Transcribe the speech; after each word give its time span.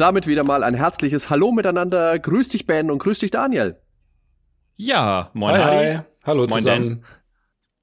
Und 0.00 0.06
damit 0.06 0.26
wieder 0.26 0.44
mal 0.44 0.62
ein 0.62 0.72
herzliches 0.72 1.28
Hallo 1.28 1.52
miteinander. 1.52 2.18
Grüß 2.18 2.48
dich, 2.48 2.66
Ben, 2.66 2.90
und 2.90 3.00
grüß 3.00 3.18
dich, 3.18 3.30
Daniel. 3.30 3.78
Ja, 4.76 5.30
moin, 5.34 5.54
hi, 5.54 5.60
Adi. 5.60 5.96
hi. 5.98 6.02
Hallo 6.24 6.46
Moin, 6.46 6.48
zusammen. 6.48 7.04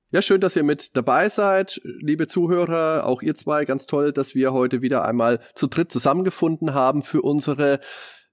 Ja, 0.09 0.23
schön, 0.23 0.41
dass 0.41 0.55
ihr 0.55 0.63
mit 0.63 0.97
dabei 0.97 1.29
seid, 1.29 1.79
liebe 1.83 2.25
Zuhörer, 2.25 3.05
auch 3.05 3.21
ihr 3.21 3.35
zwei. 3.35 3.65
Ganz 3.65 3.85
toll, 3.85 4.13
dass 4.13 4.33
wir 4.33 4.51
heute 4.51 4.81
wieder 4.81 5.05
einmal 5.05 5.41
zu 5.53 5.67
dritt 5.67 5.91
zusammengefunden 5.91 6.73
haben 6.73 7.03
für 7.03 7.21
unsere 7.21 7.81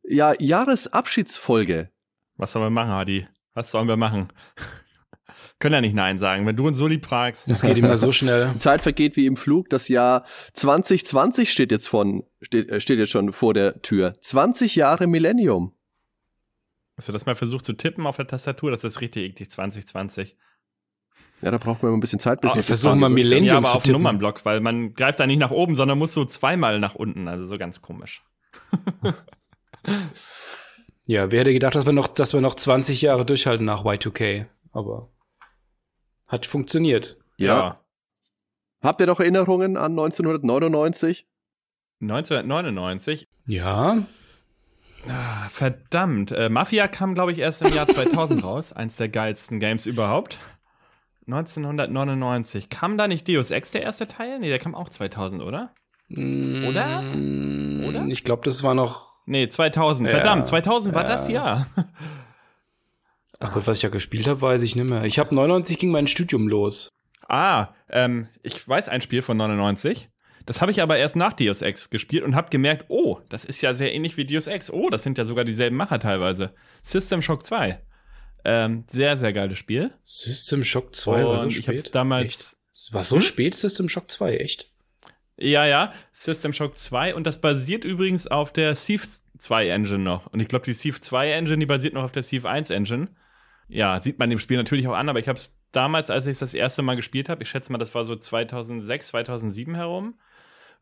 ja, 0.03 0.33
Jahresabschiedsfolge. 0.39 1.91
Was 2.39 2.53
sollen 2.53 2.65
wir 2.65 2.71
machen, 2.71 2.91
Adi? 2.91 3.29
Was 3.53 3.71
sollen 3.71 3.87
wir 3.87 3.99
machen? 3.99 4.33
Können 5.65 5.77
ja 5.77 5.81
nicht 5.81 5.95
Nein 5.95 6.19
sagen, 6.19 6.45
wenn 6.45 6.57
du 6.57 6.67
uns 6.67 6.77
so 6.77 6.87
lieb 6.87 7.07
fragst. 7.07 7.49
Das 7.49 7.63
geht 7.63 7.79
immer 7.79 7.97
so 7.97 8.13
schnell. 8.13 8.51
Die 8.53 8.59
Zeit 8.59 8.83
vergeht 8.83 9.17
wie 9.17 9.25
im 9.25 9.35
Flug. 9.35 9.71
Das 9.71 9.89
Jahr 9.89 10.27
2020 10.53 11.51
steht 11.51 11.73
jetzt 11.73 11.89
von 11.89 12.25
steht, 12.43 12.69
äh, 12.69 12.83
steht 12.83 12.99
jetzt 12.99 13.13
schon 13.13 13.33
vor 13.33 13.55
der 13.55 13.81
Tür. 13.81 14.13
20 14.21 14.77
Jahre 14.77 15.07
Millennium. 15.07 15.73
Hast 16.99 17.09
du 17.09 17.13
das 17.13 17.25
mal 17.25 17.35
versucht 17.35 17.65
zu 17.65 17.73
tippen 17.73 18.07
auf 18.07 18.17
der 18.17 18.27
Tastatur? 18.27 18.73
Das 18.73 18.85
ist 18.85 19.01
richtig 19.01 19.31
eklig, 19.31 19.51
2020. 19.53 20.37
Ja, 21.41 21.51
da 21.51 21.57
braucht 21.57 21.83
man 21.83 21.89
immer 21.89 21.97
ein 21.97 22.01
bisschen 22.01 22.21
Zeit, 22.21 22.43
bis 22.43 22.55
wir 22.55 22.63
versuchen 22.63 22.99
wir 22.99 23.07
fahren. 23.07 23.15
Millennium 23.15 23.47
ja, 23.47 23.57
aber 23.57 23.69
zu 23.69 23.77
auf 23.77 23.83
dem 23.85 23.87
tippen. 23.87 24.03
Nummernblock, 24.03 24.45
weil 24.45 24.61
man 24.61 24.93
greift 24.93 25.19
da 25.19 25.27
nicht 25.27 25.39
nach 25.39 25.51
oben, 25.51 25.77
sondern 25.77 25.97
muss 25.97 26.13
so 26.13 26.27
zweimal 26.27 26.79
nach 26.79 26.95
unten. 26.95 27.27
Also 27.27 27.47
so 27.47 27.57
ganz 27.57 27.81
komisch. 27.81 28.23
Ja, 31.07 31.31
wer 31.31 31.41
hätte 31.41 31.53
gedacht, 31.53 31.75
dass 31.75 31.85
wir 31.85 31.93
noch, 31.93 32.09
dass 32.09 32.33
wir 32.33 32.41
noch 32.41 32.55
20 32.55 33.03
Jahre 33.03 33.27
durchhalten 33.27 33.67
nach 33.67 33.85
Y2K. 33.85 34.47
Aber 34.73 35.11
hat 36.27 36.47
funktioniert. 36.47 37.17
Ja. 37.37 37.81
Habt 38.83 39.01
ihr 39.01 39.07
noch 39.07 39.21
Erinnerungen 39.21 39.77
an 39.77 39.93
1999? 39.93 41.27
1999. 42.01 43.29
Ja. 43.47 44.03
Ah, 45.09 45.49
verdammt. 45.49 46.33
Äh, 46.33 46.49
Mafia 46.49 46.89
kam, 46.89 47.15
glaube 47.15 47.33
ich, 47.33 47.39
erst 47.39 47.63
im 47.63 47.73
Jahr 47.75 47.89
2000 47.89 48.43
raus. 48.45 48.73
Eins 48.73 48.97
der 48.97 49.09
geilsten 49.09 49.61
Games 49.61 49.87
überhaupt. 49.87 50.39
1999. 51.27 52.69
Kam 52.69 52.99
da 52.99 53.09
nicht 53.09 53.27
Deus 53.29 53.51
Ex 53.51 53.71
der 53.71 53.83
erste 53.83 54.07
Teil? 54.07 54.39
Nee, 54.39 54.49
der 54.49 54.59
kam 54.59 54.75
auch 54.75 54.89
2000, 54.89 55.43
oder? 55.43 55.73
Oder? 56.11 57.01
Mm, 57.03 57.85
Oder? 57.89 58.05
Ich 58.09 58.25
glaube, 58.25 58.43
das 58.45 58.63
war 58.63 58.75
noch. 58.75 59.15
Nee, 59.27 59.49
2000. 59.49 60.09
Ja, 60.09 60.17
Verdammt, 60.17 60.47
2000 60.47 60.95
war 60.95 61.03
ja. 61.03 61.09
das 61.09 61.29
Jahr. 61.29 61.67
Ach 63.41 63.53
Gott, 63.53 63.67
was 63.67 63.79
ich 63.79 63.83
ja 63.83 63.89
gespielt 63.89 64.27
habe, 64.29 64.41
weiß 64.41 64.63
ich 64.63 64.77
nicht 64.77 64.89
mehr. 64.89 65.05
Ich 65.05 65.19
habe 65.19 65.35
99 65.35 65.77
ging 65.79 65.91
mein 65.91 66.07
Studium 66.07 66.49
los. 66.49 66.89
Ah, 67.29 67.69
ähm, 67.91 68.29
ich 68.43 68.67
weiß 68.67 68.89
ein 68.89 69.01
Spiel 69.01 69.23
von 69.23 69.37
99. 69.37 70.09
Das 70.47 70.61
habe 70.61 70.71
ich 70.71 70.83
aber 70.83 70.99
erst 70.99 71.17
nach 71.17 71.33
Deus 71.33 71.63
Ex 71.63 71.89
gespielt 71.89 72.23
und 72.23 72.35
habe 72.37 72.51
gemerkt, 72.51 72.85
oh, 72.89 73.19
das 73.31 73.45
ist 73.47 73.63
ja 73.63 73.73
sehr 73.73 73.95
ähnlich 73.95 74.17
wie 74.19 74.27
Deus 74.27 74.47
Ex. 74.47 74.71
Oh, 74.71 74.91
das 74.91 75.03
sind 75.03 75.17
ja 75.17 75.25
sogar 75.25 75.45
dieselben 75.45 75.77
Macher 75.77 75.99
teilweise. 75.99 76.53
System 76.83 77.23
Shock 77.23 77.47
2. 77.47 77.81
Ähm, 78.45 78.85
sehr, 78.89 79.17
sehr 79.17 79.33
geiles 79.33 79.59
Spiel. 79.59 79.91
System 80.03 80.63
Shock 80.65 80.95
2 80.95 81.25
war 81.25 81.39
so 81.39 81.45
Und 81.47 81.51
spät. 81.53 81.75
ich 81.77 81.81
habe 81.85 81.91
damals. 81.93 82.27
Echt? 82.27 82.93
War 82.93 83.05
so 83.05 83.17
Hm? 83.17 83.23
spät 83.23 83.55
System 83.55 83.89
Shock 83.89 84.11
2, 84.11 84.37
echt? 84.37 84.67
Ja, 85.39 85.65
ja, 85.65 85.93
System 86.13 86.53
Shock 86.53 86.77
2 86.77 87.15
und 87.15 87.27
das 87.27 87.41
basiert 87.41 87.85
übrigens 87.85 88.27
auf 88.27 88.53
der 88.53 88.75
Thief 88.75 89.09
2 89.39 89.69
Engine 89.69 89.99
noch. 89.99 90.27
Und 90.33 90.41
ich 90.41 90.49
glaube, 90.49 90.67
die 90.67 90.75
Thief 90.75 91.01
2 91.01 91.31
Engine, 91.33 91.59
die 91.59 91.67
basiert 91.67 91.95
noch 91.95 92.05
auf 92.05 92.13
der 92.13 92.23
Thief 92.23 92.45
1 92.45 92.69
Engine. 92.71 93.09
Ja, 93.69 94.01
sieht 94.01 94.19
man 94.19 94.31
dem 94.31 94.39
Spiel 94.39 94.57
natürlich 94.57 94.87
auch 94.89 94.95
an, 94.95 95.09
aber 95.09 95.19
ich 95.19 95.29
habe 95.29 95.39
es 95.39 95.57
damals, 95.73 96.11
als 96.11 96.27
ich 96.27 96.33
es 96.33 96.39
das 96.41 96.55
erste 96.55 96.83
Mal 96.83 96.97
gespielt 96.97 97.29
habe, 97.29 97.43
ich 97.43 97.49
schätze 97.49 97.73
mal, 97.73 97.79
das 97.79 97.95
war 97.95 98.05
so 98.05 98.17
2006, 98.17 99.09
2007 99.09 99.75
herum, 99.75 100.15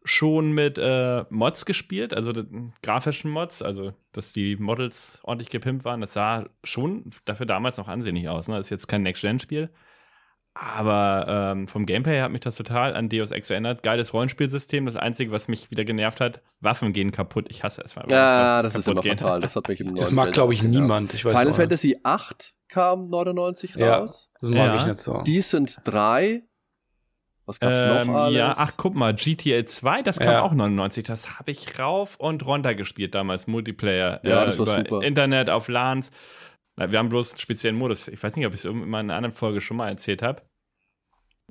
schon 0.04 0.52
mit 0.52 0.78
äh, 0.78 1.24
Mods 1.30 1.64
gespielt, 1.64 2.12
also 2.14 2.32
grafischen 2.82 3.30
Mods, 3.30 3.62
also 3.62 3.92
dass 4.12 4.32
die 4.32 4.56
Models 4.56 5.18
ordentlich 5.22 5.50
gepimpt 5.50 5.84
waren. 5.84 6.00
Das 6.00 6.12
sah 6.12 6.48
schon 6.64 7.10
dafür 7.24 7.46
damals 7.46 7.76
noch 7.76 7.88
ansehnlich 7.88 8.28
aus. 8.28 8.48
Ne? 8.48 8.56
Das 8.56 8.66
ist 8.66 8.70
jetzt 8.70 8.88
kein 8.88 9.02
Next-Gen-Spiel. 9.02 9.70
Aber 10.54 11.52
ähm, 11.52 11.66
vom 11.66 11.86
Gameplay 11.86 12.12
her 12.16 12.24
hat 12.24 12.30
mich 12.30 12.42
das 12.42 12.56
total 12.56 12.94
an 12.94 13.08
Deus 13.08 13.30
Ex 13.30 13.48
erinnert. 13.48 13.82
Geiles 13.82 14.12
Rollenspielsystem. 14.12 14.84
Das 14.84 14.96
Einzige, 14.96 15.32
was 15.32 15.48
mich 15.48 15.70
wieder 15.70 15.84
genervt 15.84 16.20
hat, 16.20 16.42
Waffen 16.60 16.92
gehen 16.92 17.10
kaputt. 17.10 17.46
Ich 17.48 17.64
hasse 17.64 17.82
es. 17.82 17.96
wenn 17.96 18.04
Ja, 18.10 18.60
das 18.60 18.74
ist 18.74 18.86
immer 18.86 19.00
gehen. 19.00 19.16
fatal. 19.16 19.40
Das 19.40 19.56
hat 19.56 19.68
mich 19.68 19.80
im 19.80 19.94
Das 19.94 20.12
mag, 20.12 20.32
glaube 20.32 20.52
ich, 20.52 20.62
niemand. 20.62 21.14
Ich 21.14 21.24
weiß 21.24 21.38
Final 21.38 21.52
auch 21.52 21.56
Fantasy 21.56 21.98
8 22.02 22.54
kam 22.68 23.08
99 23.08 23.76
Ja. 23.76 23.98
raus. 23.98 24.30
Das 24.40 24.50
mag 24.50 24.58
Ja. 24.58 24.76
ich 24.76 24.86
nicht 24.86 24.98
so. 24.98 25.22
Decent 25.22 25.78
3. 25.84 26.42
Was 27.46 27.58
gab's 27.58 27.76
Ähm, 27.76 28.06
noch 28.08 28.14
alles? 28.14 28.36
ja, 28.38 28.54
ach, 28.56 28.72
guck 28.76 28.94
mal, 28.94 29.14
GTA 29.14 29.66
2, 29.66 30.02
das 30.02 30.18
kam 30.20 30.32
Ja. 30.32 30.42
auch 30.42 30.52
99. 30.52 31.04
Das 31.04 31.38
habe 31.38 31.50
ich 31.50 31.78
rauf 31.78 32.14
und 32.16 32.46
runter 32.46 32.74
gespielt 32.76 33.14
damals, 33.16 33.46
Multiplayer. 33.48 34.20
Ja, 34.22 34.42
äh, 34.42 34.46
das 34.46 34.58
war 34.58 34.66
über 34.66 34.76
super. 34.76 35.02
Internet, 35.02 35.50
auf 35.50 35.66
LANs. 35.68 36.10
Wir 36.76 36.98
haben 36.98 37.08
bloß 37.08 37.32
einen 37.32 37.40
speziellen 37.40 37.76
Modus. 37.76 38.08
Ich 38.08 38.22
weiß 38.22 38.36
nicht, 38.36 38.46
ob 38.46 38.54
ich 38.54 38.60
es 38.60 38.64
in 38.64 38.94
einer 38.94 39.14
anderen 39.14 39.34
Folge 39.34 39.60
schon 39.60 39.76
mal 39.76 39.88
erzählt 39.88 40.22
habe. 40.22 40.42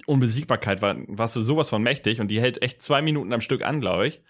Unbesiegbarkeit 0.08 0.82
war, 0.82 0.96
warst 1.08 1.36
du 1.36 1.42
sowas 1.42 1.70
von 1.70 1.84
mächtig 1.84 2.20
und 2.22 2.30
die 2.30 2.42
hält 2.42 2.62
echt 2.64 2.82
zwei 2.82 3.02
Minuten 3.02 3.32
am 3.34 3.42
Stück 3.42 3.64
an, 3.64 3.80
glaube 3.82 4.08
ich. 4.08 4.22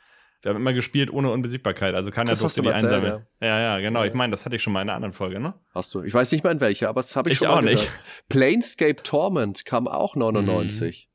Wir 0.42 0.50
haben 0.50 0.60
immer 0.60 0.74
gespielt 0.74 1.14
ohne 1.14 1.32
Unbesiegbarkeit, 1.32 1.94
also 1.94 2.10
keiner 2.10 2.32
Das 2.32 2.40
durfte 2.40 2.62
du 2.62 2.68
die 2.70 2.74
erzählt, 2.74 2.92
einsammeln. 2.94 3.26
Ja. 3.42 3.60
ja, 3.60 3.80
genau. 3.80 4.04
Ich 4.04 4.14
meine, 4.16 4.32
das 4.32 4.44
hatte 4.46 4.56
ich 4.56 4.64
schon 4.64 4.74
mal 4.74 4.82
in 4.82 4.90
einer 4.90 4.96
anderen 4.96 5.14
Folge, 5.14 5.40
ne? 5.40 5.54
Hast 5.74 5.94
du. 5.94 6.02
Ich 6.02 6.14
weiß 6.14 6.32
nicht 6.32 6.44
mehr 6.44 6.52
in 6.52 6.60
welcher, 6.60 6.90
aber 6.90 7.02
das 7.02 7.16
habe 7.16 7.30
ich, 7.30 7.34
Ich 7.34 7.38
schon 7.40 7.48
auch 7.48 7.56
mal 7.56 7.62
nicht. 7.62 7.84
gehört. 7.86 8.00
Planescape 8.28 9.04
Torment 9.04 9.66
kam 9.66 9.88
auch 9.88 10.16
99. 10.16 11.10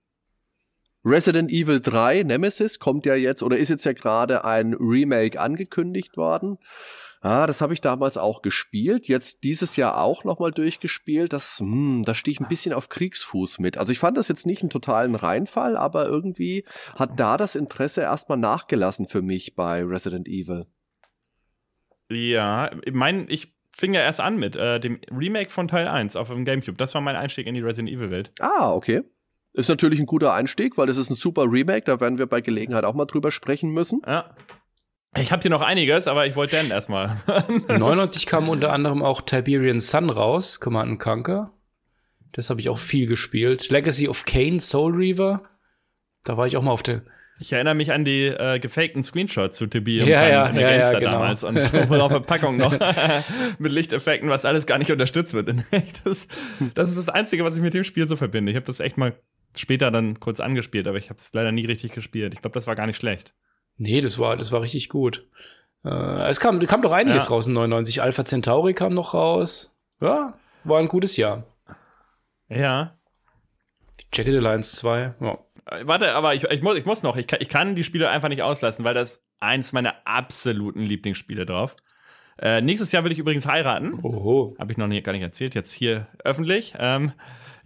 Resident 1.04 1.50
Evil 1.50 1.80
3 1.80 2.22
Nemesis 2.22 2.78
kommt 2.78 3.04
ja 3.04 3.14
jetzt 3.14 3.42
oder 3.42 3.56
ist 3.58 3.68
jetzt 3.68 3.84
ja 3.84 3.92
gerade 3.92 4.44
ein 4.44 4.74
Remake 4.74 5.40
angekündigt 5.40 6.16
worden. 6.16 6.58
Ah, 7.20 7.46
das 7.46 7.60
habe 7.60 7.72
ich 7.72 7.80
damals 7.80 8.18
auch 8.18 8.42
gespielt. 8.42 9.08
Jetzt 9.08 9.42
dieses 9.44 9.76
Jahr 9.76 10.00
auch 10.00 10.24
nochmal 10.24 10.52
durchgespielt. 10.52 11.32
Das, 11.32 11.58
hm, 11.58 12.02
da 12.04 12.14
stehe 12.14 12.32
ich 12.32 12.40
ein 12.40 12.48
bisschen 12.48 12.72
auf 12.72 12.88
Kriegsfuß 12.88 13.58
mit. 13.58 13.78
Also 13.78 13.92
ich 13.92 13.98
fand 13.98 14.16
das 14.16 14.28
jetzt 14.28 14.46
nicht 14.46 14.62
einen 14.62 14.70
totalen 14.70 15.14
Reinfall, 15.14 15.76
aber 15.76 16.06
irgendwie 16.06 16.64
hat 16.94 17.18
da 17.18 17.36
das 17.36 17.54
Interesse 17.54 18.02
erstmal 18.02 18.38
nachgelassen 18.38 19.08
für 19.08 19.22
mich 19.22 19.54
bei 19.54 19.82
Resident 19.82 20.28
Evil. 20.28 20.66
Ja, 22.08 22.70
ich 22.84 22.92
mein, 22.92 23.26
ich 23.28 23.56
fing 23.76 23.94
ja 23.94 24.00
erst 24.00 24.20
an 24.20 24.38
mit 24.38 24.56
äh, 24.56 24.80
dem 24.80 25.00
Remake 25.10 25.50
von 25.50 25.68
Teil 25.68 25.88
1 25.88 26.16
auf 26.16 26.28
dem 26.28 26.44
Gamecube. 26.44 26.78
Das 26.78 26.94
war 26.94 27.00
mein 27.00 27.16
Einstieg 27.16 27.46
in 27.46 27.54
die 27.54 27.60
Resident 27.60 27.90
Evil 27.90 28.10
Welt. 28.10 28.32
Ah, 28.40 28.72
okay. 28.72 29.02
Ist 29.52 29.68
natürlich 29.68 29.98
ein 30.00 30.06
guter 30.06 30.32
Einstieg, 30.34 30.76
weil 30.76 30.86
das 30.86 30.98
ist 30.98 31.10
ein 31.10 31.14
super 31.14 31.50
Remake. 31.50 31.84
Da 31.86 31.98
werden 32.00 32.18
wir 32.18 32.26
bei 32.26 32.40
Gelegenheit 32.40 32.84
auch 32.84 32.94
mal 32.94 33.06
drüber 33.06 33.32
sprechen 33.32 33.70
müssen. 33.70 34.02
Ja. 34.06 34.34
Ich 35.20 35.32
habe 35.32 35.42
hier 35.42 35.50
noch 35.50 35.62
einiges, 35.62 36.06
aber 36.06 36.26
ich 36.26 36.36
wollte 36.36 36.56
Dan 36.56 36.70
erstmal. 36.70 37.16
99 37.68 38.26
kam 38.26 38.48
unter 38.48 38.72
anderem 38.72 39.02
auch 39.02 39.20
Tiberian 39.20 39.80
Sun 39.80 40.10
raus, 40.10 40.60
Command 40.60 40.98
Conquer. 40.98 41.52
Das 42.32 42.50
habe 42.50 42.60
ich 42.60 42.68
auch 42.68 42.78
viel 42.78 43.06
gespielt. 43.06 43.70
Legacy 43.70 44.08
of 44.08 44.24
Kane, 44.26 44.60
Soul 44.60 44.94
Reaver. 44.94 45.42
Da 46.24 46.36
war 46.36 46.46
ich 46.46 46.56
auch 46.56 46.62
mal 46.62 46.72
auf 46.72 46.82
der. 46.82 47.02
Ich 47.38 47.52
erinnere 47.52 47.74
mich 47.74 47.92
an 47.92 48.04
die 48.04 48.26
äh, 48.26 48.58
gefakten 48.58 49.04
Screenshots 49.04 49.58
zu 49.58 49.66
Tiberium 49.66 50.08
Ja, 50.08 50.20
Sun 50.20 50.28
ja, 50.28 50.46
in 50.46 50.54
der 50.54 50.62
ja, 50.62 50.70
ja, 50.70 50.76
Gamestar 50.76 51.00
genau. 51.00 51.12
damals 51.12 51.44
und 51.44 51.60
so 51.60 52.00
auf 52.00 52.12
der 52.12 52.20
Packung 52.20 52.56
noch 52.56 52.72
mit 53.58 53.72
Lichteffekten, 53.72 54.30
was 54.30 54.44
alles 54.44 54.66
gar 54.66 54.78
nicht 54.78 54.90
unterstützt 54.90 55.34
wird. 55.34 55.50
Das, 56.04 56.28
das 56.74 56.88
ist 56.90 56.98
das 56.98 57.08
Einzige, 57.08 57.44
was 57.44 57.56
ich 57.56 57.62
mit 57.62 57.74
dem 57.74 57.84
Spiel 57.84 58.08
so 58.08 58.16
verbinde. 58.16 58.50
Ich 58.50 58.56
habe 58.56 58.66
das 58.66 58.80
echt 58.80 58.96
mal 58.96 59.14
später 59.54 59.90
dann 59.90 60.18
kurz 60.20 60.40
angespielt, 60.40 60.86
aber 60.86 60.98
ich 60.98 61.10
habe 61.10 61.18
es 61.18 61.32
leider 61.32 61.52
nie 61.52 61.66
richtig 61.66 61.92
gespielt. 61.92 62.34
Ich 62.34 62.40
glaube, 62.40 62.54
das 62.54 62.66
war 62.66 62.74
gar 62.74 62.86
nicht 62.86 62.96
schlecht. 62.96 63.34
Nee, 63.76 64.00
das 64.00 64.18
war, 64.18 64.36
das 64.36 64.52
war 64.52 64.62
richtig 64.62 64.88
gut. 64.88 65.26
Äh, 65.84 66.28
es 66.28 66.40
kam, 66.40 66.60
kam 66.60 66.82
doch 66.82 66.92
einiges 66.92 67.24
Ja. 67.26 67.30
raus 67.30 67.46
in 67.46 67.52
99. 67.54 68.02
Alpha 68.02 68.24
Centauri 68.24 68.74
kam 68.74 68.94
noch 68.94 69.14
raus. 69.14 69.76
Ja, 70.00 70.34
war 70.64 70.78
ein 70.80 70.88
gutes 70.88 71.16
Jahr. 71.16 71.44
Ja. 72.48 72.96
Jacket 74.12 74.36
Alliance 74.36 74.76
2. 74.76 75.14
Ja. 75.20 75.38
Äh, 75.66 75.86
Warte, 75.86 76.12
aber 76.14 76.34
ich, 76.34 76.44
ich, 76.44 76.62
muss, 76.62 76.76
ich 76.76 76.84
muss 76.86 77.02
noch. 77.02 77.16
Ich 77.16 77.26
kann, 77.26 77.40
ich 77.42 77.48
kann 77.48 77.74
die 77.74 77.84
Spiele 77.84 78.08
einfach 78.08 78.28
nicht 78.28 78.42
auslassen, 78.42 78.84
weil 78.84 78.94
das 78.94 79.24
eins 79.40 79.72
meiner 79.72 79.94
absoluten 80.04 80.80
Lieblingsspiele 80.82 81.44
drauf. 81.44 81.76
Äh, 82.38 82.60
nächstes 82.60 82.92
Jahr 82.92 83.04
will 83.04 83.12
ich 83.12 83.18
übrigens 83.18 83.46
heiraten. 83.46 83.94
Oho. 84.02 84.54
Habe 84.58 84.72
ich 84.72 84.78
noch 84.78 84.86
nie, 84.86 85.00
gar 85.02 85.12
nicht 85.12 85.22
erzählt, 85.22 85.54
jetzt 85.54 85.72
hier 85.72 86.06
öffentlich. 86.22 86.74
Ähm, 86.78 87.12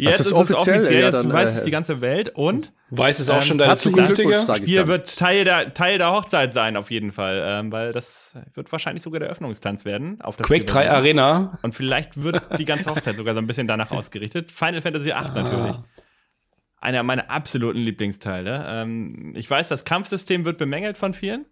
Jetzt 0.01 0.21
ist, 0.21 0.27
ist 0.27 0.27
es 0.29 0.33
offiziell, 0.33 0.79
offiziell 0.79 1.03
ja, 1.03 1.11
dann, 1.11 1.27
jetzt 1.27 1.35
weiß 1.35 1.53
äh, 1.53 1.57
es 1.59 1.65
die 1.65 1.71
ganze 1.71 2.01
Welt 2.01 2.31
und 2.35 2.73
weiß 2.91 3.19
es 3.19 3.29
auch 3.29 3.37
ähm, 3.37 3.43
schon 3.43 3.59
deine 3.59 3.77
zukünftige 3.77 4.47
Spiel 4.57 4.87
wird 4.87 5.19
Teil 5.19 5.45
der 5.45 5.75
Teil 5.75 5.99
der 5.99 6.11
Hochzeit 6.13 6.55
sein 6.55 6.77
auf 6.77 6.91
jeden 6.91 7.13
Fall, 7.13 7.43
ähm, 7.47 7.73
weil 7.73 7.93
das 7.93 8.35
wird 8.55 8.73
wahrscheinlich 8.73 9.03
sogar 9.03 9.21
der 9.21 9.29
Öffnungstanz 9.29 9.85
werden 9.85 10.21
auf 10.23 10.37
der 10.37 10.47
Quake 10.47 10.65
3 10.65 10.91
Arena 10.91 11.59
und 11.63 11.75
vielleicht 11.75 12.23
wird 12.23 12.59
die 12.59 12.65
ganze 12.65 12.91
Hochzeit 12.91 13.17
sogar 13.17 13.35
so 13.35 13.41
ein 13.41 13.47
bisschen 13.47 13.67
danach 13.67 13.91
ausgerichtet. 13.91 14.51
Final 14.51 14.81
Fantasy 14.81 15.13
8 15.13 15.31
ah. 15.31 15.43
natürlich. 15.43 15.77
Einer 16.83 17.03
meiner 17.03 17.31
absoluten 17.31 17.81
Lieblingsteile. 17.81 18.65
Ähm, 18.67 19.35
ich 19.37 19.51
weiß, 19.51 19.69
das 19.69 19.85
Kampfsystem 19.85 20.47
wird 20.47 20.57
bemängelt 20.57 20.97
von 20.97 21.13
vielen 21.13 21.45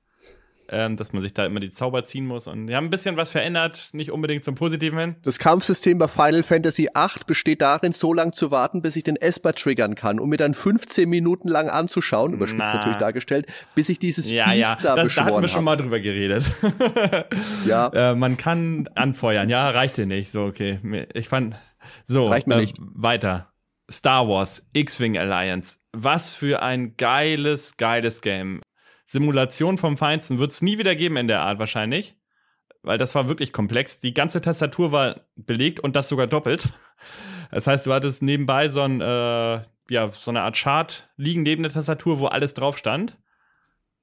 ähm, 0.70 0.96
dass 0.96 1.12
man 1.12 1.22
sich 1.22 1.34
da 1.34 1.46
immer 1.46 1.60
die 1.60 1.70
Zauber 1.70 2.04
ziehen 2.04 2.26
muss. 2.26 2.46
Und 2.46 2.68
wir 2.68 2.76
haben 2.76 2.86
ein 2.86 2.90
bisschen 2.90 3.16
was 3.16 3.30
verändert, 3.30 3.88
nicht 3.92 4.10
unbedingt 4.10 4.44
zum 4.44 4.54
Positiven 4.54 4.98
hin. 4.98 5.16
Das 5.22 5.38
Kampfsystem 5.38 5.98
bei 5.98 6.08
Final 6.08 6.42
Fantasy 6.42 6.88
VIII 6.94 7.24
besteht 7.26 7.62
darin, 7.62 7.92
so 7.92 8.12
lange 8.12 8.32
zu 8.32 8.50
warten, 8.50 8.82
bis 8.82 8.96
ich 8.96 9.04
den 9.04 9.16
Esper 9.16 9.54
triggern 9.54 9.94
kann, 9.94 10.18
um 10.18 10.28
mir 10.28 10.36
dann 10.36 10.54
15 10.54 11.08
Minuten 11.08 11.48
lang 11.48 11.68
anzuschauen, 11.68 12.32
überspitzt 12.32 12.74
natürlich 12.74 12.98
dargestellt, 12.98 13.46
bis 13.74 13.88
ich 13.88 13.98
dieses 13.98 14.30
ja, 14.30 14.46
Biest 14.46 14.60
ja. 14.60 14.78
da 14.82 14.96
das, 14.96 15.04
beschworen 15.04 15.26
Da 15.26 15.32
hatten 15.32 15.42
wir 15.42 15.48
schon 15.48 15.64
mal 15.64 15.76
drüber 15.76 16.00
geredet. 16.00 16.44
ja. 17.66 17.88
Äh, 17.88 18.14
man 18.14 18.36
kann 18.36 18.88
anfeuern, 18.94 19.48
ja, 19.48 19.70
reicht 19.70 19.96
dir 19.96 20.06
nicht. 20.06 20.30
So, 20.32 20.42
okay. 20.42 20.78
Ich 21.14 21.28
fand, 21.28 21.56
so, 22.06 22.28
reicht 22.28 22.46
mir 22.46 22.56
äh, 22.56 22.60
nicht. 22.60 22.76
weiter. 22.78 23.52
Star 23.90 24.28
Wars, 24.28 24.66
X-Wing 24.72 25.16
Alliance. 25.16 25.78
Was 25.92 26.34
für 26.34 26.62
ein 26.62 26.96
geiles, 26.96 27.76
geiles 27.76 28.20
Game. 28.20 28.60
Simulation 29.08 29.78
vom 29.78 29.96
Feinsten 29.96 30.38
wird 30.38 30.52
es 30.52 30.62
nie 30.62 30.78
wieder 30.78 30.94
geben 30.94 31.16
in 31.16 31.28
der 31.28 31.40
Art 31.40 31.58
wahrscheinlich. 31.58 32.14
Weil 32.82 32.98
das 32.98 33.14
war 33.14 33.28
wirklich 33.28 33.52
komplex. 33.52 34.00
Die 34.00 34.14
ganze 34.14 34.40
Tastatur 34.40 34.92
war 34.92 35.22
belegt 35.34 35.80
und 35.80 35.96
das 35.96 36.08
sogar 36.08 36.28
doppelt. 36.28 36.72
Das 37.50 37.66
heißt, 37.66 37.86
du 37.86 37.92
hattest 37.94 38.22
nebenbei 38.22 38.68
so, 38.68 38.82
ein, 38.82 39.00
äh, 39.00 39.62
ja, 39.88 40.08
so 40.08 40.30
eine 40.30 40.42
Art 40.42 40.56
Chart 40.56 41.08
liegen 41.16 41.42
neben 41.42 41.62
der 41.62 41.72
Tastatur, 41.72 42.18
wo 42.18 42.26
alles 42.26 42.52
drauf 42.52 42.76
stand. 42.76 43.16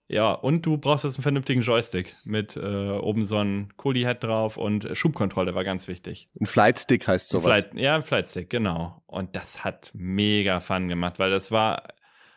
Ja, 0.07 0.31
und 0.31 0.65
du 0.65 0.77
brauchst 0.77 1.03
jetzt 1.03 1.17
einen 1.17 1.23
vernünftigen 1.23 1.61
Joystick 1.61 2.15
mit 2.25 2.57
äh, 2.57 2.91
oben 2.97 3.25
so 3.25 3.37
ein 3.37 3.73
Kuli-Head 3.77 4.23
drauf 4.23 4.57
und 4.57 4.89
Schubkontrolle 4.93 5.53
war 5.53 5.63
ganz 5.63 5.87
wichtig. 5.87 6.27
Ein 6.39 6.47
Flightstick 6.47 7.07
heißt 7.07 7.29
sowas. 7.29 7.43
Flight, 7.43 7.73
ja, 7.75 7.95
ein 7.95 8.03
Flightstick, 8.03 8.49
genau. 8.49 9.03
Und 9.05 9.35
das 9.35 9.63
hat 9.63 9.91
mega 9.93 10.59
Fun 10.59 10.87
gemacht, 10.87 11.19
weil 11.19 11.29
das 11.29 11.51
war 11.51 11.83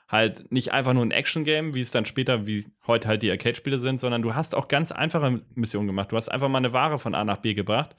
halt 0.09 0.51
nicht 0.51 0.73
einfach 0.73 0.95
nur 0.95 1.05
ein 1.05 1.11
Action-Game, 1.11 1.75
wie 1.75 1.83
es 1.83 1.91
dann 1.91 2.07
später, 2.07 2.47
wie 2.47 2.67
heute 2.87 3.09
halt 3.09 3.23
die 3.23 3.31
Arcade-Spiele 3.31 3.79
sind, 3.79 4.01
sondern 4.01 4.23
du 4.23 4.35
hast 4.35 4.55
auch 4.55 4.69
ganz 4.69 4.91
einfache 4.91 5.41
Missionen 5.55 5.87
gemacht. 5.87 6.13
Du 6.13 6.17
hast 6.17 6.31
einfach 6.31 6.49
mal 6.49 6.59
eine 6.59 6.73
Ware 6.73 6.99
von 6.99 7.15
A 7.15 7.25
nach 7.25 7.39
B 7.39 7.55
gebracht. 7.55 7.95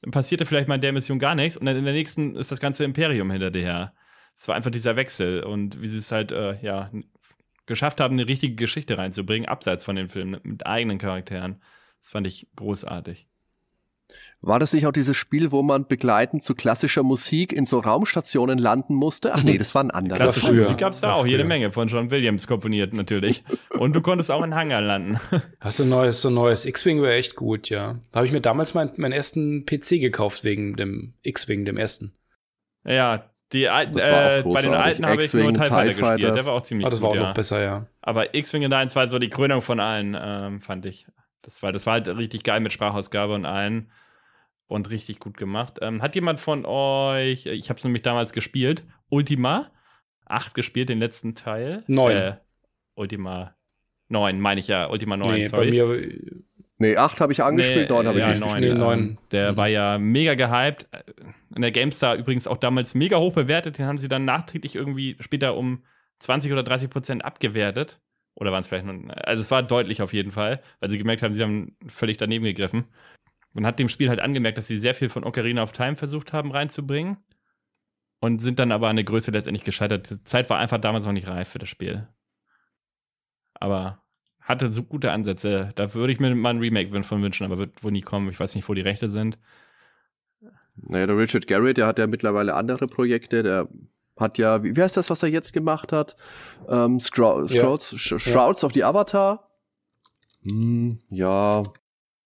Dann 0.00 0.12
passierte 0.12 0.46
vielleicht 0.46 0.68
mal 0.68 0.76
in 0.76 0.80
der 0.80 0.92
Mission 0.92 1.18
gar 1.18 1.34
nichts 1.34 1.56
und 1.56 1.66
dann 1.66 1.76
in 1.76 1.84
der 1.84 1.94
nächsten 1.94 2.36
ist 2.36 2.52
das 2.52 2.60
ganze 2.60 2.84
Imperium 2.84 3.30
hinter 3.30 3.50
dir 3.50 3.62
her. 3.62 3.94
Es 4.36 4.46
war 4.46 4.54
einfach 4.54 4.70
dieser 4.70 4.94
Wechsel 4.94 5.42
und 5.42 5.82
wie 5.82 5.88
sie 5.88 5.98
es 5.98 6.12
halt, 6.12 6.30
äh, 6.30 6.60
ja, 6.62 6.92
geschafft 7.66 8.00
haben, 8.00 8.14
eine 8.14 8.28
richtige 8.28 8.54
Geschichte 8.54 8.96
reinzubringen, 8.96 9.48
abseits 9.48 9.84
von 9.84 9.96
den 9.96 10.08
Filmen, 10.08 10.40
mit 10.44 10.64
eigenen 10.66 10.98
Charakteren. 10.98 11.60
Das 12.00 12.10
fand 12.10 12.26
ich 12.28 12.48
großartig. 12.54 13.28
War 14.40 14.58
das 14.60 14.72
nicht 14.72 14.86
auch 14.86 14.92
dieses 14.92 15.16
Spiel, 15.16 15.50
wo 15.50 15.62
man 15.62 15.86
begleitend 15.86 16.42
zu 16.42 16.54
klassischer 16.54 17.02
Musik 17.02 17.52
in 17.52 17.64
so 17.64 17.80
Raumstationen 17.80 18.58
landen 18.58 18.94
musste? 18.94 19.34
Ach 19.34 19.42
nee, 19.42 19.58
das 19.58 19.74
war 19.74 19.82
ein 19.82 19.90
anderer. 19.90 20.16
Klassische 20.16 20.52
Musik 20.52 20.78
gab 20.78 20.92
es 20.92 21.00
da 21.00 21.14
auch 21.14 21.26
jede 21.26 21.44
Menge 21.44 21.72
von 21.72 21.88
John 21.88 22.10
Williams 22.10 22.46
komponiert 22.46 22.94
natürlich. 22.94 23.42
Und 23.70 23.96
du 23.96 24.00
konntest 24.00 24.30
auch 24.30 24.42
in 24.44 24.54
Hangar 24.54 24.80
landen. 24.80 25.18
Hast 25.60 25.80
du 25.80 25.82
ein 25.82 25.88
neues, 25.88 26.22
so 26.22 26.28
ein 26.28 26.34
neues 26.34 26.66
X-Wing 26.66 27.02
wäre 27.02 27.14
echt 27.14 27.34
gut, 27.34 27.68
ja. 27.68 28.00
Da 28.12 28.18
habe 28.18 28.26
ich 28.26 28.32
mir 28.32 28.40
damals 28.40 28.74
meinen 28.74 28.92
mein 28.96 29.12
ersten 29.12 29.66
PC 29.66 30.00
gekauft 30.00 30.44
wegen 30.44 30.76
dem 30.76 31.14
X-Wing, 31.22 31.64
dem 31.64 31.76
ersten. 31.76 32.12
Ja, 32.84 33.24
die 33.52 33.68
alten, 33.68 33.98
äh, 33.98 34.42
bei 34.44 34.62
den 34.62 34.74
alten 34.74 35.06
habe 35.06 35.22
ich 35.22 35.32
nur 35.32 35.52
TIE 35.52 35.66
Fighter 35.66 35.84
gespielt. 35.86 36.36
Der 36.36 36.44
war 36.44 36.52
auch 36.52 36.62
ziemlich 36.62 36.86
ah, 36.86 36.90
das 36.90 37.00
gut, 37.00 37.04
war 37.04 37.10
auch 37.10 37.16
ja. 37.16 37.28
noch 37.28 37.34
besser, 37.34 37.62
ja. 37.62 37.86
Aber 38.02 38.34
X-Wing 38.34 38.62
in 38.62 38.72
1 38.72 38.94
war 38.94 39.08
so 39.08 39.18
die 39.18 39.30
Krönung 39.30 39.62
von 39.62 39.80
allen, 39.80 40.16
ähm, 40.20 40.60
fand 40.60 40.86
ich. 40.86 41.06
Das 41.42 41.62
war, 41.62 41.72
das 41.72 41.86
war 41.86 41.94
halt 41.94 42.08
richtig 42.08 42.42
geil 42.42 42.60
mit 42.60 42.72
Sprachausgabe 42.72 43.34
und 43.34 43.46
allen 43.46 43.90
und 44.66 44.90
richtig 44.90 45.18
gut 45.18 45.36
gemacht. 45.36 45.78
Ähm, 45.80 46.02
hat 46.02 46.14
jemand 46.14 46.40
von 46.40 46.66
euch, 46.66 47.46
ich 47.46 47.70
habe 47.70 47.78
es 47.78 47.84
nämlich 47.84 48.02
damals 48.02 48.32
gespielt, 48.32 48.84
Ultima 49.08 49.70
8 50.26 50.54
gespielt, 50.54 50.88
den 50.88 50.98
letzten 50.98 51.34
Teil? 51.34 51.84
9. 51.86 52.16
Äh, 52.16 52.36
Ultima 52.94 53.54
9, 54.08 54.40
meine 54.40 54.60
ich 54.60 54.68
ja, 54.68 54.90
Ultima 54.90 55.16
9, 55.16 55.34
nee, 55.34 55.46
sorry. 55.46 55.66
Bei 55.66 55.70
mir 55.70 56.42
Nee, 56.80 56.96
8 56.96 57.20
habe 57.20 57.32
ich 57.32 57.42
angespielt, 57.42 57.90
nee, 57.90 57.96
9 57.96 58.06
habe 58.06 58.18
ja, 58.20 58.32
ich 58.32 58.38
nicht 58.38 58.44
gespielt. 58.44 58.74
Nee, 58.74 58.78
9. 58.78 59.18
Der 59.32 59.52
mhm. 59.52 59.56
war 59.56 59.66
ja 59.66 59.98
mega 59.98 60.34
gehypt. 60.34 60.86
In 61.54 61.62
der 61.62 61.72
GameStar 61.72 62.14
übrigens 62.14 62.46
auch 62.46 62.56
damals 62.56 62.94
mega 62.94 63.18
hoch 63.18 63.32
bewertet. 63.32 63.78
Den 63.78 63.86
haben 63.86 63.98
sie 63.98 64.06
dann 64.06 64.24
nachträglich 64.24 64.76
irgendwie 64.76 65.16
später 65.18 65.56
um 65.56 65.82
20 66.20 66.52
oder 66.52 66.62
30 66.62 66.88
Prozent 66.88 67.24
abgewertet. 67.24 68.00
Oder 68.38 68.52
waren 68.52 68.60
es 68.60 68.68
vielleicht 68.68 68.86
nur. 68.86 69.26
Also, 69.26 69.40
es 69.40 69.50
war 69.50 69.64
deutlich 69.64 70.00
auf 70.00 70.12
jeden 70.12 70.30
Fall, 70.30 70.62
weil 70.78 70.90
sie 70.90 70.98
gemerkt 70.98 71.22
haben, 71.22 71.34
sie 71.34 71.42
haben 71.42 71.76
völlig 71.88 72.18
daneben 72.18 72.44
gegriffen. 72.44 72.84
Man 73.52 73.66
hat 73.66 73.80
dem 73.80 73.88
Spiel 73.88 74.08
halt 74.08 74.20
angemerkt, 74.20 74.58
dass 74.58 74.68
sie 74.68 74.78
sehr 74.78 74.94
viel 74.94 75.08
von 75.08 75.24
Ocarina 75.24 75.62
of 75.62 75.72
Time 75.72 75.96
versucht 75.96 76.32
haben 76.32 76.52
reinzubringen 76.52 77.16
und 78.20 78.40
sind 78.40 78.60
dann 78.60 78.70
aber 78.70 78.88
an 78.88 78.96
der 78.96 79.04
Größe 79.04 79.32
letztendlich 79.32 79.64
gescheitert. 79.64 80.10
Die 80.10 80.24
Zeit 80.24 80.48
war 80.50 80.58
einfach 80.58 80.78
damals 80.78 81.04
noch 81.04 81.12
nicht 81.12 81.26
reif 81.26 81.48
für 81.48 81.58
das 81.58 81.68
Spiel. 81.68 82.06
Aber 83.54 84.04
hatte 84.40 84.70
so 84.72 84.84
gute 84.84 85.10
Ansätze. 85.10 85.72
Da 85.74 85.92
würde 85.94 86.12
ich 86.12 86.20
mir 86.20 86.32
mal 86.36 86.50
ein 86.50 86.60
Remake 86.60 87.02
von 87.02 87.22
wünschen, 87.22 87.44
aber 87.44 87.58
wird 87.58 87.82
wohl 87.82 87.90
nie 87.90 88.02
kommen. 88.02 88.28
Ich 88.30 88.38
weiß 88.38 88.54
nicht, 88.54 88.68
wo 88.68 88.74
die 88.74 88.82
Rechte 88.82 89.10
sind. 89.10 89.36
Naja, 90.76 91.08
der 91.08 91.18
Richard 91.18 91.48
Garrett, 91.48 91.76
der 91.76 91.88
hat 91.88 91.98
ja 91.98 92.06
mittlerweile 92.06 92.54
andere 92.54 92.86
Projekte. 92.86 93.42
Der 93.42 93.68
hat 94.18 94.38
ja, 94.38 94.62
wie, 94.62 94.76
wie 94.76 94.82
heißt 94.82 94.96
das, 94.96 95.10
was 95.10 95.22
er 95.22 95.28
jetzt 95.28 95.52
gemacht 95.52 95.92
hat? 95.92 96.16
Ähm, 96.68 97.00
Scrolls, 97.00 97.52
ja. 97.52 97.62
Shrouds 97.62 98.62
ja. 98.62 98.66
of 98.66 98.72
the 98.72 98.84
Avatar. 98.84 99.48
Hm, 100.42 101.00
ja, 101.10 101.64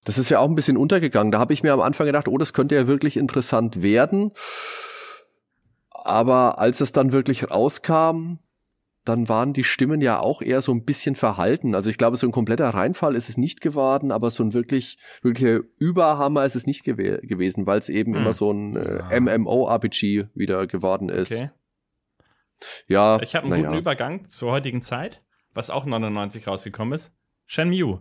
das 0.04 0.18
ist 0.18 0.30
ja 0.30 0.40
auch 0.40 0.48
ein 0.48 0.54
bisschen 0.54 0.76
untergegangen. 0.76 1.30
Da 1.30 1.38
habe 1.38 1.52
ich 1.52 1.62
mir 1.62 1.72
am 1.72 1.80
Anfang 1.80 2.06
gedacht, 2.06 2.28
oh, 2.28 2.38
das 2.38 2.52
könnte 2.52 2.74
ja 2.74 2.86
wirklich 2.86 3.16
interessant 3.16 3.82
werden. 3.82 4.32
Aber 5.90 6.58
als 6.58 6.80
es 6.80 6.92
dann 6.92 7.12
wirklich 7.12 7.50
rauskam, 7.50 8.38
dann 9.04 9.28
waren 9.28 9.52
die 9.52 9.64
Stimmen 9.64 10.00
ja 10.00 10.20
auch 10.20 10.42
eher 10.42 10.60
so 10.62 10.72
ein 10.72 10.84
bisschen 10.84 11.16
verhalten. 11.16 11.74
Also 11.74 11.90
ich 11.90 11.98
glaube, 11.98 12.16
so 12.16 12.26
ein 12.26 12.32
kompletter 12.32 12.68
Reinfall 12.68 13.16
ist 13.16 13.28
es 13.28 13.36
nicht 13.36 13.60
geworden, 13.60 14.12
aber 14.12 14.30
so 14.30 14.44
ein 14.44 14.52
wirklich, 14.52 14.98
wirklicher 15.22 15.60
Überhammer 15.78 16.44
ist 16.44 16.54
es 16.54 16.66
nicht 16.66 16.84
gew 16.84 16.96
gewesen, 17.22 17.66
weil 17.66 17.78
es 17.78 17.88
eben 17.88 18.14
hm. 18.14 18.20
immer 18.20 18.32
so 18.32 18.52
ein 18.52 18.76
äh, 18.76 19.20
MMO-RPG 19.20 20.26
wieder 20.34 20.66
geworden 20.66 21.08
ist. 21.08 21.32
Okay. 21.32 21.50
Ja. 22.88 23.20
Ich 23.22 23.34
habe 23.34 23.46
einen 23.46 23.62
guten 23.62 23.74
ja. 23.74 23.78
Übergang 23.78 24.28
zur 24.28 24.52
heutigen 24.52 24.82
Zeit, 24.82 25.22
was 25.54 25.70
auch 25.70 25.84
99 25.84 26.46
rausgekommen 26.46 26.94
ist. 26.94 27.12
Shenmue 27.46 28.00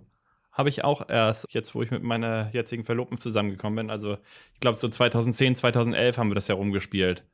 habe 0.52 0.70
ich 0.70 0.84
auch 0.84 1.08
erst, 1.10 1.48
jetzt 1.50 1.74
wo 1.76 1.82
ich 1.82 1.92
mit 1.92 2.04
meiner 2.04 2.50
jetzigen 2.54 2.84
Verlobten 2.84 3.18
zusammengekommen 3.18 3.88
bin. 3.88 3.90
Also 3.90 4.18
ich 4.54 4.60
glaube 4.60 4.78
so 4.78 4.90
2010, 4.90 5.56
2011 5.56 6.18
haben 6.18 6.30
wir 6.30 6.36
das 6.36 6.48
ja 6.48 6.56
rumgespielt. 6.56 7.26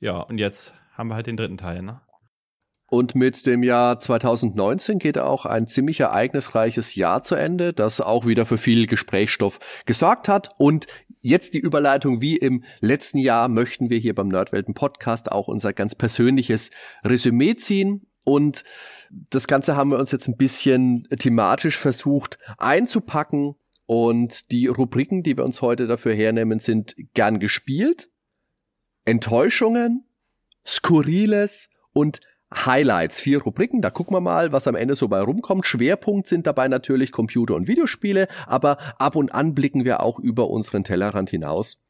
Ja, 0.00 0.18
und 0.20 0.38
jetzt 0.38 0.74
haben 0.92 1.08
wir 1.08 1.14
halt 1.14 1.26
den 1.26 1.36
dritten 1.36 1.58
Teil, 1.58 1.82
ne? 1.82 2.00
Und 2.88 3.16
mit 3.16 3.46
dem 3.46 3.64
Jahr 3.64 3.98
2019 3.98 5.00
geht 5.00 5.18
auch 5.18 5.44
ein 5.44 5.66
ziemlich 5.66 5.98
ereignisreiches 5.98 6.94
Jahr 6.94 7.20
zu 7.20 7.34
Ende, 7.34 7.72
das 7.72 8.00
auch 8.00 8.26
wieder 8.26 8.46
für 8.46 8.58
viel 8.58 8.86
Gesprächsstoff 8.86 9.58
gesorgt 9.86 10.28
hat. 10.28 10.50
Und 10.56 10.86
jetzt 11.26 11.54
die 11.54 11.58
Überleitung, 11.58 12.20
wie 12.20 12.36
im 12.36 12.62
letzten 12.80 13.18
Jahr 13.18 13.48
möchten 13.48 13.90
wir 13.90 13.98
hier 13.98 14.14
beim 14.14 14.28
Nerdwelten 14.28 14.74
Podcast 14.74 15.30
auch 15.32 15.48
unser 15.48 15.72
ganz 15.72 15.94
persönliches 15.94 16.70
Resümee 17.04 17.56
ziehen. 17.56 18.06
Und 18.24 18.64
das 19.10 19.46
Ganze 19.46 19.76
haben 19.76 19.90
wir 19.90 19.98
uns 19.98 20.12
jetzt 20.12 20.28
ein 20.28 20.36
bisschen 20.36 21.06
thematisch 21.18 21.78
versucht 21.78 22.38
einzupacken. 22.58 23.56
Und 23.86 24.50
die 24.50 24.66
Rubriken, 24.66 25.22
die 25.22 25.36
wir 25.36 25.44
uns 25.44 25.62
heute 25.62 25.86
dafür 25.86 26.14
hernehmen, 26.14 26.58
sind 26.58 26.96
gern 27.14 27.38
gespielt, 27.38 28.08
Enttäuschungen, 29.04 30.08
Skurriles 30.66 31.68
und 31.92 32.20
Highlights. 32.54 33.20
Vier 33.20 33.42
Rubriken, 33.42 33.82
da 33.82 33.90
gucken 33.90 34.16
wir 34.16 34.20
mal, 34.20 34.52
was 34.52 34.68
am 34.68 34.76
Ende 34.76 34.94
so 34.94 35.08
bei 35.08 35.20
rumkommt. 35.20 35.66
Schwerpunkt 35.66 36.28
sind 36.28 36.46
dabei 36.46 36.68
natürlich 36.68 37.12
Computer- 37.12 37.54
und 37.54 37.68
Videospiele, 37.68 38.28
aber 38.46 38.78
ab 38.98 39.16
und 39.16 39.34
an 39.34 39.54
blicken 39.54 39.84
wir 39.84 40.02
auch 40.02 40.18
über 40.18 40.48
unseren 40.50 40.84
Tellerrand 40.84 41.30
hinaus. 41.30 41.84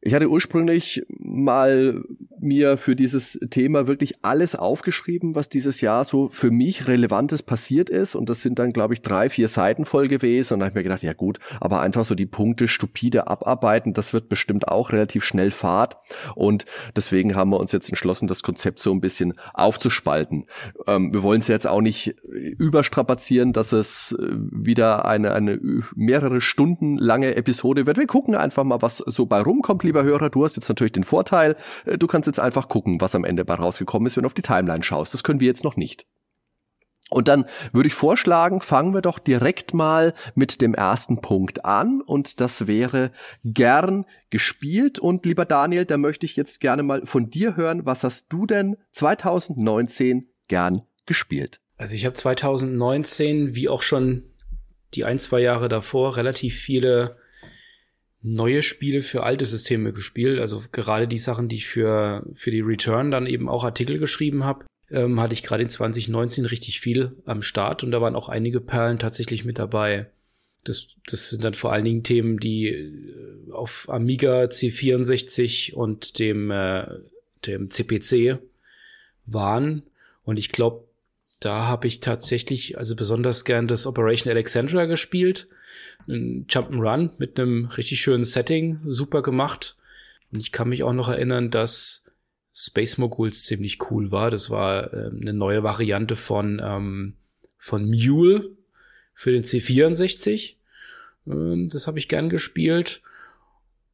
Ich 0.00 0.14
hatte 0.14 0.30
ursprünglich 0.30 1.04
mal 1.08 2.04
mir 2.40 2.76
für 2.76 2.96
dieses 2.96 3.38
Thema 3.50 3.86
wirklich 3.86 4.14
alles 4.22 4.54
aufgeschrieben, 4.54 5.34
was 5.34 5.48
dieses 5.48 5.80
Jahr 5.80 6.04
so 6.04 6.28
für 6.28 6.50
mich 6.50 6.86
Relevantes 6.88 7.42
passiert 7.42 7.90
ist. 7.90 8.14
Und 8.14 8.28
das 8.28 8.42
sind 8.42 8.58
dann, 8.58 8.72
glaube 8.72 8.94
ich, 8.94 9.02
drei, 9.02 9.30
vier 9.30 9.48
Seiten 9.48 9.84
voll 9.84 10.08
gewesen. 10.08 10.54
Und 10.54 10.60
da 10.60 10.66
habe 10.66 10.72
ich 10.72 10.76
mir 10.76 10.82
gedacht, 10.82 11.02
ja 11.02 11.12
gut, 11.12 11.38
aber 11.60 11.80
einfach 11.80 12.04
so 12.04 12.14
die 12.14 12.26
Punkte 12.26 12.68
stupide 12.68 13.28
abarbeiten, 13.28 13.92
das 13.92 14.12
wird 14.12 14.28
bestimmt 14.28 14.68
auch 14.68 14.92
relativ 14.92 15.24
schnell 15.24 15.50
Fahrt. 15.50 15.96
Und 16.34 16.64
deswegen 16.94 17.34
haben 17.36 17.50
wir 17.50 17.60
uns 17.60 17.72
jetzt 17.72 17.88
entschlossen, 17.88 18.26
das 18.26 18.42
Konzept 18.42 18.80
so 18.80 18.92
ein 18.92 19.00
bisschen 19.00 19.34
aufzuspalten. 19.54 20.46
Ähm, 20.86 21.12
wir 21.14 21.22
wollen 21.22 21.40
es 21.40 21.48
jetzt 21.48 21.66
auch 21.66 21.80
nicht 21.80 22.16
überstrapazieren, 22.58 23.52
dass 23.52 23.72
es 23.72 24.12
äh, 24.12 24.36
wieder 24.50 25.06
eine, 25.06 25.32
eine 25.32 25.58
mehrere 25.94 26.40
Stunden 26.40 26.98
lange 26.98 27.34
Episode 27.36 27.86
wird. 27.86 27.98
Wir 27.98 28.06
gucken 28.06 28.34
einfach 28.34 28.64
mal, 28.64 28.82
was 28.82 28.98
so 28.98 29.26
bei 29.26 29.40
rumkommt, 29.40 29.82
lieber 29.84 30.04
Hörer. 30.04 30.30
Du 30.30 30.44
hast 30.44 30.56
jetzt 30.56 30.68
natürlich 30.68 30.92
den 30.92 31.04
Vorteil, 31.04 31.56
äh, 31.84 31.96
du 31.96 32.06
kannst 32.06 32.25
kannst 32.26 32.38
jetzt 32.38 32.44
einfach 32.44 32.68
gucken, 32.68 33.00
was 33.00 33.14
am 33.14 33.24
Ende 33.24 33.44
bei 33.44 33.54
rausgekommen 33.54 34.06
ist, 34.06 34.16
wenn 34.16 34.22
du 34.22 34.26
auf 34.26 34.34
die 34.34 34.42
Timeline 34.42 34.82
schaust. 34.82 35.14
Das 35.14 35.22
können 35.22 35.40
wir 35.40 35.46
jetzt 35.46 35.64
noch 35.64 35.76
nicht. 35.76 36.06
Und 37.08 37.28
dann 37.28 37.44
würde 37.72 37.86
ich 37.86 37.94
vorschlagen, 37.94 38.60
fangen 38.60 38.92
wir 38.92 39.00
doch 39.00 39.20
direkt 39.20 39.72
mal 39.72 40.12
mit 40.34 40.60
dem 40.60 40.74
ersten 40.74 41.20
Punkt 41.20 41.64
an 41.64 42.00
und 42.00 42.40
das 42.40 42.66
wäre 42.66 43.12
gern 43.44 44.06
gespielt. 44.30 44.98
Und 44.98 45.24
lieber 45.24 45.44
Daniel, 45.44 45.84
da 45.84 45.98
möchte 45.98 46.26
ich 46.26 46.34
jetzt 46.34 46.60
gerne 46.60 46.82
mal 46.82 47.06
von 47.06 47.30
dir 47.30 47.54
hören, 47.54 47.86
was 47.86 48.02
hast 48.02 48.26
du 48.30 48.44
denn 48.44 48.76
2019 48.90 50.28
gern 50.48 50.82
gespielt? 51.06 51.60
Also 51.76 51.94
ich 51.94 52.06
habe 52.06 52.16
2019, 52.16 53.54
wie 53.54 53.68
auch 53.68 53.82
schon 53.82 54.24
die 54.94 55.04
ein, 55.04 55.20
zwei 55.20 55.38
Jahre 55.38 55.68
davor, 55.68 56.16
relativ 56.16 56.58
viele 56.58 57.16
neue 58.26 58.62
Spiele 58.62 59.02
für 59.02 59.22
alte 59.22 59.46
Systeme 59.46 59.92
gespielt. 59.92 60.40
Also 60.40 60.62
gerade 60.72 61.06
die 61.06 61.18
Sachen, 61.18 61.48
die 61.48 61.56
ich 61.56 61.68
für, 61.68 62.26
für 62.34 62.50
die 62.50 62.60
Return 62.60 63.10
dann 63.10 63.26
eben 63.26 63.48
auch 63.48 63.62
Artikel 63.62 63.98
geschrieben 63.98 64.44
habe, 64.44 64.66
ähm, 64.90 65.20
hatte 65.20 65.32
ich 65.32 65.42
gerade 65.42 65.62
in 65.62 65.68
2019 65.68 66.44
richtig 66.44 66.80
viel 66.80 67.12
am 67.24 67.42
Start 67.42 67.84
und 67.84 67.92
da 67.92 68.00
waren 68.00 68.16
auch 68.16 68.28
einige 68.28 68.60
Perlen 68.60 68.98
tatsächlich 68.98 69.44
mit 69.44 69.58
dabei. 69.58 70.10
Das, 70.64 70.88
das 71.06 71.30
sind 71.30 71.44
dann 71.44 71.54
vor 71.54 71.72
allen 71.72 71.84
Dingen 71.84 72.02
Themen, 72.02 72.38
die 72.38 72.68
äh, 72.68 73.52
auf 73.52 73.88
Amiga 73.88 74.42
C64 74.44 75.74
und 75.74 76.18
dem, 76.18 76.50
äh, 76.50 76.84
dem 77.46 77.70
CPC 77.70 78.38
waren. 79.26 79.84
Und 80.24 80.36
ich 80.36 80.50
glaube, 80.50 80.84
da 81.38 81.66
habe 81.66 81.86
ich 81.86 82.00
tatsächlich 82.00 82.76
also 82.76 82.96
besonders 82.96 83.44
gern 83.44 83.68
das 83.68 83.86
Operation 83.86 84.32
Alexandra 84.32 84.86
gespielt. 84.86 85.46
Ein 86.08 86.46
Jump'n'Run 86.48 87.10
mit 87.18 87.38
einem 87.38 87.66
richtig 87.66 88.00
schönen 88.00 88.24
Setting, 88.24 88.80
super 88.84 89.22
gemacht. 89.22 89.76
Und 90.32 90.40
ich 90.40 90.52
kann 90.52 90.68
mich 90.68 90.82
auch 90.82 90.92
noch 90.92 91.08
erinnern, 91.08 91.50
dass 91.50 92.10
Space 92.52 92.98
Moguls 92.98 93.44
ziemlich 93.44 93.90
cool 93.90 94.10
war. 94.10 94.30
Das 94.30 94.50
war 94.50 94.92
äh, 94.92 95.10
eine 95.10 95.32
neue 95.32 95.62
Variante 95.62 96.16
von, 96.16 96.60
ähm, 96.64 97.14
von 97.58 97.84
Mule 97.84 98.50
für 99.12 99.32
den 99.32 99.42
C64. 99.42 100.54
Ähm, 101.26 101.68
das 101.70 101.86
habe 101.86 101.98
ich 101.98 102.08
gern 102.08 102.28
gespielt. 102.28 103.02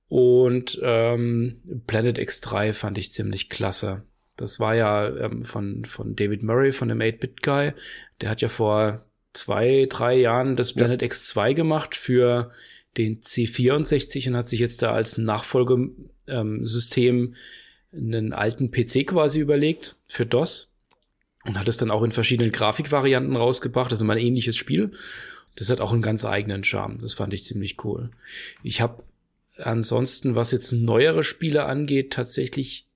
Und 0.09 0.79
ähm, 0.83 1.61
Planet 1.87 2.19
X3 2.19 2.73
fand 2.73 2.99
ich 2.99 3.13
ziemlich 3.13 3.49
klasse. 3.49 4.03
Das 4.37 4.61
war 4.61 4.75
ja 4.75 5.09
ähm, 5.09 5.45
von, 5.45 5.85
von 5.85 6.17
David 6.17 6.43
Murray, 6.43 6.73
von 6.73 6.89
dem 6.89 6.99
8-Bit-Guy. 6.99 7.73
Der 8.21 8.31
hat 8.31 8.43
ja 8.43 8.49
vor 8.49 9.05
zwei, 9.33 9.87
drei 9.89 10.17
Jahren 10.17 10.57
das 10.57 10.73
Planet 10.73 11.03
ja. 11.03 11.09
X2 11.09 11.55
gemacht 11.55 11.95
für 11.95 12.51
den 12.97 13.21
C64 13.21 14.29
und 14.29 14.37
hat 14.37 14.49
sich 14.49 14.61
jetzt 14.61 14.83
da 14.83 14.93
als 14.93 15.19
Nachfolgesystem 15.19 17.17
ähm, 17.17 17.35
einen 17.93 18.33
alten 18.33 18.71
PC 18.71 19.07
quasi 19.07 19.41
überlegt 19.41 19.97
für 20.07 20.25
DOS 20.27 20.75
und 21.45 21.59
hat 21.59 21.69
es 21.69 21.77
dann 21.77 21.91
auch 21.91 22.03
in 22.03 22.13
verschiedenen 22.13 22.53
Grafikvarianten 22.53 23.37
rausgebracht. 23.37 23.91
Das 23.91 23.99
ist 23.99 24.03
immer 24.03 24.15
ein 24.15 24.19
ähnliches 24.19 24.57
Spiel. 24.57 24.93
Das 25.57 25.71
hat 25.71 25.81
auch 25.81 25.93
einen 25.93 26.03
ganz 26.03 26.25
eigenen 26.25 26.65
Charme. 26.65 26.99
Das 26.99 27.15
fand 27.15 27.35
ich 27.35 27.45
ziemlich 27.45 27.85
cool. 27.85 28.11
Ich 28.63 28.81
habe 28.81 29.03
ansonsten, 29.59 30.35
was 30.35 30.53
jetzt 30.53 30.73
neuere 30.73 31.23
Spiele 31.23 31.67
angeht, 31.67 32.13
tatsächlich 32.13 32.87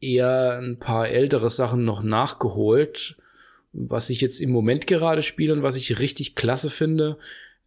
eher 0.00 0.58
ein 0.60 0.78
paar 0.78 1.08
ältere 1.08 1.50
Sachen 1.50 1.84
noch 1.84 2.02
nachgeholt. 2.02 3.16
Was 3.80 4.10
ich 4.10 4.20
jetzt 4.20 4.40
im 4.40 4.50
Moment 4.50 4.86
gerade 4.86 5.22
spiele 5.22 5.52
und 5.52 5.62
was 5.62 5.76
ich 5.76 6.00
richtig 6.00 6.34
klasse 6.34 6.70
finde, 6.70 7.18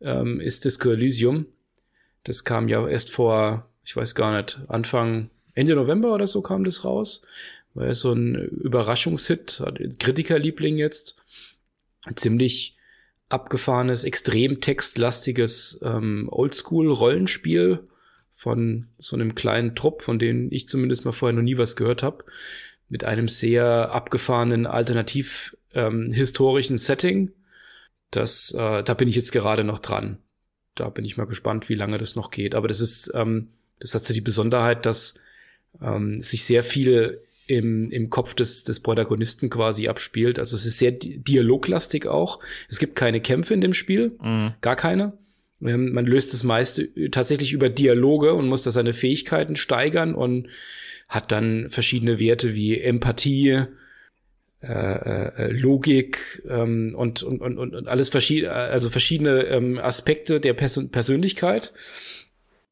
ähm, 0.02 0.40
ist 0.40 0.66
Disco 0.66 0.92
Elysium. 0.92 1.46
Das 2.24 2.44
kam 2.44 2.68
ja 2.68 2.88
erst 2.88 3.12
vor, 3.12 3.70
ich 3.84 3.96
weiß 3.96 4.14
gar 4.16 4.36
nicht, 4.36 4.60
Anfang, 4.68 5.30
Ende 5.54 5.76
November 5.76 6.14
oder 6.14 6.28
so 6.28 6.42
kam 6.42 6.64
das 6.64 6.84
raus. 6.84 7.26
War 7.74 7.88
ja 7.88 7.94
so 7.94 8.12
ein 8.12 8.36
Überraschungshit, 8.36 9.64
Kritikerliebling 10.00 10.78
jetzt. 10.78 11.16
Ziemlich 12.16 12.76
abgefahrenes, 13.30 14.04
extrem 14.04 14.60
textlastiges 14.60 15.80
ähm, 15.84 16.28
Oldschool-Rollenspiel 16.30 17.88
von 18.32 18.88
so 18.98 19.16
einem 19.16 19.36
kleinen 19.36 19.76
Trupp, 19.76 20.02
von 20.02 20.20
dem 20.20 20.52
ich 20.52 20.68
zumindest 20.68 21.06
mal 21.06 21.12
vorher 21.12 21.36
noch 21.36 21.44
nie 21.44 21.58
was 21.58 21.76
gehört 21.76 22.04
habe, 22.04 22.26
mit 22.90 23.04
einem 23.04 23.30
sehr 23.30 23.92
abgefahrenen, 23.92 24.66
alternativ 24.66 25.56
ähm, 25.74 26.12
historischen 26.12 26.78
Setting. 26.78 27.32
Das, 28.12 28.54
äh, 28.54 28.84
da 28.84 28.94
bin 28.94 29.08
ich 29.08 29.16
jetzt 29.16 29.32
gerade 29.32 29.64
noch 29.64 29.80
dran. 29.80 30.18
Da 30.76 30.90
bin 30.90 31.06
ich 31.06 31.18
mal 31.18 31.28
gespannt, 31.28 31.70
wie 31.70 31.76
lange 31.76 31.98
das 31.98 32.16
noch 32.16 32.32
geht. 32.32 32.56
Aber 32.56 32.68
das 32.68 32.80
ist, 32.80 33.12
ähm, 33.14 33.50
das 33.80 33.96
hat 33.96 34.04
so 34.04 34.14
die 34.14 34.22
Besonderheit, 34.22 34.86
dass 34.86 35.16
ähm, 35.82 36.18
sich 36.22 36.46
sehr 36.46 36.64
viel 36.64 37.22
im, 37.48 37.90
im 37.92 38.10
Kopf 38.10 38.34
des, 38.34 38.64
des 38.64 38.80
Protagonisten 38.80 39.50
quasi 39.50 39.88
abspielt. 39.88 40.40
Also 40.40 40.56
es 40.56 40.66
ist 40.66 40.78
sehr 40.78 40.92
dialoglastig 40.92 42.08
auch. 42.08 42.40
Es 42.70 42.80
gibt 42.80 42.96
keine 42.96 43.22
Kämpfe 43.22 43.54
in 43.54 43.62
dem 43.62 43.74
Spiel, 43.74 44.18
mhm. 44.22 44.54
gar 44.62 44.76
keine. 44.76 45.14
Ähm, 45.62 45.94
man 45.94 46.06
löst 46.06 46.34
das 46.34 46.44
meiste 46.44 46.90
tatsächlich 47.12 47.54
über 47.54 47.70
Dialoge 47.70 48.34
und 48.34 48.48
muss 48.48 48.64
da 48.64 48.72
seine 48.72 48.94
Fähigkeiten 48.94 49.56
steigern 49.56 50.16
und 50.16 50.48
hat 51.10 51.32
dann 51.32 51.70
verschiedene 51.70 52.20
Werte 52.20 52.54
wie 52.54 52.80
Empathie, 52.80 53.66
äh, 54.62 55.48
äh, 55.48 55.52
Logik 55.52 56.44
ähm, 56.48 56.94
und, 56.96 57.24
und, 57.24 57.42
und, 57.42 57.58
und 57.58 57.88
alles 57.88 58.10
verschiedene, 58.10 58.52
also 58.52 58.90
verschiedene 58.90 59.44
ähm, 59.46 59.80
Aspekte 59.80 60.40
der 60.40 60.54
Pers 60.54 60.80
Persönlichkeit. 60.92 61.74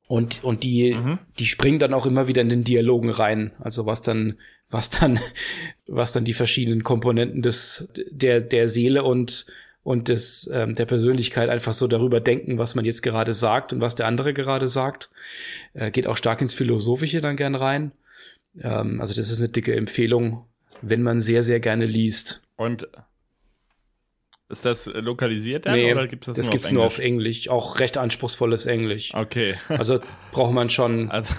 Und, 0.08 0.44
und 0.44 0.64
die, 0.64 0.94
mhm. 0.94 1.20
die 1.38 1.46
springen 1.46 1.80
dann 1.80 1.94
auch 1.94 2.06
immer 2.06 2.28
wieder 2.28 2.42
in 2.42 2.50
den 2.50 2.64
Dialogen 2.64 3.10
rein. 3.10 3.52
Also 3.60 3.86
was 3.86 4.02
dann, 4.02 4.38
was 4.70 4.90
dann, 4.90 5.20
was 5.88 6.12
dann 6.12 6.26
die 6.26 6.34
verschiedenen 6.34 6.84
Komponenten 6.84 7.42
des, 7.42 7.92
der, 8.12 8.42
der 8.42 8.68
Seele 8.68 9.04
und 9.04 9.46
und 9.82 10.10
des, 10.10 10.48
ähm, 10.54 10.76
der 10.76 10.86
Persönlichkeit 10.86 11.50
einfach 11.50 11.74
so 11.74 11.88
darüber 11.88 12.20
denken, 12.20 12.58
was 12.58 12.76
man 12.76 12.86
jetzt 12.86 13.02
gerade 13.02 13.34
sagt 13.34 13.74
und 13.74 13.82
was 13.82 13.96
der 13.96 14.06
andere 14.06 14.34
gerade 14.34 14.68
sagt. 14.68 15.10
Äh, 15.74 15.90
geht 15.90 16.06
auch 16.06 16.18
stark 16.18 16.42
ins 16.42 16.54
Philosophische 16.54 17.22
dann 17.22 17.38
gern 17.38 17.56
rein. 17.56 17.92
Ähm, 18.62 19.02
also 19.02 19.16
das 19.16 19.32
ist 19.32 19.40
eine 19.40 19.50
dicke 19.50 19.76
Empfehlung, 19.76 20.46
wenn 20.82 21.02
man 21.02 21.20
sehr, 21.20 21.44
sehr 21.44 21.60
gerne 21.60 21.86
liest. 21.86 22.42
Und 22.56 22.88
ist 24.50 24.66
das 24.66 24.88
lokalisiert 24.88 25.68
dann 25.68 25.76
nee, 25.76 25.94
oder 25.94 26.08
gibt 26.08 26.24
es 26.24 26.28
das, 26.28 26.38
das 26.38 26.46
nur, 26.48 26.52
gibt's 26.52 26.68
auf 26.68 26.74
nur 26.74 26.86
auf 26.86 27.00
Englisch? 27.00 27.50
Auch 27.50 27.80
recht 27.80 27.98
anspruchsvolles 27.98 28.66
Englisch. 28.66 29.14
Okay. 29.14 29.56
Also 29.70 30.00
braucht 30.32 30.54
man 30.54 30.72
schon, 30.72 31.12
also, 31.12 31.34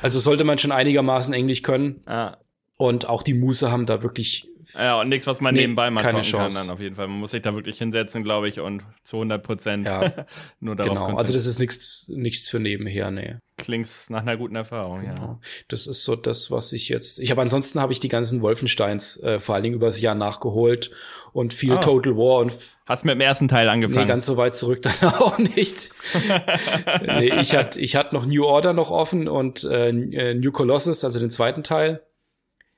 also 0.00 0.20
sollte 0.20 0.44
man 0.44 0.58
schon 0.58 0.70
einigermaßen 0.72 1.34
Englisch 1.34 1.62
können. 1.62 2.02
Ah. 2.14 2.38
Und 2.76 3.08
auch 3.08 3.22
die 3.22 3.34
Muße 3.34 3.70
haben 3.70 3.86
da 3.86 4.02
wirklich 4.02 4.48
ja, 4.74 5.00
und 5.00 5.08
nichts, 5.08 5.26
was 5.26 5.40
man 5.40 5.54
nee, 5.54 5.62
nebenbei 5.62 5.90
mal 5.90 6.02
keine 6.02 6.22
Chance. 6.22 6.56
kann 6.56 6.66
dann 6.66 6.74
auf 6.74 6.80
jeden 6.80 6.96
Fall. 6.96 7.08
Man 7.08 7.18
muss 7.18 7.32
sich 7.32 7.42
da 7.42 7.54
wirklich 7.54 7.78
hinsetzen, 7.78 8.24
glaube 8.24 8.48
ich, 8.48 8.60
und 8.60 8.82
zu 9.02 9.16
100 9.16 9.42
Prozent 9.42 9.86
ja, 9.86 10.26
nur 10.60 10.76
darauf 10.76 11.06
Genau, 11.06 11.18
also 11.18 11.32
das 11.32 11.46
ist 11.46 11.58
nichts, 11.58 12.06
nichts 12.08 12.48
für 12.48 12.60
nebenher, 12.60 13.10
nee. 13.10 13.36
Klingt 13.56 13.88
nach 14.08 14.22
einer 14.22 14.36
guten 14.36 14.56
Erfahrung, 14.56 15.02
genau. 15.02 15.22
ja. 15.22 15.40
Das 15.68 15.86
ist 15.86 16.04
so 16.04 16.16
das, 16.16 16.50
was 16.50 16.72
ich 16.72 16.88
jetzt. 16.88 17.20
Ich 17.20 17.30
habe 17.30 17.40
ansonsten 17.40 17.80
habe 17.80 17.92
ich 17.92 18.00
die 18.00 18.08
ganzen 18.08 18.42
Wolfensteins 18.42 19.22
äh, 19.22 19.38
vor 19.38 19.54
allen 19.54 19.62
Dingen 19.62 19.76
übers 19.76 20.00
Jahr 20.00 20.16
nachgeholt 20.16 20.90
und 21.32 21.52
viel 21.52 21.74
oh. 21.74 21.78
Total 21.78 22.16
War 22.16 22.40
und 22.40 22.52
Hast 22.86 23.06
mit 23.06 23.14
dem 23.14 23.20
ersten 23.22 23.48
Teil 23.48 23.68
angefangen? 23.70 24.02
Nee, 24.02 24.08
ganz 24.08 24.26
so 24.26 24.36
weit 24.36 24.56
zurück 24.56 24.82
dann 24.82 25.10
auch 25.14 25.38
nicht. 25.38 25.90
nee, 27.02 27.40
ich 27.40 27.54
hatte 27.56 27.80
ich 27.80 27.96
hatte 27.96 28.14
noch 28.14 28.26
New 28.26 28.44
Order 28.44 28.74
noch 28.74 28.90
offen 28.90 29.26
und 29.26 29.64
äh, 29.64 29.88
äh 29.88 30.34
New 30.34 30.52
Colossus, 30.52 31.02
also 31.02 31.18
den 31.18 31.30
zweiten 31.30 31.62
Teil 31.62 32.02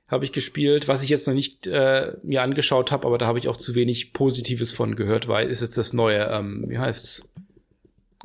habe 0.07 0.23
ich 0.23 0.31
gespielt, 0.31 0.87
was 0.87 1.03
ich 1.03 1.09
jetzt 1.09 1.27
noch 1.27 1.33
nicht 1.33 1.67
äh, 1.67 2.13
mir 2.23 2.41
angeschaut 2.41 2.91
habe, 2.91 3.05
aber 3.05 3.17
da 3.17 3.27
habe 3.27 3.39
ich 3.39 3.47
auch 3.47 3.57
zu 3.57 3.75
wenig 3.75 4.13
Positives 4.13 4.71
von 4.71 4.95
gehört, 4.95 5.27
weil 5.27 5.49
ist 5.49 5.61
jetzt 5.61 5.77
das 5.77 5.93
neue, 5.93 6.29
ähm, 6.31 6.65
wie 6.67 6.77
heißt's? 6.77 7.29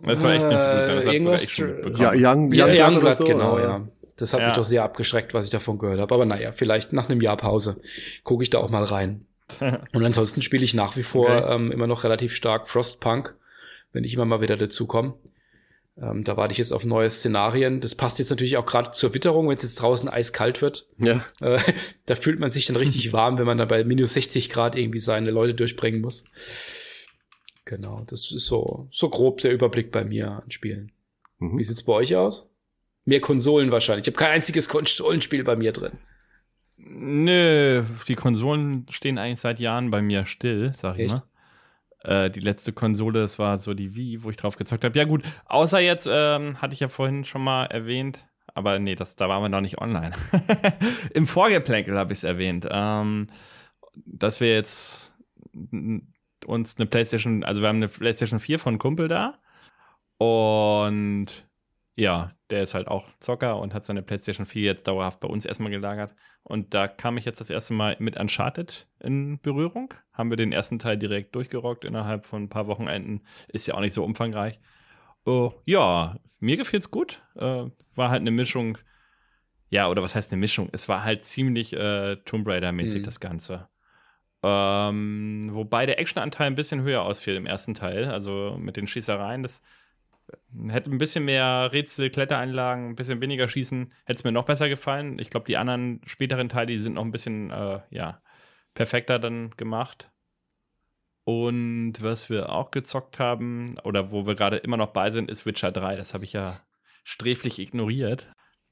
Das 0.04 0.22
war 0.22 0.32
echt 0.32 0.42
nicht 0.42 0.52
gut. 0.52 0.60
Das 0.60 1.04
äh, 1.04 1.12
irgendwas 1.12 1.56
ja, 1.98 2.12
Young, 2.14 2.46
Young, 2.46 2.52
ja, 2.52 2.88
Young 2.88 3.00
Blood, 3.00 3.16
so, 3.16 3.24
genau, 3.24 3.58
ja. 3.58 3.86
Das 4.16 4.32
hat 4.32 4.40
ja. 4.40 4.46
mich 4.48 4.56
doch 4.56 4.64
sehr 4.64 4.84
abgeschreckt, 4.84 5.34
was 5.34 5.44
ich 5.44 5.50
davon 5.50 5.78
gehört 5.78 6.00
habe. 6.00 6.14
Aber 6.14 6.24
naja, 6.24 6.52
vielleicht 6.52 6.92
nach 6.92 7.08
einem 7.08 7.20
Jahr 7.20 7.36
Pause 7.36 7.80
gucke 8.24 8.42
ich 8.42 8.50
da 8.50 8.58
auch 8.58 8.70
mal 8.70 8.84
rein. 8.84 9.26
Und 9.60 10.04
ansonsten 10.04 10.42
spiele 10.42 10.64
ich 10.64 10.74
nach 10.74 10.96
wie 10.96 11.02
vor 11.02 11.28
okay. 11.28 11.54
ähm, 11.54 11.72
immer 11.72 11.86
noch 11.86 12.04
relativ 12.04 12.34
stark 12.34 12.68
Frostpunk, 12.68 13.34
wenn 13.92 14.04
ich 14.04 14.14
immer 14.14 14.24
mal 14.24 14.40
wieder 14.40 14.56
dazu 14.56 14.86
komme. 14.86 15.14
Ähm, 16.00 16.24
da 16.24 16.36
warte 16.36 16.52
ich 16.52 16.58
jetzt 16.58 16.72
auf 16.72 16.84
neue 16.84 17.10
Szenarien. 17.10 17.80
Das 17.80 17.94
passt 17.94 18.18
jetzt 18.18 18.30
natürlich 18.30 18.56
auch 18.56 18.64
gerade 18.64 18.92
zur 18.92 19.12
Witterung, 19.12 19.48
wenn 19.48 19.56
es 19.56 19.62
jetzt 19.62 19.76
draußen 19.76 20.08
eiskalt 20.08 20.62
wird. 20.62 20.88
Ja. 20.98 21.24
Äh, 21.40 21.58
da 22.06 22.14
fühlt 22.14 22.40
man 22.40 22.50
sich 22.50 22.66
dann 22.66 22.76
richtig 22.76 23.12
warm, 23.12 23.38
wenn 23.38 23.46
man 23.46 23.58
dann 23.58 23.68
bei 23.68 23.84
minus 23.84 24.14
60 24.14 24.48
Grad 24.48 24.76
irgendwie 24.76 24.98
seine 24.98 25.30
Leute 25.30 25.54
durchbringen 25.54 26.00
muss. 26.00 26.24
Genau, 27.64 28.04
das 28.08 28.32
ist 28.32 28.46
so, 28.46 28.88
so 28.90 29.08
grob 29.08 29.40
der 29.40 29.52
Überblick 29.52 29.92
bei 29.92 30.04
mir 30.04 30.42
an 30.42 30.50
Spielen. 30.50 30.92
Mhm. 31.38 31.58
Wie 31.58 31.64
sieht's 31.64 31.84
bei 31.84 31.92
euch 31.92 32.16
aus? 32.16 32.50
Mehr 33.04 33.20
Konsolen 33.20 33.70
wahrscheinlich. 33.70 34.06
Ich 34.06 34.14
habe 34.14 34.24
kein 34.24 34.34
einziges 34.34 34.68
Konsolenspiel 34.68 35.44
bei 35.44 35.56
mir 35.56 35.72
drin. 35.72 35.92
Nö, 36.78 37.84
die 38.08 38.16
Konsolen 38.16 38.86
stehen 38.90 39.18
eigentlich 39.18 39.40
seit 39.40 39.60
Jahren 39.60 39.90
bei 39.90 40.02
mir 40.02 40.26
still, 40.26 40.72
sag 40.76 40.96
ich 40.96 41.04
Echt? 41.04 41.14
mal. 41.14 41.22
Äh, 42.04 42.30
die 42.30 42.40
letzte 42.40 42.72
Konsole, 42.72 43.20
das 43.20 43.38
war 43.38 43.58
so 43.58 43.74
die 43.74 43.94
Wii, 43.94 44.22
wo 44.24 44.30
ich 44.30 44.36
drauf 44.36 44.56
gezockt 44.56 44.84
habe. 44.84 44.98
Ja, 44.98 45.04
gut, 45.04 45.24
außer 45.46 45.80
jetzt, 45.80 46.08
ähm, 46.10 46.60
hatte 46.60 46.74
ich 46.74 46.80
ja 46.80 46.88
vorhin 46.88 47.24
schon 47.24 47.42
mal 47.44 47.66
erwähnt, 47.66 48.26
Aber 48.54 48.78
nee, 48.78 48.94
das, 48.94 49.16
da 49.16 49.28
waren 49.28 49.42
wir 49.42 49.48
noch 49.48 49.60
nicht 49.60 49.78
online. 49.80 50.12
Im 51.14 51.26
Vorgeplänkel 51.26 51.96
habe 51.98 52.12
ich 52.12 52.18
es 52.18 52.24
erwähnt, 52.24 52.66
ähm, 52.70 53.28
dass 53.94 54.40
wir 54.40 54.52
jetzt 54.52 55.12
uns 56.46 56.76
eine 56.76 56.86
PlayStation, 56.86 57.44
also 57.44 57.62
wir 57.62 57.68
haben 57.68 57.76
eine 57.76 57.88
PlayStation 57.88 58.40
4 58.40 58.58
von 58.58 58.78
Kumpel 58.78 59.08
da 59.08 59.38
und 60.18 61.26
ja, 61.94 62.32
der 62.50 62.62
ist 62.62 62.74
halt 62.74 62.88
auch 62.88 63.08
Zocker 63.20 63.58
und 63.58 63.74
hat 63.74 63.84
seine 63.84 64.02
PlayStation 64.02 64.46
4 64.46 64.62
jetzt 64.62 64.86
dauerhaft 64.86 65.20
bei 65.20 65.28
uns 65.28 65.44
erstmal 65.44 65.70
gelagert. 65.70 66.14
Und 66.42 66.74
da 66.74 66.88
kam 66.88 67.18
ich 67.18 67.24
jetzt 67.24 67.40
das 67.40 67.50
erste 67.50 67.74
Mal 67.74 67.96
mit 67.98 68.18
Uncharted 68.18 68.86
in 69.00 69.40
Berührung. 69.40 69.94
Haben 70.12 70.30
wir 70.30 70.36
den 70.36 70.52
ersten 70.52 70.78
Teil 70.78 70.96
direkt 70.96 71.34
durchgerockt 71.34 71.84
innerhalb 71.84 72.26
von 72.26 72.44
ein 72.44 72.48
paar 72.48 72.66
Wochenenden. 72.66 73.22
Ist 73.48 73.66
ja 73.66 73.74
auch 73.74 73.80
nicht 73.80 73.94
so 73.94 74.04
umfangreich. 74.04 74.58
Uh, 75.26 75.52
ja, 75.66 76.16
mir 76.40 76.56
gefiel's 76.56 76.90
gut. 76.90 77.22
Uh, 77.36 77.70
war 77.94 78.10
halt 78.10 78.22
eine 78.22 78.32
Mischung. 78.32 78.78
Ja, 79.68 79.88
oder 79.88 80.02
was 80.02 80.14
heißt 80.14 80.32
eine 80.32 80.40
Mischung? 80.40 80.68
Es 80.72 80.88
war 80.88 81.04
halt 81.04 81.24
ziemlich 81.24 81.72
äh, 81.74 82.16
Tomb 82.24 82.46
Raider-mäßig, 82.46 83.00
mhm. 83.00 83.04
das 83.04 83.20
Ganze. 83.20 83.68
Ähm, 84.42 85.42
wobei 85.50 85.86
der 85.86 86.00
Actionanteil 86.00 86.48
ein 86.48 86.56
bisschen 86.56 86.82
höher 86.82 87.02
ausfiel 87.02 87.36
im 87.36 87.46
ersten 87.46 87.74
Teil, 87.74 88.06
also 88.06 88.56
mit 88.58 88.76
den 88.76 88.86
Schießereien. 88.86 89.42
Das 89.42 89.62
Hätte 90.68 90.90
ein 90.90 90.98
bisschen 90.98 91.24
mehr 91.24 91.70
Rätsel, 91.72 92.10
Klettereinlagen, 92.10 92.90
ein 92.90 92.96
bisschen 92.96 93.20
weniger 93.20 93.48
Schießen, 93.48 93.92
hätte 94.04 94.18
es 94.18 94.24
mir 94.24 94.32
noch 94.32 94.44
besser 94.44 94.68
gefallen. 94.68 95.18
Ich 95.18 95.30
glaube, 95.30 95.46
die 95.46 95.56
anderen 95.56 96.00
späteren 96.04 96.48
Teile, 96.48 96.66
die 96.66 96.78
sind 96.78 96.94
noch 96.94 97.04
ein 97.04 97.10
bisschen, 97.10 97.50
äh, 97.50 97.80
ja, 97.90 98.22
perfekter 98.74 99.18
dann 99.18 99.50
gemacht. 99.56 100.10
Und 101.24 101.94
was 102.00 102.30
wir 102.30 102.50
auch 102.50 102.70
gezockt 102.70 103.18
haben, 103.18 103.76
oder 103.84 104.10
wo 104.10 104.26
wir 104.26 104.34
gerade 104.34 104.56
immer 104.56 104.76
noch 104.76 104.88
bei 104.88 105.10
sind, 105.10 105.30
ist 105.30 105.46
Witcher 105.46 105.72
3. 105.72 105.96
Das 105.96 106.14
habe 106.14 106.24
ich 106.24 106.32
ja 106.32 106.60
sträflich 107.04 107.58
ignoriert. 107.58 108.26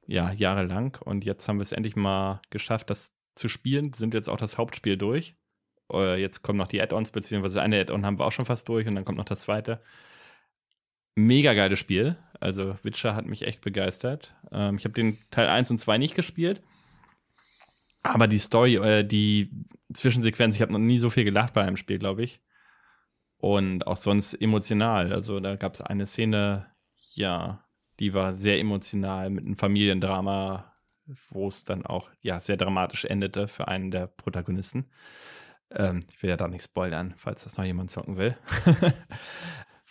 Ja, 0.07 0.33
jahrelang. 0.33 0.99
Und 1.05 1.25
jetzt 1.25 1.49
haben 1.49 1.59
wir 1.59 1.63
es 1.63 1.73
endlich 1.73 1.97
mal 1.97 2.41
geschafft, 2.51 2.91
das 2.91 3.15
zu 3.37 3.49
spielen. 3.49 3.93
Sind 3.93 4.15
jetzt 4.15 4.29
auch 4.29 4.37
das 4.37 4.59
Hauptspiel 4.59 4.97
durch. 4.97 5.37
Äh, 5.93 6.21
jetzt 6.21 6.43
kommen 6.43 6.59
noch 6.59 6.69
die 6.69 6.81
Add-ons, 6.83 7.13
beziehungsweise 7.13 7.63
eine 7.63 7.81
Add-on 7.81 8.05
haben 8.05 8.19
wir 8.19 8.27
auch 8.27 8.33
schon 8.33 8.45
fast 8.45 8.69
durch 8.69 8.87
und 8.87 8.97
dann 8.97 9.05
kommt 9.05 9.19
noch 9.19 9.25
das 9.25 9.43
zweite 9.43 9.81
mega 11.15 11.55
geiles 11.55 11.79
Spiel. 11.79 12.17
Also 12.39 12.77
Witcher 12.83 13.15
hat 13.15 13.27
mich 13.27 13.47
echt 13.47 13.61
begeistert. 13.61 14.35
Ähm, 14.51 14.77
ich 14.77 14.85
habe 14.85 14.95
den 14.95 15.19
Teil 15.31 15.49
1 15.49 15.71
und 15.71 15.79
2 15.79 15.99
nicht 15.99 16.15
gespielt. 16.15 16.63
Aber 18.03 18.27
die 18.27 18.39
Story, 18.39 18.77
äh, 18.77 19.05
die 19.05 19.51
Zwischensequenz, 19.93 20.57
ich 20.57 20.63
habe 20.63 20.73
noch 20.73 20.79
nie 20.79 20.99
so 20.99 21.11
viel 21.11 21.25
gelacht 21.25 21.53
bei 21.53 21.63
einem 21.63 21.77
Spiel, 21.77 21.99
glaube 21.99 22.23
ich. 22.23 22.41
Und 23.37 23.87
auch 23.87 23.97
sonst 23.97 24.35
emotional. 24.35 25.13
Also 25.13 25.41
da 25.41 25.57
gab 25.57 25.75
es 25.75 25.81
eine 25.81 26.07
Szene, 26.07 26.67
ja, 27.15 27.65
die 27.99 28.15
war 28.15 28.35
sehr 28.35 28.59
emotional 28.59 29.29
mit 29.31 29.45
einem 29.45 29.57
Familiendrama, 29.57 30.73
wo 31.29 31.49
es 31.49 31.65
dann 31.65 31.85
auch 31.85 32.11
ja 32.23 32.41
sehr 32.41 32.57
dramatisch 32.57 33.05
endete 33.05 33.49
für 33.49 33.69
einen 33.69 33.91
der 33.91 34.07
Protagonisten. 34.07 34.87
Ähm, 35.71 36.01
ich 36.11 36.23
will 36.23 36.31
ja 36.31 36.37
da 36.37 36.49
nicht 36.49 36.65
spoilern, 36.65 37.15
falls 37.17 37.45
das 37.45 37.59
noch 37.59 37.65
jemand 37.65 37.91
zocken 37.91 38.17
will. 38.17 38.37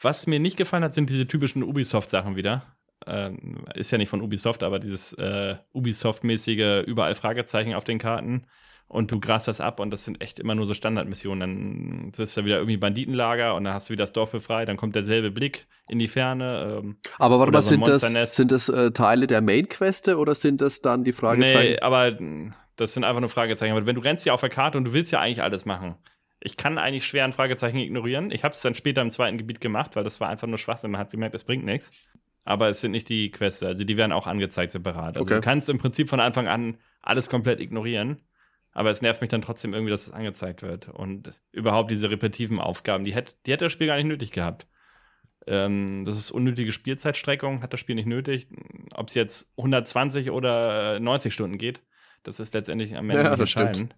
Was 0.02 0.28
mir 0.28 0.40
nicht 0.40 0.58
gefallen 0.58 0.84
hat, 0.84 0.94
sind 0.94 1.10
diese 1.10 1.28
typischen 1.28 1.64
Ubisoft-Sachen 1.64 2.36
wieder. 2.36 2.64
Ähm, 3.06 3.66
ist 3.76 3.92
ja 3.92 3.98
nicht 3.98 4.10
von 4.10 4.22
Ubisoft, 4.22 4.64
aber 4.64 4.80
dieses 4.80 5.14
äh, 5.14 5.56
Ubisoft-mäßige 5.74 6.84
überall 6.86 7.16
Fragezeichen 7.16 7.74
auf 7.74 7.84
den 7.84 7.98
Karten 7.98 8.46
und 8.90 9.12
du 9.12 9.20
grast 9.20 9.48
das 9.48 9.62
ab 9.62 9.80
und 9.80 9.92
das 9.92 10.04
sind 10.04 10.22
echt 10.22 10.40
immer 10.40 10.56
nur 10.56 10.66
so 10.66 10.74
Standardmissionen. 10.74 12.12
Dann 12.12 12.24
ist 12.24 12.36
da 12.36 12.44
wieder 12.44 12.58
irgendwie 12.58 12.78
Banditenlager 12.78 13.56
und 13.56 13.64
dann 13.64 13.74
hast 13.74 13.90
du 13.90 13.94
wieder 13.94 14.04
das 14.04 14.14
Dorf 14.14 14.32
befreit, 14.32 14.68
dann 14.68 14.78
kommt 14.78 14.96
derselbe 14.96 15.32
Blick 15.32 15.68
in 15.88 16.00
die 16.00 16.08
Ferne. 16.08 16.80
Ähm, 16.82 16.98
aber 17.18 17.40
warte 17.40 17.52
mal, 17.52 17.62
so 17.62 17.70
sind, 17.70 17.88
das, 17.88 18.36
sind 18.36 18.52
das 18.52 18.68
äh, 18.68 18.92
Teile 18.92 19.28
der 19.28 19.42
Main-Queste 19.42 20.18
oder 20.18 20.36
sind 20.36 20.60
das 20.60 20.82
dann 20.82 21.04
die 21.04 21.14
Fragezeichen? 21.14 21.74
Nee, 21.74 21.80
aber 21.80 22.18
das 22.76 22.94
sind 22.94 23.04
einfach 23.04 23.22
nur 23.22 23.30
Fragezeichen. 23.30 23.74
Aber 23.74 23.86
wenn 23.86 23.96
du 23.96 24.02
rennst 24.02 24.26
ja 24.26 24.34
auf 24.34 24.42
der 24.42 24.50
Karte 24.50 24.78
und 24.78 24.86
du 24.86 24.94
willst 24.94 25.12
ja 25.12 25.20
eigentlich 25.20 25.44
alles 25.44 25.66
machen. 25.66 25.96
Ich 26.42 26.58
kann 26.58 26.78
eigentlich 26.78 27.06
schwer 27.06 27.26
ein 27.26 27.34
Fragezeichen 27.34 27.78
ignorieren. 27.78 28.32
Ich 28.32 28.44
habe 28.44 28.54
es 28.54 28.62
dann 28.62 28.76
später 28.76 29.02
im 29.02 29.12
zweiten 29.12 29.38
Gebiet 29.38 29.60
gemacht, 29.60 29.96
weil 29.96 30.04
das 30.04 30.22
war 30.22 30.30
einfach 30.30 30.48
nur 30.48 30.58
Schwachsinn. 30.58 30.92
Man 30.92 31.02
hat 31.02 31.12
gemerkt, 31.12 31.36
es 31.36 31.44
bringt 31.44 31.66
nichts. 31.66 31.92
Aber 32.46 32.70
es 32.70 32.82
sind 32.82 32.92
nicht 32.92 33.10
die 33.10 33.30
Quests, 33.30 33.62
also 33.62 33.84
die 33.84 33.98
werden 33.98 34.12
auch 34.12 34.26
angezeigt 34.26 34.72
separat. 34.72 35.18
Also 35.18 35.22
okay. 35.22 35.36
du 35.36 35.42
kannst 35.42 35.70
im 35.70 35.78
Prinzip 35.78 36.10
von 36.10 36.20
Anfang 36.20 36.48
an 36.48 36.78
alles 37.02 37.30
komplett 37.30 37.60
ignorieren. 37.60 38.22
Aber 38.72 38.90
es 38.90 39.02
nervt 39.02 39.22
mich 39.22 39.30
dann 39.30 39.42
trotzdem 39.42 39.74
irgendwie, 39.74 39.92
dass 39.92 40.08
es 40.08 40.14
angezeigt 40.14 40.62
wird. 40.62 40.90
Und 40.90 41.42
überhaupt 41.52 41.92
diese 41.92 42.10
repetitiven 42.10 42.60
Aufgaben, 42.60 43.04
die 43.04 43.14
hätte, 43.14 43.34
die 43.46 43.52
hätte 43.52 43.66
das 43.66 43.74
Spiel 43.74 43.88
gar 43.88 43.98
nicht 43.98 44.06
nötig 44.06 44.32
gehabt. 44.32 44.68
Ähm, 45.48 46.06
das 46.06 46.18
ist 46.18 46.32
unnötige 46.32 46.72
Spielzeitstreckung, 46.72 47.62
hat 47.62 47.74
das 47.74 47.80
Spiel 47.80 47.96
nicht 47.96 48.08
nötig. 48.08 48.48
Ob 48.94 49.10
es 49.10 49.16
jetzt 49.16 49.52
120 49.58 50.32
oder 50.32 51.00
90 51.00 51.34
Stunden 51.34 51.58
geht, 51.58 51.82
das 52.24 52.40
ist 52.40 52.54
letztendlich 52.54 52.96
am 52.96 53.10
Ende 53.10 53.24
ja, 53.24 53.30
nicht 53.32 53.40
entscheidend. 53.40 53.96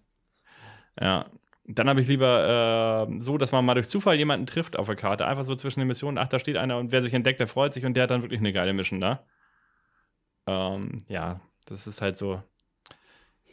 Ja, 1.00 1.30
dann 1.64 1.88
habe 1.88 2.00
ich 2.00 2.08
lieber 2.08 3.08
äh, 3.08 3.20
so, 3.20 3.38
dass 3.38 3.52
man 3.52 3.64
mal 3.64 3.74
durch 3.74 3.88
Zufall 3.88 4.16
jemanden 4.16 4.46
trifft 4.46 4.76
auf 4.76 4.86
der 4.86 4.96
Karte. 4.96 5.26
Einfach 5.26 5.44
so 5.44 5.54
zwischen 5.54 5.80
den 5.80 5.88
Missionen. 5.88 6.18
Ach, 6.18 6.28
da 6.28 6.38
steht 6.38 6.56
einer 6.56 6.78
und 6.78 6.92
wer 6.92 7.02
sich 7.02 7.14
entdeckt, 7.14 7.40
der 7.40 7.46
freut 7.46 7.72
sich 7.74 7.84
und 7.84 7.94
der 7.94 8.04
hat 8.04 8.10
dann 8.10 8.22
wirklich 8.22 8.40
eine 8.40 8.52
geile 8.52 8.72
Mission 8.72 9.00
da. 9.00 9.24
Ähm, 10.46 10.98
ja, 11.08 11.40
das 11.66 11.86
ist 11.86 12.02
halt 12.02 12.16
so 12.16 12.42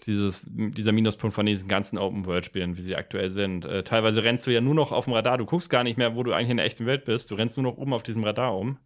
dieses, 0.06 0.48
dieser 0.50 0.92
Minuspunkt 0.92 1.36
von 1.36 1.46
diesen 1.46 1.68
ganzen 1.68 1.98
Open-World-Spielen, 1.98 2.78
wie 2.78 2.82
sie 2.82 2.96
aktuell 2.96 3.30
sind. 3.30 3.66
Äh, 3.66 3.84
teilweise 3.84 4.24
rennst 4.24 4.48
du 4.48 4.52
ja 4.52 4.62
nur 4.62 4.74
noch 4.74 4.92
auf 4.92 5.06
dem 5.06 5.14
Radar. 5.14 5.38
Du 5.38 5.46
guckst 5.46 5.70
gar 5.70 5.84
nicht 5.84 5.98
mehr, 5.98 6.16
wo 6.16 6.24
du 6.24 6.34
eigentlich 6.34 6.50
in 6.50 6.58
der 6.58 6.66
echten 6.66 6.86
Welt 6.86 7.06
bist. 7.06 7.30
Du 7.30 7.36
rennst 7.36 7.58
nur 7.58 7.72
noch 7.72 7.78
oben 7.78 7.94
auf 7.94 8.04
diesem 8.04 8.24
Radar 8.24 8.58
um. 8.58 8.80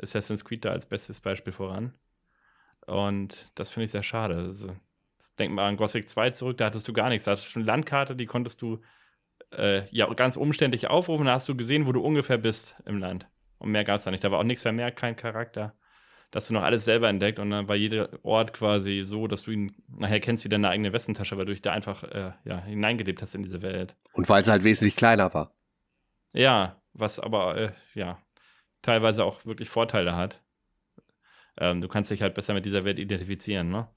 Assassin's 0.00 0.44
Creed 0.44 0.64
da 0.64 0.70
als 0.70 0.86
bestes 0.86 1.20
Beispiel 1.20 1.52
voran. 1.52 1.94
Und 2.86 3.50
das 3.54 3.70
finde 3.70 3.84
ich 3.84 3.90
sehr 3.90 4.02
schade. 4.02 4.36
Also, 4.36 4.76
denk 5.38 5.52
mal 5.52 5.68
an 5.68 5.76
Gothic 5.76 6.08
2 6.08 6.30
zurück, 6.30 6.56
da 6.58 6.66
hattest 6.66 6.88
du 6.88 6.92
gar 6.92 7.08
nichts. 7.08 7.24
Da 7.24 7.32
hattest 7.32 7.54
du 7.54 7.60
eine 7.60 7.66
Landkarte, 7.66 8.16
die 8.16 8.26
konntest 8.26 8.62
du 8.62 8.80
äh, 9.52 9.86
ja 9.90 10.12
ganz 10.14 10.36
umständlich 10.36 10.88
aufrufen. 10.88 11.26
Da 11.26 11.32
hast 11.32 11.48
du 11.48 11.56
gesehen, 11.56 11.86
wo 11.86 11.92
du 11.92 12.00
ungefähr 12.00 12.38
bist 12.38 12.76
im 12.86 12.98
Land. 12.98 13.28
Und 13.58 13.70
mehr 13.70 13.84
gab 13.84 13.96
es 13.96 14.04
da 14.04 14.10
nicht. 14.10 14.24
Da 14.24 14.30
war 14.30 14.38
auch 14.38 14.44
nichts 14.44 14.62
vermerkt, 14.62 14.98
kein 14.98 15.16
Charakter. 15.16 15.74
Da 16.30 16.36
hast 16.36 16.48
du 16.48 16.54
noch 16.54 16.62
alles 16.62 16.84
selber 16.84 17.08
entdeckt 17.08 17.40
und 17.40 17.50
dann 17.50 17.66
war 17.66 17.74
jeder 17.74 18.08
Ort 18.22 18.52
quasi 18.52 19.02
so, 19.04 19.26
dass 19.26 19.42
du 19.42 19.50
ihn 19.50 19.74
nachher 19.88 20.20
kennst 20.20 20.44
wie 20.44 20.48
deine 20.48 20.68
eigene 20.68 20.92
Westentasche, 20.92 21.36
weil 21.36 21.44
du 21.44 21.52
dich 21.52 21.62
da 21.62 21.72
einfach 21.72 22.04
äh, 22.04 22.32
ja, 22.44 22.62
hineingelebt 22.62 23.20
hast 23.20 23.34
in 23.34 23.42
diese 23.42 23.62
Welt. 23.62 23.96
Und 24.12 24.28
weil 24.28 24.40
es 24.40 24.48
halt 24.48 24.62
wesentlich 24.62 24.94
kleiner 24.94 25.34
war. 25.34 25.52
Ja, 26.32 26.80
was 26.92 27.18
aber 27.18 27.56
äh, 27.56 27.72
ja 27.94 28.18
teilweise 28.82 29.24
auch 29.24 29.44
wirklich 29.44 29.68
Vorteile 29.68 30.14
hat. 30.14 30.40
Ähm, 31.58 31.80
du 31.80 31.88
kannst 31.88 32.10
dich 32.10 32.22
halt 32.22 32.34
besser 32.34 32.54
mit 32.54 32.64
dieser 32.64 32.84
Welt 32.84 32.98
identifizieren, 32.98 33.70
ne? 33.70 33.88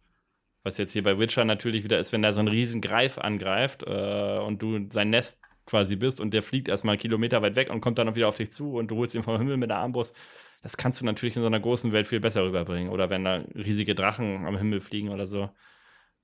Was 0.63 0.77
jetzt 0.77 0.93
hier 0.93 1.03
bei 1.03 1.19
Witcher 1.19 1.45
natürlich 1.45 1.83
wieder 1.83 1.99
ist, 1.99 2.13
wenn 2.13 2.21
da 2.21 2.33
so 2.33 2.39
ein 2.39 2.47
riesen 2.47 2.81
Greif 2.81 3.17
angreift 3.17 3.83
äh, 3.83 4.39
und 4.39 4.61
du 4.61 4.87
sein 4.91 5.09
Nest 5.09 5.41
quasi 5.65 5.95
bist 5.95 6.21
und 6.21 6.33
der 6.33 6.41
fliegt 6.41 6.67
erstmal 6.67 6.97
Kilometer 6.97 7.41
weit 7.41 7.55
weg 7.55 7.69
und 7.69 7.81
kommt 7.81 7.97
dann 7.97 8.07
noch 8.07 8.15
wieder 8.15 8.29
auf 8.29 8.37
dich 8.37 8.51
zu 8.51 8.75
und 8.75 8.89
du 8.89 8.97
holst 8.97 9.15
ihn 9.15 9.23
vom 9.23 9.37
Himmel 9.37 9.57
mit 9.57 9.69
der 9.69 9.77
Armbrust. 9.77 10.15
Das 10.61 10.77
kannst 10.77 11.01
du 11.01 11.05
natürlich 11.05 11.35
in 11.35 11.41
so 11.41 11.47
einer 11.47 11.59
großen 11.59 11.91
Welt 11.91 12.07
viel 12.07 12.21
besser 12.21 12.45
rüberbringen. 12.45 12.89
Oder 12.89 13.09
wenn 13.09 13.25
da 13.25 13.43
riesige 13.53 13.95
Drachen 13.95 14.45
am 14.45 14.57
Himmel 14.57 14.79
fliegen 14.79 15.09
oder 15.09 15.27
so. 15.27 15.49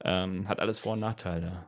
Ähm, 0.02 0.48
hat 0.48 0.62
alles 0.62 0.80
Vor- 0.80 0.94
und 0.94 1.02
Nachteile. 1.02 1.68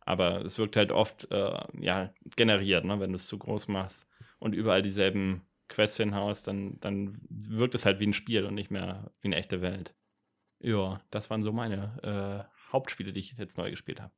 Aber 0.00 0.44
es 0.44 0.58
wirkt 0.58 0.76
halt 0.76 0.90
oft 0.90 1.30
äh, 1.30 1.58
ja, 1.80 2.12
generiert, 2.36 2.84
ne? 2.84 2.98
wenn 3.00 3.10
du 3.10 3.16
es 3.16 3.28
zu 3.28 3.38
groß 3.38 3.68
machst 3.68 4.08
und 4.38 4.54
überall 4.54 4.82
dieselben 4.82 5.42
Quests 5.68 5.96
hinhaust, 5.96 6.46
dann, 6.48 6.78
dann 6.80 7.18
wirkt 7.28 7.74
es 7.74 7.86
halt 7.86 8.00
wie 8.00 8.06
ein 8.06 8.12
Spiel 8.12 8.44
und 8.44 8.54
nicht 8.54 8.70
mehr 8.70 9.10
wie 9.20 9.28
eine 9.28 9.36
echte 9.36 9.62
Welt. 9.62 9.94
Ja, 10.60 11.00
das 11.10 11.30
waren 11.30 11.42
so 11.42 11.52
meine 11.52 12.46
äh, 12.48 12.72
Hauptspiele, 12.72 13.12
die 13.12 13.20
ich 13.20 13.34
jetzt 13.38 13.58
neu 13.58 13.70
gespielt 13.70 14.00
habe. 14.00 14.12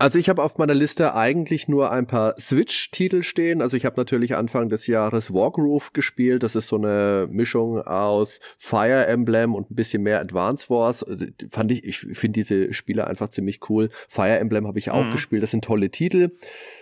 Also 0.00 0.20
ich 0.20 0.28
habe 0.28 0.44
auf 0.44 0.58
meiner 0.58 0.74
Liste 0.74 1.16
eigentlich 1.16 1.66
nur 1.66 1.90
ein 1.90 2.06
paar 2.06 2.38
Switch-Titel 2.38 3.24
stehen. 3.24 3.60
Also 3.60 3.76
ich 3.76 3.84
habe 3.84 3.96
natürlich 3.96 4.36
Anfang 4.36 4.68
des 4.68 4.86
Jahres 4.86 5.34
Wargroove 5.34 5.92
gespielt. 5.92 6.44
Das 6.44 6.54
ist 6.54 6.68
so 6.68 6.76
eine 6.76 7.26
Mischung 7.28 7.80
aus 7.80 8.38
Fire 8.58 9.08
Emblem 9.08 9.56
und 9.56 9.72
ein 9.72 9.74
bisschen 9.74 10.04
mehr 10.04 10.20
Advance 10.20 10.70
Wars. 10.70 11.02
Also, 11.02 11.26
fand 11.50 11.72
ich, 11.72 11.82
ich 11.82 11.98
finde 11.98 12.34
diese 12.34 12.72
Spiele 12.72 13.08
einfach 13.08 13.28
ziemlich 13.30 13.68
cool. 13.68 13.90
Fire 14.06 14.38
Emblem 14.38 14.68
habe 14.68 14.78
ich 14.78 14.92
auch 14.92 15.04
mhm. 15.04 15.10
gespielt. 15.10 15.42
Das 15.42 15.50
sind 15.50 15.64
tolle 15.64 15.90
Titel. 15.90 16.30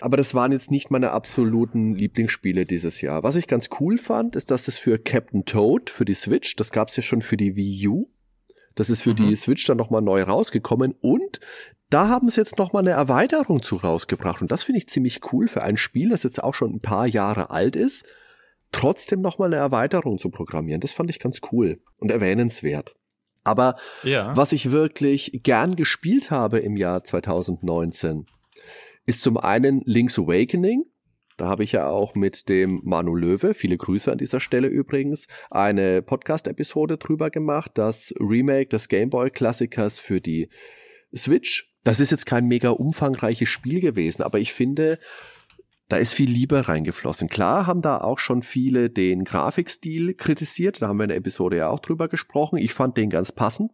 Aber 0.03 0.19
das 0.19 0.35
waren 0.35 0.53
jetzt 0.53 0.71
nicht 0.71 0.90
meine 0.90 1.12
absoluten 1.12 1.95
Lieblingsspiele 1.95 2.66
dieses 2.66 3.01
Jahr. 3.01 3.23
Was 3.23 3.37
ich 3.37 3.47
ganz 3.47 3.71
cool 3.81 3.97
fand, 3.97 4.37
ist, 4.37 4.51
dass 4.51 4.69
es 4.69 4.77
für 4.77 4.99
Captain 4.99 5.47
Toad, 5.47 5.88
für 5.88 6.05
die 6.05 6.12
Switch, 6.12 6.55
das 6.57 6.71
gab 6.71 6.90
es 6.90 6.97
ja 6.97 7.03
schon 7.03 7.23
für 7.23 7.38
die 7.38 7.57
Wii 7.57 7.88
U, 7.88 8.09
das 8.77 8.89
ist 8.89 9.03
für 9.03 9.11
mhm. 9.11 9.17
die 9.17 9.37
Switch 9.37 9.65
dann 9.65 9.77
nochmal 9.77 10.03
neu 10.03 10.23
rausgekommen 10.23 10.95
und 11.01 11.41
da 11.91 12.09
haben 12.09 12.31
sie 12.31 12.41
jetzt 12.41 12.59
nochmal 12.59 12.83
eine 12.83 12.91
Erweiterung 12.91 13.62
zu 13.62 13.77
rausgebracht 13.77 14.41
und 14.41 14.51
das 14.53 14.62
finde 14.62 14.79
ich 14.79 14.89
ziemlich 14.89 15.33
cool 15.33 15.49
für 15.49 15.62
ein 15.62 15.77
Spiel, 15.77 16.11
das 16.11 16.23
jetzt 16.23 16.43
auch 16.43 16.55
schon 16.55 16.75
ein 16.75 16.81
paar 16.81 17.07
Jahre 17.07 17.51
alt 17.51 17.75
ist, 17.75 18.05
trotzdem 18.71 19.21
nochmal 19.21 19.49
eine 19.49 19.57
Erweiterung 19.57 20.19
zu 20.19 20.31
programmieren. 20.31 20.81
Das 20.81 20.93
fand 20.93 21.11
ich 21.11 21.19
ganz 21.19 21.41
cool 21.51 21.81
und 21.99 22.11
erwähnenswert. 22.11 22.95
Aber 23.45 23.77
ja. 24.03 24.37
was 24.37 24.53
ich 24.53 24.73
wirklich 24.73 25.41
gern 25.45 25.77
gespielt 25.77 26.31
habe 26.31 26.59
im 26.59 26.77
Jahr 26.77 27.05
2019, 27.05 28.27
ist 29.07 29.23
zum 29.23 29.37
einen 29.37 29.83
Link's 29.85 30.19
Awakening. 30.19 30.85
Da 31.37 31.49
habe 31.49 31.64
ich 31.64 31.72
ja 31.72 31.88
auch 31.88 32.14
mit 32.14 32.49
dem 32.49 32.81
Manu 32.85 33.14
Löwe, 33.14 33.53
viele 33.55 33.77
Grüße 33.77 34.11
an 34.11 34.18
dieser 34.18 34.40
Stelle 34.40 34.68
übrigens, 34.68 35.27
eine 35.51 36.03
Podcast-Episode 36.03 36.96
drüber 36.96 37.31
gemacht, 37.31 37.72
das 37.75 38.14
Remake 38.18 38.68
des 38.68 38.88
Gameboy-Klassikers 38.88 39.99
für 39.99 40.20
die 40.20 40.49
Switch. 41.14 41.75
Das 41.85 42.01
ist 42.01 42.11
jetzt 42.11 42.27
kein 42.27 42.46
mega 42.46 42.70
umfangreiches 42.70 43.49
Spiel 43.49 43.81
gewesen, 43.81 44.22
aber 44.22 44.38
ich 44.38 44.53
finde, 44.53 44.99
da 45.88 45.99
ist 45.99 46.14
viel 46.14 46.31
Liebe 46.31 46.68
reingeflossen. 46.68 47.29
Klar 47.29 47.66
haben 47.66 47.83
da 47.83 47.99
auch 47.99 48.18
schon 48.18 48.42
viele 48.42 48.90
den 48.90 49.25
Grafikstil 49.25 50.14
kritisiert, 50.14 50.83
da 50.83 50.88
haben 50.88 50.96
wir 50.96 51.05
in 51.05 51.11
der 51.11 51.18
Episode 51.18 51.59
ja 51.59 51.68
auch 51.68 51.81
drüber 51.81 52.09
gesprochen. 52.09 52.59
Ich 52.59 52.72
fand 52.72 52.96
den 52.96 53.11
ganz 53.11 53.31
passend. 53.31 53.72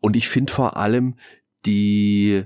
Und 0.00 0.16
ich 0.16 0.28
finde 0.28 0.52
vor 0.52 0.76
allem 0.76 1.16
die 1.66 2.44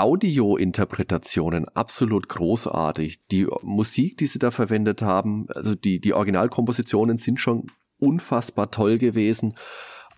Audiointerpretationen 0.00 1.66
absolut 1.68 2.28
großartig. 2.28 3.26
Die 3.30 3.46
Musik, 3.62 4.16
die 4.18 4.26
sie 4.26 4.38
da 4.38 4.50
verwendet 4.50 5.02
haben, 5.02 5.46
also 5.54 5.74
die, 5.74 6.00
die 6.00 6.14
Originalkompositionen 6.14 7.16
sind 7.16 7.40
schon 7.40 7.66
unfassbar 7.98 8.70
toll 8.70 8.98
gewesen. 8.98 9.56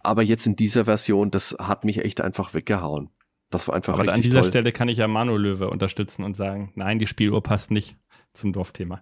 Aber 0.03 0.23
jetzt 0.23 0.47
in 0.47 0.57
dieser 0.57 0.85
Version, 0.85 1.31
das 1.31 1.57
hat 1.59 1.85
mich 1.85 2.05
echt 2.05 2.21
einfach 2.21 2.55
weggehauen. 2.55 3.11
Das 3.51 3.67
war 3.69 3.75
einfach 3.75 3.95
Aber 3.95 4.03
richtig 4.03 4.17
an 4.17 4.23
dieser 4.23 4.41
toll. 4.41 4.51
Stelle 4.51 4.73
kann 4.73 4.89
ich 4.89 4.99
ja 4.99 5.09
Manu 5.09 5.37
Löwe 5.37 5.71
unterstützen 5.71 6.23
und 6.25 6.37
sagen, 6.37 6.73
nein, 6.75 6.99
die 6.99 7.07
Spieluhr 7.07 7.43
passt 7.43 7.71
nicht 7.71 7.97
zum 8.35 8.53
Dorfthema. 8.53 9.01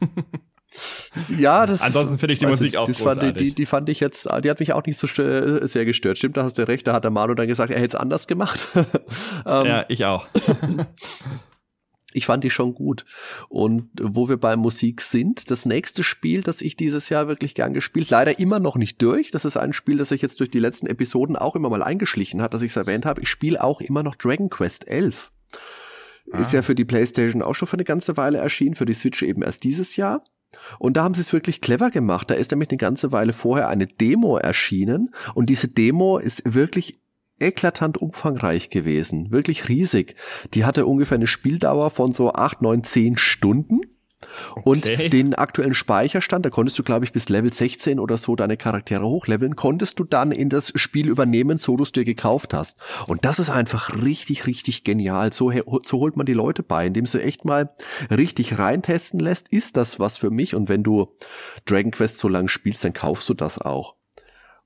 Ja, 1.38 1.64
das 1.66 1.80
Ansonsten 1.82 2.18
finde 2.18 2.34
ich 2.34 2.38
die 2.40 2.46
Musik 2.46 2.76
auch 2.76 2.86
das 2.86 2.98
fand, 2.98 3.22
die, 3.22 3.26
großartig. 3.26 3.54
die, 3.54 3.66
fand 3.66 3.88
ich 3.88 4.00
jetzt, 4.00 4.28
die 4.44 4.50
hat 4.50 4.60
mich 4.60 4.72
auch 4.74 4.84
nicht 4.84 4.98
so 4.98 5.06
st- 5.06 5.66
sehr 5.66 5.84
gestört. 5.84 6.18
Stimmt, 6.18 6.36
da 6.36 6.42
hast 6.44 6.58
du 6.58 6.68
recht, 6.68 6.86
da 6.86 6.92
hat 6.92 7.04
der 7.04 7.10
Manu 7.10 7.34
dann 7.34 7.46
gesagt, 7.48 7.70
er 7.72 7.76
hätte 7.80 7.96
es 7.96 8.00
anders 8.00 8.26
gemacht. 8.26 8.60
ähm, 9.46 9.66
ja, 9.66 9.84
ich 9.88 10.04
auch. 10.04 10.26
Ich 12.14 12.24
fand 12.24 12.42
die 12.42 12.48
schon 12.50 12.72
gut. 12.72 13.04
Und 13.50 13.90
wo 14.00 14.30
wir 14.30 14.38
bei 14.38 14.56
Musik 14.56 15.02
sind, 15.02 15.50
das 15.50 15.66
nächste 15.66 16.02
Spiel, 16.02 16.42
das 16.42 16.62
ich 16.62 16.74
dieses 16.74 17.10
Jahr 17.10 17.28
wirklich 17.28 17.54
gern 17.54 17.74
gespielt, 17.74 18.08
leider 18.08 18.38
immer 18.38 18.60
noch 18.60 18.76
nicht 18.76 19.00
durch. 19.02 19.30
Das 19.30 19.44
ist 19.44 19.58
ein 19.58 19.74
Spiel, 19.74 19.98
das 19.98 20.08
sich 20.08 20.22
jetzt 20.22 20.40
durch 20.40 20.50
die 20.50 20.58
letzten 20.58 20.86
Episoden 20.86 21.36
auch 21.36 21.54
immer 21.54 21.68
mal 21.68 21.82
eingeschlichen 21.82 22.40
hat, 22.40 22.54
dass 22.54 22.62
ich 22.62 22.70
es 22.72 22.76
erwähnt 22.76 23.04
habe. 23.04 23.20
Ich 23.20 23.28
spiele 23.28 23.62
auch 23.62 23.82
immer 23.82 24.02
noch 24.02 24.14
Dragon 24.14 24.48
Quest 24.48 24.88
11. 24.88 25.30
Ist 26.38 26.52
Ah. 26.54 26.56
ja 26.56 26.62
für 26.62 26.74
die 26.74 26.86
PlayStation 26.86 27.42
auch 27.42 27.54
schon 27.54 27.68
für 27.68 27.76
eine 27.76 27.84
ganze 27.84 28.16
Weile 28.16 28.38
erschienen, 28.38 28.74
für 28.74 28.86
die 28.86 28.94
Switch 28.94 29.22
eben 29.22 29.42
erst 29.42 29.64
dieses 29.64 29.96
Jahr. 29.96 30.24
Und 30.78 30.96
da 30.96 31.02
haben 31.02 31.14
sie 31.14 31.20
es 31.20 31.32
wirklich 31.32 31.60
clever 31.60 31.90
gemacht. 31.90 32.30
Da 32.30 32.34
ist 32.34 32.50
nämlich 32.50 32.70
eine 32.70 32.78
ganze 32.78 33.12
Weile 33.12 33.32
vorher 33.32 33.68
eine 33.68 33.86
Demo 33.86 34.36
erschienen 34.36 35.10
und 35.34 35.50
diese 35.50 35.68
Demo 35.68 36.18
ist 36.18 36.54
wirklich 36.54 36.98
eklatant 37.40 37.98
umfangreich 37.98 38.70
gewesen, 38.70 39.30
wirklich 39.30 39.68
riesig. 39.68 40.16
Die 40.54 40.64
hatte 40.64 40.86
ungefähr 40.86 41.16
eine 41.16 41.26
Spieldauer 41.26 41.90
von 41.90 42.12
so 42.12 42.32
acht, 42.32 42.62
neun, 42.62 42.84
zehn 42.84 43.16
Stunden. 43.16 43.80
Und 44.64 44.88
Okay. 44.88 45.08
den 45.08 45.34
aktuellen 45.34 45.74
Speicherstand, 45.74 46.44
da 46.44 46.50
konntest 46.50 46.78
du, 46.78 46.82
glaube 46.82 47.04
ich, 47.04 47.12
bis 47.12 47.28
Level 47.28 47.52
16 47.52 47.98
oder 48.00 48.16
so 48.16 48.36
deine 48.36 48.56
Charaktere 48.56 49.06
hochleveln, 49.06 49.56
konntest 49.56 49.98
du 49.98 50.04
dann 50.04 50.32
in 50.32 50.48
das 50.48 50.72
Spiel 50.74 51.08
übernehmen, 51.08 51.58
so 51.58 51.76
du 51.76 51.84
es 51.84 51.92
dir 51.92 52.04
gekauft 52.04 52.54
hast. 52.54 52.78
Und 53.06 53.24
das 53.24 53.38
ist 53.38 53.50
einfach 53.50 54.02
richtig, 54.02 54.46
richtig 54.46 54.84
genial. 54.84 55.32
So, 55.32 55.52
so 55.84 55.98
holt 55.98 56.16
man 56.16 56.26
die 56.26 56.34
Leute 56.34 56.62
bei, 56.62 56.86
indem 56.86 57.04
du 57.04 57.22
echt 57.22 57.44
mal 57.44 57.70
richtig 58.10 58.58
reintesten 58.58 59.20
lässt, 59.20 59.48
ist 59.48 59.76
das 59.76 60.00
was 60.00 60.18
für 60.18 60.30
mich? 60.30 60.54
Und 60.54 60.68
wenn 60.68 60.82
du 60.82 61.14
Dragon 61.66 61.90
Quest 61.90 62.18
so 62.18 62.28
lange 62.28 62.48
spielst, 62.48 62.84
dann 62.84 62.92
kaufst 62.92 63.28
du 63.28 63.34
das 63.34 63.60
auch. 63.60 63.97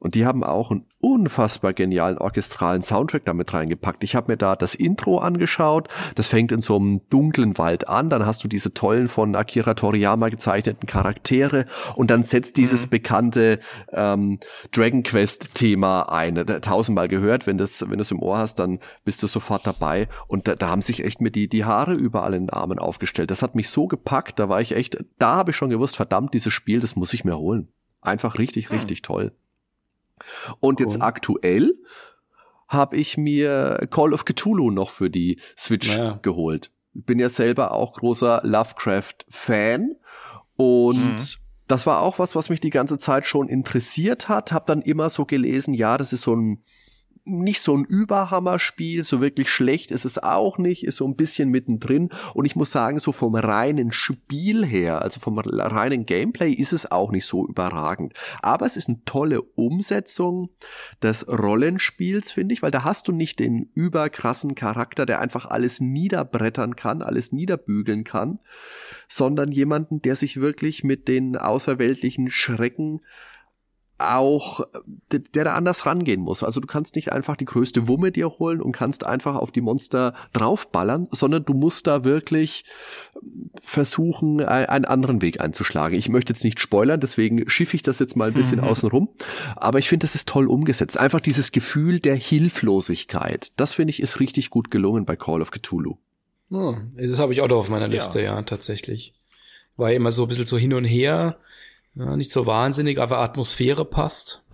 Und 0.03 0.17
die 0.17 0.27
haben 0.27 0.43
auch 0.43 0.73
einen 0.73 0.85
unfassbar 1.01 1.73
genialen 1.75 2.19
orchestralen 2.19 2.83
Soundtrack 2.83 3.25
damit 3.25 3.55
reingepackt. 3.55 4.03
Ich 4.03 4.17
habe 4.17 4.33
mir 4.33 4.37
da 4.37 4.57
das 4.57 4.75
Intro 4.75 5.19
angeschaut. 5.19 5.87
Das 6.17 6.27
fängt 6.27 6.51
in 6.51 6.61
so 6.61 6.75
einem 6.75 7.03
dunklen 7.09 7.57
Wald 7.57 7.89
an. 7.89 8.11
Dann 8.11 8.27
hast 8.27 8.43
du 8.43 8.49
diese 8.49 8.75
tollen 8.75 9.07
von 9.07 9.37
Akira 9.37 9.75
Toriyama 9.75 10.29
gezeichneten 10.29 10.89
Charaktere. 10.89 11.67
Und 11.95 12.11
dann 12.11 12.25
setzt 12.25 12.57
dieses 12.57 12.89
bekannte 12.89 13.61
ähm, 13.93 14.41
Dragon 14.73 15.05
Quest 15.05 15.55
Thema 15.55 16.09
ein. 16.11 16.35
Tausendmal 16.35 17.07
gehört. 17.07 17.47
Wenn 17.47 17.57
das, 17.57 17.83
wenn 17.83 17.99
du 17.99 18.03
es 18.03 18.11
im 18.11 18.21
Ohr 18.21 18.39
hast, 18.39 18.59
dann 18.59 18.81
bist 19.05 19.23
du 19.23 19.29
sofort 19.29 19.69
dabei. 19.69 20.09
Und 20.27 20.49
da, 20.49 20.57
da 20.57 20.69
haben 20.69 20.83
sich 20.83 21.05
echt 21.05 21.21
mir 21.21 21.31
die, 21.31 21.47
die 21.49 21.65
Haare 21.65 21.95
überall 21.95 22.35
in 22.35 22.47
den 22.47 22.51
Armen 22.51 22.81
aufgestellt. 22.81 23.31
Das 23.31 23.43
hat 23.43 23.55
mich 23.55 23.69
so 23.69 23.87
gepackt. 23.87 24.41
Da 24.41 24.49
war 24.49 24.61
ich 24.61 24.75
echt, 24.75 24.99
da 25.21 25.37
habe 25.37 25.53
ich 25.53 25.57
schon 25.57 25.71
gewusst, 25.71 25.95
verdammt, 25.95 26.35
dieses 26.35 26.53
Spiel, 26.53 26.81
das 26.81 26.97
muss 26.97 27.15
ich 27.15 27.25
mir 27.25 27.39
holen. 27.39 27.69
Einfach 28.01 28.39
richtig, 28.39 28.69
Hm. 28.69 28.79
richtig 28.79 29.03
toll. 29.03 29.31
Und 30.61 30.81
Cool. 30.81 30.87
jetzt 30.87 31.03
aktuell 31.03 31.73
habe 32.69 32.97
ich 32.97 33.17
mir 33.19 33.87
Call 33.91 34.13
of 34.15 34.25
Cthulhu 34.25 34.71
noch 34.71 34.91
für 34.91 35.11
die 35.11 35.39
Switch 35.59 35.89
Naja. 35.89 36.19
geholt. 36.23 36.71
Bin 36.95 37.19
ja 37.19 37.29
selber 37.29 37.73
auch 37.73 37.95
großer 37.95 38.41
Lovecraft-Fan 38.45 39.97
und 40.57 41.15
Mhm. 41.15 41.17
das 41.69 41.87
war 41.87 42.01
auch 42.03 42.19
was, 42.19 42.35
was 42.35 42.49
mich 42.51 42.61
die 42.61 42.71
ganze 42.71 42.99
Zeit 42.99 43.27
schon 43.27 43.49
interessiert 43.49 44.29
hat. 44.29 44.53
Hab 44.53 44.67
dann 44.67 44.83
immer 44.83 45.11
so 45.11 45.25
gelesen, 45.25 45.75
ja, 45.75 45.99
das 45.99 46.13
ist 46.13 46.23
so 46.23 46.35
ein 46.35 46.63
nicht 47.25 47.61
so 47.61 47.77
ein 47.77 47.85
Überhammerspiel, 47.85 49.05
so 49.05 49.21
wirklich 49.21 49.49
schlecht 49.49 49.93
ist 49.93 50.05
es 50.05 50.19
auch 50.19 50.59
nicht, 50.59 50.85
ist 50.85 50.97
so 50.97 51.07
ein 51.07 51.15
bisschen 51.15 51.51
mittendrin. 51.51 52.09
Und 52.35 52.47
ich 52.47 52.57
muss 52.57 52.73
sagen, 52.73 52.99
so 52.99 53.13
vom 53.13 53.37
reinen 53.37 53.93
Spiel 53.93 54.67
her, 54.67 55.03
also 55.03 55.21
vom 55.21 55.39
reinen 55.39 56.05
Gameplay 56.05 56.53
ist 56.53 56.73
es 56.73 56.91
auch 56.91 57.13
nicht 57.13 57.27
so 57.27 57.47
überragend. 57.47 58.15
Aber 58.43 58.67
es 58.67 58.77
ist 58.77 58.89
eine 58.89 59.05
tolle 59.05 59.41
Umsetzung 59.41 60.51
des 61.01 61.29
Rollenspiels, 61.29 62.33
finde 62.33 62.55
ich, 62.55 62.63
weil 62.63 62.73
da 62.73 62.83
hast 62.83 63.07
du 63.07 63.13
nicht 63.13 63.39
den 63.39 63.71
überkrassen 63.75 64.57
Charakter, 64.57 65.07
der 65.07 65.21
einfach 65.21 65.47
alles 65.47 65.81
niederbrettern 65.81 66.75
kann, 66.75 67.03
alles 67.03 67.31
niederbügeln 67.31 68.03
kann, 68.03 68.41
sondern 69.09 69.53
jemanden, 69.53 70.03
der 70.03 70.17
sich 70.17 70.41
wirklich 70.41 70.83
mit 70.83 71.07
den 71.07 71.37
außerweltlichen 71.37 72.31
Schrecken 72.31 73.01
auch, 73.99 74.61
der, 75.13 75.21
der 75.21 75.45
da 75.45 75.53
anders 75.55 75.87
rangehen 75.87 76.21
muss. 76.21 76.43
Also 76.43 76.59
du 76.61 76.67
kannst 76.67 76.97
nicht 76.97 77.13
einfach 77.13 77.37
die 77.37 77.45
größte 77.45 77.87
Wumme 77.87 78.11
dir 78.11 78.29
holen 78.31 78.61
und 78.61 78.73
kannst 78.73 79.05
einfach 79.07 79.37
auf 79.37 79.53
die 79.53 79.61
Monster 79.61 80.15
draufballern, 80.33 81.07
sondern 81.13 81.45
du 81.45 81.55
musst 81.55 81.87
da 81.87 82.03
wirklich 82.05 82.65
versuchen, 83.63 84.41
ein- 84.41 84.67
einen 84.67 84.85
anderen 84.85 85.23
Weg 85.23 85.41
einzuschlagen. 85.41 85.97
Ich 85.97 86.09
möchte 86.09 86.33
jetzt 86.33 86.45
nicht 86.45 86.59
spoilern, 86.61 87.01
deswegen 87.01 87.49
schiffe 87.49 87.77
ich 87.77 87.83
das 87.83 87.99
jetzt 87.99 88.17
mal 88.17 88.29
ein 88.29 88.35
bisschen 88.35 88.59
Mhm. 88.59 88.65
außen 88.65 88.89
rum. 88.91 89.09
Aber 89.57 89.79
ich 89.79 89.89
finde, 89.89 90.05
das 90.05 90.15
ist 90.15 90.29
toll 90.29 90.47
umgesetzt. 90.47 90.99
Einfach 90.99 91.21
dieses 91.21 91.53
Gefühl 91.53 92.01
der 92.01 92.17
Hilflosigkeit. 92.17 93.53
Das 93.57 93.73
finde 93.75 93.91
ich 93.91 94.03
ist 94.03 94.21
richtig 94.21 94.51
gut 94.51 94.71
gelungen 94.71 95.05
bei 95.05 95.17
Call 95.17 95.43
of 95.43 95.51
Cthulhu. 95.51 95.97
Hm, 96.51 96.93
das 96.97 97.19
habe 97.19 97.33
ich 97.33 97.41
auch 97.41 97.49
noch 97.49 97.57
auf 97.59 97.69
meiner 97.69 97.89
Liste, 97.89 98.21
ja, 98.23 98.41
tatsächlich. 98.43 99.15
War 99.77 99.91
ja 99.91 99.97
immer 99.97 100.11
so 100.13 100.23
ein 100.25 100.29
bisschen 100.29 100.47
so 100.47 100.59
hin 100.59 100.75
und 100.75 100.85
her. 100.85 101.37
Ja, 101.95 102.17
nicht 102.17 102.31
so 102.31 102.47
wahnsinnig, 102.47 102.99
aber 102.99 103.19
Atmosphäre 103.19 103.85
passt. 103.85 104.45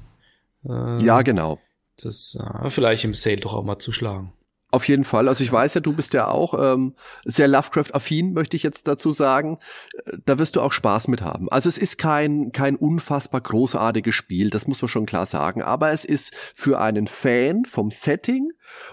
Äh, 0.64 1.03
Ja, 1.03 1.22
genau. 1.22 1.59
Das 2.03 2.37
äh, 2.40 2.70
vielleicht 2.70 3.05
im 3.05 3.14
Sale 3.14 3.38
doch 3.38 3.55
auch 3.55 3.64
mal 3.64 3.79
zuschlagen. 3.79 4.33
Auf 4.70 4.87
jeden 4.87 5.05
Fall. 5.05 5.29
Also 5.29 5.42
ich 5.44 5.51
weiß 5.51 5.74
ja, 5.74 5.81
du 5.81 5.94
bist 5.94 6.12
ja 6.12 6.29
auch 6.29 6.53
ähm, 6.74 6.94
sehr 7.24 7.48
Lovecraft-affin, 7.48 8.35
möchte 8.35 8.55
ich 8.55 8.62
jetzt 8.62 8.87
dazu 8.87 9.12
sagen. 9.12 9.59
Äh, 10.05 10.18
Da 10.27 10.38
wirst 10.38 10.57
du 10.57 10.61
auch 10.61 10.72
Spaß 10.72 11.09
mit 11.09 11.22
haben. 11.22 11.48
Also 11.48 11.70
es 11.70 11.79
ist 11.79 11.96
kein, 11.96 12.53
kein 12.53 12.77
unfassbar 12.77 13.40
großartiges 13.40 14.14
Spiel, 14.14 14.51
das 14.51 14.66
muss 14.66 14.83
man 14.83 14.90
schon 14.90 15.07
klar 15.07 15.24
sagen. 15.24 15.62
Aber 15.62 15.90
es 15.92 16.05
ist 16.05 16.35
für 16.55 16.79
einen 16.81 17.07
Fan 17.07 17.64
vom 17.64 17.90
Setting 17.90 18.51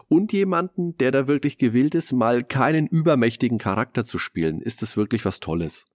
und 0.08 0.31
jemanden, 0.31 0.95
der 0.97 1.12
da 1.12 1.27
wirklich 1.27 1.58
gewillt 1.58 1.93
ist, 1.93 2.13
mal 2.13 2.43
keinen 2.45 2.88
übermächtigen 2.88 3.58
Charakter 3.58 4.05
zu 4.05 4.17
spielen, 4.17 4.62
ist 4.62 4.81
es 4.81 4.95
wirklich 4.95 5.25
was 5.25 5.41
Tolles. 5.41 5.86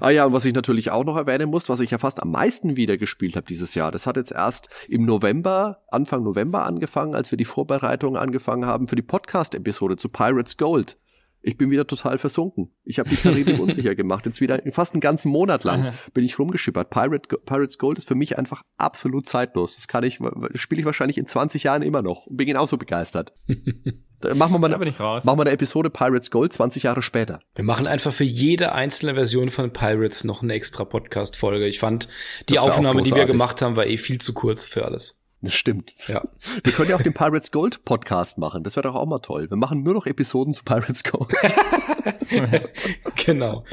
Ah 0.00 0.10
ja, 0.10 0.26
und 0.26 0.32
was 0.32 0.44
ich 0.44 0.54
natürlich 0.54 0.90
auch 0.90 1.04
noch 1.04 1.16
erwähnen 1.16 1.50
muss, 1.50 1.68
was 1.68 1.80
ich 1.80 1.90
ja 1.90 1.98
fast 1.98 2.22
am 2.22 2.30
meisten 2.30 2.76
wieder 2.76 2.96
gespielt 2.96 3.36
habe 3.36 3.46
dieses 3.46 3.74
Jahr, 3.74 3.90
das 3.90 4.06
hat 4.06 4.16
jetzt 4.16 4.32
erst 4.32 4.68
im 4.88 5.04
November, 5.04 5.82
Anfang 5.88 6.22
November 6.22 6.64
angefangen, 6.64 7.14
als 7.14 7.30
wir 7.30 7.38
die 7.38 7.44
Vorbereitungen 7.44 8.20
angefangen 8.20 8.66
haben 8.66 8.88
für 8.88 8.96
die 8.96 9.02
Podcast-Episode 9.02 9.96
zu 9.96 10.08
Pirates 10.08 10.56
Gold. 10.56 10.96
Ich 11.40 11.56
bin 11.56 11.70
wieder 11.70 11.86
total 11.86 12.18
versunken. 12.18 12.70
Ich 12.84 12.98
habe 12.98 13.08
die 13.08 13.16
Karibik 13.16 13.58
unsicher 13.60 13.94
gemacht. 13.94 14.26
Jetzt 14.26 14.40
wieder 14.40 14.60
fast 14.72 14.94
einen 14.94 15.00
ganzen 15.00 15.30
Monat 15.30 15.64
lang 15.64 15.92
bin 16.12 16.24
ich 16.24 16.38
rumgeschippert. 16.38 16.90
Pirate, 16.90 17.38
Pirates 17.44 17.78
Gold 17.78 17.98
ist 17.98 18.08
für 18.08 18.14
mich 18.14 18.38
einfach 18.38 18.62
absolut 18.76 19.26
zeitlos. 19.26 19.76
Das 19.76 19.88
kann 19.88 20.04
ich, 20.04 20.18
spiele 20.54 20.80
ich 20.80 20.84
wahrscheinlich 20.86 21.18
in 21.18 21.26
20 21.26 21.62
Jahren 21.62 21.82
immer 21.82 22.02
noch 22.02 22.26
und 22.26 22.36
bin 22.36 22.46
genauso 22.46 22.76
begeistert. 22.76 23.32
Machen 24.34 24.52
wir 24.52 24.58
mal, 24.58 24.68
Da 24.68 24.78
bin 24.78 24.88
ich 24.88 24.98
raus. 24.98 25.22
machen 25.22 25.38
wir 25.38 25.42
eine 25.42 25.52
Episode 25.52 25.90
Pirates 25.90 26.32
Gold 26.32 26.52
20 26.52 26.82
Jahre 26.82 27.02
später. 27.02 27.38
Wir 27.54 27.62
machen 27.62 27.86
einfach 27.86 28.12
für 28.12 28.24
jede 28.24 28.72
einzelne 28.72 29.14
Version 29.14 29.48
von 29.48 29.72
Pirates 29.72 30.24
noch 30.24 30.42
eine 30.42 30.54
extra 30.54 30.84
Podcast-Folge. 30.84 31.66
Ich 31.68 31.78
fand, 31.78 32.08
die 32.48 32.58
Aufnahme, 32.58 33.02
die 33.02 33.14
wir 33.14 33.26
gemacht 33.26 33.62
haben, 33.62 33.76
war 33.76 33.86
eh 33.86 33.96
viel 33.96 34.20
zu 34.20 34.34
kurz 34.34 34.66
für 34.66 34.84
alles. 34.84 35.24
Das 35.40 35.54
stimmt. 35.54 35.94
Ja. 36.08 36.22
Wir 36.64 36.72
können 36.72 36.90
ja 36.90 36.96
auch 36.96 37.02
den 37.02 37.14
Pirates 37.14 37.52
Gold 37.52 37.84
Podcast 37.84 38.38
machen. 38.38 38.64
Das 38.64 38.74
wäre 38.74 38.88
doch 38.88 38.96
auch 38.96 39.06
mal 39.06 39.20
toll. 39.20 39.48
Wir 39.48 39.56
machen 39.56 39.84
nur 39.84 39.94
noch 39.94 40.06
Episoden 40.06 40.52
zu 40.52 40.64
Pirates 40.64 41.04
Gold. 41.04 41.32
genau. 43.24 43.64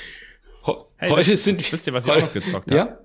Ho 0.67 0.85
Hey, 0.97 1.09
heute 1.11 1.31
wisst- 1.31 1.43
sind 1.43 1.71
wisst 1.71 1.87
ihr, 1.87 1.93
was 1.93 2.05
ich 2.05 2.11
auch 2.11 2.21
noch 2.21 2.33
gezockt 2.33 2.69
habe? 2.71 2.75
Ja? 2.77 2.99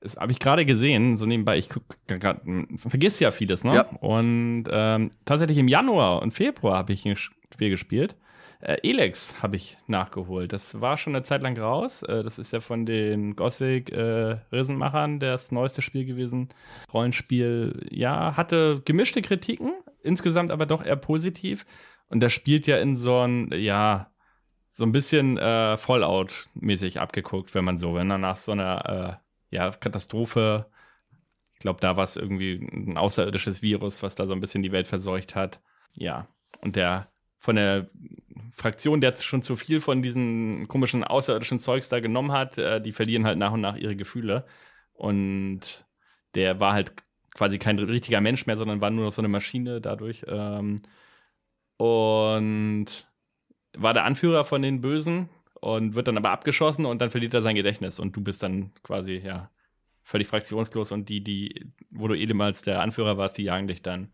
Das 0.00 0.16
habe 0.16 0.32
ich 0.32 0.40
gerade 0.40 0.64
gesehen, 0.66 1.16
so 1.16 1.26
nebenbei. 1.26 1.58
Ich 1.58 1.68
guck 1.68 1.84
grad, 2.08 2.40
vergisst 2.76 3.20
ja 3.20 3.30
vieles, 3.30 3.62
ne? 3.62 3.74
Ja. 3.74 3.82
Und 4.00 4.64
ähm, 4.68 5.10
tatsächlich 5.24 5.58
im 5.58 5.68
Januar 5.68 6.22
und 6.22 6.32
Februar 6.32 6.78
habe 6.78 6.92
ich 6.92 7.04
ein 7.06 7.14
Spiel 7.16 7.70
gespielt. 7.70 8.16
Äh, 8.62 8.78
Elex 8.88 9.42
habe 9.42 9.56
ich 9.56 9.76
nachgeholt. 9.88 10.52
Das 10.52 10.80
war 10.80 10.96
schon 10.96 11.16
eine 11.16 11.24
Zeit 11.24 11.42
lang 11.42 11.58
raus. 11.58 12.04
Äh, 12.04 12.22
das 12.22 12.38
ist 12.38 12.52
ja 12.52 12.60
von 12.60 12.86
den 12.86 13.34
Gothic 13.34 13.90
äh, 13.90 14.38
das 14.50 15.50
neueste 15.50 15.82
Spiel 15.82 16.04
gewesen. 16.04 16.48
Rollenspiel, 16.92 17.88
ja, 17.90 18.36
hatte 18.36 18.80
gemischte 18.84 19.20
Kritiken, 19.20 19.72
insgesamt 20.02 20.52
aber 20.52 20.66
doch 20.66 20.84
eher 20.84 20.96
positiv. 20.96 21.66
Und 22.08 22.20
das 22.20 22.32
spielt 22.32 22.68
ja 22.68 22.78
in 22.78 22.96
so 22.96 23.26
ein, 23.26 23.50
ja, 23.52 24.12
so 24.74 24.84
ein 24.84 24.92
bisschen 24.92 25.38
äh, 25.38 25.76
Fallout-mäßig 25.76 27.00
abgeguckt, 27.00 27.54
wenn 27.56 27.64
man 27.64 27.78
so, 27.78 27.94
wenn 27.94 28.10
er 28.10 28.18
nach 28.18 28.36
so 28.36 28.52
einer 28.52 29.20
äh, 29.50 29.56
ja, 29.56 29.70
Katastrophe, 29.72 30.66
ich 31.52 31.58
glaube, 31.58 31.80
da 31.80 31.96
war 31.96 32.04
es 32.04 32.16
irgendwie 32.16 32.54
ein 32.72 32.96
außerirdisches 32.96 33.60
Virus, 33.60 34.04
was 34.04 34.14
da 34.14 34.26
so 34.26 34.34
ein 34.34 34.40
bisschen 34.40 34.62
die 34.62 34.72
Welt 34.72 34.86
verseucht 34.86 35.34
hat. 35.34 35.60
Ja, 35.94 36.28
und 36.60 36.76
der 36.76 37.08
von 37.42 37.56
der 37.56 37.90
Fraktion, 38.52 39.00
der 39.00 39.16
schon 39.16 39.42
zu 39.42 39.56
viel 39.56 39.80
von 39.80 40.02
diesen 40.02 40.68
komischen 40.68 41.04
außerirdischen 41.04 41.58
Zeugs 41.58 41.88
da 41.88 42.00
genommen 42.00 42.32
hat, 42.32 42.58
äh, 42.58 42.80
die 42.80 42.92
verlieren 42.92 43.26
halt 43.26 43.38
nach 43.38 43.52
und 43.52 43.62
nach 43.62 43.76
ihre 43.76 43.96
Gefühle. 43.96 44.44
Und 44.92 45.86
der 46.34 46.60
war 46.60 46.74
halt 46.74 46.92
quasi 47.34 47.58
kein 47.58 47.78
richtiger 47.78 48.20
Mensch 48.20 48.46
mehr, 48.46 48.56
sondern 48.56 48.80
war 48.80 48.90
nur 48.90 49.06
noch 49.06 49.12
so 49.12 49.22
eine 49.22 49.28
Maschine 49.28 49.80
dadurch. 49.80 50.24
Ähm, 50.28 50.76
und 51.78 52.86
war 53.74 53.94
der 53.94 54.04
Anführer 54.04 54.44
von 54.44 54.62
den 54.62 54.82
Bösen 54.82 55.30
und 55.60 55.94
wird 55.94 56.08
dann 56.08 56.18
aber 56.18 56.30
abgeschossen 56.30 56.84
und 56.84 57.00
dann 57.00 57.10
verliert 57.10 57.34
er 57.34 57.42
sein 57.42 57.54
Gedächtnis 57.54 57.98
und 57.98 58.14
du 58.14 58.20
bist 58.20 58.42
dann 58.42 58.72
quasi, 58.82 59.14
ja, 59.14 59.50
völlig 60.02 60.28
fraktionslos 60.28 60.92
und 60.92 61.08
die, 61.08 61.22
die, 61.22 61.72
wo 61.90 62.08
du 62.08 62.14
ehemals 62.14 62.62
der 62.62 62.82
Anführer 62.82 63.16
warst, 63.16 63.38
die 63.38 63.44
jagen 63.44 63.68
dich 63.68 63.82
dann. 63.82 64.12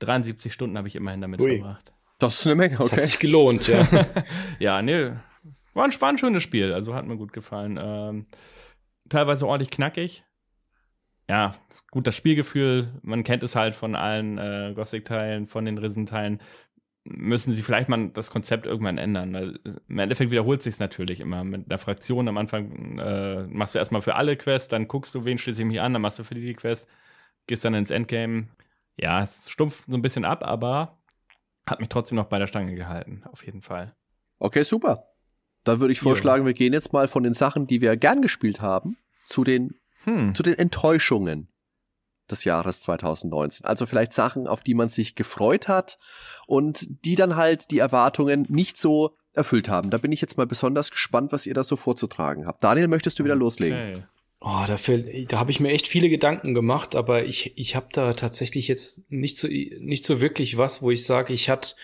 73 0.00 0.52
Stunden 0.52 0.76
habe 0.76 0.88
ich 0.88 0.96
immerhin 0.96 1.20
damit 1.20 1.40
Ui. 1.40 1.58
verbracht. 1.58 1.93
Das 2.24 2.40
ist 2.40 2.46
eine 2.46 2.56
Menge, 2.56 2.74
okay. 2.74 2.88
Das 2.90 2.92
hat 2.92 3.04
sich 3.04 3.18
gelohnt, 3.18 3.68
ja. 3.68 3.86
ja, 4.58 4.82
nee, 4.82 5.12
war 5.74 5.84
ein, 5.84 6.00
war 6.00 6.08
ein, 6.08 6.18
schönes 6.18 6.42
Spiel, 6.42 6.72
also 6.72 6.94
hat 6.94 7.06
mir 7.06 7.16
gut 7.16 7.32
gefallen. 7.32 7.78
Ähm, 7.82 8.24
teilweise 9.08 9.46
ordentlich 9.46 9.70
knackig. 9.70 10.24
Ja, 11.28 11.54
gut, 11.90 12.06
das 12.06 12.16
Spielgefühl, 12.16 13.00
man 13.02 13.24
kennt 13.24 13.42
es 13.42 13.56
halt 13.56 13.74
von 13.74 13.94
allen 13.94 14.38
äh, 14.38 14.72
Gothic-Teilen, 14.74 15.46
von 15.46 15.64
den 15.64 15.78
Risen-Teilen. 15.78 16.40
Müssen 17.04 17.52
sie 17.52 17.62
vielleicht 17.62 17.88
mal 17.88 18.10
das 18.10 18.30
Konzept 18.30 18.66
irgendwann 18.66 18.98
ändern. 18.98 19.58
Im 19.88 19.98
Endeffekt 19.98 20.30
wiederholt 20.30 20.62
sich 20.62 20.78
natürlich 20.78 21.20
immer. 21.20 21.44
Mit 21.44 21.70
der 21.70 21.78
Fraktion 21.78 22.28
am 22.28 22.38
Anfang 22.38 22.98
äh, 22.98 23.46
machst 23.48 23.74
du 23.74 23.78
erstmal 23.78 24.00
für 24.00 24.14
alle 24.14 24.36
Quests, 24.36 24.68
dann 24.68 24.88
guckst 24.88 25.14
du, 25.14 25.24
wen 25.24 25.38
schließe 25.38 25.62
ich 25.62 25.68
mich 25.68 25.80
an, 25.80 25.92
dann 25.92 26.02
machst 26.02 26.18
du 26.18 26.24
für 26.24 26.34
die 26.34 26.46
die 26.46 26.54
Quest, 26.54 26.88
gehst 27.46 27.64
dann 27.64 27.74
ins 27.74 27.90
Endgame. 27.90 28.48
Ja, 28.96 29.24
es 29.24 29.50
stumpft 29.50 29.84
so 29.86 29.96
ein 29.96 30.02
bisschen 30.02 30.24
ab, 30.24 30.44
aber 30.44 30.98
hat 31.66 31.80
mich 31.80 31.88
trotzdem 31.88 32.16
noch 32.16 32.26
bei 32.26 32.38
der 32.38 32.46
Stange 32.46 32.74
gehalten, 32.74 33.22
auf 33.30 33.44
jeden 33.44 33.62
Fall. 33.62 33.94
Okay, 34.38 34.62
super. 34.62 35.08
Dann 35.64 35.80
würde 35.80 35.92
ich 35.92 36.00
vorschlagen, 36.00 36.42
ja. 36.42 36.46
wir 36.48 36.52
gehen 36.52 36.72
jetzt 36.72 36.92
mal 36.92 37.08
von 37.08 37.22
den 37.22 37.32
Sachen, 37.32 37.66
die 37.66 37.80
wir 37.80 37.96
gern 37.96 38.20
gespielt 38.20 38.60
haben, 38.60 38.98
zu 39.24 39.44
den, 39.44 39.78
hm. 40.04 40.34
zu 40.34 40.42
den 40.42 40.58
Enttäuschungen 40.58 41.48
des 42.30 42.44
Jahres 42.44 42.82
2019. 42.82 43.66
Also 43.66 43.86
vielleicht 43.86 44.12
Sachen, 44.12 44.46
auf 44.46 44.60
die 44.60 44.74
man 44.74 44.88
sich 44.88 45.14
gefreut 45.14 45.68
hat 45.68 45.98
und 46.46 46.86
die 47.04 47.14
dann 47.14 47.36
halt 47.36 47.70
die 47.70 47.78
Erwartungen 47.78 48.46
nicht 48.48 48.78
so 48.78 49.16
erfüllt 49.32 49.68
haben. 49.68 49.90
Da 49.90 49.98
bin 49.98 50.12
ich 50.12 50.20
jetzt 50.20 50.36
mal 50.36 50.46
besonders 50.46 50.90
gespannt, 50.90 51.32
was 51.32 51.46
ihr 51.46 51.54
da 51.54 51.64
so 51.64 51.76
vorzutragen 51.76 52.46
habt. 52.46 52.62
Daniel, 52.62 52.88
möchtest 52.88 53.18
du 53.18 53.24
wieder 53.24 53.34
loslegen? 53.34 54.06
Oh, 54.46 54.66
da, 54.66 54.76
da 54.76 55.38
habe 55.38 55.50
ich 55.50 55.60
mir 55.60 55.70
echt 55.70 55.88
viele 55.88 56.10
Gedanken 56.10 56.52
gemacht, 56.52 56.94
aber 56.96 57.24
ich, 57.24 57.56
ich 57.56 57.74
habe 57.76 57.86
da 57.92 58.12
tatsächlich 58.12 58.68
jetzt 58.68 59.00
nicht 59.10 59.38
so, 59.38 59.48
nicht 59.48 60.04
so 60.04 60.20
wirklich 60.20 60.58
was, 60.58 60.82
wo 60.82 60.90
ich 60.90 61.06
sage, 61.06 61.32
ich 61.32 61.48
hatte 61.48 61.76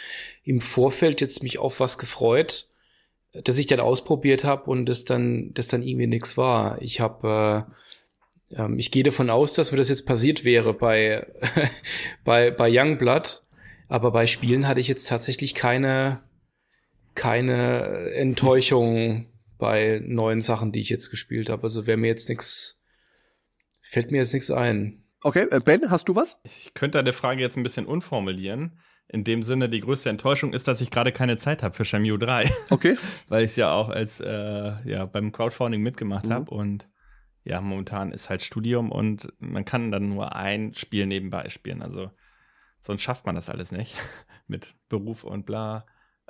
im 0.44 0.60
Vorfeld 0.60 1.22
jetzt 1.22 1.42
mich 1.42 1.58
auf 1.58 1.80
was 1.80 1.96
gefreut, 1.96 2.68
dass 3.32 3.56
ich 3.56 3.66
dann 3.66 3.80
ausprobiert 3.80 4.44
habe 4.44 4.70
und 4.70 4.84
das 4.84 5.06
dann, 5.06 5.54
das 5.54 5.68
dann 5.68 5.82
irgendwie 5.82 6.06
nichts 6.06 6.36
war. 6.36 6.82
Ich 6.82 7.00
habe, 7.00 7.66
äh, 8.50 8.62
ähm, 8.62 8.78
ich 8.78 8.90
gehe 8.90 9.04
davon 9.04 9.30
aus, 9.30 9.54
dass 9.54 9.72
mir 9.72 9.78
das 9.78 9.88
jetzt 9.88 10.04
passiert 10.04 10.44
wäre 10.44 10.74
bei, 10.74 11.26
bei, 12.24 12.50
bei 12.50 12.68
Youngblood, 12.70 13.42
aber 13.88 14.10
bei 14.10 14.26
Spielen 14.26 14.68
hatte 14.68 14.80
ich 14.80 14.88
jetzt 14.88 15.08
tatsächlich 15.08 15.54
keine, 15.54 16.20
keine 17.14 18.12
Enttäuschung 18.16 19.29
bei 19.60 20.00
neuen 20.04 20.40
Sachen, 20.40 20.72
die 20.72 20.80
ich 20.80 20.88
jetzt 20.88 21.10
gespielt 21.10 21.48
habe. 21.48 21.62
Also 21.62 21.86
wäre 21.86 21.98
mir 21.98 22.08
jetzt 22.08 22.28
nichts, 22.28 22.84
fällt 23.82 24.10
mir 24.10 24.18
jetzt 24.18 24.34
nichts 24.34 24.50
ein. 24.50 25.04
Okay, 25.22 25.46
äh, 25.50 25.60
Ben, 25.60 25.90
hast 25.90 26.08
du 26.08 26.16
was? 26.16 26.38
Ich 26.44 26.72
könnte 26.74 26.98
deine 26.98 27.12
Frage 27.12 27.40
jetzt 27.40 27.56
ein 27.56 27.62
bisschen 27.62 27.86
unformulieren. 27.86 28.80
In 29.06 29.24
dem 29.24 29.42
Sinne, 29.42 29.68
die 29.68 29.80
größte 29.80 30.08
Enttäuschung 30.08 30.52
ist, 30.52 30.68
dass 30.68 30.80
ich 30.80 30.90
gerade 30.90 31.12
keine 31.12 31.36
Zeit 31.36 31.62
habe 31.62 31.74
für 31.74 31.84
Shenmue 31.84 32.18
3. 32.18 32.50
Okay. 32.70 32.96
Weil 33.28 33.44
ich 33.44 33.52
es 33.52 33.56
ja 33.56 33.72
auch 33.72 33.88
als 33.88 34.20
äh, 34.20 34.72
ja 34.84 35.04
beim 35.04 35.32
Crowdfunding 35.32 35.82
mitgemacht 35.82 36.26
mhm. 36.26 36.32
habe 36.32 36.50
und 36.50 36.88
ja, 37.44 37.60
momentan 37.60 38.12
ist 38.12 38.30
halt 38.30 38.42
Studium 38.42 38.92
und 38.92 39.32
man 39.38 39.64
kann 39.64 39.90
dann 39.90 40.10
nur 40.10 40.36
ein 40.36 40.74
Spiel 40.74 41.06
nebenbei 41.06 41.48
spielen. 41.48 41.82
Also 41.82 42.10
sonst 42.80 43.02
schafft 43.02 43.26
man 43.26 43.34
das 43.34 43.50
alles 43.50 43.72
nicht 43.72 43.96
mit 44.46 44.74
Beruf 44.88 45.24
und 45.24 45.46
bla. 45.46 45.86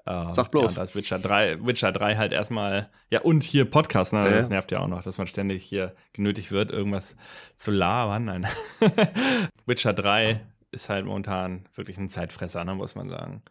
Uh, 0.06 0.30
Sag 0.32 0.50
bloß. 0.50 0.76
Ja, 0.76 0.82
das 0.82 0.94
Witcher 0.94 1.18
3, 1.18 1.64
Witcher 1.66 1.92
3 1.92 2.16
halt 2.16 2.32
erstmal, 2.32 2.90
ja, 3.10 3.20
und 3.20 3.42
hier 3.42 3.64
Podcast, 3.64 4.12
ne? 4.12 4.28
Das 4.30 4.48
nervt 4.48 4.72
ja 4.72 4.80
auch 4.80 4.88
noch, 4.88 5.02
dass 5.02 5.18
man 5.18 5.26
ständig 5.26 5.62
hier 5.64 5.94
genötigt 6.12 6.50
wird, 6.50 6.70
irgendwas 6.70 7.16
zu 7.58 7.70
labern. 7.70 8.24
Nein. 8.24 8.46
Witcher 9.66 9.92
3 9.92 10.40
ist 10.70 10.88
halt 10.88 11.04
momentan 11.04 11.68
wirklich 11.74 11.98
ein 11.98 12.08
Zeitfresser, 12.08 12.64
ne, 12.64 12.74
muss 12.74 12.94
man 12.94 13.08
sagen. 13.08 13.42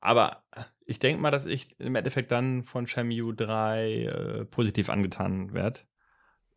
Aber 0.00 0.42
ich 0.86 0.98
denke 0.98 1.20
mal, 1.20 1.30
dass 1.30 1.46
ich 1.46 1.78
im 1.80 1.94
Endeffekt 1.96 2.30
dann 2.30 2.62
von 2.62 2.86
Shenmue 2.86 3.34
3 3.34 3.92
äh, 3.92 4.44
positiv 4.44 4.90
angetan 4.90 5.52
werde. 5.54 5.80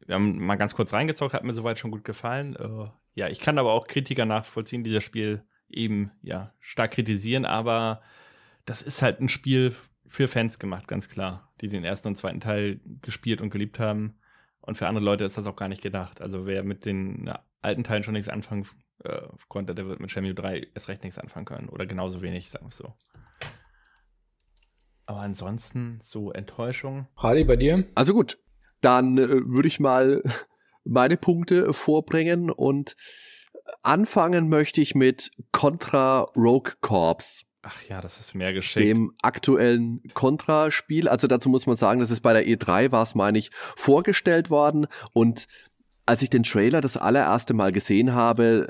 Wir 0.05 0.15
haben 0.15 0.37
mal 0.37 0.55
ganz 0.55 0.75
kurz 0.75 0.93
reingezockt, 0.93 1.33
hat 1.33 1.43
mir 1.43 1.53
soweit 1.53 1.77
schon 1.77 1.91
gut 1.91 2.03
gefallen. 2.03 2.55
Uh, 2.55 2.89
ja, 3.15 3.29
ich 3.29 3.39
kann 3.39 3.57
aber 3.57 3.71
auch 3.71 3.87
Kritiker 3.87 4.25
nachvollziehen, 4.25 4.83
die 4.83 4.93
das 4.93 5.03
Spiel 5.03 5.43
eben 5.69 6.11
ja 6.21 6.53
stark 6.59 6.91
kritisieren, 6.91 7.45
aber 7.45 8.01
das 8.67 8.81
ist 8.81 9.01
halt 9.01 9.19
ein 9.19 9.29
Spiel 9.29 9.73
für 10.05 10.27
Fans 10.27 10.59
gemacht, 10.59 10.87
ganz 10.87 11.09
klar, 11.09 11.51
die 11.61 11.69
den 11.69 11.83
ersten 11.83 12.09
und 12.09 12.17
zweiten 12.17 12.41
Teil 12.41 12.79
gespielt 13.01 13.41
und 13.41 13.49
geliebt 13.49 13.79
haben. 13.79 14.19
Und 14.61 14.77
für 14.77 14.87
andere 14.87 15.03
Leute 15.03 15.23
ist 15.23 15.37
das 15.37 15.47
auch 15.47 15.55
gar 15.55 15.69
nicht 15.69 15.81
gedacht. 15.81 16.21
Also 16.21 16.45
wer 16.45 16.63
mit 16.63 16.85
den 16.85 17.25
ja, 17.25 17.39
alten 17.61 17.83
Teilen 17.83 18.03
schon 18.03 18.13
nichts 18.13 18.29
anfangen 18.29 18.67
äh, 19.03 19.21
konnte, 19.47 19.73
der 19.73 19.87
wird 19.87 20.01
mit 20.01 20.11
Shenmue 20.11 20.35
3 20.35 20.67
erst 20.75 20.89
recht 20.89 21.03
nichts 21.03 21.17
anfangen 21.17 21.45
können. 21.45 21.69
Oder 21.69 21.85
genauso 21.85 22.21
wenig, 22.21 22.49
sagen 22.49 22.65
wir 22.65 22.69
es 22.69 22.77
so. 22.77 22.93
Aber 25.05 25.21
ansonsten 25.21 26.01
so 26.03 26.33
Enttäuschung. 26.33 27.07
Hardy, 27.15 27.45
bei 27.45 27.55
dir? 27.55 27.85
Also 27.95 28.13
gut, 28.13 28.37
dann 28.81 29.17
äh, 29.17 29.29
würde 29.29 29.69
ich 29.69 29.79
mal 29.79 30.21
meine 30.83 31.15
Punkte 31.15 31.73
vorbringen 31.73 32.51
und 32.51 32.97
anfangen 33.81 34.49
möchte 34.49 34.81
ich 34.81 34.93
mit 34.93 35.31
Contra 35.53 36.23
Rogue 36.35 36.73
Corps. 36.81 37.45
Ach 37.63 37.81
ja, 37.89 38.01
das 38.01 38.19
ist 38.19 38.35
mehr 38.35 38.53
geschickt. 38.53 38.85
Dem 38.85 39.13
aktuellen 39.21 40.01
Contra-Spiel. 40.13 41.09
Also 41.09 41.27
dazu 41.27 41.49
muss 41.49 41.65
man 41.65 41.75
sagen, 41.75 41.99
das 41.99 42.11
ist 42.11 42.21
bei 42.21 42.33
der 42.33 42.45
E3 42.45 42.91
war 42.91 43.03
es, 43.03 43.15
meine 43.15 43.37
ich, 43.37 43.51
vorgestellt 43.75 44.49
worden. 44.49 44.87
Und 45.11 45.47
als 46.05 46.21
ich 46.21 46.29
den 46.29 46.43
Trailer 46.43 46.81
das 46.81 46.97
allererste 46.97 47.53
Mal 47.53 47.71
gesehen 47.71 48.13
habe, 48.13 48.69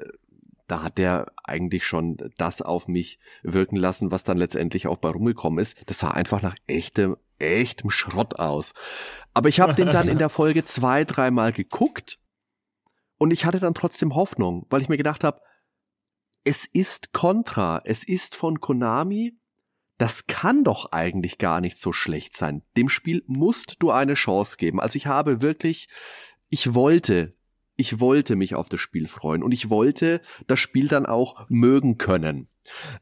da 0.67 0.83
hat 0.83 0.97
der 0.97 1.31
eigentlich 1.43 1.85
schon 1.85 2.17
das 2.37 2.61
auf 2.61 2.87
mich 2.87 3.19
wirken 3.43 3.77
lassen, 3.77 4.11
was 4.11 4.23
dann 4.23 4.37
letztendlich 4.37 4.87
auch 4.87 4.97
bei 4.97 5.09
rumgekommen 5.09 5.59
ist. 5.59 5.89
Das 5.89 5.99
sah 5.99 6.11
einfach 6.11 6.41
nach 6.41 6.55
echtem, 6.67 7.15
echtem 7.39 7.89
Schrott 7.89 8.39
aus. 8.39 8.73
Aber 9.33 9.49
ich 9.49 9.59
habe 9.59 9.73
den 9.73 9.87
dann 9.87 10.09
in 10.09 10.17
der 10.17 10.29
Folge 10.29 10.65
zwei, 10.65 11.03
dreimal 11.03 11.51
geguckt 11.51 12.19
und 13.17 13.31
ich 13.31 13.45
hatte 13.45 13.59
dann 13.59 13.73
trotzdem 13.73 14.15
Hoffnung, 14.15 14.65
weil 14.69 14.81
ich 14.81 14.89
mir 14.89 14.97
gedacht 14.97 15.23
habe, 15.23 15.41
es 16.47 16.65
ist 16.65 17.11
Contra, 17.11 17.81
es 17.83 18.05
ist 18.05 18.33
von 18.33 18.61
Konami, 18.61 19.37
das 19.97 20.27
kann 20.27 20.63
doch 20.63 20.93
eigentlich 20.93 21.39
gar 21.39 21.59
nicht 21.59 21.77
so 21.77 21.91
schlecht 21.91 22.37
sein. 22.37 22.63
Dem 22.77 22.87
Spiel 22.87 23.21
musst 23.27 23.75
du 23.79 23.91
eine 23.91 24.13
Chance 24.13 24.55
geben. 24.55 24.79
Also 24.79 24.95
ich 24.95 25.07
habe 25.07 25.41
wirklich, 25.41 25.89
ich 26.47 26.73
wollte, 26.73 27.35
ich 27.75 27.99
wollte 27.99 28.37
mich 28.37 28.55
auf 28.55 28.69
das 28.69 28.79
Spiel 28.79 29.07
freuen 29.07 29.43
und 29.43 29.51
ich 29.51 29.69
wollte 29.69 30.21
das 30.47 30.59
Spiel 30.59 30.87
dann 30.87 31.05
auch 31.05 31.45
mögen 31.49 31.97
können. 31.97 32.47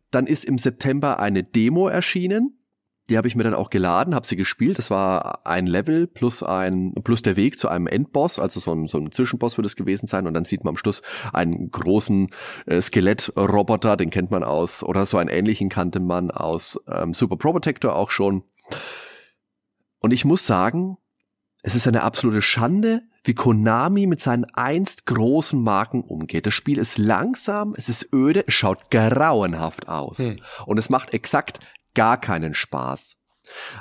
Dann 0.09 0.25
ist 0.25 0.45
im 0.45 0.57
September 0.57 1.19
eine 1.19 1.43
Demo 1.43 1.87
erschienen 1.87 2.64
die 3.09 3.17
habe 3.17 3.27
ich 3.27 3.35
mir 3.35 3.43
dann 3.43 3.53
auch 3.53 3.69
geladen, 3.69 4.15
habe 4.15 4.25
sie 4.25 4.35
gespielt. 4.35 4.79
Das 4.79 4.89
war 4.89 5.45
ein 5.45 5.67
Level 5.67 6.07
plus 6.07 6.41
ein 6.41 6.93
plus 7.03 7.21
der 7.21 7.35
Weg 7.35 7.59
zu 7.59 7.67
einem 7.67 7.87
Endboss, 7.87 8.39
also 8.39 8.59
so 8.59 8.73
ein, 8.73 8.87
so 8.87 8.97
ein 8.97 9.11
Zwischenboss 9.11 9.57
wird 9.57 9.67
es 9.67 9.75
gewesen 9.75 10.07
sein. 10.07 10.25
Und 10.25 10.33
dann 10.33 10.43
sieht 10.43 10.63
man 10.63 10.71
am 10.71 10.77
Schluss 10.77 11.01
einen 11.31 11.69
großen 11.69 12.29
äh, 12.65 12.81
Skelettroboter, 12.81 13.95
den 13.97 14.09
kennt 14.09 14.31
man 14.31 14.43
aus 14.43 14.83
oder 14.83 15.05
so 15.05 15.17
einen 15.17 15.29
ähnlichen 15.29 15.69
kannte 15.69 15.99
man 15.99 16.31
aus 16.31 16.79
ähm, 16.87 17.13
Super 17.13 17.37
Pro 17.37 17.51
Protector 17.51 17.95
auch 17.95 18.09
schon. 18.09 18.43
Und 20.01 20.11
ich 20.11 20.25
muss 20.25 20.45
sagen, 20.45 20.97
es 21.61 21.75
ist 21.75 21.87
eine 21.87 22.03
absolute 22.03 22.41
Schande, 22.41 23.01
wie 23.23 23.33
Konami 23.33 24.05
mit 24.05 24.21
seinen 24.21 24.45
einst 24.53 25.05
großen 25.07 25.61
Marken 25.61 26.03
umgeht. 26.03 26.45
Das 26.45 26.53
Spiel 26.53 26.77
ist 26.77 26.97
langsam, 26.97 27.73
es 27.75 27.89
ist 27.89 28.13
öde, 28.13 28.43
es 28.47 28.53
schaut 28.53 28.91
grauenhaft 28.91 29.89
aus. 29.89 30.19
Hm. 30.19 30.35
Und 30.65 30.77
es 30.77 30.89
macht 30.89 31.13
exakt 31.13 31.59
gar 31.95 32.19
keinen 32.19 32.53
Spaß. 32.53 33.15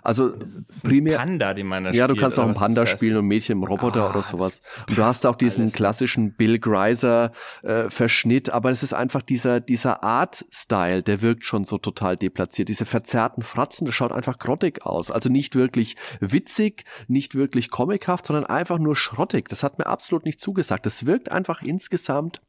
Also 0.02 0.34
primär. 0.82 1.16
Panda, 1.18 1.54
den 1.54 1.66
man 1.66 1.84
da 1.84 1.90
Ja, 1.90 2.06
du 2.06 2.16
kannst 2.16 2.38
auch 2.38 2.44
einen 2.44 2.54
Panda 2.54 2.86
spielen 2.86 3.16
und 3.16 3.26
Mädchen 3.26 3.58
im 3.58 3.64
Roboter 3.64 4.04
Ah, 4.04 4.10
oder 4.10 4.22
sowas. 4.22 4.60
das 4.60 4.84
Und 4.88 4.98
du 4.98 5.04
hast 5.04 5.26
auch 5.26 5.36
diesen 5.36 5.72
klassischen 5.72 6.36
Bill 6.36 6.58
Greiser 6.58 7.32
äh, 7.62 7.88
Verschnitt, 7.88 8.50
aber 8.50 8.70
es 8.70 8.82
ist 8.82 8.92
einfach 8.92 9.22
dieser 9.22 9.60
dieser 9.60 10.02
Art-Style, 10.02 11.02
der 11.02 11.22
wirkt 11.22 11.44
schon 11.44 11.64
so 11.64 11.78
total 11.78 12.16
deplatziert. 12.16 12.68
Diese 12.68 12.84
verzerrten 12.84 13.42
Fratzen, 13.42 13.86
das 13.86 13.94
schaut 13.94 14.12
einfach 14.12 14.38
grottig 14.38 14.84
aus. 14.84 15.10
Also 15.10 15.30
nicht 15.30 15.54
wirklich 15.54 15.96
witzig, 16.20 16.84
nicht 17.08 17.34
wirklich 17.34 17.70
comichaft, 17.70 18.26
sondern 18.26 18.44
einfach 18.46 18.78
nur 18.78 18.96
schrottig. 18.96 19.48
Das 19.48 19.62
hat 19.62 19.78
mir 19.78 19.86
absolut 19.86 20.24
nicht 20.24 20.40
zugesagt. 20.40 20.84
Das 20.86 21.06
wirkt 21.06 21.32
einfach 21.32 21.62
insgesamt 21.62 22.42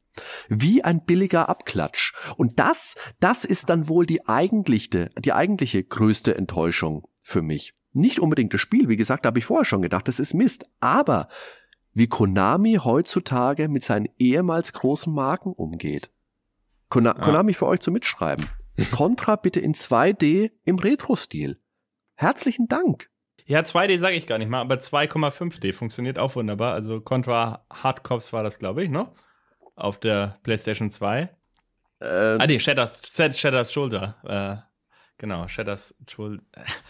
wie 0.48 0.84
ein 0.84 1.04
billiger 1.04 1.48
Abklatsch. 1.48 2.14
Und 2.36 2.58
das, 2.58 2.94
das 3.20 3.44
ist 3.44 3.68
dann 3.68 3.88
wohl 3.88 4.06
die 4.06 4.26
eigentliche, 4.26 5.10
die 5.18 5.32
eigentliche 5.32 5.82
größte 5.82 6.36
Enttäuschung 6.36 7.06
für 7.22 7.42
mich. 7.42 7.74
Nicht 7.92 8.20
unbedingt 8.20 8.52
das 8.52 8.60
Spiel, 8.60 8.88
wie 8.88 8.96
gesagt, 8.96 9.24
da 9.24 9.28
habe 9.28 9.38
ich 9.38 9.46
vorher 9.46 9.64
schon 9.64 9.82
gedacht, 9.82 10.06
das 10.08 10.20
ist 10.20 10.34
Mist. 10.34 10.66
Aber 10.80 11.28
wie 11.92 12.08
Konami 12.08 12.74
heutzutage 12.84 13.68
mit 13.68 13.82
seinen 13.82 14.08
ehemals 14.18 14.74
großen 14.74 15.12
Marken 15.12 15.52
umgeht. 15.52 16.10
Kona 16.90 17.14
Ja. 17.16 17.22
Konami 17.22 17.54
für 17.54 17.66
euch 17.66 17.80
zum 17.80 17.94
Mitschreiben. 17.94 18.48
Contra 18.90 19.36
bitte 19.36 19.60
in 19.60 19.72
2D 19.72 20.52
im 20.64 20.78
Retro-Stil. 20.78 21.58
Herzlichen 22.14 22.68
Dank. 22.68 23.08
Ja, 23.46 23.60
2D 23.60 23.98
sage 23.98 24.16
ich 24.16 24.26
gar 24.26 24.38
nicht 24.38 24.48
mal, 24.48 24.60
aber 24.60 24.74
2,5D 24.74 25.72
funktioniert 25.72 26.18
auch 26.18 26.34
wunderbar. 26.34 26.74
Also 26.74 27.00
Contra 27.00 27.64
Hard 27.70 28.02
Cops 28.02 28.32
war 28.32 28.42
das, 28.42 28.58
glaube 28.58 28.84
ich, 28.84 28.90
ne? 28.90 29.10
Auf 29.76 30.00
der 30.00 30.38
PlayStation 30.42 30.90
2. 30.90 31.28
Äh, 32.00 32.06
Ah, 32.06 32.46
nee, 32.46 32.58
Shatters, 32.58 33.02
Shatters 33.14 33.72
Shoulder. 33.72 34.16
Äh, 34.24 34.56
genau, 35.18 35.46
Shatters 35.48 35.94
Shoulder. 36.10 36.42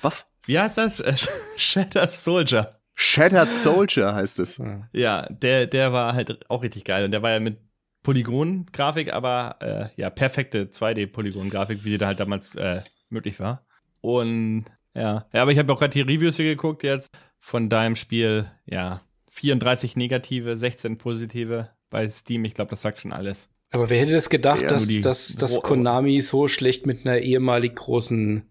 was? 0.03 0.27
Wie 0.47 0.59
heißt 0.59 0.79
das? 0.79 1.01
Äh, 1.01 1.15
Shatters 1.57 2.25
Soldier. 2.25 2.81
Shattered 2.99 3.53
Soldier 3.53 4.15
heißt 4.15 4.39
es. 4.39 4.61
Ja, 4.93 5.27
der, 5.29 5.67
der 5.67 5.93
war 5.93 6.15
halt 6.15 6.49
auch 6.51 6.63
richtig 6.63 6.85
geil. 6.85 7.05
Und 7.05 7.11
der 7.11 7.23
war 7.23 7.31
ja 7.31 7.41
mit 7.41 7.59
Polygon-Grafik, 8.03 9.13
aber 9.13 9.57
äh, 9.61 10.01
ja, 10.01 10.09
perfekte 10.09 10.67
2D-Polygon-Grafik, 10.67 11.85
wie 11.85 11.91
die 11.91 11.99
da 11.99 12.07
halt 12.07 12.21
damals 12.21 12.55
äh, 12.55 12.83
möglich 13.11 13.39
war. 13.39 13.67
Und 14.01 14.65
ja, 14.95 15.27
ja 15.33 15.43
aber 15.43 15.53
ich 15.53 15.59
habe 15.59 15.71
auch 15.73 15.79
gerade 15.79 15.93
die 15.93 16.01
Reviews 16.01 16.37
hier 16.37 16.47
geguckt 16.47 16.85
jetzt 16.85 17.11
von 17.39 17.69
deinem 17.69 17.97
Spiel. 17.97 18.51
Ja, 18.65 19.03
34 19.33 19.97
negative, 19.97 20.57
16 20.57 20.97
positive 20.97 21.69
bei 21.97 22.11
Steam. 22.11 22.45
Ich 22.45 22.53
glaube, 22.53 22.69
das 22.71 22.83
sagt 22.83 23.01
schon 23.01 23.15
alles. 23.15 23.49
Aber 23.71 23.89
wer 23.89 23.99
hätte 23.99 24.13
das 24.13 24.29
gedacht, 24.29 24.61
Ja, 24.61 24.69
dass, 24.69 24.87
dass, 25.01 25.37
dass 25.37 25.63
Konami 25.63 26.21
so 26.21 26.47
schlecht 26.47 26.85
mit 26.85 27.07
einer 27.07 27.19
ehemalig 27.19 27.75
großen, 27.75 28.47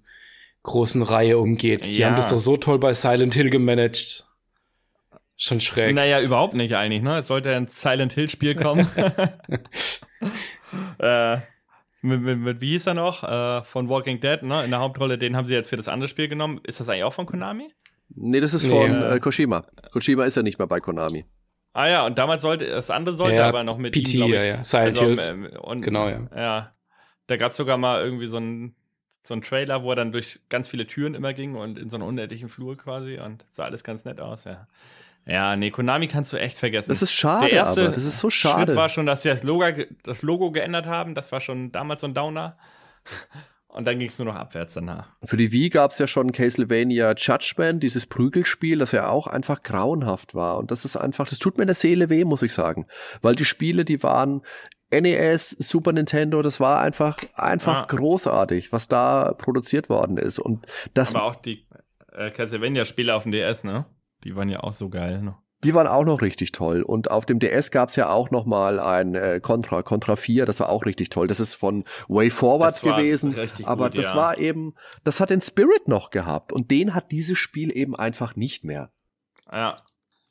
großen 0.63 1.03
Reihe 1.03 1.38
umgeht? 1.38 1.86
Die 1.86 1.99
Ja. 1.99 2.08
haben 2.08 2.15
das 2.15 2.27
doch 2.27 2.39
so 2.39 2.58
toll 2.58 2.79
bei 2.79 2.95
Silent 2.95 3.36
Hill 3.36 3.51
gemanagt. 3.51 4.25
Schon 5.38 5.62
schräg. 5.62 5.93
Naja, 5.93 6.21
überhaupt 6.21 6.55
nicht 6.55 6.73
eigentlich, 6.73 7.03
ne? 7.03 7.19
Es 7.19 7.27
sollte 7.27 7.55
ein 7.55 7.67
Silent 7.67 8.13
Hill-Spiel 8.13 8.55
kommen. 8.55 8.88
äh, 10.99 11.38
mit, 12.01 12.21
mit, 12.21 12.39
mit, 12.39 12.62
wie 12.62 12.71
hieß 12.71 12.88
er 12.88 12.93
noch? 12.95 13.23
Äh, 13.23 13.63
von 13.63 13.89
Walking 13.89 14.21
Dead, 14.21 14.41
ne? 14.41 14.63
In 14.65 14.71
der 14.71 14.79
Hauptrolle, 14.79 15.19
den 15.19 15.36
haben 15.36 15.45
sie 15.45 15.53
jetzt 15.53 15.69
für 15.69 15.77
das 15.77 15.88
andere 15.88 16.08
Spiel 16.08 16.29
genommen. 16.29 16.62
Ist 16.63 16.79
das 16.79 16.89
eigentlich 16.89 17.03
auch 17.03 17.13
von 17.13 17.27
Konami? 17.27 17.71
Nee, 18.10 18.39
das 18.39 18.55
ist 18.55 18.63
Nee, 18.63 18.69
von 18.69 19.03
äh, 19.03 19.15
äh, 19.15 19.19
Kojima. 19.19 19.67
Kojima 19.91 20.25
ist 20.25 20.36
ja 20.36 20.41
nicht 20.41 20.58
mehr 20.58 20.67
bei 20.67 20.79
Konami. 20.79 21.25
Ah 21.75 21.89
ja, 21.89 22.05
und 22.05 22.17
damals 22.17 22.41
sollte, 22.41 22.67
das 22.67 22.89
andere 22.89 23.17
sollte 23.17 23.35
Ja, 23.35 23.49
aber 23.49 23.65
noch 23.65 23.77
mit 23.77 23.93
PT, 23.93 24.13
ihm, 24.13 24.33
ja, 24.33 24.43
ja. 24.43 24.63
Silent 24.63 24.97
Hills. 24.97 25.29
ähm, 25.29 25.49
und, 25.59 25.81
Genau, 25.81 26.07
ja. 26.07 26.21
Ja, 26.33 26.71
da 27.27 27.35
gab 27.35 27.51
es 27.51 27.57
sogar 27.57 27.77
mal 27.77 28.01
irgendwie 28.01 28.27
so 28.27 28.38
ein 28.38 28.75
so 29.23 29.33
ein 29.33 29.41
Trailer, 29.41 29.83
wo 29.83 29.89
er 29.89 29.95
dann 29.95 30.11
durch 30.11 30.39
ganz 30.49 30.69
viele 30.69 30.88
Türen 30.88 31.15
immer 31.15 31.33
ging 31.33 31.55
und 31.55 31.77
in 31.77 31.89
so 31.89 31.97
einer 31.97 32.05
unendlichen 32.05 32.47
Flur 32.47 32.77
quasi 32.77 33.17
und 33.17 33.43
sah 33.49 33.65
alles 33.65 33.83
ganz 33.83 34.05
nett 34.05 34.21
aus, 34.21 34.45
ja. 34.45 34.67
Ja, 35.25 35.55
nee, 35.57 35.69
Konami 35.71 36.07
kannst 36.07 36.31
du 36.31 36.38
echt 36.38 36.59
vergessen. 36.59 36.91
Das 36.91 37.01
ist 37.01 37.11
schade, 37.11 37.47
Der 37.47 37.53
erste 37.57 37.81
aber 37.81 37.91
das 37.91 38.05
ist 38.05 38.19
so 38.19 38.29
Schritt 38.29 38.51
schade. 38.51 38.75
war 38.75 38.88
schon, 38.88 39.05
dass 39.05 39.23
sie 39.23 39.29
das 39.29 39.43
Logo, 39.43 39.65
das 40.03 40.21
Logo 40.21 40.51
geändert 40.51 40.85
haben. 40.85 41.13
Das 41.15 41.31
war 41.31 41.41
schon 41.41 41.71
damals 41.71 42.01
so 42.01 42.07
ein 42.07 42.13
Downer. 42.13 42.57
Und 43.75 43.85
dann 43.85 43.99
ging 43.99 44.07
es 44.07 44.17
nur 44.17 44.27
noch 44.27 44.35
abwärts 44.35 44.73
danach. 44.75 45.09
Für 45.25 45.35
die 45.35 45.51
Wii 45.51 45.69
gab 45.69 45.91
es 45.91 45.97
ja 45.99 46.07
schon 46.07 46.31
Castlevania 46.31 47.13
Judgment, 47.17 47.83
dieses 47.83 48.05
Prügelspiel, 48.05 48.79
das 48.79 48.93
ja 48.93 49.09
auch 49.09 49.27
einfach 49.27 49.63
grauenhaft 49.63 50.33
war. 50.33 50.57
Und 50.57 50.71
das 50.71 50.85
ist 50.85 50.95
einfach, 50.95 51.27
das 51.27 51.39
tut 51.39 51.57
mir 51.57 51.63
in 51.63 51.67
der 51.67 51.75
Seele 51.75 52.09
weh, 52.09 52.23
muss 52.23 52.41
ich 52.41 52.53
sagen. 52.53 52.85
Weil 53.21 53.35
die 53.35 53.43
Spiele, 53.43 53.83
die 53.83 54.01
waren 54.01 54.43
NES, 54.91 55.49
Super 55.49 55.91
Nintendo, 55.91 56.41
das 56.41 56.61
war 56.61 56.79
einfach, 56.79 57.17
einfach 57.33 57.79
Ja. 57.79 57.85
großartig, 57.97 58.71
was 58.71 58.88
da 58.88 59.33
produziert 59.33 59.89
worden 59.89 60.15
ist. 60.17 60.39
Und 60.39 60.65
das, 60.93 61.13
Aber 61.13 61.25
auch 61.25 61.35
die 61.35 61.67
äh, 62.13 62.31
Castlevania-Spiele 62.31 63.13
auf 63.13 63.23
dem 63.23 63.33
DS, 63.33 63.65
ne? 63.65 63.85
Die 64.23 64.38
waren 64.38 64.47
ja 64.47 64.61
auch 64.61 64.71
so 64.73 64.89
geil. 64.89 65.21
Ne? 65.21 65.35
Die 65.63 65.73
waren 65.73 65.87
auch 65.87 66.03
noch 66.03 66.21
richtig 66.21 66.51
toll. 66.51 66.81
Und 66.83 67.09
auf 67.09 67.25
dem 67.25 67.39
DS 67.39 67.71
gab 67.71 67.89
es 67.89 67.95
ja 67.95 68.09
auch 68.09 68.29
noch 68.31 68.45
mal 68.45 68.79
ein 68.79 69.15
äh, 69.15 69.39
Contra, 69.41 69.81
Contra 69.81 70.15
4, 70.15 70.45
das 70.45 70.59
war 70.59 70.69
auch 70.69 70.85
richtig 70.85 71.09
toll. 71.09 71.27
Das 71.27 71.39
ist 71.39 71.53
von 71.53 71.85
Way 72.07 72.29
Forward 72.29 72.81
gewesen. 72.81 73.35
Aber 73.63 73.89
gut, 73.89 73.97
das 73.97 74.07
ja. 74.07 74.15
war 74.15 74.37
eben, 74.37 74.75
das 75.03 75.19
hat 75.19 75.29
den 75.29 75.41
Spirit 75.41 75.87
noch 75.87 76.09
gehabt. 76.09 76.53
Und 76.53 76.71
den 76.71 76.93
hat 76.93 77.11
dieses 77.11 77.37
Spiel 77.37 77.75
eben 77.75 77.95
einfach 77.95 78.35
nicht 78.35 78.63
mehr. 78.63 78.91
Ja. 79.51 79.77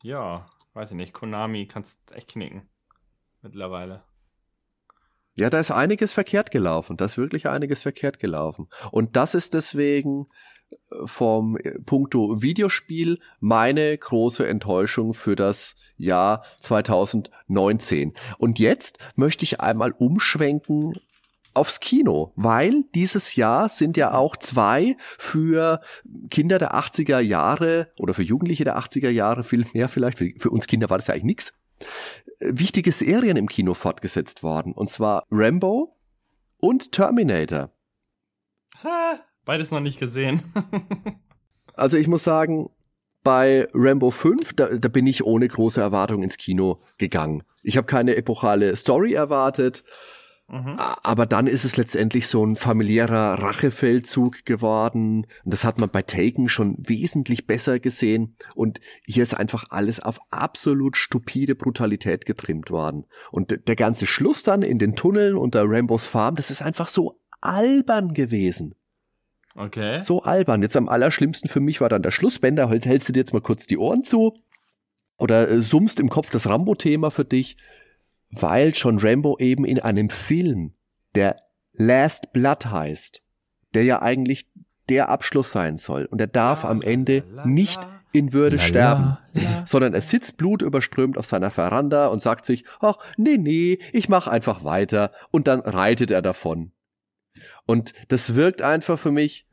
Ja, 0.02 0.46
weiß 0.74 0.90
ich 0.90 0.96
nicht. 0.96 1.14
Konami 1.14 1.66
kannst 1.66 2.12
echt 2.12 2.28
knicken. 2.28 2.68
Mittlerweile. 3.40 4.04
Ja, 5.36 5.50
da 5.50 5.58
ist 5.58 5.70
einiges 5.70 6.12
verkehrt 6.12 6.50
gelaufen. 6.50 6.96
Da 6.96 7.06
ist 7.06 7.18
wirklich 7.18 7.48
einiges 7.48 7.82
verkehrt 7.82 8.20
gelaufen. 8.20 8.68
Und 8.92 9.16
das 9.16 9.34
ist 9.34 9.54
deswegen 9.54 10.28
vom 11.06 11.56
äh, 11.56 11.78
Punkto 11.80 12.42
Videospiel 12.42 13.18
meine 13.40 13.96
große 13.96 14.46
Enttäuschung 14.46 15.14
für 15.14 15.36
das 15.36 15.76
Jahr 15.96 16.44
2019. 16.60 18.14
Und 18.38 18.58
jetzt 18.58 18.98
möchte 19.16 19.44
ich 19.44 19.60
einmal 19.60 19.92
umschwenken 19.92 20.94
aufs 21.54 21.80
Kino, 21.80 22.32
weil 22.34 22.84
dieses 22.94 23.36
Jahr 23.36 23.68
sind 23.68 23.96
ja 23.96 24.12
auch 24.12 24.36
zwei 24.36 24.96
für 25.18 25.80
Kinder 26.30 26.58
der 26.58 26.74
80er 26.74 27.20
Jahre 27.20 27.92
oder 27.98 28.12
für 28.12 28.22
Jugendliche 28.22 28.64
der 28.64 28.76
80er 28.76 29.10
Jahre 29.10 29.44
viel 29.44 29.64
mehr 29.72 29.88
vielleicht, 29.88 30.18
für, 30.18 30.30
für 30.36 30.50
uns 30.50 30.66
Kinder 30.66 30.90
war 30.90 30.98
das 30.98 31.06
ja 31.06 31.14
eigentlich 31.14 31.24
nix, 31.24 31.52
äh, 32.40 32.50
wichtige 32.54 32.92
Serien 32.92 33.36
im 33.36 33.48
Kino 33.48 33.74
fortgesetzt 33.74 34.42
worden. 34.42 34.72
Und 34.72 34.90
zwar 34.90 35.24
Rambo 35.30 35.96
und 36.60 36.92
Terminator. 36.92 37.70
Ha, 38.82 39.20
beides 39.44 39.70
noch 39.70 39.80
nicht 39.80 39.98
gesehen. 39.98 40.42
Also 41.76 41.96
ich 41.96 42.06
muss 42.06 42.24
sagen, 42.24 42.70
bei 43.22 43.68
Rambo 43.72 44.10
5, 44.10 44.52
da, 44.54 44.68
da 44.76 44.88
bin 44.88 45.06
ich 45.06 45.24
ohne 45.24 45.48
große 45.48 45.80
Erwartung 45.80 46.22
ins 46.22 46.36
Kino 46.36 46.80
gegangen. 46.98 47.42
Ich 47.62 47.76
habe 47.76 47.86
keine 47.86 48.16
epochale 48.16 48.76
Story 48.76 49.14
erwartet, 49.14 49.82
mhm. 50.46 50.76
aber 50.76 51.24
dann 51.24 51.46
ist 51.46 51.64
es 51.64 51.78
letztendlich 51.78 52.28
so 52.28 52.44
ein 52.44 52.56
familiärer 52.56 53.42
Rachefeldzug 53.42 54.44
geworden. 54.44 55.26
Und 55.42 55.54
das 55.54 55.64
hat 55.64 55.78
man 55.78 55.88
bei 55.88 56.02
Taken 56.02 56.50
schon 56.50 56.76
wesentlich 56.78 57.46
besser 57.46 57.80
gesehen. 57.80 58.36
Und 58.54 58.80
hier 59.06 59.22
ist 59.22 59.34
einfach 59.34 59.64
alles 59.70 60.00
auf 60.00 60.20
absolut 60.30 60.98
stupide 60.98 61.54
Brutalität 61.54 62.26
getrimmt 62.26 62.70
worden. 62.70 63.06
Und 63.32 63.66
der 63.66 63.76
ganze 63.76 64.06
Schluss 64.06 64.42
dann 64.42 64.60
in 64.60 64.78
den 64.78 64.96
Tunneln 64.96 65.36
unter 65.36 65.64
Rambos 65.66 66.06
Farm, 66.06 66.34
das 66.34 66.50
ist 66.50 66.60
einfach 66.60 66.88
so 66.88 67.18
albern 67.40 68.12
gewesen. 68.12 68.74
Okay. 69.56 70.00
So 70.00 70.22
albern. 70.22 70.62
Jetzt 70.62 70.76
am 70.76 70.88
allerschlimmsten 70.88 71.48
für 71.48 71.60
mich 71.60 71.80
war 71.80 71.88
dann 71.88 72.02
der 72.02 72.10
Schlussbänder. 72.10 72.68
Halt 72.68 72.86
hältst 72.86 73.08
du 73.08 73.12
dir 73.12 73.20
jetzt 73.20 73.32
mal 73.32 73.40
kurz 73.40 73.66
die 73.66 73.78
Ohren 73.78 74.04
zu 74.04 74.34
oder 75.16 75.48
äh, 75.48 75.60
summst 75.60 76.00
im 76.00 76.08
Kopf 76.08 76.30
das 76.30 76.48
Rambo-Thema 76.48 77.10
für 77.10 77.24
dich, 77.24 77.56
weil 78.30 78.72
John 78.74 78.98
Rambo 78.98 79.38
eben 79.38 79.64
in 79.64 79.78
einem 79.78 80.10
Film, 80.10 80.74
der 81.14 81.36
Last 81.72 82.32
Blood 82.32 82.66
heißt, 82.66 83.22
der 83.74 83.84
ja 83.84 84.02
eigentlich 84.02 84.46
der 84.88 85.08
Abschluss 85.08 85.52
sein 85.52 85.76
soll. 85.76 86.06
Und 86.06 86.20
er 86.20 86.26
darf 86.26 86.64
am 86.64 86.82
Ende 86.82 87.24
nicht 87.44 87.88
in 88.12 88.32
Würde 88.32 88.56
La, 88.56 88.62
sterben 88.62 89.18
sondern 89.64 89.94
er 89.94 90.00
sitzt 90.00 90.36
blutüberströmt 90.36 91.18
auf 91.18 91.26
seiner 91.26 91.50
Veranda 91.50 92.06
und 92.08 92.20
sagt 92.20 92.44
sich, 92.44 92.64
ach, 92.80 92.96
nee, 93.16 93.38
nee, 93.38 93.78
ich 93.92 94.08
mach 94.08 94.26
einfach 94.26 94.64
weiter 94.64 95.10
und 95.30 95.46
dann 95.48 95.60
reitet 95.60 96.10
er 96.10 96.22
davon. 96.22 96.72
Und 97.66 97.92
das 98.08 98.34
wirkt 98.34 98.62
einfach 98.62 98.98
für 98.98 99.10
mich 99.10 99.46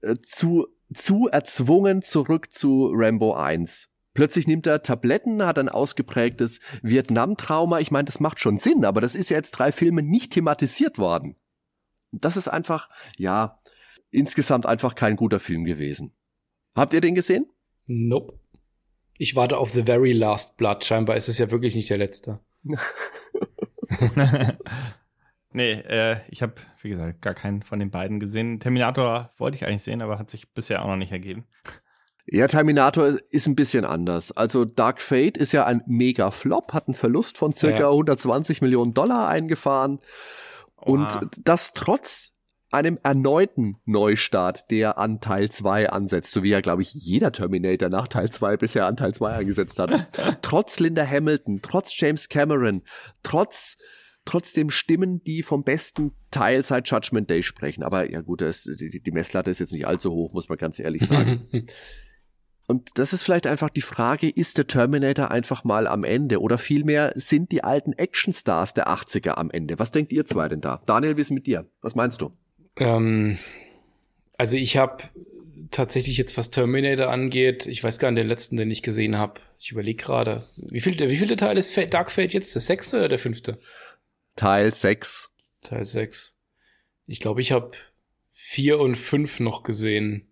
äh, 0.00 0.16
zu, 0.22 0.66
zu 0.92 1.28
erzwungen 1.28 2.02
zurück 2.02 2.52
zu 2.52 2.90
Rambo 2.94 3.34
1. 3.34 3.88
Plötzlich 4.14 4.46
nimmt 4.46 4.66
er 4.66 4.82
Tabletten, 4.82 5.44
hat 5.44 5.58
ein 5.58 5.70
ausgeprägtes 5.70 6.60
Vietnam-Trauma. 6.82 7.80
Ich 7.80 7.90
meine, 7.90 8.04
das 8.04 8.20
macht 8.20 8.40
schon 8.40 8.58
Sinn, 8.58 8.84
aber 8.84 9.00
das 9.00 9.14
ist 9.14 9.30
ja 9.30 9.38
jetzt 9.38 9.52
drei 9.52 9.72
Filme 9.72 10.02
nicht 10.02 10.32
thematisiert 10.32 10.98
worden. 10.98 11.36
Das 12.10 12.36
ist 12.36 12.48
einfach, 12.48 12.90
ja, 13.16 13.58
insgesamt 14.10 14.66
einfach 14.66 14.94
kein 14.94 15.16
guter 15.16 15.40
Film 15.40 15.64
gewesen. 15.64 16.12
Habt 16.74 16.92
ihr 16.92 17.00
den 17.00 17.14
gesehen? 17.14 17.50
Nope. 17.86 18.38
Ich 19.16 19.34
warte 19.34 19.56
auf 19.56 19.72
The 19.72 19.84
Very 19.84 20.12
Last 20.12 20.58
Blood. 20.58 20.84
Scheinbar 20.84 21.16
ist 21.16 21.28
es 21.28 21.38
ja 21.38 21.50
wirklich 21.50 21.74
nicht 21.74 21.88
der 21.88 21.98
letzte. 21.98 22.40
Nee, 25.52 25.72
äh, 25.72 26.16
ich 26.28 26.42
habe, 26.42 26.54
wie 26.80 26.90
gesagt, 26.90 27.22
gar 27.22 27.34
keinen 27.34 27.62
von 27.62 27.78
den 27.78 27.90
beiden 27.90 28.20
gesehen. 28.20 28.60
Terminator 28.60 29.32
wollte 29.36 29.56
ich 29.56 29.66
eigentlich 29.66 29.82
sehen, 29.82 30.02
aber 30.02 30.18
hat 30.18 30.30
sich 30.30 30.52
bisher 30.52 30.82
auch 30.82 30.88
noch 30.88 30.96
nicht 30.96 31.12
ergeben. 31.12 31.46
Ja, 32.26 32.46
Terminator 32.46 33.18
ist 33.30 33.46
ein 33.46 33.56
bisschen 33.56 33.84
anders. 33.84 34.32
Also 34.32 34.64
Dark 34.64 35.02
Fate 35.02 35.36
ist 35.36 35.52
ja 35.52 35.66
ein 35.66 35.82
mega 35.86 36.30
Flop, 36.30 36.72
hat 36.72 36.88
einen 36.88 36.94
Verlust 36.94 37.36
von 37.36 37.52
circa 37.52 37.80
ja. 37.80 37.90
120 37.90 38.62
Millionen 38.62 38.94
Dollar 38.94 39.28
eingefahren. 39.28 39.98
Oha. 40.76 40.84
Und 40.92 41.18
das 41.44 41.72
trotz 41.72 42.32
einem 42.70 42.98
erneuten 43.02 43.76
Neustart, 43.84 44.70
der 44.70 44.96
an 44.96 45.20
Teil 45.20 45.50
2 45.50 45.90
ansetzt, 45.90 46.32
so 46.32 46.42
wie 46.42 46.48
ja, 46.48 46.60
glaube 46.60 46.82
ich, 46.82 46.94
jeder 46.94 47.30
Terminator 47.30 47.90
nach 47.90 48.08
Teil 48.08 48.30
2 48.30 48.56
bisher 48.56 48.86
an 48.86 48.96
Teil 48.96 49.14
2 49.14 49.34
angesetzt 49.34 49.78
hat. 49.78 49.90
trotz 50.42 50.80
Linda 50.80 51.06
Hamilton, 51.06 51.60
trotz 51.60 51.98
James 51.98 52.28
Cameron, 52.28 52.82
trotz 53.22 53.76
trotzdem 54.24 54.70
Stimmen, 54.70 55.22
die 55.24 55.42
vom 55.42 55.64
besten 55.64 56.12
Teil 56.30 56.62
seit 56.62 56.88
Judgment 56.88 57.28
Day 57.28 57.42
sprechen. 57.42 57.82
Aber 57.82 58.10
ja 58.10 58.20
gut, 58.20 58.40
das, 58.40 58.64
die, 58.64 59.00
die 59.00 59.10
Messlatte 59.10 59.50
ist 59.50 59.58
jetzt 59.58 59.72
nicht 59.72 59.86
allzu 59.86 60.12
hoch, 60.12 60.32
muss 60.32 60.48
man 60.48 60.58
ganz 60.58 60.78
ehrlich 60.78 61.06
sagen. 61.06 61.48
Und 62.68 62.98
das 62.98 63.12
ist 63.12 63.22
vielleicht 63.22 63.46
einfach 63.46 63.70
die 63.70 63.82
Frage, 63.82 64.30
ist 64.30 64.56
der 64.56 64.66
Terminator 64.66 65.30
einfach 65.30 65.64
mal 65.64 65.86
am 65.86 66.04
Ende? 66.04 66.40
Oder 66.40 66.58
vielmehr, 66.58 67.12
sind 67.16 67.52
die 67.52 67.64
alten 67.64 67.92
Actionstars 67.92 68.72
der 68.72 68.88
80er 68.88 69.32
am 69.32 69.50
Ende? 69.50 69.78
Was 69.78 69.90
denkt 69.90 70.12
ihr 70.12 70.24
zwei 70.24 70.48
denn 70.48 70.60
da? 70.60 70.80
Daniel, 70.86 71.16
wie 71.16 71.20
ist 71.20 71.30
mit 71.30 71.46
dir? 71.46 71.68
Was 71.82 71.94
meinst 71.94 72.20
du? 72.20 72.30
Ähm, 72.76 73.38
also 74.38 74.56
ich 74.56 74.76
habe 74.76 75.02
tatsächlich 75.70 76.16
jetzt, 76.16 76.38
was 76.38 76.50
Terminator 76.50 77.08
angeht, 77.08 77.66
ich 77.66 77.82
weiß 77.82 77.98
gar 77.98 78.10
nicht, 78.10 78.20
den 78.20 78.28
letzten, 78.28 78.56
den 78.56 78.70
ich 78.70 78.82
gesehen 78.82 79.18
habe. 79.18 79.40
Ich 79.58 79.72
überlege 79.72 80.02
gerade. 80.02 80.44
Wie 80.58 80.80
viel, 80.80 80.98
wie 80.98 81.16
viele 81.16 81.36
Teil 81.36 81.58
ist 81.58 81.76
Dark 81.90 82.10
Fate 82.10 82.32
jetzt? 82.32 82.54
Der 82.54 82.62
sechste 82.62 82.98
oder 82.98 83.08
der 83.08 83.18
fünfte? 83.18 83.58
Teil 84.36 84.72
6. 84.72 85.30
Teil 85.62 85.84
6. 85.84 86.38
Ich 87.06 87.20
glaube, 87.20 87.40
ich 87.40 87.52
habe 87.52 87.72
vier 88.32 88.78
und 88.78 88.96
fünf 88.96 89.40
noch 89.40 89.62
gesehen. 89.62 90.28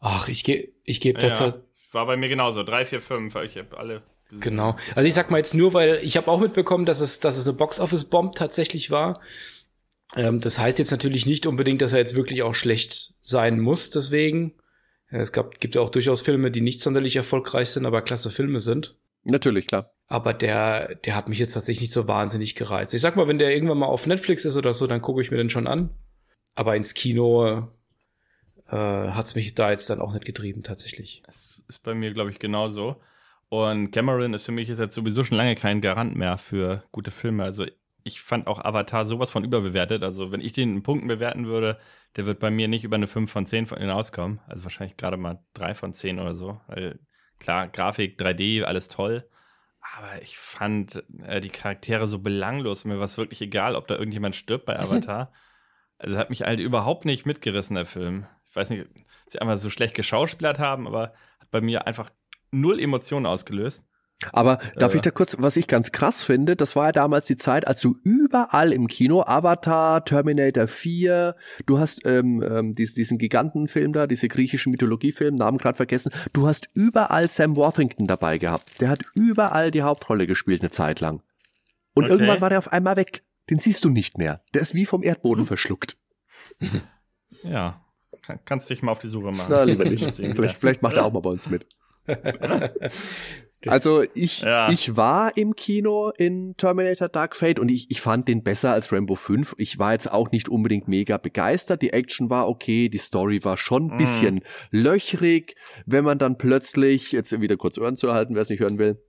Ach, 0.00 0.28
ich 0.28 0.44
gehe 0.44 0.72
ich 0.84 1.00
gebe 1.00 1.20
ja, 1.20 1.32
ja. 1.32 1.54
War 1.92 2.06
bei 2.06 2.16
mir 2.16 2.28
genauso. 2.28 2.62
Drei, 2.62 2.84
vier, 2.86 3.00
fünf. 3.00 3.34
Ich 3.36 3.56
habe 3.56 3.76
alle. 3.76 4.02
Gesehen. 4.28 4.40
Genau. 4.40 4.76
Also 4.94 5.06
ich 5.06 5.14
sag 5.14 5.30
mal 5.30 5.38
jetzt 5.38 5.54
nur, 5.54 5.74
weil 5.74 6.00
ich 6.02 6.16
habe 6.16 6.28
auch 6.28 6.40
mitbekommen, 6.40 6.86
dass 6.86 7.00
es, 7.00 7.20
dass 7.20 7.36
es 7.36 7.46
eine 7.46 7.56
Box-Office-Bomb 7.56 8.36
tatsächlich 8.36 8.90
war. 8.90 9.20
Ähm, 10.16 10.40
das 10.40 10.58
heißt 10.58 10.78
jetzt 10.78 10.92
natürlich 10.92 11.26
nicht 11.26 11.46
unbedingt, 11.46 11.82
dass 11.82 11.92
er 11.92 11.98
jetzt 11.98 12.14
wirklich 12.14 12.42
auch 12.42 12.54
schlecht 12.54 13.14
sein 13.20 13.60
muss, 13.60 13.90
deswegen. 13.90 14.54
Ja, 15.10 15.18
es 15.18 15.32
gab, 15.32 15.58
gibt 15.58 15.74
ja 15.74 15.80
auch 15.80 15.90
durchaus 15.90 16.20
Filme, 16.20 16.50
die 16.50 16.60
nicht 16.60 16.80
sonderlich 16.80 17.16
erfolgreich 17.16 17.70
sind, 17.70 17.86
aber 17.86 18.02
klasse 18.02 18.30
Filme 18.30 18.60
sind. 18.60 18.96
Natürlich, 19.24 19.66
klar. 19.66 19.92
Aber 20.10 20.34
der, 20.34 20.96
der 20.96 21.14
hat 21.14 21.28
mich 21.28 21.38
jetzt 21.38 21.54
tatsächlich 21.54 21.82
nicht 21.82 21.92
so 21.92 22.08
wahnsinnig 22.08 22.56
gereizt. 22.56 22.92
Ich 22.92 23.00
sag 23.00 23.14
mal, 23.14 23.28
wenn 23.28 23.38
der 23.38 23.54
irgendwann 23.54 23.78
mal 23.78 23.86
auf 23.86 24.08
Netflix 24.08 24.44
ist 24.44 24.56
oder 24.56 24.74
so, 24.74 24.88
dann 24.88 25.00
gucke 25.00 25.20
ich 25.20 25.30
mir 25.30 25.36
den 25.36 25.50
schon 25.50 25.68
an. 25.68 25.90
Aber 26.56 26.74
ins 26.74 26.94
Kino 26.94 27.68
äh, 28.66 28.76
hat 28.76 29.26
es 29.26 29.36
mich 29.36 29.54
da 29.54 29.70
jetzt 29.70 29.88
dann 29.88 30.00
auch 30.00 30.12
nicht 30.12 30.24
getrieben, 30.24 30.64
tatsächlich. 30.64 31.22
Das 31.26 31.64
ist 31.68 31.84
bei 31.84 31.94
mir, 31.94 32.12
glaube 32.12 32.30
ich, 32.30 32.40
genauso. 32.40 33.00
Und 33.50 33.92
Cameron 33.92 34.34
ist 34.34 34.46
für 34.46 34.52
mich 34.52 34.68
jetzt 34.68 34.94
sowieso 34.94 35.22
schon 35.22 35.36
lange 35.36 35.54
kein 35.54 35.80
Garant 35.80 36.16
mehr 36.16 36.38
für 36.38 36.82
gute 36.90 37.12
Filme. 37.12 37.44
Also 37.44 37.66
ich 38.02 38.20
fand 38.20 38.48
auch 38.48 38.58
Avatar 38.58 39.04
sowas 39.04 39.30
von 39.30 39.44
überbewertet. 39.44 40.02
Also 40.02 40.32
wenn 40.32 40.40
ich 40.40 40.50
den 40.50 40.74
in 40.74 40.82
Punkten 40.82 41.06
bewerten 41.06 41.46
würde, 41.46 41.78
der 42.16 42.26
wird 42.26 42.40
bei 42.40 42.50
mir 42.50 42.66
nicht 42.66 42.82
über 42.82 42.96
eine 42.96 43.06
5 43.06 43.30
von 43.30 43.46
10 43.46 43.66
hinauskommen. 43.76 44.40
Also 44.48 44.64
wahrscheinlich 44.64 44.96
gerade 44.96 45.16
mal 45.16 45.38
3 45.54 45.74
von 45.74 45.92
10 45.92 46.18
oder 46.18 46.34
so. 46.34 46.60
Weil 46.66 46.98
klar, 47.38 47.68
Grafik, 47.68 48.20
3D, 48.20 48.64
alles 48.64 48.88
toll. 48.88 49.24
Aber 49.80 50.22
ich 50.22 50.38
fand 50.38 51.02
äh, 51.22 51.40
die 51.40 51.48
Charaktere 51.48 52.06
so 52.06 52.18
belanglos. 52.18 52.84
Mir 52.84 52.98
war 52.98 53.04
es 53.04 53.18
wirklich 53.18 53.40
egal, 53.40 53.74
ob 53.76 53.86
da 53.86 53.96
irgendjemand 53.96 54.36
stirbt 54.36 54.66
bei 54.66 54.78
Avatar. 54.78 55.32
also 55.98 56.16
hat 56.18 56.30
mich 56.30 56.42
halt 56.42 56.60
überhaupt 56.60 57.04
nicht 57.04 57.26
mitgerissen, 57.26 57.76
der 57.76 57.86
Film. 57.86 58.26
Ich 58.48 58.56
weiß 58.56 58.70
nicht, 58.70 58.86
ob 58.86 59.30
sie 59.30 59.40
einfach 59.40 59.58
so 59.58 59.70
schlecht 59.70 59.94
geschauspielert 59.94 60.58
haben, 60.58 60.86
aber 60.86 61.12
hat 61.38 61.50
bei 61.50 61.60
mir 61.60 61.86
einfach 61.86 62.10
null 62.50 62.80
Emotionen 62.80 63.26
ausgelöst. 63.26 63.88
Aber 64.32 64.58
darf 64.76 64.92
äh. 64.92 64.96
ich 64.96 65.02
da 65.02 65.10
kurz, 65.10 65.36
was 65.38 65.56
ich 65.56 65.66
ganz 65.66 65.92
krass 65.92 66.22
finde, 66.22 66.54
das 66.56 66.76
war 66.76 66.86
ja 66.86 66.92
damals 66.92 67.26
die 67.26 67.36
Zeit, 67.36 67.66
als 67.66 67.80
du 67.80 67.96
überall 68.04 68.72
im 68.72 68.86
Kino, 68.86 69.22
Avatar, 69.22 70.04
Terminator 70.04 70.66
4, 70.66 71.36
du 71.66 71.78
hast 71.78 72.04
ähm, 72.06 72.42
ähm, 72.42 72.72
diesen, 72.72 72.96
diesen 72.96 73.18
Gigantenfilm 73.18 73.92
da, 73.92 74.06
diese 74.06 74.28
griechischen 74.28 74.72
Mythologiefilm, 74.72 75.34
Namen 75.34 75.58
gerade 75.58 75.76
vergessen, 75.76 76.12
du 76.32 76.46
hast 76.46 76.68
überall 76.74 77.28
Sam 77.28 77.56
Worthington 77.56 78.06
dabei 78.06 78.38
gehabt. 78.38 78.80
Der 78.80 78.90
hat 78.90 79.04
überall 79.14 79.70
die 79.70 79.82
Hauptrolle 79.82 80.26
gespielt 80.26 80.60
eine 80.60 80.70
Zeit 80.70 81.00
lang. 81.00 81.22
Und 81.94 82.04
okay. 82.04 82.12
irgendwann 82.12 82.40
war 82.40 82.50
der 82.50 82.58
auf 82.58 82.72
einmal 82.72 82.96
weg. 82.96 83.24
Den 83.48 83.58
siehst 83.58 83.84
du 83.84 83.88
nicht 83.88 84.18
mehr. 84.18 84.42
Der 84.54 84.62
ist 84.62 84.74
wie 84.74 84.86
vom 84.86 85.02
Erdboden 85.02 85.42
hm. 85.42 85.46
verschluckt. 85.46 85.96
Ja, 87.44 87.86
Kann, 88.22 88.40
kannst 88.44 88.68
dich 88.68 88.82
mal 88.82 88.90
auf 88.90 88.98
die 88.98 89.08
Suche 89.08 89.30
machen. 89.30 89.46
Na, 89.48 89.62
lieber 89.62 89.84
nicht. 89.84 90.04
vielleicht, 90.14 90.56
vielleicht 90.56 90.82
macht 90.82 90.96
er 90.96 91.06
auch 91.06 91.12
mal 91.12 91.20
bei 91.20 91.30
uns 91.30 91.48
mit. 91.48 91.64
Also 93.66 94.04
ich, 94.14 94.42
ja. 94.42 94.70
ich 94.70 94.96
war 94.96 95.36
im 95.36 95.54
Kino 95.54 96.12
in 96.16 96.56
Terminator 96.56 97.08
Dark 97.08 97.36
Fate 97.36 97.58
und 97.58 97.70
ich, 97.70 97.90
ich 97.90 98.00
fand 98.00 98.26
den 98.28 98.42
besser 98.42 98.72
als 98.72 98.92
Rambo 98.92 99.16
5. 99.16 99.54
Ich 99.58 99.78
war 99.78 99.92
jetzt 99.92 100.10
auch 100.10 100.30
nicht 100.30 100.48
unbedingt 100.48 100.88
mega 100.88 101.18
begeistert. 101.18 101.82
Die 101.82 101.92
Action 101.92 102.30
war 102.30 102.48
okay, 102.48 102.88
die 102.88 102.98
Story 102.98 103.44
war 103.44 103.56
schon 103.56 103.90
ein 103.90 103.96
bisschen 103.98 104.36
mm. 104.36 104.40
löchrig, 104.70 105.56
wenn 105.84 106.04
man 106.04 106.18
dann 106.18 106.38
plötzlich, 106.38 107.12
jetzt 107.12 107.38
wieder 107.40 107.56
kurz 107.56 107.76
Ohren 107.78 107.96
zu 107.96 108.08
erhalten, 108.08 108.34
wer 108.34 108.42
es 108.42 108.50
nicht 108.50 108.60
hören 108.60 108.78
will, 108.78 109.02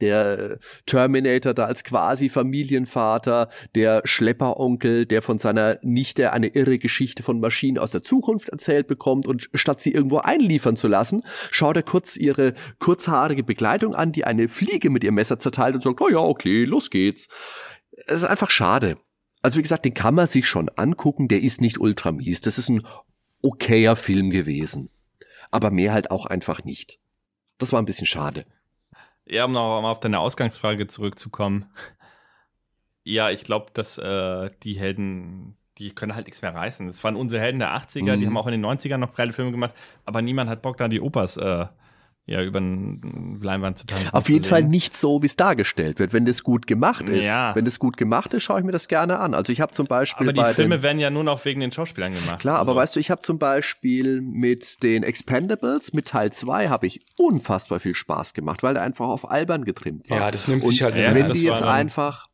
der 0.00 0.58
Terminator 0.86 1.54
da 1.54 1.64
als 1.64 1.84
quasi 1.84 2.28
Familienvater, 2.28 3.48
der 3.74 4.02
Schlepperonkel, 4.04 5.06
der 5.06 5.22
von 5.22 5.38
seiner 5.38 5.78
Nichte 5.82 6.32
eine 6.32 6.48
irre 6.48 6.78
Geschichte 6.78 7.22
von 7.22 7.40
Maschinen 7.40 7.78
aus 7.78 7.92
der 7.92 8.02
Zukunft 8.02 8.48
erzählt 8.48 8.86
bekommt 8.86 9.26
und 9.26 9.48
statt 9.54 9.80
sie 9.80 9.92
irgendwo 9.92 10.18
einliefern 10.18 10.76
zu 10.76 10.88
lassen, 10.88 11.24
schaut 11.50 11.76
er 11.76 11.82
kurz 11.82 12.16
ihre 12.16 12.54
kurzhaarige 12.78 13.44
Begleitung 13.44 13.94
an, 13.94 14.12
die 14.12 14.24
eine 14.24 14.48
Fliege 14.48 14.90
mit 14.90 15.04
ihrem 15.04 15.16
Messer 15.16 15.38
zerteilt 15.38 15.74
und 15.74 15.82
sagt, 15.82 16.00
oh 16.00 16.08
ja, 16.08 16.18
okay, 16.18 16.64
los 16.64 16.90
geht's. 16.90 17.28
Es 18.06 18.22
ist 18.22 18.24
einfach 18.24 18.50
schade. 18.50 18.96
Also 19.42 19.58
wie 19.58 19.62
gesagt, 19.62 19.84
den 19.84 19.94
kann 19.94 20.14
man 20.14 20.26
sich 20.26 20.46
schon 20.46 20.68
angucken, 20.76 21.28
der 21.28 21.42
ist 21.42 21.60
nicht 21.60 21.78
ultra 21.78 22.12
mies. 22.12 22.40
Das 22.40 22.58
ist 22.58 22.68
ein 22.68 22.86
okayer 23.42 23.96
Film 23.96 24.30
gewesen. 24.30 24.90
Aber 25.50 25.70
mehr 25.70 25.92
halt 25.92 26.10
auch 26.10 26.26
einfach 26.26 26.64
nicht. 26.64 26.98
Das 27.58 27.72
war 27.72 27.80
ein 27.80 27.86
bisschen 27.86 28.06
schade. 28.06 28.46
Ja, 29.28 29.44
um 29.44 29.52
noch 29.52 29.82
mal 29.82 29.90
auf 29.90 30.00
deine 30.00 30.20
Ausgangsfrage 30.20 30.86
zurückzukommen. 30.86 31.66
Ja, 33.04 33.30
ich 33.30 33.44
glaube, 33.44 33.66
dass 33.74 33.98
äh, 33.98 34.50
die 34.62 34.74
Helden, 34.74 35.56
die 35.78 35.94
können 35.94 36.14
halt 36.14 36.26
nichts 36.26 36.42
mehr 36.42 36.54
reißen. 36.54 36.86
Das 36.86 37.04
waren 37.04 37.16
unsere 37.16 37.42
Helden 37.42 37.58
der 37.58 37.76
80er, 37.76 38.16
mhm. 38.16 38.20
die 38.20 38.26
haben 38.26 38.36
auch 38.36 38.46
in 38.46 38.52
den 38.52 38.64
90ern 38.64 38.98
noch 38.98 39.14
geile 39.14 39.32
Filme 39.32 39.50
gemacht, 39.50 39.74
aber 40.04 40.22
niemand 40.22 40.50
hat 40.50 40.62
Bock, 40.62 40.76
da 40.76 40.88
die 40.88 41.00
Opas 41.00 41.36
äh, 41.36 41.66
ja, 42.28 42.42
über 42.42 42.58
eine 42.58 42.98
Leinwand 43.40 43.78
zu 43.78 43.86
tanzen. 43.86 44.10
Auf 44.12 44.28
jeden 44.28 44.44
Fall 44.44 44.62
nicht 44.62 44.94
so, 44.94 45.22
wie 45.22 45.26
es 45.26 45.36
dargestellt 45.36 45.98
wird. 45.98 46.12
Wenn 46.12 46.26
das 46.26 46.42
gut 46.42 46.66
gemacht 46.66 47.08
ist, 47.08 47.24
ja. 47.24 47.54
wenn 47.54 47.64
das 47.64 47.78
gut 47.78 47.96
gemacht 47.96 48.34
ist, 48.34 48.42
schaue 48.42 48.60
ich 48.60 48.66
mir 48.66 48.72
das 48.72 48.86
gerne 48.86 49.18
an. 49.18 49.32
Also 49.32 49.50
ich 49.50 49.62
habe 49.62 49.72
zum 49.72 49.86
Beispiel. 49.86 50.28
Aber 50.28 50.48
die 50.48 50.54
Filme 50.54 50.82
werden 50.82 50.98
ja 50.98 51.08
nur 51.08 51.24
noch 51.24 51.42
wegen 51.46 51.60
den 51.60 51.72
Schauspielern 51.72 52.12
gemacht. 52.12 52.40
Klar, 52.40 52.58
aber 52.58 52.72
also. 52.72 52.80
weißt 52.80 52.96
du, 52.96 53.00
ich 53.00 53.10
habe 53.10 53.22
zum 53.22 53.38
Beispiel 53.38 54.20
mit 54.20 54.82
den 54.82 55.04
Expendables, 55.04 55.94
mit 55.94 56.08
Teil 56.08 56.30
2, 56.30 56.68
habe 56.68 56.86
ich 56.86 57.00
unfassbar 57.16 57.80
viel 57.80 57.94
Spaß 57.94 58.34
gemacht, 58.34 58.62
weil 58.62 58.74
der 58.74 58.82
einfach 58.82 59.06
auf 59.06 59.30
albern 59.30 59.64
getrimmt 59.64 60.10
war. 60.10 60.18
Ja, 60.18 60.30
das 60.30 60.48
nimmt 60.48 60.64
sich 60.64 60.82
halt. 60.82 60.96
Ja, 60.96 61.14
wenn 61.14 61.32
die 61.32 61.44
jetzt 61.44 61.62
einfach 61.62 62.28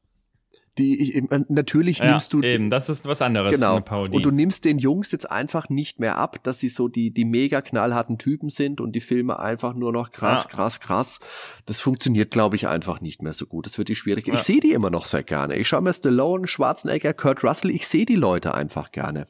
die 0.78 1.00
ich, 1.00 1.30
natürlich 1.48 1.98
ja, 1.98 2.10
nimmst 2.10 2.32
du 2.32 2.42
eben 2.42 2.70
das 2.70 2.88
ist 2.88 3.06
was 3.06 3.22
anderes 3.22 3.52
genau. 3.52 3.76
und 3.76 4.22
du 4.22 4.30
nimmst 4.30 4.64
den 4.64 4.78
Jungs 4.78 5.12
jetzt 5.12 5.30
einfach 5.30 5.68
nicht 5.68 6.00
mehr 6.00 6.18
ab 6.18 6.42
dass 6.42 6.58
sie 6.58 6.68
so 6.68 6.88
die 6.88 7.12
die 7.12 7.24
mega 7.24 7.62
knallharten 7.62 8.18
Typen 8.18 8.48
sind 8.48 8.80
und 8.80 8.92
die 8.92 9.00
Filme 9.00 9.38
einfach 9.38 9.74
nur 9.74 9.92
noch 9.92 10.10
krass 10.10 10.44
ja. 10.44 10.50
krass 10.50 10.80
krass. 10.80 11.20
Das 11.66 11.80
funktioniert 11.80 12.30
glaube 12.30 12.56
ich 12.56 12.66
einfach 12.68 13.00
nicht 13.00 13.22
mehr 13.22 13.32
so 13.32 13.46
gut. 13.46 13.66
Das 13.66 13.78
wird 13.78 13.88
die 13.88 13.94
schwierig. 13.94 14.26
Ja. 14.26 14.34
ich 14.34 14.40
sehe 14.40 14.60
die 14.60 14.72
immer 14.72 14.90
noch 14.90 15.04
sehr 15.04 15.22
gerne. 15.22 15.56
Ich 15.56 15.68
schaue 15.68 15.82
mir 15.82 15.92
Stallone 15.92 16.46
Schwarzenegger 16.46 17.14
Kurt 17.14 17.44
Russell 17.44 17.70
ich 17.70 17.86
sehe 17.86 18.06
die 18.06 18.16
Leute 18.16 18.54
einfach 18.54 18.90
gerne. 18.90 19.26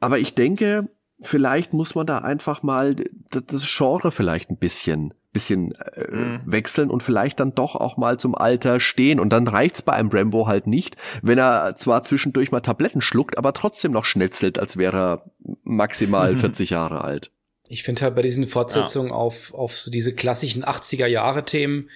Aber 0.00 0.18
ich 0.18 0.34
denke 0.34 0.88
vielleicht 1.22 1.72
muss 1.72 1.94
man 1.94 2.06
da 2.06 2.18
einfach 2.18 2.62
mal 2.62 2.96
das 3.30 3.66
Genre 3.66 4.10
vielleicht 4.10 4.50
ein 4.50 4.58
bisschen 4.58 5.14
bisschen 5.32 5.72
äh, 5.72 6.10
mhm. 6.10 6.40
wechseln 6.44 6.90
und 6.90 7.02
vielleicht 7.02 7.40
dann 7.40 7.54
doch 7.54 7.76
auch 7.76 7.96
mal 7.96 8.18
zum 8.18 8.34
Alter 8.34 8.80
stehen. 8.80 9.20
Und 9.20 9.32
dann 9.32 9.46
reicht's 9.46 9.82
bei 9.82 9.92
einem 9.92 10.10
Rambo 10.10 10.46
halt 10.46 10.66
nicht, 10.66 10.96
wenn 11.22 11.38
er 11.38 11.76
zwar 11.76 12.02
zwischendurch 12.02 12.50
mal 12.50 12.60
Tabletten 12.60 13.00
schluckt, 13.00 13.38
aber 13.38 13.52
trotzdem 13.52 13.92
noch 13.92 14.04
schnetzelt, 14.04 14.58
als 14.58 14.76
wäre 14.76 14.96
er 14.96 15.30
maximal 15.62 16.36
40 16.38 16.70
Jahre 16.70 17.02
alt. 17.02 17.30
Ich 17.72 17.84
finde 17.84 18.02
halt 18.02 18.16
bei 18.16 18.22
diesen 18.22 18.48
Fortsetzungen 18.48 19.10
ja. 19.10 19.14
auf, 19.14 19.54
auf 19.54 19.78
so 19.78 19.92
diese 19.92 20.12
klassischen 20.12 20.64
80er 20.64 21.06
Jahre 21.06 21.44
Themen, 21.44 21.88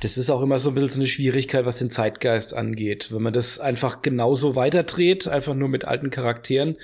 das 0.00 0.18
ist 0.18 0.30
auch 0.30 0.40
immer 0.40 0.60
so 0.60 0.70
ein 0.70 0.74
bisschen 0.76 0.90
so 0.90 1.00
eine 1.00 1.08
Schwierigkeit, 1.08 1.66
was 1.66 1.80
den 1.80 1.90
Zeitgeist 1.90 2.54
angeht. 2.54 3.08
Wenn 3.10 3.22
man 3.22 3.32
das 3.32 3.58
einfach 3.58 4.02
genauso 4.02 4.54
weiterdreht, 4.54 5.26
einfach 5.26 5.54
nur 5.54 5.68
mit 5.68 5.84
alten 5.84 6.10
Charakteren, 6.10 6.76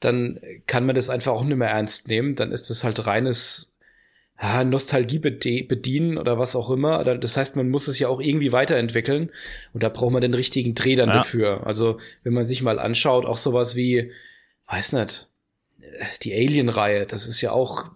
dann 0.00 0.40
kann 0.66 0.86
man 0.86 0.96
das 0.96 1.10
einfach 1.10 1.32
auch 1.32 1.44
nicht 1.44 1.58
mehr 1.58 1.68
ernst 1.68 2.08
nehmen. 2.08 2.36
Dann 2.36 2.52
ist 2.52 2.70
das 2.70 2.84
halt 2.84 3.06
reines 3.06 3.73
ja, 4.40 4.64
Nostalgie 4.64 5.18
bedienen 5.18 6.18
oder 6.18 6.38
was 6.38 6.56
auch 6.56 6.70
immer. 6.70 7.04
Das 7.04 7.36
heißt, 7.36 7.56
man 7.56 7.70
muss 7.70 7.88
es 7.88 7.98
ja 7.98 8.08
auch 8.08 8.20
irgendwie 8.20 8.52
weiterentwickeln 8.52 9.30
und 9.72 9.82
da 9.82 9.88
braucht 9.88 10.12
man 10.12 10.22
den 10.22 10.34
richtigen 10.34 10.74
Dreh 10.74 10.96
dann 10.96 11.08
ja. 11.08 11.16
dafür. 11.16 11.66
Also, 11.66 11.98
wenn 12.24 12.34
man 12.34 12.44
sich 12.44 12.62
mal 12.62 12.78
anschaut, 12.78 13.26
auch 13.26 13.36
sowas 13.36 13.76
wie, 13.76 14.12
weiß 14.66 14.92
nicht, 14.94 15.28
die 16.22 16.34
Alien-Reihe, 16.34 17.06
das 17.06 17.26
ist 17.26 17.40
ja 17.40 17.52
auch, 17.52 17.92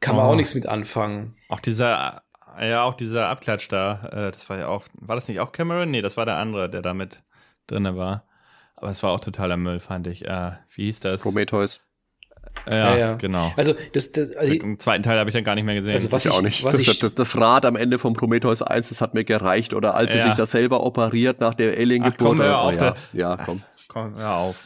kann 0.00 0.16
man 0.16 0.26
oh. 0.26 0.30
auch 0.30 0.36
nichts 0.36 0.54
mit 0.54 0.66
anfangen. 0.66 1.34
Auch 1.48 1.60
dieser, 1.60 2.22
ja, 2.60 2.82
auch 2.84 2.94
dieser 2.94 3.28
Abklatsch 3.28 3.68
da, 3.68 4.08
äh, 4.12 4.32
das 4.32 4.48
war 4.50 4.58
ja 4.58 4.68
auch, 4.68 4.84
war 4.94 5.16
das 5.16 5.28
nicht 5.28 5.40
auch 5.40 5.52
Cameron? 5.52 5.90
Nee, 5.90 6.02
das 6.02 6.16
war 6.16 6.26
der 6.26 6.36
andere, 6.36 6.68
der 6.68 6.82
da 6.82 6.92
mit 6.92 7.22
drinne 7.66 7.96
war. 7.96 8.26
Aber 8.76 8.90
es 8.90 9.02
war 9.02 9.10
auch 9.10 9.20
totaler 9.20 9.56
Müll, 9.56 9.80
fand 9.80 10.06
ich. 10.06 10.24
Äh, 10.24 10.52
wie 10.74 10.84
hieß 10.84 11.00
das? 11.00 11.22
Prometheus. 11.22 11.80
Ja, 12.66 12.74
ja, 12.74 12.96
ja, 12.96 13.14
genau. 13.14 13.52
Also 13.56 13.74
das, 13.92 14.12
das 14.12 14.36
also 14.36 14.52
Im 14.52 14.78
zweiten 14.78 15.02
Teil 15.02 15.18
habe 15.18 15.30
ich 15.30 15.34
dann 15.34 15.44
gar 15.44 15.54
nicht 15.54 15.64
mehr 15.64 15.74
gesehen. 15.74 15.92
Also 15.92 16.12
was 16.12 16.26
ich, 16.26 16.32
auch 16.32 16.42
nicht. 16.42 16.64
Was 16.64 16.76
das, 16.76 16.86
ich, 16.86 16.98
das, 16.98 17.14
das, 17.14 17.36
Rad 17.36 17.64
am 17.64 17.76
Ende 17.76 17.98
von 17.98 18.12
Prometheus 18.12 18.62
1, 18.62 18.90
das 18.90 19.00
hat 19.00 19.14
mir 19.14 19.24
gereicht. 19.24 19.74
Oder 19.74 19.94
als 19.94 20.12
ja. 20.12 20.20
sie 20.20 20.28
sich 20.28 20.36
da 20.36 20.46
selber 20.46 20.84
operiert 20.84 21.40
nach 21.40 21.54
der 21.54 21.76
Alien-Geburt. 21.76 22.18
Komm, 22.18 22.42
hör 22.42 22.60
auf, 22.60 22.74
oh, 22.78 22.84
ja. 22.84 22.94
ja, 23.12 23.36
komm. 23.36 23.62
Komm, 23.88 24.16
hör 24.16 24.34
auf. 24.36 24.56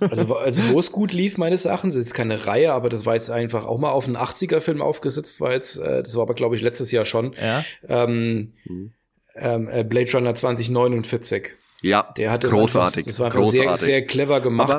Also, 0.00 0.36
also 0.36 0.62
wo 0.70 0.78
es 0.78 0.92
gut 0.92 1.12
lief, 1.12 1.38
meines 1.38 1.64
Erachtens, 1.64 1.96
ist 1.96 2.14
keine 2.14 2.46
Reihe, 2.46 2.72
aber 2.72 2.88
das 2.88 3.04
war 3.06 3.14
jetzt 3.14 3.30
einfach 3.30 3.64
auch 3.64 3.78
mal 3.78 3.90
auf 3.90 4.06
einen 4.06 4.16
80er-Film 4.16 4.80
aufgesetzt, 4.80 5.40
war 5.40 5.52
jetzt, 5.52 5.78
äh, 5.78 6.02
das 6.02 6.14
war 6.16 6.22
aber, 6.22 6.34
glaube 6.34 6.56
ich, 6.56 6.62
letztes 6.62 6.92
Jahr 6.92 7.04
schon. 7.04 7.34
Ja. 7.34 7.64
Ähm, 7.88 8.52
hm. 8.64 8.92
ähm, 9.34 9.68
äh, 9.68 9.84
Blade 9.84 10.12
Runner 10.12 10.34
2049. 10.34 11.50
Ja, 11.82 12.12
der 12.16 12.30
hat 12.30 12.44
das 12.44 12.52
großartig. 12.52 12.98
Einfach, 12.98 13.06
das 13.06 13.20
war 13.20 13.26
einfach 13.26 13.44
sehr, 13.44 13.76
sehr 13.76 14.06
clever 14.06 14.40
gemacht. 14.40 14.70
Aber 14.70 14.78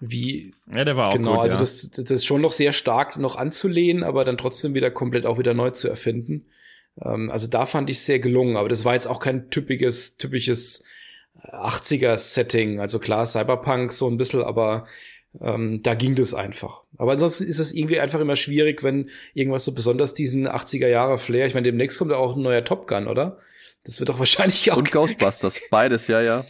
wie 0.00 0.54
ja, 0.72 0.84
der 0.84 0.96
war 0.96 1.08
auch 1.08 1.12
genau, 1.12 1.34
gut, 1.34 1.40
also 1.42 1.54
ja. 1.54 1.60
das, 1.60 1.90
das 1.90 2.10
ist 2.10 2.26
schon 2.26 2.40
noch 2.40 2.52
sehr 2.52 2.72
stark 2.72 3.16
noch 3.18 3.36
anzulehnen, 3.36 4.04
aber 4.04 4.24
dann 4.24 4.38
trotzdem 4.38 4.74
wieder 4.74 4.90
komplett 4.90 5.26
auch 5.26 5.38
wieder 5.38 5.54
neu 5.54 5.70
zu 5.70 5.88
erfinden. 5.88 6.46
Ähm, 7.02 7.30
also 7.30 7.46
da 7.48 7.66
fand 7.66 7.90
ich 7.90 8.00
sehr 8.00 8.18
gelungen, 8.18 8.56
aber 8.56 8.68
das 8.68 8.84
war 8.84 8.94
jetzt 8.94 9.06
auch 9.06 9.18
kein 9.18 9.50
typisches, 9.50 10.16
typisches 10.16 10.84
80er-Setting. 11.42 12.80
Also 12.80 12.98
klar, 12.98 13.26
Cyberpunk 13.26 13.92
so 13.92 14.08
ein 14.08 14.18
bisschen, 14.18 14.42
aber 14.42 14.86
ähm, 15.40 15.82
da 15.82 15.94
ging 15.94 16.14
das 16.14 16.34
einfach. 16.34 16.84
Aber 16.96 17.12
ansonsten 17.12 17.44
ist 17.44 17.58
es 17.58 17.72
irgendwie 17.72 18.00
einfach 18.00 18.20
immer 18.20 18.36
schwierig, 18.36 18.82
wenn 18.82 19.10
irgendwas 19.34 19.64
so 19.64 19.72
besonders 19.72 20.14
diesen 20.14 20.48
80er-Jahre-Flair, 20.48 21.46
ich 21.46 21.54
meine, 21.54 21.66
demnächst 21.66 21.98
kommt 21.98 22.10
ja 22.10 22.16
auch 22.16 22.36
ein 22.36 22.42
neuer 22.42 22.64
Top 22.64 22.86
Gun, 22.86 23.06
oder? 23.06 23.38
Das 23.84 24.00
wird 24.00 24.08
doch 24.08 24.18
wahrscheinlich 24.18 24.72
auch. 24.72 24.78
Und 24.78 24.90
Ghostbusters, 24.90 25.60
beides, 25.70 26.08
ja, 26.08 26.20
ja. 26.20 26.44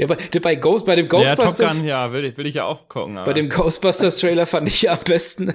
Ja, 0.00 0.06
bei, 0.06 0.16
bei, 0.40 0.54
Ghost, 0.54 0.86
bei 0.86 0.96
dem 0.96 1.08
Ghostbusters. 1.08 1.60
Ja, 1.60 1.66
Top 1.66 1.76
Gun, 1.76 1.86
ja, 1.86 2.12
will 2.14 2.24
ich, 2.24 2.38
will 2.38 2.46
ich 2.46 2.54
ja 2.54 2.64
auch 2.64 2.88
gucken. 2.88 3.18
Aber. 3.18 3.26
Bei 3.26 3.32
dem 3.34 3.50
Ghostbusters-Trailer 3.50 4.46
fand 4.46 4.66
ich 4.66 4.80
ja 4.80 4.92
am 4.92 5.04
besten, 5.04 5.52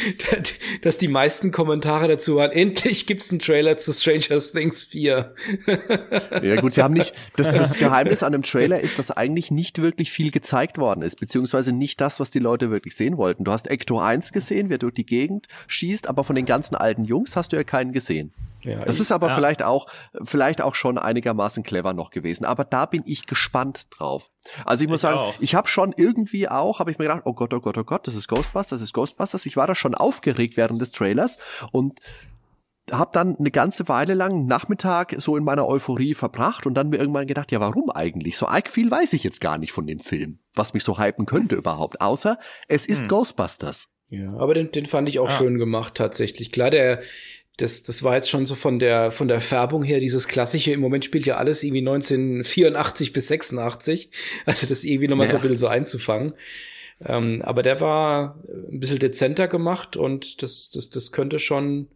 dass 0.82 0.98
die 0.98 1.06
meisten 1.06 1.52
Kommentare 1.52 2.08
dazu 2.08 2.34
waren, 2.34 2.50
endlich 2.50 3.06
gibt's 3.06 3.30
einen 3.30 3.38
Trailer 3.38 3.76
zu 3.76 3.92
Stranger 3.92 4.40
Things 4.40 4.84
4. 4.86 5.34
Ja, 6.42 6.60
gut, 6.60 6.72
sie 6.72 6.82
haben 6.82 6.94
nicht, 6.94 7.14
das, 7.36 7.52
das 7.52 7.78
Geheimnis 7.78 8.22
an 8.22 8.32
dem 8.32 8.42
Trailer 8.42 8.80
ist, 8.80 8.98
dass 8.98 9.10
eigentlich 9.10 9.50
nicht 9.50 9.80
wirklich 9.80 10.10
viel 10.10 10.30
gezeigt 10.30 10.78
worden 10.78 11.02
ist, 11.02 11.20
beziehungsweise 11.20 11.72
nicht 11.72 12.00
das, 12.00 12.18
was 12.18 12.30
die 12.30 12.38
Leute 12.40 12.70
wirklich 12.70 12.96
sehen 12.96 13.16
wollten. 13.16 13.44
Du 13.44 13.52
hast 13.52 13.70
Ecto 13.70 14.00
1 14.00 14.32
gesehen, 14.32 14.70
wer 14.70 14.78
durch 14.78 14.94
die 14.94 15.06
Gegend 15.06 15.46
schießt, 15.68 16.08
aber 16.08 16.24
von 16.24 16.34
den 16.34 16.46
ganzen 16.46 16.74
alten 16.74 17.04
Jungs 17.04 17.36
hast 17.36 17.52
du 17.52 17.56
ja 17.56 17.64
keinen 17.64 17.92
gesehen. 17.92 18.32
Ja, 18.62 18.84
das 18.84 19.00
ist 19.00 19.12
aber 19.12 19.28
ja. 19.28 19.34
vielleicht 19.34 19.62
auch, 19.62 19.86
vielleicht 20.22 20.62
auch 20.62 20.74
schon 20.74 20.98
einigermaßen 20.98 21.62
clever 21.62 21.92
noch 21.92 22.10
gewesen. 22.10 22.44
Aber 22.44 22.64
da 22.64 22.86
bin 22.86 23.02
ich 23.06 23.26
gespannt 23.26 23.86
drauf. 23.90 24.30
Also 24.64 24.84
ich 24.84 24.88
muss 24.88 24.98
ich 24.98 25.02
sagen, 25.02 25.18
auch. 25.18 25.34
ich 25.40 25.54
habe 25.54 25.68
schon 25.68 25.92
irgendwie 25.96 26.48
auch, 26.48 26.78
habe 26.78 26.90
ich 26.90 26.98
mir 26.98 27.06
gedacht, 27.06 27.22
oh 27.24 27.34
Gott, 27.34 27.52
oh 27.54 27.60
Gott, 27.60 27.78
oh 27.78 27.84
Gott, 27.84 28.06
das 28.06 28.14
ist 28.14 28.28
Ghostbusters, 28.28 28.78
das 28.78 28.82
ist 28.82 28.92
Ghostbusters. 28.92 29.46
Ich 29.46 29.56
war 29.56 29.66
da 29.66 29.74
schon 29.74 29.94
aufgeregt 29.94 30.56
während 30.56 30.80
des 30.80 30.92
Trailers 30.92 31.38
und 31.72 32.00
habe 32.90 33.10
dann 33.12 33.36
eine 33.36 33.50
ganze 33.50 33.88
Weile 33.88 34.14
lang 34.14 34.46
Nachmittag 34.46 35.14
so 35.18 35.36
in 35.36 35.44
meiner 35.44 35.68
Euphorie 35.68 36.14
verbracht 36.14 36.66
und 36.66 36.74
dann 36.74 36.88
mir 36.88 36.96
irgendwann 36.96 37.26
gedacht, 37.26 37.52
ja, 37.52 37.60
warum 37.60 37.90
eigentlich? 37.90 38.36
So 38.36 38.46
arg 38.46 38.68
viel 38.68 38.90
weiß 38.90 39.12
ich 39.12 39.22
jetzt 39.22 39.40
gar 39.40 39.58
nicht 39.58 39.72
von 39.72 39.86
dem 39.86 40.00
Film, 40.00 40.40
was 40.54 40.74
mich 40.74 40.82
so 40.82 40.98
hypen 40.98 41.26
könnte 41.26 41.54
überhaupt, 41.54 42.00
außer 42.00 42.38
es 42.68 42.86
ist 42.86 43.02
hm. 43.02 43.08
Ghostbusters. 43.08 43.88
Ja, 44.08 44.34
aber 44.36 44.52
den, 44.52 44.70
den 44.70 44.84
fand 44.84 45.08
ich 45.08 45.20
auch 45.20 45.28
ah. 45.28 45.30
schön 45.30 45.58
gemacht 45.58 45.94
tatsächlich. 45.94 46.52
Klar, 46.52 46.70
der 46.70 47.00
das, 47.62 47.84
das 47.84 48.02
war 48.02 48.16
jetzt 48.16 48.28
schon 48.28 48.44
so 48.44 48.56
von 48.56 48.80
der, 48.80 49.12
von 49.12 49.28
der 49.28 49.40
Färbung 49.40 49.84
her, 49.84 50.00
dieses 50.00 50.26
klassische, 50.26 50.72
im 50.72 50.80
Moment 50.80 51.04
spielt 51.04 51.26
ja 51.26 51.36
alles 51.36 51.62
irgendwie 51.62 51.80
1984 51.80 53.12
bis 53.12 53.28
86. 53.28 54.10
Also 54.46 54.66
das 54.66 54.82
irgendwie 54.82 55.06
nochmal 55.06 55.26
ja. 55.26 55.30
so 55.30 55.38
ein 55.38 55.42
bisschen 55.42 55.58
so 55.58 55.68
einzufangen. 55.68 56.32
Ähm, 57.04 57.40
aber 57.42 57.62
der 57.62 57.80
war 57.80 58.38
ein 58.70 58.80
bisschen 58.80 58.98
dezenter 58.98 59.46
gemacht 59.46 59.96
und 59.96 60.42
das, 60.42 60.70
das, 60.70 60.90
das 60.90 61.12
könnte 61.12 61.38
schon, 61.38 61.86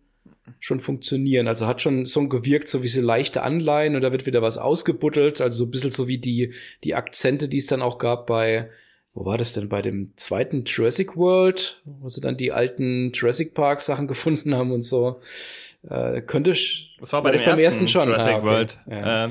schon 0.61 0.79
funktionieren. 0.79 1.49
Also 1.49 1.67
hat 1.67 1.83
schon 1.83 2.05
so 2.05 2.29
gewirkt, 2.29 2.69
so 2.69 2.85
wie 2.85 2.89
so 2.89 3.01
leichte 3.01 3.43
Anleihen 3.43 3.97
und 3.97 4.03
da 4.03 4.13
wird 4.13 4.27
wieder 4.27 4.43
was 4.43 4.59
ausgebuddelt. 4.59 5.41
Also 5.41 5.59
so 5.59 5.65
ein 5.65 5.71
bisschen 5.73 5.91
so 5.91 6.07
wie 6.07 6.19
die, 6.19 6.55
die 6.85 6.95
Akzente, 6.95 7.49
die 7.49 7.59
es 7.59 7.67
dann 7.67 7.83
auch 7.83 7.99
gab 7.99 8.29
bei, 8.29 8.71
wo 9.17 9.25
war 9.25 9.39
das 9.39 9.55
denn 9.55 9.71
bei 9.71 9.81
dem 9.81 10.13
zweiten 10.17 10.65
Jurassic 10.67 11.17
World, 11.17 11.81
wo 11.87 12.07
sie 12.07 12.21
dann 12.21 12.37
die 12.37 12.53
alten 12.53 13.13
Jurassic 13.13 13.55
Park 13.55 13.81
Sachen 13.81 14.07
gefunden 14.07 14.55
haben 14.55 14.73
und 14.73 14.83
so. 14.83 15.23
Äh, 15.89 16.21
könnte 16.21 16.51
ich. 16.51 16.95
Das 17.01 17.15
war 17.15 17.23
bei 17.23 17.31
dem 17.31 17.43
beim 17.43 17.59
ersten, 17.59 17.89
schon. 17.89 18.11
Jurassic 18.11 18.35
ah, 18.35 18.37
okay. 18.37 18.47
World. 18.47 18.79
Ja. 18.87 19.25
Ähm, 19.25 19.31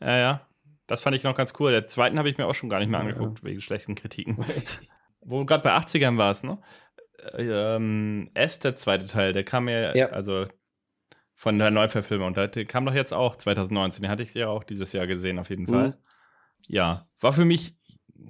ja, 0.00 0.18
ja. 0.18 0.46
Das 0.86 1.00
fand 1.00 1.16
ich 1.16 1.24
noch 1.24 1.34
ganz 1.34 1.52
cool. 1.58 1.72
Der 1.72 1.88
zweiten 1.88 2.20
habe 2.20 2.30
ich 2.30 2.38
mir 2.38 2.46
auch 2.46 2.54
schon 2.54 2.68
gar 2.68 2.78
nicht 2.78 2.88
mehr 2.88 3.00
angeguckt, 3.00 3.40
ja. 3.40 3.44
wegen 3.44 3.60
schlechten 3.60 3.96
Kritiken. 3.96 4.38
wo 5.22 5.44
gerade 5.44 5.64
bei 5.64 5.76
80ern 5.76 6.16
war 6.16 6.30
es, 6.30 6.44
ne? 6.44 6.58
Ähm, 7.36 8.30
S, 8.34 8.60
der 8.60 8.76
zweite 8.76 9.08
Teil, 9.08 9.32
der 9.32 9.42
kam 9.42 9.68
ja, 9.68 9.94
ja. 9.94 10.06
also 10.10 10.46
von 11.34 11.58
der 11.58 11.72
Neuverfilmung. 11.72 12.32
Der, 12.32 12.46
der 12.46 12.64
kam 12.64 12.86
doch 12.86 12.94
jetzt 12.94 13.12
auch 13.12 13.34
2019. 13.34 14.02
Den 14.02 14.10
hatte 14.10 14.22
ich 14.22 14.34
ja 14.34 14.46
auch 14.46 14.62
dieses 14.62 14.92
Jahr 14.92 15.08
gesehen, 15.08 15.40
auf 15.40 15.50
jeden 15.50 15.64
mhm. 15.64 15.72
Fall. 15.72 15.98
Ja, 16.68 17.08
war 17.18 17.32
für 17.32 17.44
mich 17.44 17.74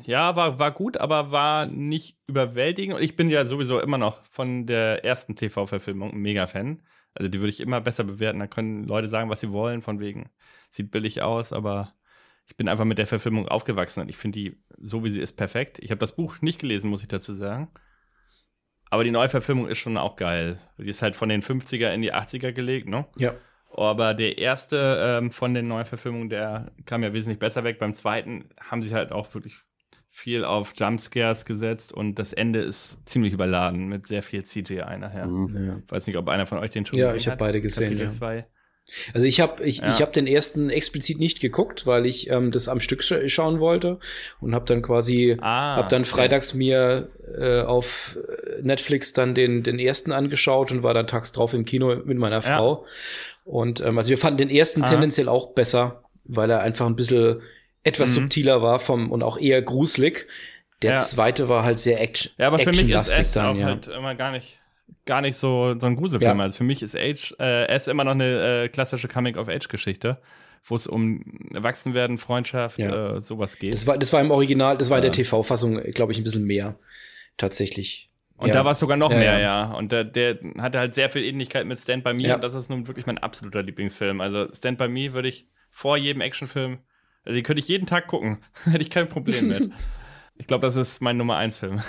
ja, 0.02 0.36
war, 0.36 0.58
war 0.58 0.72
gut, 0.72 0.96
aber 0.96 1.30
war 1.30 1.66
nicht 1.66 2.18
überwältigend. 2.26 2.96
Und 2.96 3.02
ich 3.02 3.16
bin 3.16 3.30
ja 3.30 3.44
sowieso 3.44 3.80
immer 3.80 3.98
noch 3.98 4.24
von 4.26 4.66
der 4.66 5.04
ersten 5.04 5.36
TV-Verfilmung 5.36 6.12
ein 6.12 6.20
Mega-Fan. 6.20 6.82
Also 7.14 7.28
die 7.28 7.40
würde 7.40 7.50
ich 7.50 7.60
immer 7.60 7.80
besser 7.80 8.04
bewerten. 8.04 8.38
Da 8.38 8.46
können 8.46 8.84
Leute 8.84 9.08
sagen, 9.08 9.30
was 9.30 9.40
sie 9.40 9.52
wollen, 9.52 9.82
von 9.82 10.00
wegen, 10.00 10.30
sieht 10.70 10.90
billig 10.90 11.22
aus, 11.22 11.52
aber 11.52 11.94
ich 12.46 12.56
bin 12.56 12.68
einfach 12.68 12.84
mit 12.84 12.98
der 12.98 13.06
Verfilmung 13.06 13.48
aufgewachsen 13.48 14.00
und 14.00 14.08
ich 14.08 14.16
finde 14.16 14.38
die, 14.38 14.62
so 14.78 15.04
wie 15.04 15.10
sie 15.10 15.20
ist, 15.20 15.36
perfekt. 15.36 15.78
Ich 15.80 15.90
habe 15.90 16.00
das 16.00 16.16
Buch 16.16 16.40
nicht 16.40 16.60
gelesen, 16.60 16.90
muss 16.90 17.02
ich 17.02 17.08
dazu 17.08 17.32
sagen. 17.32 17.70
Aber 18.90 19.04
die 19.04 19.12
Neuverfilmung 19.12 19.68
ist 19.68 19.78
schon 19.78 19.96
auch 19.96 20.16
geil. 20.16 20.58
Die 20.78 20.88
ist 20.88 21.00
halt 21.00 21.14
von 21.14 21.28
den 21.28 21.42
50er 21.42 21.92
in 21.92 22.02
die 22.02 22.12
80er 22.12 22.52
gelegt, 22.52 22.88
ne? 22.88 23.06
Ja. 23.16 23.34
Aber 23.72 24.14
der 24.14 24.38
erste 24.38 25.00
ähm, 25.00 25.30
von 25.30 25.54
den 25.54 25.68
Neuverfilmungen, 25.68 26.28
der 26.28 26.72
kam 26.86 27.04
ja 27.04 27.12
wesentlich 27.12 27.38
besser 27.38 27.62
weg. 27.62 27.78
Beim 27.78 27.94
zweiten 27.94 28.48
haben 28.60 28.82
sie 28.82 28.92
halt 28.92 29.12
auch 29.12 29.32
wirklich 29.32 29.54
viel 30.10 30.44
auf 30.44 30.72
Jumpscares 30.76 31.44
gesetzt 31.44 31.92
und 31.92 32.18
das 32.18 32.32
Ende 32.32 32.60
ist 32.60 32.98
ziemlich 33.06 33.32
überladen 33.32 33.86
mit 33.86 34.08
sehr 34.08 34.22
viel 34.22 34.44
CGI 34.44 34.98
nachher. 34.98 35.26
Mhm. 35.26 35.66
Ja. 35.66 35.82
Ich 35.86 35.92
weiß 35.92 36.06
nicht, 36.08 36.16
ob 36.16 36.28
einer 36.28 36.46
von 36.46 36.58
euch 36.58 36.70
den 36.70 36.84
schon 36.84 36.98
ja, 36.98 37.12
gesehen 37.12 37.12
hat. 37.12 37.14
Ja, 37.14 37.20
ich 37.20 37.28
habe 37.28 37.38
beide 37.38 37.60
gesehen. 37.60 37.98
Ja. 37.98 38.10
Zwei. 38.10 38.46
Also 39.14 39.26
ich 39.26 39.40
habe 39.40 39.62
ich, 39.62 39.78
ja. 39.78 39.90
ich 39.90 40.02
hab 40.02 40.12
den 40.12 40.26
ersten 40.26 40.68
explizit 40.68 41.20
nicht 41.20 41.40
geguckt, 41.40 41.86
weil 41.86 42.06
ich 42.06 42.28
ähm, 42.28 42.50
das 42.50 42.68
am 42.68 42.80
Stück 42.80 43.04
sch 43.04 43.14
schauen 43.26 43.60
wollte 43.60 44.00
und 44.40 44.54
habe 44.54 44.64
dann 44.64 44.82
quasi 44.82 45.36
ah, 45.40 45.76
hab 45.76 45.90
dann 45.90 46.04
freitags 46.04 46.50
okay. 46.50 46.58
mir 46.58 47.08
äh, 47.38 47.60
auf 47.62 48.18
Netflix 48.62 49.12
dann 49.12 49.34
den 49.34 49.62
den 49.62 49.78
ersten 49.78 50.10
angeschaut 50.10 50.72
und 50.72 50.82
war 50.82 50.94
dann 50.94 51.06
tags 51.06 51.30
drauf 51.30 51.54
im 51.54 51.64
Kino 51.64 51.94
mit 52.04 52.18
meiner 52.18 52.42
Frau. 52.42 52.84
Und 53.44 53.80
ähm, 53.80 53.96
also 53.96 54.10
wir 54.10 54.18
fanden 54.18 54.38
den 54.38 54.50
ersten 54.50 54.82
ah. 54.82 54.86
tendenziell 54.86 55.28
auch 55.28 55.54
besser, 55.54 56.02
weil 56.24 56.50
er 56.50 56.60
einfach 56.60 56.86
ein 56.86 56.96
bisschen 56.96 57.42
etwas 57.82 58.10
mhm. 58.10 58.22
subtiler 58.22 58.62
war 58.62 58.78
vom 58.78 59.10
und 59.10 59.22
auch 59.22 59.38
eher 59.38 59.62
gruselig. 59.62 60.26
Der 60.82 60.92
ja. 60.92 60.96
zweite 60.96 61.48
war 61.48 61.64
halt 61.64 61.78
sehr 61.78 62.00
action. 62.00 62.32
Ja, 62.38 62.46
aber 62.46 62.58
für 62.58 62.70
mich 62.70 62.88
ist 62.88 63.10
S 63.10 63.32
dann, 63.32 63.46
auch 63.46 63.56
ja. 63.56 63.66
halt 63.66 63.88
immer 63.88 64.14
gar 64.14 64.32
nicht 64.32 64.58
gar 65.04 65.20
nicht 65.20 65.36
so 65.36 65.74
so 65.78 65.86
ein 65.86 65.96
Gruselfilm. 65.96 66.38
Ja. 66.38 66.44
Also 66.44 66.58
für 66.58 66.64
mich 66.64 66.82
ist 66.82 66.96
Age 66.96 67.34
äh, 67.38 67.66
S 67.66 67.86
immer 67.86 68.04
noch 68.04 68.12
eine 68.12 68.64
äh, 68.64 68.68
klassische 68.68 69.08
Coming 69.08 69.36
of 69.36 69.48
Age 69.48 69.68
Geschichte, 69.68 70.18
wo 70.64 70.74
es 70.74 70.86
um 70.86 71.50
Erwachsenwerden, 71.52 72.18
Freundschaft, 72.18 72.78
ja. 72.78 73.16
äh, 73.16 73.20
sowas 73.20 73.58
geht. 73.58 73.72
Das 73.72 73.86
war 73.86 73.98
das 73.98 74.12
war 74.12 74.20
im 74.20 74.30
Original, 74.30 74.78
das 74.78 74.90
war 74.90 74.98
in 74.98 75.02
der 75.02 75.12
TV 75.12 75.42
Fassung, 75.42 75.80
glaube 75.92 76.12
ich, 76.12 76.18
ein 76.18 76.24
bisschen 76.24 76.44
mehr 76.44 76.76
tatsächlich. 77.36 78.08
Und 78.36 78.48
ja. 78.48 78.54
da 78.54 78.64
war 78.64 78.72
es 78.72 78.78
sogar 78.78 78.96
noch 78.96 79.10
ja, 79.10 79.18
mehr, 79.18 79.32
ja. 79.34 79.40
ja. 79.40 79.72
Und 79.72 79.92
der, 79.92 80.04
der 80.04 80.38
hatte 80.58 80.78
halt 80.78 80.94
sehr 80.94 81.10
viel 81.10 81.24
Ähnlichkeit 81.24 81.66
mit 81.66 81.78
Stand 81.78 82.04
By 82.04 82.14
Me 82.14 82.34
und 82.34 82.42
das 82.42 82.54
ist 82.54 82.70
nun 82.70 82.88
wirklich 82.88 83.04
mein 83.04 83.18
absoluter 83.18 83.62
Lieblingsfilm. 83.62 84.22
Also 84.22 84.48
Stand 84.54 84.78
By 84.78 84.88
Me 84.88 85.12
würde 85.12 85.28
ich 85.28 85.46
vor 85.68 85.98
jedem 85.98 86.22
Actionfilm 86.22 86.78
also 87.30 87.36
die 87.36 87.44
könnte 87.44 87.60
ich 87.60 87.68
jeden 87.68 87.86
Tag 87.86 88.08
gucken. 88.08 88.38
Hätte 88.64 88.82
ich 88.82 88.90
kein 88.90 89.08
Problem 89.08 89.48
mit. 89.48 89.70
ich 90.36 90.48
glaube, 90.48 90.66
das 90.66 90.74
ist 90.74 91.00
mein 91.00 91.16
Nummer 91.16 91.36
1 91.36 91.58
Film. 91.58 91.80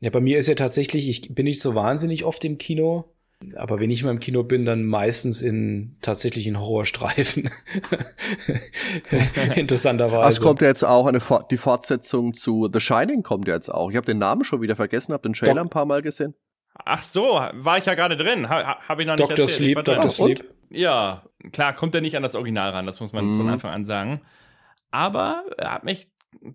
ja, 0.00 0.10
bei 0.10 0.20
mir 0.20 0.38
ist 0.38 0.48
ja 0.48 0.54
tatsächlich, 0.54 1.08
ich 1.08 1.34
bin 1.34 1.44
nicht 1.44 1.62
so 1.62 1.74
wahnsinnig 1.74 2.24
oft 2.24 2.44
im 2.44 2.58
Kino. 2.58 3.08
Aber 3.56 3.80
wenn 3.80 3.90
ich 3.90 4.04
mal 4.04 4.10
im 4.10 4.20
Kino 4.20 4.44
bin, 4.44 4.64
dann 4.64 4.84
meistens 4.84 5.42
in 5.42 5.96
tatsächlich 6.00 6.46
in 6.46 6.60
Horrorstreifen. 6.60 7.50
Interessanterweise. 9.56 10.28
Es 10.30 10.40
kommt 10.40 10.60
ja 10.60 10.68
jetzt 10.68 10.84
auch 10.84 11.06
eine 11.06 11.20
die 11.50 11.56
Fortsetzung 11.56 12.34
zu 12.34 12.70
The 12.72 12.78
Shining 12.78 13.24
kommt 13.24 13.48
ja 13.48 13.54
jetzt 13.54 13.68
auch. 13.68 13.90
Ich 13.90 13.96
habe 13.96 14.06
den 14.06 14.18
Namen 14.18 14.44
schon 14.44 14.60
wieder 14.60 14.76
vergessen, 14.76 15.12
habe 15.12 15.28
den 15.28 15.32
Trailer 15.32 15.54
Doch. 15.54 15.62
ein 15.62 15.70
paar 15.70 15.86
Mal 15.86 16.02
gesehen. 16.02 16.34
Ach 16.84 17.02
so, 17.02 17.40
war 17.52 17.78
ich 17.78 17.86
ja 17.86 17.94
gerade 17.94 18.16
drin. 18.16 18.48
Ha, 18.48 18.78
Habe 18.88 19.02
ich 19.02 19.08
noch 19.08 19.16
nicht 19.16 19.28
Dr. 19.28 19.40
erzählt. 19.40 19.50
Sleep, 19.50 19.84
Dr. 19.84 20.10
Sleep. 20.10 20.44
Ja, 20.72 21.22
klar, 21.52 21.74
kommt 21.74 21.94
er 21.94 22.00
nicht 22.00 22.16
an 22.16 22.22
das 22.22 22.34
Original 22.34 22.70
ran, 22.70 22.86
das 22.86 23.00
muss 23.00 23.12
man 23.12 23.26
mhm. 23.26 23.36
von 23.38 23.48
Anfang 23.48 23.72
an 23.72 23.84
sagen. 23.84 24.20
Aber 24.90 25.44
er 25.58 25.72
hat 25.72 25.84
mich 25.84 26.08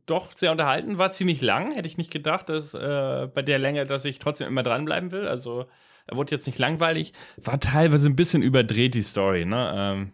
doch 0.05 0.31
sehr 0.31 0.51
unterhalten, 0.51 0.97
war 0.97 1.11
ziemlich 1.11 1.41
lang. 1.41 1.73
Hätte 1.73 1.87
ich 1.87 1.97
nicht 1.97 2.11
gedacht, 2.11 2.49
dass 2.49 2.73
äh, 2.73 3.27
bei 3.33 3.41
der 3.41 3.59
Länge, 3.59 3.85
dass 3.85 4.05
ich 4.05 4.19
trotzdem 4.19 4.47
immer 4.47 4.63
dranbleiben 4.63 5.11
will. 5.11 5.27
Also 5.27 5.65
er 6.07 6.17
wurde 6.17 6.31
jetzt 6.31 6.47
nicht 6.47 6.59
langweilig, 6.59 7.13
war 7.37 7.59
teilweise 7.59 8.07
ein 8.07 8.15
bisschen 8.15 8.41
überdreht, 8.41 8.93
die 8.93 9.01
Story, 9.01 9.45
ne? 9.45 9.73
Ähm, 9.75 10.11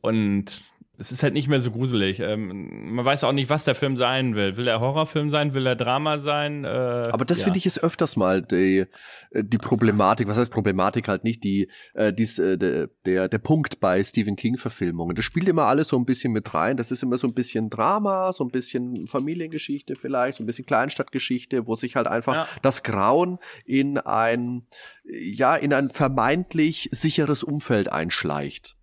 und 0.00 0.62
es 1.00 1.10
ist 1.12 1.22
halt 1.22 1.32
nicht 1.32 1.48
mehr 1.48 1.62
so 1.62 1.70
gruselig. 1.70 2.20
Ähm, 2.20 2.94
man 2.94 3.04
weiß 3.06 3.24
auch 3.24 3.32
nicht, 3.32 3.48
was 3.48 3.64
der 3.64 3.74
Film 3.74 3.96
sein 3.96 4.34
will. 4.34 4.58
Will 4.58 4.68
er 4.68 4.80
Horrorfilm 4.80 5.30
sein? 5.30 5.54
Will 5.54 5.66
er 5.66 5.74
Drama 5.74 6.18
sein? 6.18 6.64
Äh, 6.64 6.68
Aber 6.68 7.24
das 7.24 7.38
ja. 7.38 7.44
finde 7.44 7.58
ich 7.58 7.64
ist 7.64 7.82
öfters 7.82 8.16
mal 8.16 8.42
die, 8.42 8.84
äh, 9.30 9.42
die 9.42 9.56
Problematik. 9.56 10.28
Was 10.28 10.36
heißt 10.36 10.52
Problematik 10.52 11.08
halt 11.08 11.24
nicht? 11.24 11.42
Die, 11.42 11.70
äh, 11.94 12.12
dies, 12.12 12.38
äh, 12.38 12.58
der, 12.58 12.88
der, 13.06 13.28
der 13.28 13.38
Punkt 13.38 13.80
bei 13.80 14.04
Stephen 14.04 14.36
King-Verfilmungen. 14.36 15.16
Das 15.16 15.24
spielt 15.24 15.48
immer 15.48 15.66
alles 15.66 15.88
so 15.88 15.96
ein 15.96 16.04
bisschen 16.04 16.32
mit 16.34 16.52
rein. 16.52 16.76
Das 16.76 16.90
ist 16.90 17.02
immer 17.02 17.16
so 17.16 17.26
ein 17.26 17.32
bisschen 17.32 17.70
Drama, 17.70 18.34
so 18.34 18.44
ein 18.44 18.50
bisschen 18.50 19.06
Familiengeschichte 19.06 19.96
vielleicht, 19.96 20.36
so 20.36 20.44
ein 20.44 20.46
bisschen 20.46 20.66
Kleinstadtgeschichte, 20.66 21.66
wo 21.66 21.76
sich 21.76 21.96
halt 21.96 22.08
einfach 22.08 22.34
ja. 22.34 22.48
das 22.60 22.82
Grauen 22.82 23.38
in 23.64 23.96
ein, 23.96 24.66
ja, 25.04 25.56
in 25.56 25.72
ein 25.72 25.88
vermeintlich 25.88 26.90
sicheres 26.92 27.42
Umfeld 27.42 27.90
einschleicht 27.90 28.76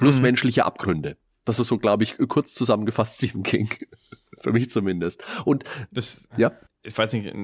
plus 0.00 0.16
mhm. 0.16 0.22
menschliche 0.22 0.64
Abgründe. 0.64 1.16
Das 1.44 1.58
ist 1.58 1.68
so, 1.68 1.78
glaube 1.78 2.04
ich, 2.04 2.16
kurz 2.28 2.54
zusammengefasst 2.54 3.16
Stephen 3.18 3.42
King. 3.42 3.68
Für 4.40 4.52
mich 4.52 4.70
zumindest. 4.70 5.22
Und 5.44 5.64
das, 5.90 6.28
ja. 6.36 6.52
Ich 6.82 6.96
weiß 6.96 7.12
nicht, 7.12 7.34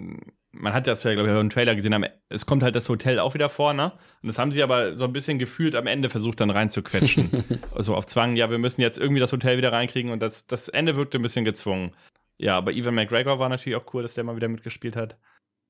man 0.50 0.72
hat 0.72 0.86
das 0.86 1.04
ja, 1.04 1.12
glaube 1.12 1.30
ich, 1.30 1.36
im 1.36 1.50
Trailer 1.50 1.74
gesehen, 1.74 2.06
es 2.30 2.46
kommt 2.46 2.62
halt 2.62 2.74
das 2.74 2.88
Hotel 2.88 3.18
auch 3.18 3.34
wieder 3.34 3.50
vor, 3.50 3.74
ne? 3.74 3.92
Und 4.22 4.28
das 4.28 4.38
haben 4.38 4.50
sie 4.50 4.62
aber 4.62 4.96
so 4.96 5.04
ein 5.04 5.12
bisschen 5.12 5.38
gefühlt 5.38 5.74
am 5.74 5.86
Ende 5.86 6.08
versucht, 6.08 6.40
dann 6.40 6.48
reinzuquetschen. 6.48 7.44
also 7.74 7.94
auf 7.94 8.06
Zwang, 8.06 8.36
ja, 8.36 8.50
wir 8.50 8.56
müssen 8.56 8.80
jetzt 8.80 8.98
irgendwie 8.98 9.20
das 9.20 9.32
Hotel 9.32 9.58
wieder 9.58 9.72
reinkriegen 9.72 10.10
und 10.10 10.20
das, 10.20 10.46
das 10.46 10.70
Ende 10.70 10.96
wirkte 10.96 11.18
ein 11.18 11.22
bisschen 11.22 11.44
gezwungen. 11.44 11.94
Ja, 12.38 12.56
aber 12.56 12.72
Evan 12.72 12.94
McGregor 12.94 13.38
war 13.38 13.50
natürlich 13.50 13.76
auch 13.76 13.92
cool, 13.92 14.02
dass 14.02 14.14
der 14.14 14.24
mal 14.24 14.36
wieder 14.36 14.48
mitgespielt 14.48 14.96
hat. 14.96 15.18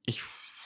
Ich 0.05 0.22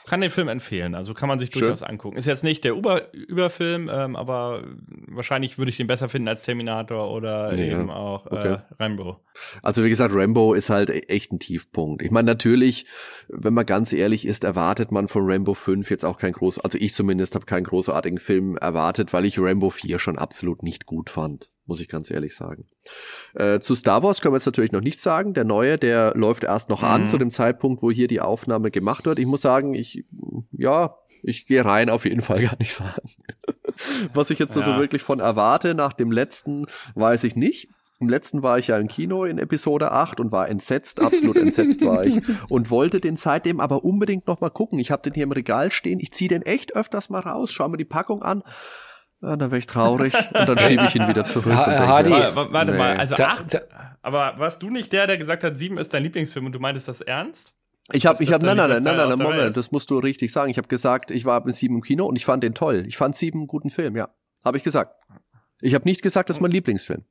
kann 0.06 0.20
den 0.20 0.30
Film 0.30 0.48
empfehlen. 0.48 0.94
Also 0.94 1.14
kann 1.14 1.28
man 1.28 1.38
sich 1.38 1.50
Schön. 1.52 1.60
durchaus 1.60 1.82
angucken. 1.82 2.16
Ist 2.16 2.26
jetzt 2.26 2.44
nicht 2.44 2.64
der 2.64 2.72
Über 2.72 3.12
Überfilm, 3.12 3.90
ähm, 3.92 4.16
aber 4.16 4.64
wahrscheinlich 5.06 5.58
würde 5.58 5.70
ich 5.70 5.76
den 5.76 5.86
besser 5.86 6.08
finden 6.08 6.28
als 6.28 6.42
Terminator 6.42 7.10
oder 7.10 7.52
nee, 7.52 7.70
eben 7.70 7.90
auch 7.90 8.26
äh, 8.26 8.34
okay. 8.34 8.56
Rambo. 8.78 9.20
Also 9.62 9.84
wie 9.84 9.88
gesagt, 9.88 10.14
Rambo 10.14 10.54
ist 10.54 10.70
halt 10.70 10.90
e-, 10.90 11.00
echt 11.08 11.32
ein 11.32 11.38
Tiefpunkt. 11.38 12.02
Ich 12.02 12.10
meine, 12.10 12.26
natürlich, 12.26 12.86
wenn 13.28 13.54
man 13.54 13.66
ganz 13.66 13.92
ehrlich 13.92 14.26
ist, 14.26 14.44
erwartet 14.44 14.92
man 14.92 15.08
von 15.08 15.30
Rambo 15.30 15.54
5 15.54 15.90
jetzt 15.90 16.04
auch 16.04 16.18
kein 16.18 16.32
groß, 16.32 16.60
also 16.60 16.78
ich 16.78 16.94
zumindest 16.94 17.34
habe 17.34 17.46
keinen 17.46 17.64
großartigen 17.64 18.18
Film 18.18 18.56
erwartet, 18.56 19.12
weil 19.12 19.24
ich 19.24 19.38
Rambo 19.38 19.70
4 19.70 19.98
schon 19.98 20.18
absolut 20.18 20.62
nicht 20.62 20.86
gut 20.86 21.10
fand 21.10 21.50
muss 21.66 21.80
ich 21.80 21.88
ganz 21.88 22.10
ehrlich 22.10 22.34
sagen. 22.34 22.66
Äh, 23.34 23.60
zu 23.60 23.74
Star 23.74 24.02
Wars 24.02 24.20
können 24.20 24.34
wir 24.34 24.38
jetzt 24.38 24.46
natürlich 24.46 24.72
noch 24.72 24.80
nichts 24.80 25.02
sagen. 25.02 25.34
Der 25.34 25.44
neue, 25.44 25.78
der 25.78 26.14
läuft 26.16 26.44
erst 26.44 26.68
noch 26.68 26.82
mhm. 26.82 26.88
an 26.88 27.08
zu 27.08 27.18
dem 27.18 27.30
Zeitpunkt, 27.30 27.82
wo 27.82 27.90
hier 27.90 28.08
die 28.08 28.20
Aufnahme 28.20 28.70
gemacht 28.70 29.06
wird. 29.06 29.18
Ich 29.18 29.26
muss 29.26 29.42
sagen, 29.42 29.74
ich, 29.74 30.04
ja, 30.52 30.96
ich 31.22 31.46
gehe 31.46 31.64
rein 31.64 31.90
auf 31.90 32.04
jeden 32.04 32.22
Fall 32.22 32.42
gar 32.42 32.56
nicht 32.58 32.74
sagen. 32.74 33.10
Was 34.14 34.30
ich 34.30 34.38
jetzt 34.38 34.56
ja. 34.56 34.62
so 34.62 34.76
wirklich 34.76 35.02
von 35.02 35.20
erwarte 35.20 35.74
nach 35.74 35.92
dem 35.92 36.10
letzten, 36.10 36.66
weiß 36.94 37.24
ich 37.24 37.36
nicht. 37.36 37.68
Im 38.00 38.08
letzten 38.08 38.42
war 38.42 38.58
ich 38.58 38.68
ja 38.68 38.78
im 38.78 38.88
Kino 38.88 39.24
in 39.24 39.36
Episode 39.36 39.92
8 39.92 40.20
und 40.20 40.32
war 40.32 40.48
entsetzt, 40.48 41.00
absolut 41.00 41.36
entsetzt 41.36 41.82
war 41.82 42.06
ich. 42.06 42.18
Und 42.48 42.70
wollte 42.70 42.98
den 42.98 43.16
seitdem 43.16 43.60
aber 43.60 43.84
unbedingt 43.84 44.26
noch 44.26 44.40
mal 44.40 44.48
gucken. 44.48 44.78
Ich 44.78 44.90
habe 44.90 45.02
den 45.02 45.12
hier 45.12 45.24
im 45.24 45.32
Regal 45.32 45.70
stehen. 45.70 46.00
Ich 46.00 46.12
ziehe 46.12 46.30
den 46.30 46.40
echt 46.40 46.74
öfters 46.74 47.10
mal 47.10 47.20
raus, 47.20 47.52
schau 47.52 47.68
mir 47.68 47.76
die 47.76 47.84
Packung 47.84 48.22
an 48.22 48.42
ja, 49.22 49.36
dann 49.36 49.50
wäre 49.50 49.58
ich 49.58 49.66
traurig 49.66 50.14
und 50.14 50.48
dann 50.48 50.58
schiebe 50.58 50.84
ich 50.86 50.96
ihn 50.96 51.06
wieder 51.06 51.24
zurück. 51.24 51.54
Ha, 51.54 52.02
denke, 52.02 52.18
warte, 52.34 52.52
warte 52.52 52.70
nee. 52.72 52.78
mal, 52.78 52.96
also 52.96 53.14
da, 53.14 53.28
acht. 53.28 53.54
Da, 53.54 53.60
aber 54.02 54.34
warst 54.38 54.62
du 54.62 54.70
nicht 54.70 54.92
der, 54.92 55.06
der 55.06 55.18
gesagt 55.18 55.44
hat, 55.44 55.58
sieben 55.58 55.78
ist 55.78 55.92
dein 55.92 56.02
Lieblingsfilm 56.02 56.46
und 56.46 56.52
du 56.52 56.60
meintest 56.60 56.88
das 56.88 57.00
ernst? 57.00 57.52
Ich 57.92 58.06
habe, 58.06 58.22
ich 58.22 58.32
habe, 58.32 58.44
nein, 58.46 58.56
nein, 58.56 58.70
nein, 58.70 58.82
nein, 58.82 58.96
nein, 58.96 59.18
Moment, 59.18 59.56
das 59.56 59.72
musst 59.72 59.90
du 59.90 59.98
richtig 59.98 60.32
sagen. 60.32 60.50
Ich 60.50 60.58
habe 60.58 60.68
gesagt, 60.68 61.10
ich 61.10 61.24
war 61.24 61.44
mit 61.44 61.54
sieben 61.54 61.76
im 61.76 61.82
Kino 61.82 62.06
und 62.06 62.16
ich 62.16 62.24
fand 62.24 62.42
den 62.42 62.54
toll. 62.54 62.84
Ich 62.86 62.96
fand 62.96 63.16
sieben 63.16 63.40
einen 63.40 63.46
guten 63.46 63.68
Film, 63.68 63.96
ja, 63.96 64.08
habe 64.44 64.56
ich 64.56 64.62
gesagt. 64.62 64.94
Ich 65.60 65.74
habe 65.74 65.86
nicht 65.86 66.00
gesagt, 66.00 66.28
das 66.28 66.36
ist 66.36 66.40
mein 66.40 66.52
Lieblingsfilm. 66.52 67.04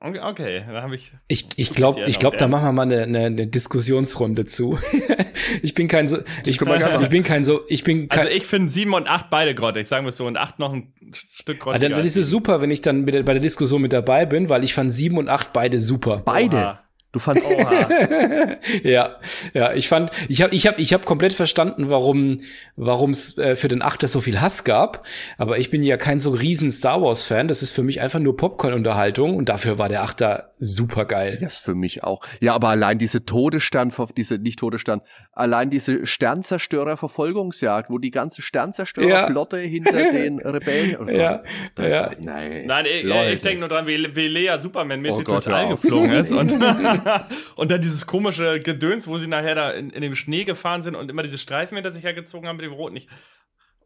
Okay, 0.00 0.62
dann 0.64 0.82
habe 0.82 0.94
ich. 0.94 1.12
Ich, 1.26 1.46
ich 1.56 1.72
glaube, 1.72 2.04
ich 2.06 2.20
glaube, 2.20 2.36
da 2.36 2.46
machen 2.46 2.66
wir 2.66 2.72
mal 2.72 2.82
eine, 2.82 3.02
eine, 3.02 3.18
eine 3.26 3.46
Diskussionsrunde 3.48 4.44
zu. 4.44 4.78
ich 5.62 5.74
bin 5.74 5.88
kein 5.88 6.06
so, 6.06 6.18
ich, 6.44 6.58
bin, 6.58 6.68
ich 7.02 7.08
bin 7.08 7.22
kein 7.24 7.44
so, 7.44 7.62
ich 7.68 7.82
bin 7.82 8.08
kein, 8.08 8.26
Also 8.26 8.36
ich 8.36 8.46
finde 8.46 8.70
sieben 8.70 8.94
und 8.94 9.08
acht 9.08 9.28
beide 9.28 9.56
grottig, 9.56 9.88
sagen 9.88 10.04
wir 10.04 10.12
so, 10.12 10.26
und 10.26 10.36
acht 10.36 10.60
noch 10.60 10.72
ein 10.72 10.94
Stück 11.32 11.58
grottig. 11.58 11.74
Also 11.74 11.88
dann, 11.88 11.96
dann 11.96 12.06
ist 12.06 12.16
es 12.16 12.30
super, 12.30 12.60
wenn 12.60 12.70
ich 12.70 12.80
dann 12.80 13.02
mit, 13.04 13.24
bei 13.24 13.32
der 13.32 13.42
Diskussion 13.42 13.82
mit 13.82 13.92
dabei 13.92 14.24
bin, 14.24 14.48
weil 14.48 14.62
ich 14.62 14.72
fand 14.72 14.94
sieben 14.94 15.18
und 15.18 15.28
acht 15.28 15.52
beide 15.52 15.80
super. 15.80 16.22
Beide. 16.24 16.56
Oha. 16.56 16.87
Du 17.18 17.24
fandst 17.24 17.50
ja, 18.84 19.16
ja, 19.52 19.72
ich 19.72 19.88
fand, 19.88 20.12
ich 20.28 20.40
habe, 20.40 20.54
ich 20.54 20.68
habe, 20.68 20.80
ich 20.80 20.92
habe 20.92 21.04
komplett 21.04 21.32
verstanden, 21.32 21.90
warum, 21.90 22.42
warum 22.76 23.10
es 23.10 23.36
äh, 23.38 23.56
für 23.56 23.66
den 23.66 23.82
Achter 23.82 24.06
so 24.06 24.20
viel 24.20 24.40
Hass 24.40 24.62
gab. 24.62 25.04
Aber 25.36 25.58
ich 25.58 25.68
bin 25.68 25.82
ja 25.82 25.96
kein 25.96 26.20
so 26.20 26.30
riesen 26.30 26.70
Star 26.70 27.02
Wars 27.02 27.26
Fan. 27.26 27.48
Das 27.48 27.60
ist 27.60 27.72
für 27.72 27.82
mich 27.82 28.00
einfach 28.00 28.20
nur 28.20 28.36
Popcorn-Unterhaltung 28.36 29.34
und 29.34 29.48
dafür 29.48 29.78
war 29.78 29.88
der 29.88 30.04
Achter 30.04 30.52
super 30.58 31.04
geil. 31.04 31.38
Das 31.40 31.58
für 31.58 31.74
mich 31.74 32.04
auch. 32.04 32.20
Ja, 32.40 32.54
aber 32.54 32.68
allein 32.68 32.98
diese 32.98 33.24
Todesstern, 33.24 33.92
diese 34.16 34.38
nicht 34.38 34.58
Todesstern, 34.58 35.00
allein 35.32 35.70
diese 35.70 36.06
Sternzerstörer-Verfolgungsjagd, 36.06 37.90
wo 37.90 37.98
die 37.98 38.10
ganze 38.10 38.42
Sternzerstörerflotte 38.42 39.58
ja. 39.58 39.68
hinter 39.68 39.92
den 40.12 40.38
Rebellen. 40.40 40.96
Oh 41.00 41.08
ja, 41.08 41.42
ja. 41.78 42.10
Nein, 42.18 42.66
Nein, 42.66 42.86
ich, 42.86 43.04
ich 43.34 43.40
denke 43.40 43.60
nur 43.60 43.68
dran, 43.68 43.86
wie, 43.86 44.14
wie 44.14 44.28
Lea 44.28 44.58
Superman-mäßig 44.58 45.20
oh 45.20 45.32
durchs 45.32 45.46
All 45.46 45.68
geflogen 45.68 46.12
ist 46.12 46.32
und 46.32 46.52
und 47.56 47.70
dann 47.70 47.80
dieses 47.80 48.06
komische 48.06 48.60
Gedöns, 48.60 49.06
wo 49.06 49.18
sie 49.18 49.26
nachher 49.26 49.54
da 49.54 49.70
in, 49.70 49.90
in 49.90 50.02
dem 50.02 50.14
Schnee 50.14 50.44
gefahren 50.44 50.82
sind 50.82 50.94
und 50.94 51.10
immer 51.10 51.22
diese 51.22 51.38
Streifen 51.38 51.76
hinter 51.76 51.90
sich 51.90 52.04
hergezogen 52.04 52.48
haben 52.48 52.56
mit 52.56 52.66
dem 52.66 52.72
Rot 52.72 52.92
nicht. 52.92 53.08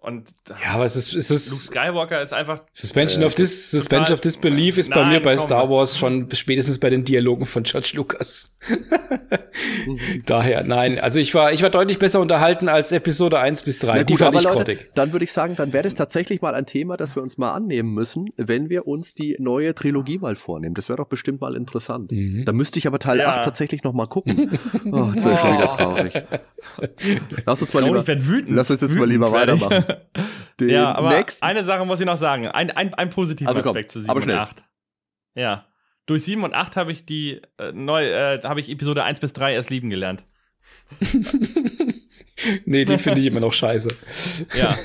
Und 0.02 0.30
ja, 0.48 0.72
aber 0.74 0.84
es 0.84 0.96
ist, 0.96 1.14
es 1.14 1.30
ist 1.30 1.50
Luke 1.50 1.62
Skywalker 1.62 2.22
ist 2.22 2.32
einfach 2.32 2.62
Suspension 2.72 3.22
äh, 3.22 3.26
of 3.26 3.34
this 3.34 3.70
Suspension 3.70 4.12
of 4.12 4.20
Disbelief 4.20 4.76
ist 4.76 4.90
nein, 4.90 4.98
bei 4.98 5.04
mir 5.06 5.22
bei 5.22 5.36
komm. 5.36 5.44
Star 5.44 5.70
Wars 5.70 5.96
schon 5.96 6.28
spätestens 6.32 6.80
bei 6.80 6.90
den 6.90 7.04
Dialogen 7.04 7.46
von 7.46 7.62
George 7.62 7.92
Lucas. 7.94 8.52
Daher 10.26 10.64
nein, 10.64 10.98
also 10.98 11.20
ich 11.20 11.32
war 11.36 11.52
ich 11.52 11.62
war 11.62 11.70
deutlich 11.70 12.00
besser 12.00 12.18
unterhalten 12.18 12.68
als 12.68 12.90
Episode 12.90 13.38
1 13.38 13.62
bis 13.62 13.78
3. 13.78 13.98
Gut, 13.98 14.08
Die 14.08 14.16
fand 14.16 14.34
ich 14.40 14.44
grottig. 14.48 14.90
Dann 14.96 15.12
würde 15.12 15.24
ich 15.24 15.32
sagen, 15.32 15.54
dann 15.54 15.72
wäre 15.72 15.84
das 15.84 15.94
tatsächlich 15.94 16.42
mal 16.42 16.56
ein 16.56 16.66
Thema, 16.66 16.96
das 16.96 17.14
wir 17.14 17.22
uns 17.22 17.38
mal 17.38 17.52
annehmen 17.52 17.94
müssen, 17.94 18.30
wenn 18.36 18.70
wir 18.70 18.88
uns 18.88 19.14
die 19.14 19.36
neue 19.38 19.72
Trilogie 19.72 20.18
mal 20.18 20.34
vornehmen. 20.34 20.74
Das 20.74 20.88
wäre 20.88 20.96
doch 20.96 21.08
bestimmt 21.08 21.40
mal 21.40 21.54
interessant. 21.54 22.10
Mhm. 22.10 22.44
Da 22.44 22.52
müsste 22.52 22.80
ich 22.80 22.88
aber 22.88 22.98
Teil 22.98 23.18
ja. 23.18 23.26
8 23.36 23.44
tatsächlich 23.44 23.84
noch 23.84 23.92
mal 23.92 24.06
gucken. 24.06 24.58
Oh, 24.90 25.10
jetzt 25.14 25.24
wäre 25.24 25.34
ich 25.34 25.38
schon 25.38 25.56
wieder 25.56 25.68
traurig. 25.68 26.22
Lass 27.46 27.60
uns 27.62 27.72
mal 27.72 27.84
lieber, 27.84 28.04
lass 28.48 28.70
uns 28.70 28.80
jetzt 28.80 28.96
mal 28.96 29.08
lieber 29.08 29.30
weitermachen. 29.32 29.84
Den 30.60 30.70
ja, 30.70 30.94
aber 30.94 31.10
nächsten. 31.10 31.44
eine 31.44 31.64
Sache 31.64 31.84
muss 31.84 32.00
ich 32.00 32.06
noch 32.06 32.16
sagen. 32.16 32.46
Ein, 32.48 32.70
ein, 32.70 32.94
ein 32.94 33.10
positiver 33.10 33.50
also 33.50 33.62
komm, 33.62 33.70
Aspekt 33.70 33.92
zu 33.92 34.00
7 34.00 34.12
und 34.12 34.30
8. 34.30 34.62
Ja. 35.34 35.66
Durch 36.06 36.24
7 36.24 36.42
und 36.42 36.54
8 36.54 36.76
habe 36.76 36.92
ich 36.92 37.06
die 37.06 37.40
äh, 37.58 37.72
neu, 37.72 38.04
äh, 38.04 38.40
habe 38.42 38.60
ich 38.60 38.68
Episode 38.68 39.04
1 39.04 39.20
bis 39.20 39.32
3 39.32 39.54
erst 39.54 39.70
lieben 39.70 39.88
gelernt. 39.90 40.24
nee, 42.64 42.84
die 42.84 42.98
finde 42.98 43.20
ich 43.20 43.26
immer 43.26 43.40
noch 43.40 43.52
scheiße. 43.52 43.88
Ja. 44.54 44.76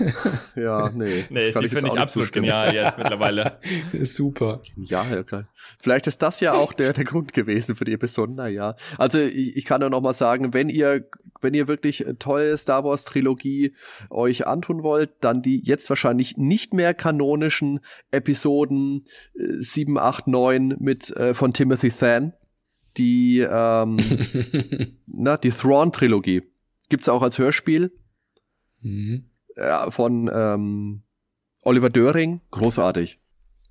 ja, 0.56 0.90
nee. 0.94 1.26
Nee, 1.30 1.52
die 1.52 1.70
finde 1.70 1.88
ich 1.88 2.00
absolut 2.00 2.32
genial 2.32 2.74
jetzt 2.74 2.98
mittlerweile. 2.98 3.60
Super. 4.04 4.62
Ja, 4.76 5.06
okay. 5.20 5.44
Vielleicht 5.80 6.08
ist 6.08 6.22
das 6.22 6.40
ja 6.40 6.54
auch 6.54 6.74
der, 6.74 6.94
der 6.94 7.04
Grund 7.04 7.34
gewesen 7.34 7.76
für 7.76 7.86
die 7.86 7.94
Episode. 7.94 8.34
Naja. 8.34 8.76
Also 8.98 9.20
ich, 9.20 9.58
ich 9.58 9.66
kann 9.66 9.82
nur 9.82 9.90
noch 9.90 10.02
mal 10.02 10.14
sagen, 10.14 10.54
wenn 10.54 10.70
ihr, 10.70 11.06
wenn 11.42 11.54
ihr 11.54 11.68
wirklich 11.68 12.06
tolle 12.20 12.58
Star 12.58 12.84
Wars 12.84 13.06
Trilogie 13.06 13.74
euch 14.10 14.48
antun 14.48 14.84
wollt, 14.84 15.12
dann 15.22 15.42
die 15.42 15.64
jetzt 15.64 15.90
wahrscheinlich 15.90 16.38
nicht 16.38 16.74
mehr 16.74 16.94
kanonischen 16.94 17.80
Episoden 18.12 19.04
äh, 19.36 19.58
7, 19.58 19.98
8, 19.98 20.28
9 20.28 20.76
mit 20.80 21.10
äh, 21.12 21.34
von 21.34 21.54
Timothy 21.54 21.90
Than. 21.90 22.34
Die, 22.98 23.46
ähm, 23.48 23.98
na, 25.06 25.38
die 25.38 25.52
Thrawn-Trilogie 25.52 26.42
Gibt's 26.90 27.10
auch 27.10 27.22
als 27.22 27.38
Hörspiel 27.38 27.92
mhm. 28.82 29.26
ja, 29.56 29.92
von 29.92 30.30
ähm, 30.34 31.04
Oliver 31.64 31.90
Döring. 31.90 32.42
Großartig. 32.52 33.20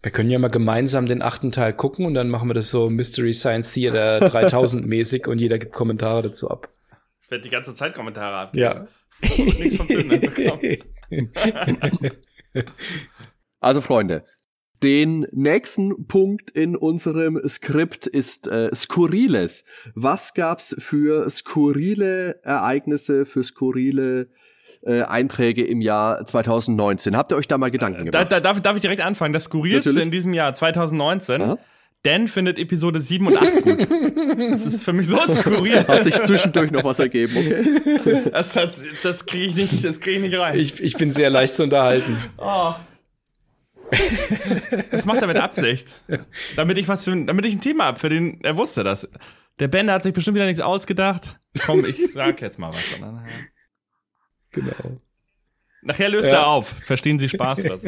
Wir 0.03 0.13
können 0.13 0.31
ja 0.31 0.39
mal 0.39 0.49
gemeinsam 0.49 1.07
den 1.07 1.23
achten 1.23 1.51
Teil 1.51 1.73
gucken 1.73 2.05
und 2.05 2.15
dann 2.15 2.29
machen 2.29 2.49
wir 2.49 2.55
das 2.55 2.71
so 2.71 2.91
Mystery 2.91 3.33
Science 3.33 3.73
Theater 3.73 4.21
3000 4.21 4.87
mäßig 4.87 5.27
und 5.27 5.39
jeder 5.39 5.59
gibt 5.59 5.73
Kommentare 5.73 6.23
dazu 6.23 6.51
ab. 6.51 6.69
Ich 7.27 7.31
werde 7.33 7.43
die 7.43 7.51
ganze 7.51 7.75
Zeit 7.75 7.93
Kommentare 7.93 8.37
abgeben. 8.37 8.65
Ja. 8.65 8.87
Nichts 9.45 9.77
vom 9.77 9.89
Film 9.89 10.11
Also 13.61 13.81
Freunde, 13.81 14.25
den 14.85 15.27
nächsten 15.33 16.07
Punkt 16.07 16.53
in 16.53 16.77
unserem 16.77 17.41
Skript 17.49 18.07
ist 18.07 18.47
äh, 18.47 18.73
Skurriles. 18.73 19.65
Was 19.97 20.35
gab's 20.35 20.77
für 20.79 21.29
skurrile 21.29 22.39
Ereignisse, 22.45 23.27
für 23.27 23.43
skurrile 23.43 24.29
äh, 24.83 25.03
Einträge 25.03 25.67
im 25.67 25.81
Jahr 25.81 26.25
2019. 26.25 27.17
Habt 27.17 27.33
ihr 27.33 27.37
euch 27.37 27.49
da 27.49 27.59
mal 27.59 27.73
Gedanken 27.73 28.05
gemacht? 28.05 28.15
Da, 28.15 28.25
da, 28.25 28.39
darf, 28.39 28.61
darf 28.61 28.77
ich 28.77 28.83
direkt 28.83 29.01
anfangen? 29.01 29.33
Das 29.33 29.45
Skurrilste 29.45 29.89
Natürlich. 29.89 30.05
in 30.05 30.11
diesem 30.13 30.33
Jahr 30.33 30.55
2019. 30.55 31.43
Aha. 31.43 31.59
Dan 32.03 32.29
findet 32.29 32.59
Episode 32.59 33.01
7 33.01 33.27
und 33.27 33.37
8 33.37 33.63
gut. 33.63 33.89
Das 34.53 34.65
ist 34.65 34.85
für 34.85 34.93
mich 34.93 35.09
so 35.09 35.17
skurril. 35.33 35.87
Hat 35.89 36.05
sich 36.05 36.15
zwischendurch 36.23 36.71
noch 36.71 36.85
was 36.85 36.99
ergeben, 37.01 37.37
okay? 37.37 38.31
Das, 38.31 38.55
hat, 38.55 38.75
das 39.03 39.27
kriege 39.27 39.47
ich 39.47 39.55
nicht, 39.57 39.85
das 39.85 39.99
kriege 39.99 40.17
ich 40.19 40.23
nicht 40.23 40.39
rein. 40.39 40.57
Ich, 40.59 40.81
ich 40.81 40.97
bin 40.97 41.11
sehr 41.11 41.31
leicht 41.31 41.57
zu 41.57 41.65
unterhalten. 41.65 42.17
Oh. 42.39 42.75
Das 44.91 45.05
macht 45.05 45.21
er 45.21 45.27
mit 45.27 45.37
Absicht. 45.37 45.89
Damit 46.55 46.79
ich 46.79 46.87
was 46.89 47.05
für, 47.05 47.17
damit 47.25 47.45
ich 47.45 47.55
ein 47.55 47.61
Thema 47.61 47.85
hab, 47.87 47.99
für 47.99 48.09
den, 48.09 48.41
er 48.43 48.57
wusste 48.57 48.85
das. 48.85 49.09
Der 49.59 49.69
Bender 49.69 49.95
hat 49.95 50.03
sich 50.03 50.13
bestimmt 50.13 50.37
wieder 50.37 50.47
nichts 50.47 50.61
ausgedacht. 50.61 51.39
Komm, 51.65 51.85
ich 51.85 52.13
sag 52.13 52.41
jetzt 52.41 52.59
mal 52.59 52.69
was. 52.69 53.01
Genau. 54.53 55.01
Nachher 55.83 56.09
löst 56.09 56.31
Ja. 56.31 56.41
er 56.41 56.47
auf. 56.49 56.69
Verstehen 56.69 57.19
Sie 57.19 57.29
Spaß 57.29 57.63
das? 57.63 57.83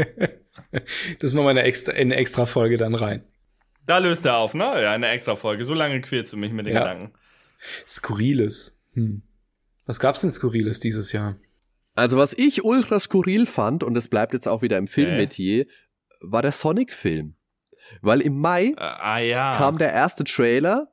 Das 1.20 1.32
machen 1.34 1.46
wir 1.46 1.50
in 1.52 1.58
eine 1.58 1.62
extra, 1.62 1.92
in 1.92 2.08
eine 2.12 2.16
extra 2.16 2.46
Folge 2.46 2.76
dann 2.76 2.94
rein. 2.94 3.22
Da 3.88 3.98
löst 3.98 4.26
er 4.26 4.36
auf, 4.36 4.52
ne? 4.52 4.64
Ja, 4.82 4.92
eine 4.92 5.08
extra 5.08 5.34
Folge. 5.34 5.64
So 5.64 5.72
lange 5.72 6.00
quälst 6.02 6.32
du 6.32 6.36
mich 6.36 6.52
mit 6.52 6.66
den 6.66 6.74
Ja. 6.74 6.80
Gedanken. 6.80 7.14
Skurriles. 7.86 8.78
Hm. 8.92 9.22
Was 9.86 9.98
gab's 9.98 10.20
denn 10.20 10.30
Skurriles 10.30 10.80
dieses 10.80 11.10
Jahr? 11.12 11.36
Also 11.94 12.18
was 12.18 12.34
ich 12.34 12.64
ultra 12.64 13.00
skurril 13.00 13.46
fand, 13.46 13.82
und 13.82 13.94
das 13.94 14.08
bleibt 14.08 14.34
jetzt 14.34 14.46
auch 14.46 14.60
wieder 14.62 14.76
im 14.76 14.86
Filmmetier, 14.86 15.66
war 16.20 16.42
der 16.42 16.52
Sonic-Film. 16.52 17.34
Weil 18.02 18.20
im 18.20 18.38
Mai 18.38 18.74
Äh, 18.76 18.80
ah 18.80 19.18
ja. 19.18 19.56
kam 19.56 19.78
der 19.78 19.92
erste 19.92 20.24
Trailer 20.24 20.92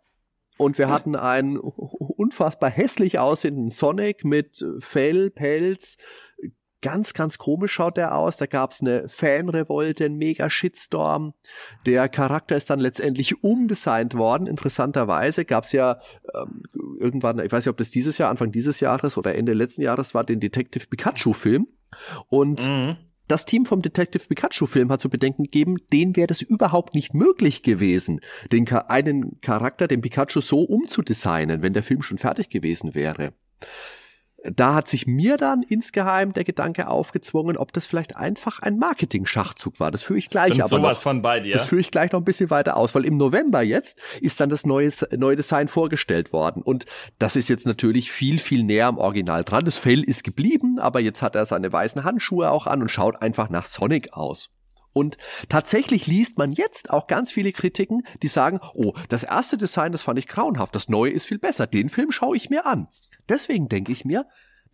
und 0.57 0.77
wir 0.77 0.87
hatten 0.87 1.17
einen 1.17 1.57
unfassbar 1.57 2.69
hässlich 2.69 3.19
aussehenden 3.19 3.69
Sonic 3.69 4.23
mit 4.23 4.65
Fell, 4.79 5.29
Pelz. 5.31 5.97
Ganz, 6.85 7.13
ganz 7.13 7.39
komisch 7.39 7.71
schaut 7.73 7.97
der 7.97 8.15
aus. 8.15 8.37
Da 8.37 8.45
gab's 8.45 8.81
eine 8.81 9.09
Fanrevolte, 9.09 10.05
einen 10.05 10.17
mega 10.17 10.51
Shitstorm. 10.51 11.33
Der 11.87 12.07
Charakter 12.09 12.55
ist 12.55 12.69
dann 12.69 12.79
letztendlich 12.79 13.43
umdesignt 13.43 14.13
worden. 14.13 14.45
Interessanterweise 14.45 15.45
gab's 15.45 15.71
ja 15.71 15.99
ähm, 16.35 16.61
irgendwann, 16.99 17.39
ich 17.39 17.51
weiß 17.51 17.65
nicht, 17.65 17.71
ob 17.71 17.77
das 17.77 17.89
dieses 17.89 18.19
Jahr, 18.19 18.29
Anfang 18.29 18.51
dieses 18.51 18.81
Jahres 18.81 19.17
oder 19.17 19.33
Ende 19.33 19.53
letzten 19.53 19.81
Jahres 19.81 20.13
war, 20.13 20.23
den 20.23 20.39
Detective 20.39 20.85
Pikachu-Film. 20.85 21.67
Und 22.29 22.67
Mhm. 22.67 22.97
das 23.27 23.45
Team 23.45 23.65
vom 23.65 23.81
Detective 23.81 24.27
Pikachu-Film 24.27 24.91
hat 24.91 24.99
zu 25.01 25.09
bedenken 25.09 25.45
gegeben, 25.45 25.77
denen 25.91 26.15
wäre 26.15 26.27
das 26.27 26.43
überhaupt 26.43 26.93
nicht 26.93 27.15
möglich 27.15 27.63
gewesen, 27.63 28.19
den 28.51 28.65
Cha- 28.67 28.85
einen 28.89 29.41
Charakter, 29.41 29.87
den 29.87 30.01
Pikachu, 30.01 30.39
so 30.39 30.59
umzudesignen, 30.61 31.63
wenn 31.63 31.73
der 31.73 31.81
Film 31.83 32.03
schon 32.03 32.19
fertig 32.19 32.49
gewesen 32.49 32.93
wäre. 32.93 33.33
Da 34.53 34.75
hat 34.75 34.87
sich 34.87 35.07
mir 35.07 35.37
dann 35.37 35.63
insgeheim 35.63 36.33
der 36.33 36.43
Gedanke 36.43 36.87
aufgezwungen, 36.87 37.57
ob 37.57 37.73
das 37.73 37.85
vielleicht 37.87 38.15
einfach 38.15 38.59
ein 38.59 38.77
Marketing-Schachzug 38.77 39.79
war. 39.79 39.91
Das 39.91 40.03
führe 40.03 40.19
ich 40.19 40.29
gleich 40.29 40.51
Bin 40.51 40.61
aber 40.61 40.69
sowas 40.69 40.97
noch. 40.97 41.03
von 41.03 41.21
bei 41.21 41.39
dir. 41.39 41.53
Das 41.53 41.65
führe 41.65 41.81
ich 41.81 41.91
gleich 41.91 42.11
noch 42.11 42.21
ein 42.21 42.25
bisschen 42.25 42.49
weiter 42.49 42.77
aus, 42.77 42.93
weil 42.93 43.05
im 43.05 43.17
November 43.17 43.61
jetzt 43.61 43.99
ist 44.21 44.39
dann 44.39 44.49
das 44.49 44.65
neue, 44.65 44.91
neue 45.17 45.35
Design 45.35 45.67
vorgestellt 45.67 46.33
worden. 46.33 46.61
Und 46.61 46.85
das 47.19 47.35
ist 47.35 47.49
jetzt 47.49 47.65
natürlich 47.65 48.11
viel, 48.11 48.39
viel 48.39 48.63
näher 48.63 48.87
am 48.87 48.97
Original 48.97 49.43
dran. 49.43 49.65
Das 49.65 49.77
Fell 49.77 50.03
ist 50.03 50.23
geblieben, 50.23 50.79
aber 50.79 50.99
jetzt 50.99 51.21
hat 51.21 51.35
er 51.35 51.45
seine 51.45 51.71
weißen 51.71 52.03
Handschuhe 52.03 52.51
auch 52.51 52.67
an 52.67 52.81
und 52.81 52.89
schaut 52.89 53.21
einfach 53.21 53.49
nach 53.49 53.65
Sonic 53.65 54.13
aus. 54.13 54.49
Und 54.93 55.17
tatsächlich 55.49 56.07
liest 56.07 56.37
man 56.37 56.53
jetzt 56.53 56.89
auch 56.89 57.07
ganz 57.07 57.29
viele 57.29 57.51
Kritiken, 57.51 58.03
die 58.23 58.29
sagen, 58.29 58.61
oh, 58.73 58.93
das 59.09 59.23
erste 59.23 59.57
Design, 59.57 59.91
das 59.91 60.03
fand 60.03 60.17
ich 60.19 60.27
grauenhaft, 60.27 60.73
das 60.73 60.87
neue 60.87 61.11
ist 61.11 61.25
viel 61.25 61.37
besser, 61.37 61.67
den 61.67 61.89
Film 61.89 62.13
schaue 62.13 62.37
ich 62.37 62.49
mir 62.49 62.65
an. 62.65 62.87
Deswegen 63.29 63.67
denke 63.69 63.91
ich 63.91 64.05
mir, 64.05 64.25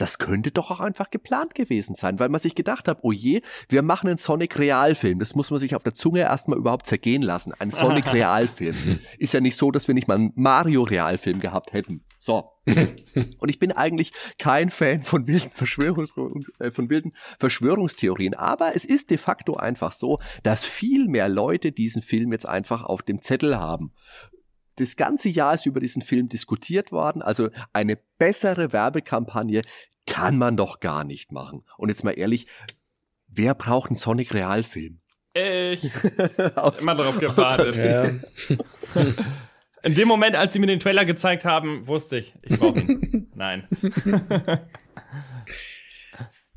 das 0.02 0.18
könnte 0.18 0.50
doch 0.50 0.72
auch 0.72 0.80
einfach 0.80 1.12
geplant 1.12 1.54
gewesen 1.54 1.94
sein, 1.94 2.18
weil 2.18 2.30
man 2.30 2.42
sich 2.42 2.56
gedacht 2.56 2.88
hat, 2.88 3.00
oh 3.04 3.12
je, 3.12 3.42
wir 3.70 3.84
machen 3.84 4.10
einen 4.10 4.18
Sonic-Realfilm. 4.18 5.20
Das 5.20 5.36
muss 5.36 5.52
man 5.52 5.60
sich 5.60 5.76
auf 5.76 5.84
der 5.84 5.94
Zunge 5.94 6.22
erstmal 6.22 6.58
überhaupt 6.58 6.88
zergehen 6.88 7.22
lassen. 7.22 7.54
Ein 7.60 7.70
Sonic-Realfilm. 7.70 9.00
Ist 9.20 9.34
ja 9.34 9.42
nicht 9.42 9.56
so, 9.56 9.70
dass 9.70 9.88
wir 9.88 9.94
nicht 9.94 10.08
mal 10.08 10.16
einen 10.16 10.34
Mario-Realfilm 10.36 11.40
gehabt 11.40 11.74
hätten. 11.74 12.04
So. 12.18 12.52
Und 12.66 13.50
ich 13.50 13.60
bin 13.60 13.72
eigentlich 13.72 14.14
kein 14.38 14.70
Fan 14.70 15.02
von 15.02 15.28
wilden, 15.28 15.50
Verschwörungs 15.50 16.12
äh, 16.60 16.72
von 16.72 16.90
wilden 16.90 17.14
Verschwörungstheorien. 17.40 18.34
Aber 18.36 18.76
es 18.76 18.86
ist 18.86 19.10
de 19.10 19.18
facto 19.18 19.56
einfach 19.56 19.92
so, 19.92 20.20
dass 20.44 20.64
viel 20.64 21.08
mehr 21.08 21.30
Leute 21.30 21.72
diesen 21.72 22.02
Film 22.02 22.32
jetzt 22.32 22.48
einfach 22.48 22.84
auf 22.84 23.02
dem 23.02 23.22
Zettel 23.22 23.60
haben. 23.60 23.92
Das 24.82 24.96
ganze 24.96 25.30
Jahr 25.30 25.54
ist 25.54 25.66
über 25.66 25.80
diesen 25.80 26.02
Film 26.02 26.28
diskutiert 26.28 26.92
worden. 26.92 27.22
Also 27.22 27.50
eine 27.72 27.98
bessere 28.18 28.74
Werbekampagne 28.74 29.62
kann 30.08 30.38
man 30.38 30.58
doch 30.58 30.80
gar 30.80 31.04
nicht 31.04 31.32
machen. 31.32 31.64
Und 31.78 31.90
jetzt 31.90 32.04
mal 32.04 32.12
ehrlich, 32.18 32.48
wer 33.28 33.54
braucht 33.54 33.90
einen 33.92 33.96
Sonic 33.98 34.34
Realfilm? 34.34 34.98
Ich 35.34 35.90
Aus- 36.56 36.82
immer 36.82 36.96
darauf 36.96 37.20
gewartet. 37.20 37.76
Ja. 38.96 39.06
In 39.84 39.96
dem 39.96 40.08
Moment, 40.08 40.36
als 40.36 40.54
sie 40.54 40.60
mir 40.60 40.68
den 40.68 40.80
Trailer 40.80 41.06
gezeigt 41.06 41.44
haben, 41.46 41.88
wusste 41.88 42.18
ich, 42.18 42.34
ich 42.44 42.60
brauche 42.60 42.80
ihn. 42.80 43.32
Nein. 43.34 43.68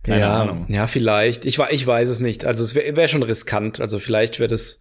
Keine 0.04 0.20
ja, 0.20 0.42
Ahnung. 0.42 0.66
ja, 0.68 0.86
vielleicht. 0.86 1.46
Ich, 1.46 1.58
ich 1.58 1.86
weiß 1.86 2.08
es 2.10 2.20
nicht. 2.20 2.44
Also 2.44 2.62
es 2.62 2.74
wäre 2.74 2.94
wär 2.94 3.08
schon 3.08 3.22
riskant. 3.22 3.80
Also 3.80 3.98
vielleicht 3.98 4.38
wäre 4.38 4.48
das 4.48 4.80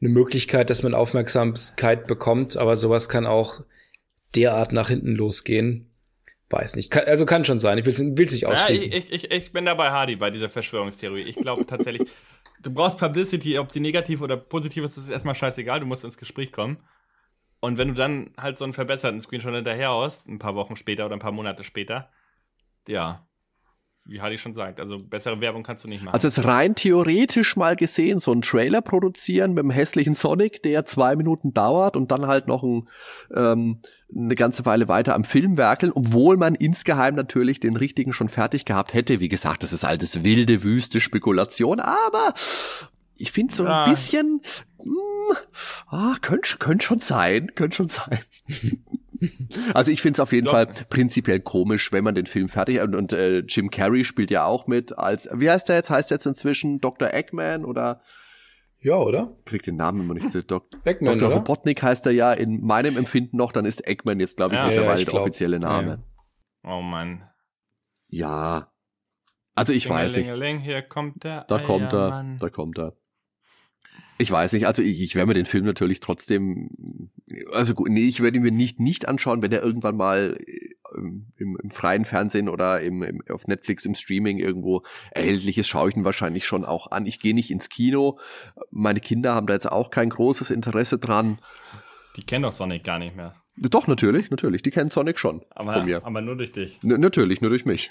eine 0.00 0.08
Möglichkeit, 0.10 0.70
dass 0.70 0.82
man 0.82 0.94
Aufmerksamkeit 0.94 2.06
bekommt, 2.06 2.56
aber 2.56 2.74
sowas 2.76 3.08
kann 3.08 3.26
auch 3.26 3.60
derart 4.34 4.72
nach 4.72 4.88
hinten 4.88 5.14
losgehen. 5.14 5.90
Weiß 6.48 6.76
nicht. 6.76 6.90
Kann, 6.90 7.04
also 7.04 7.26
kann 7.26 7.44
schon 7.44 7.58
sein. 7.58 7.78
Ich 7.78 7.84
will 7.84 7.92
es 7.92 8.32
nicht 8.32 8.42
Ja, 8.42 8.48
ausschließen. 8.48 8.92
ich, 8.92 9.12
ich, 9.12 9.30
ich 9.30 9.52
bin 9.52 9.66
dabei 9.66 9.90
Hardy 9.90 10.16
bei 10.16 10.30
dieser 10.30 10.48
Verschwörungstheorie. 10.48 11.22
Ich 11.22 11.36
glaube 11.36 11.66
tatsächlich, 11.66 12.08
du 12.62 12.70
brauchst 12.72 12.98
Publicity, 12.98 13.58
ob 13.58 13.70
sie 13.70 13.80
negativ 13.80 14.22
oder 14.22 14.36
positiv 14.36 14.84
ist, 14.84 14.96
das 14.96 15.04
ist 15.04 15.10
erstmal 15.10 15.34
scheißegal, 15.34 15.80
du 15.80 15.86
musst 15.86 16.04
ins 16.04 16.16
Gespräch 16.18 16.50
kommen. 16.50 16.78
Und 17.60 17.78
wenn 17.78 17.88
du 17.88 17.94
dann 17.94 18.30
halt 18.36 18.58
so 18.58 18.64
einen 18.64 18.72
verbesserten 18.72 19.20
Screenshot 19.20 19.54
hinterher 19.54 19.90
hast, 19.90 20.26
ein 20.28 20.38
paar 20.38 20.54
Wochen 20.54 20.76
später 20.76 21.06
oder 21.06 21.14
ein 21.14 21.20
paar 21.20 21.32
Monate 21.32 21.62
später, 21.62 22.10
ja, 22.88 23.26
wie 24.04 24.20
Hardy 24.20 24.36
schon 24.36 24.52
sagt, 24.52 24.80
also 24.80 24.98
bessere 24.98 25.40
Werbung 25.40 25.62
kannst 25.62 25.84
du 25.84 25.88
nicht 25.88 26.02
machen. 26.02 26.14
Also 26.14 26.26
jetzt 26.28 26.44
rein 26.44 26.74
theoretisch 26.74 27.56
mal 27.56 27.76
gesehen, 27.76 28.18
so 28.18 28.32
einen 28.32 28.42
Trailer 28.42 28.80
produzieren 28.82 29.52
mit 29.52 29.60
einem 29.60 29.70
hässlichen 29.70 30.14
Sonic, 30.14 30.62
der 30.64 30.84
zwei 30.86 31.14
Minuten 31.14 31.54
dauert 31.54 31.96
und 31.96 32.10
dann 32.10 32.26
halt 32.26 32.48
noch 32.48 32.64
ein, 32.64 32.88
ähm, 33.34 33.80
eine 34.14 34.34
ganze 34.34 34.66
Weile 34.66 34.88
weiter 34.88 35.14
am 35.14 35.24
Film 35.24 35.56
werkeln, 35.56 35.92
obwohl 35.94 36.36
man 36.36 36.54
insgeheim 36.56 37.14
natürlich 37.14 37.60
den 37.60 37.76
richtigen 37.76 38.12
schon 38.12 38.28
fertig 38.28 38.64
gehabt 38.64 38.92
hätte. 38.92 39.20
Wie 39.20 39.28
gesagt, 39.28 39.62
das 39.62 39.72
ist 39.72 39.84
altes 39.84 40.24
wilde, 40.24 40.62
wüste 40.64 41.00
Spekulation, 41.00 41.78
aber 41.78 42.34
ich 43.16 43.30
finde 43.30 43.54
so 43.54 43.62
ein 43.62 43.68
Ja. 43.68 43.88
bisschen, 43.88 44.40
mh, 44.78 45.36
ah, 45.86 46.16
könnte 46.20 46.56
könnte 46.58 46.84
schon 46.84 46.98
sein, 46.98 47.52
könnte 47.54 47.76
schon 47.76 47.88
sein. 47.88 48.18
Also 49.74 49.90
ich 49.90 50.02
finde 50.02 50.16
es 50.16 50.20
auf 50.20 50.32
jeden 50.32 50.46
Doch. 50.46 50.52
Fall 50.52 50.66
prinzipiell 50.66 51.40
komisch, 51.40 51.92
wenn 51.92 52.04
man 52.04 52.14
den 52.14 52.26
Film 52.26 52.48
fertig 52.48 52.80
und, 52.80 52.94
und 52.94 53.12
äh, 53.12 53.40
Jim 53.40 53.70
Carrey 53.70 54.04
spielt 54.04 54.30
ja 54.30 54.44
auch 54.44 54.66
mit 54.66 54.98
als 54.98 55.28
wie 55.32 55.50
heißt 55.50 55.68
der 55.68 55.76
jetzt? 55.76 55.90
Heißt 55.90 56.10
der 56.10 56.16
jetzt 56.16 56.26
inzwischen 56.26 56.80
Dr. 56.80 57.12
Eggman 57.12 57.64
oder 57.64 58.02
ja, 58.80 58.96
oder? 58.96 59.36
kriegt 59.44 59.66
den 59.66 59.76
Namen 59.76 60.00
immer 60.00 60.14
nicht 60.14 60.28
so. 60.30 60.42
Dok 60.42 60.66
Eggman, 60.84 61.18
Dr. 61.18 61.28
oder? 61.28 61.36
Robotnik 61.38 61.82
heißt 61.82 62.04
er 62.06 62.12
ja 62.12 62.32
in 62.32 62.60
meinem 62.64 62.96
Empfinden 62.96 63.36
noch, 63.36 63.52
dann 63.52 63.64
ist 63.64 63.86
Eggman 63.86 64.18
jetzt 64.20 64.36
glaube 64.36 64.54
ich 64.54 64.60
Ja, 64.60 64.66
mittlerweile 64.66 64.94
ja, 64.94 64.98
ich 64.98 65.04
der 65.04 65.10
glaub, 65.10 65.22
offizielle 65.22 65.58
Name. 65.60 66.02
ja. 66.64 66.70
oh 66.70 66.82
Mann. 66.82 67.22
Ja. 68.08 68.72
Also 69.54 69.72
ich 69.72 69.88
weiß 69.88 70.16
nicht. 70.16 70.30
Hier 70.62 70.82
kommt 70.82 71.24
der 71.24 71.44
Da 71.44 71.58
kommt 71.58 71.92
er, 71.92 72.36
da 72.38 72.48
kommt 72.48 72.78
er. 72.78 72.96
Ich 74.18 74.30
weiß 74.30 74.52
nicht, 74.52 74.66
also 74.66 74.82
ich, 74.82 75.02
ich 75.02 75.14
werde 75.14 75.28
mir 75.28 75.34
den 75.34 75.46
Film 75.46 75.64
natürlich 75.64 76.00
trotzdem, 76.00 77.10
also 77.52 77.74
gut, 77.74 77.90
nee, 77.90 78.08
ich 78.08 78.20
werde 78.22 78.36
ihn 78.36 78.42
mir 78.42 78.52
nicht, 78.52 78.80
nicht 78.80 79.08
anschauen, 79.08 79.42
wenn 79.42 79.52
er 79.52 79.62
irgendwann 79.62 79.96
mal 79.96 80.36
äh, 80.46 80.74
im, 80.94 81.26
im 81.62 81.70
freien 81.70 82.04
Fernsehen 82.04 82.48
oder 82.48 82.80
im, 82.80 83.02
im, 83.02 83.22
auf 83.30 83.46
Netflix 83.46 83.84
im 83.84 83.94
Streaming 83.94 84.38
irgendwo 84.38 84.82
erhältlich 85.10 85.58
ist, 85.58 85.68
schaue 85.68 85.90
ich 85.90 85.96
ihn 85.96 86.04
wahrscheinlich 86.04 86.46
schon 86.46 86.64
auch 86.64 86.90
an. 86.90 87.06
Ich 87.06 87.20
gehe 87.20 87.34
nicht 87.34 87.50
ins 87.50 87.68
Kino. 87.68 88.18
Meine 88.70 89.00
Kinder 89.00 89.34
haben 89.34 89.46
da 89.46 89.54
jetzt 89.54 89.70
auch 89.70 89.90
kein 89.90 90.10
großes 90.10 90.50
Interesse 90.50 90.98
dran. 90.98 91.38
Die 92.16 92.22
kennen 92.22 92.42
doch 92.42 92.52
Sonic 92.52 92.84
gar 92.84 92.98
nicht 92.98 93.16
mehr. 93.16 93.34
Doch, 93.56 93.86
natürlich, 93.86 94.30
natürlich. 94.30 94.62
Die 94.62 94.70
kennen 94.70 94.88
Sonic 94.88 95.18
schon 95.18 95.42
Aber, 95.50 95.74
von 95.74 95.84
mir. 95.84 96.04
aber 96.04 96.20
nur 96.20 96.36
durch 96.36 96.52
dich. 96.52 96.80
N 96.82 97.00
natürlich, 97.00 97.40
nur 97.40 97.50
durch 97.50 97.64
mich. 97.64 97.90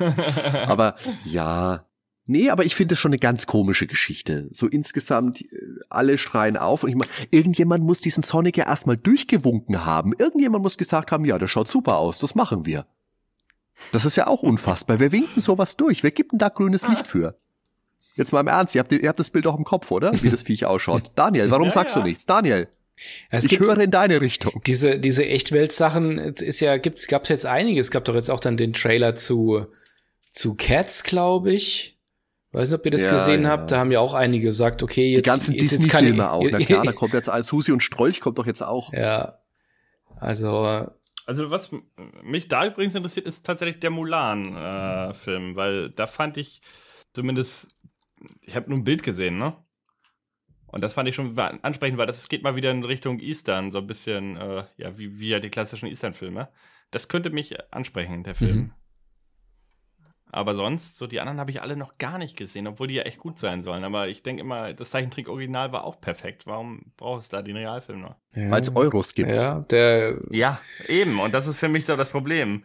aber 0.66 0.96
ja. 1.24 1.86
Nee, 2.28 2.50
aber 2.50 2.64
ich 2.64 2.74
finde 2.74 2.94
es 2.94 2.98
schon 2.98 3.10
eine 3.10 3.18
ganz 3.18 3.46
komische 3.46 3.86
Geschichte. 3.86 4.48
So 4.50 4.66
insgesamt, 4.66 5.42
äh, 5.42 5.46
alle 5.88 6.18
schreien 6.18 6.56
auf 6.56 6.82
und 6.82 6.90
ich 6.90 6.96
meine, 6.96 7.10
irgendjemand 7.30 7.84
muss 7.84 8.00
diesen 8.00 8.22
Sonic 8.22 8.56
ja 8.56 8.66
erstmal 8.66 8.96
durchgewunken 8.96 9.84
haben. 9.84 10.12
Irgendjemand 10.18 10.62
muss 10.62 10.76
gesagt 10.76 11.12
haben, 11.12 11.24
ja, 11.24 11.38
das 11.38 11.50
schaut 11.50 11.68
super 11.70 11.98
aus, 11.98 12.18
das 12.18 12.34
machen 12.34 12.66
wir. 12.66 12.86
Das 13.92 14.04
ist 14.04 14.16
ja 14.16 14.26
auch 14.26 14.42
unfassbar. 14.42 14.98
Wir 15.00 15.12
winken 15.12 15.40
sowas 15.40 15.76
durch. 15.76 16.02
Wer 16.02 16.10
gibt 16.10 16.32
denn 16.32 16.38
da 16.38 16.48
grünes 16.48 16.88
Licht 16.88 17.06
für? 17.06 17.38
Jetzt 18.16 18.32
mal 18.32 18.40
im 18.40 18.46
Ernst, 18.48 18.74
ihr 18.74 18.80
habt, 18.80 18.90
ihr 18.92 19.08
habt 19.08 19.20
das 19.20 19.30
Bild 19.30 19.46
auch 19.46 19.58
im 19.58 19.64
Kopf, 19.64 19.90
oder? 19.90 20.10
Wie 20.22 20.30
das 20.30 20.42
Viech 20.42 20.64
ausschaut. 20.64 21.12
Daniel, 21.14 21.50
warum 21.50 21.64
Ja, 21.66 21.70
sagst 21.70 21.94
ja. 21.94 22.00
du 22.02 22.08
nichts? 22.08 22.24
Daniel, 22.24 22.68
Es 23.30 23.44
ich 23.44 23.60
höre 23.60 23.78
in 23.78 23.90
deine 23.90 24.22
Richtung. 24.22 24.62
diese, 24.64 24.98
diese 24.98 25.26
Echtwelt-Sachen, 25.26 26.18
es 26.18 26.40
ist 26.40 26.60
ja, 26.60 26.78
gibt's, 26.78 27.06
gab's 27.08 27.28
jetzt 27.28 27.44
einige. 27.44 27.78
Es 27.78 27.90
gab 27.90 28.06
doch 28.06 28.14
jetzt 28.14 28.30
auch 28.30 28.40
dann 28.40 28.56
den 28.56 28.72
Trailer 28.72 29.14
zu, 29.14 29.66
zu 30.30 30.54
Cats, 30.54 31.04
glaube 31.04 31.52
ich. 31.52 31.95
Weiß 32.56 32.70
nicht, 32.70 32.78
ob 32.78 32.86
ihr 32.86 32.90
das 32.90 33.04
Ja, 33.04 33.12
gesehen 33.12 33.42
ja. 33.42 33.50
habt. 33.50 33.70
Da 33.70 33.78
haben 33.78 33.92
ja 33.92 34.00
auch 34.00 34.14
einige 34.14 34.46
gesagt, 34.46 34.82
okay, 34.82 35.10
jetzt. 35.10 35.26
Die 35.26 35.28
ganzen 35.28 35.58
Disney-Filme 35.58 36.32
auch. 36.32 36.42
Na 36.50 36.58
klar, 36.60 36.84
da 36.84 36.92
kommt 36.92 37.12
jetzt 37.12 37.28
alles. 37.28 37.48
Susi 37.48 37.70
und 37.70 37.82
Strolch 37.82 38.22
kommt 38.22 38.38
doch 38.38 38.46
jetzt 38.46 38.62
auch. 38.62 38.94
Ja. 38.94 39.40
Also, 40.18 40.88
Also 41.26 41.50
was 41.50 41.70
mich 42.22 42.48
da 42.48 42.66
übrigens 42.66 42.94
interessiert, 42.94 43.26
ist 43.26 43.44
tatsächlich 43.44 43.80
der 43.80 43.90
Mulan-Film, 43.90 45.54
weil 45.54 45.90
da 45.90 46.06
fand 46.06 46.38
ich 46.38 46.62
zumindest, 47.12 47.76
ich 48.40 48.56
habe 48.56 48.70
nur 48.70 48.78
ein 48.78 48.84
Bild 48.84 49.02
gesehen, 49.02 49.36
ne? 49.36 49.54
Und 50.66 50.80
das 50.80 50.94
fand 50.94 51.10
ich 51.10 51.14
schon 51.14 51.38
ansprechend, 51.38 51.98
weil 51.98 52.06
das 52.06 52.26
geht 52.30 52.42
mal 52.42 52.56
wieder 52.56 52.70
in 52.70 52.84
Richtung 52.84 53.20
Eastern, 53.20 53.70
so 53.70 53.78
ein 53.78 53.86
bisschen, 53.86 54.38
äh, 54.38 54.64
ja, 54.78 54.96
wie, 54.96 55.20
wie 55.20 55.28
ja 55.28 55.40
die 55.40 55.50
klassischen 55.50 55.88
Eastern-Filme. 55.88 56.48
Das 56.90 57.08
könnte 57.08 57.28
mich 57.28 57.54
ansprechen, 57.70 58.24
der 58.24 58.34
Film. 58.34 58.56
Mhm. 58.56 58.72
Aber 60.32 60.54
sonst, 60.54 60.96
so 60.96 61.06
die 61.06 61.20
anderen 61.20 61.38
habe 61.38 61.50
ich 61.50 61.62
alle 61.62 61.76
noch 61.76 61.98
gar 61.98 62.18
nicht 62.18 62.36
gesehen, 62.36 62.66
obwohl 62.66 62.88
die 62.88 62.94
ja 62.94 63.02
echt 63.02 63.18
gut 63.18 63.38
sein 63.38 63.62
sollen. 63.62 63.84
Aber 63.84 64.08
ich 64.08 64.22
denke 64.22 64.42
immer, 64.42 64.74
das 64.74 64.90
Zeichentrick-Original 64.90 65.72
war 65.72 65.84
auch 65.84 66.00
perfekt. 66.00 66.46
Warum 66.46 66.92
brauchst 66.96 67.32
du 67.32 67.36
da 67.36 67.42
den 67.42 67.56
Realfilm 67.56 68.00
noch? 68.00 68.16
ja. 68.34 68.50
Weil 68.50 68.60
es 68.60 68.74
Euros 68.74 69.14
gibt. 69.14 69.30
Ja, 69.30 69.60
der, 69.60 70.18
Ja, 70.30 70.60
eben. 70.88 71.20
Und 71.20 71.32
das 71.32 71.46
ist 71.46 71.58
für 71.58 71.68
mich 71.68 71.86
so 71.86 71.96
das 71.96 72.10
Problem. 72.10 72.64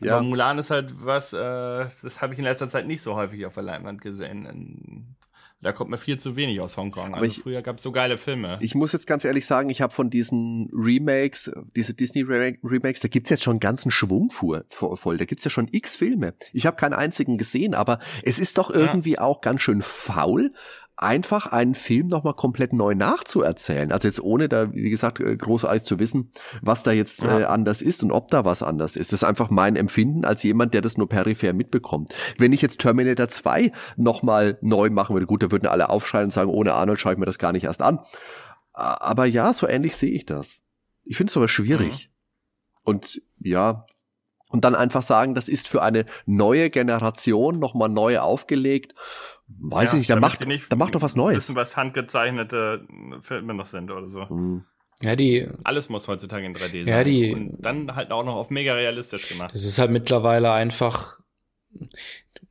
Ja. 0.00 0.16
Aber 0.16 0.22
Mulan 0.22 0.58
ist 0.58 0.70
halt 0.70 0.94
was, 1.04 1.32
äh, 1.32 1.36
das 1.36 2.22
habe 2.22 2.32
ich 2.32 2.38
in 2.38 2.44
letzter 2.44 2.68
Zeit 2.68 2.86
nicht 2.86 3.02
so 3.02 3.16
häufig 3.16 3.44
auf 3.44 3.54
der 3.54 3.64
Leinwand 3.64 4.00
gesehen. 4.00 5.16
Da 5.62 5.72
kommt 5.72 5.90
mir 5.90 5.98
viel 5.98 6.18
zu 6.18 6.36
wenig 6.36 6.58
aus 6.60 6.76
Hongkong. 6.78 7.14
Also 7.14 7.26
ich- 7.26 7.40
früher 7.42 7.60
gab 7.60 7.76
es 7.76 7.82
so 7.82 7.92
geile 7.92 8.16
Filme. 8.16 8.58
Ich 8.62 8.74
muss 8.74 8.92
jetzt 8.92 9.06
ganz 9.06 9.24
ehrlich 9.26 9.44
sagen, 9.44 9.68
ich 9.68 9.82
habe 9.82 9.92
von 9.92 10.08
diesen 10.08 10.70
Remakes, 10.72 11.50
diese 11.76 11.92
Disney-Remakes, 11.92 13.00
da 13.00 13.08
gibt's 13.08 13.28
jetzt 13.30 13.42
schon 13.42 13.52
einen 13.52 13.60
ganzen 13.60 13.90
Schwung 13.90 14.30
voll. 14.30 14.64
Da 15.18 15.24
gibt's 15.26 15.44
ja 15.44 15.50
schon 15.50 15.68
x 15.70 15.96
Filme. 15.96 16.34
Ich 16.54 16.64
habe 16.66 16.76
keinen 16.76 16.94
einzigen 16.94 17.36
gesehen, 17.36 17.74
aber 17.74 17.98
es 18.22 18.38
ist 18.38 18.56
doch 18.56 18.70
irgendwie 18.70 19.18
auch 19.18 19.40
ganz 19.42 19.60
schön 19.60 19.82
faul, 19.82 20.52
einfach 21.00 21.46
einen 21.46 21.74
Film 21.74 22.08
nochmal 22.08 22.34
komplett 22.34 22.72
neu 22.72 22.94
nachzuerzählen. 22.94 23.90
Also 23.90 24.06
jetzt 24.08 24.20
ohne 24.20 24.48
da, 24.48 24.72
wie 24.72 24.90
gesagt, 24.90 25.18
äh, 25.20 25.36
großartig 25.36 25.82
zu 25.84 25.98
wissen, 25.98 26.30
was 26.62 26.82
da 26.82 26.92
jetzt 26.92 27.22
Ja. 27.22 27.40
äh, 27.40 27.44
anders 27.44 27.80
ist 27.82 28.02
und 28.02 28.12
ob 28.12 28.30
da 28.30 28.44
was 28.44 28.62
anders 28.62 28.96
ist. 28.96 29.12
Das 29.12 29.22
ist 29.22 29.28
einfach 29.28 29.50
mein 29.50 29.76
Empfinden 29.76 30.24
als 30.24 30.42
jemand, 30.42 30.74
der 30.74 30.82
das 30.82 30.98
nur 30.98 31.08
peripher 31.08 31.52
mitbekommt. 31.52 32.14
Wenn 32.38 32.52
ich 32.52 32.60
jetzt 32.62 32.78
Terminator 32.80 33.28
2 33.28 33.72
nochmal 33.96 34.58
neu 34.60 34.90
machen 34.90 35.14
würde, 35.14 35.26
gut, 35.26 35.42
da 35.42 35.50
würden 35.50 35.66
alle 35.66 35.88
aufschreien 35.88 36.24
und 36.24 36.30
sagen, 36.32 36.50
ohne 36.50 36.74
Arnold 36.74 37.00
schaue 37.00 37.12
ich 37.12 37.18
mir 37.18 37.26
das 37.26 37.38
gar 37.38 37.52
nicht 37.52 37.64
erst 37.64 37.82
an. 37.82 38.00
Aber 38.72 39.24
ja, 39.24 39.52
so 39.52 39.66
ähnlich 39.66 39.96
sehe 39.96 40.10
ich 40.12 40.26
das. 40.26 40.60
Ich 41.04 41.16
finde 41.16 41.30
es 41.30 41.36
aber 41.36 41.48
schwierig. 41.48 42.10
Und 42.84 43.22
ja, 43.38 43.86
und 44.50 44.64
dann 44.64 44.74
einfach 44.74 45.02
sagen, 45.02 45.34
das 45.34 45.48
ist 45.48 45.68
für 45.68 45.80
eine 45.82 46.06
neue 46.26 46.70
Generation 46.70 47.58
nochmal 47.58 47.88
neu 47.88 48.18
aufgelegt. 48.18 48.94
Weiß 49.58 49.92
Ja, 49.92 49.94
ich 49.94 49.98
nicht, 50.00 50.10
da 50.10 50.14
damit 50.14 50.30
macht, 50.30 50.46
nicht 50.46 50.70
da 50.72 50.76
macht 50.76 50.94
doch 50.94 51.02
was 51.02 51.16
Neues. 51.16 51.38
Wissen, 51.38 51.56
was 51.56 51.76
handgezeichnete 51.76 52.86
Filme 53.20 53.54
noch 53.54 53.66
sind 53.66 53.90
oder 53.90 54.06
so. 54.06 54.28
Hm. 54.28 54.64
ja, 55.02 55.16
die, 55.16 55.48
Alles 55.64 55.88
muss 55.88 56.06
heutzutage 56.08 56.46
in 56.46 56.54
3D 56.54 56.84
sein. 56.84 56.86
Ja, 56.88 57.04
die- 57.04 57.32
Und 57.34 57.56
dann 57.60 57.94
halt 57.94 58.10
auch 58.12 58.24
noch 58.24 58.36
auf 58.36 58.50
mega 58.50 58.74
realistisch 58.74 59.28
gemacht. 59.28 59.50
Das 59.54 59.64
ist 59.64 59.78
halt 59.78 59.90
mittlerweile 59.90 60.52
einfach, 60.52 61.18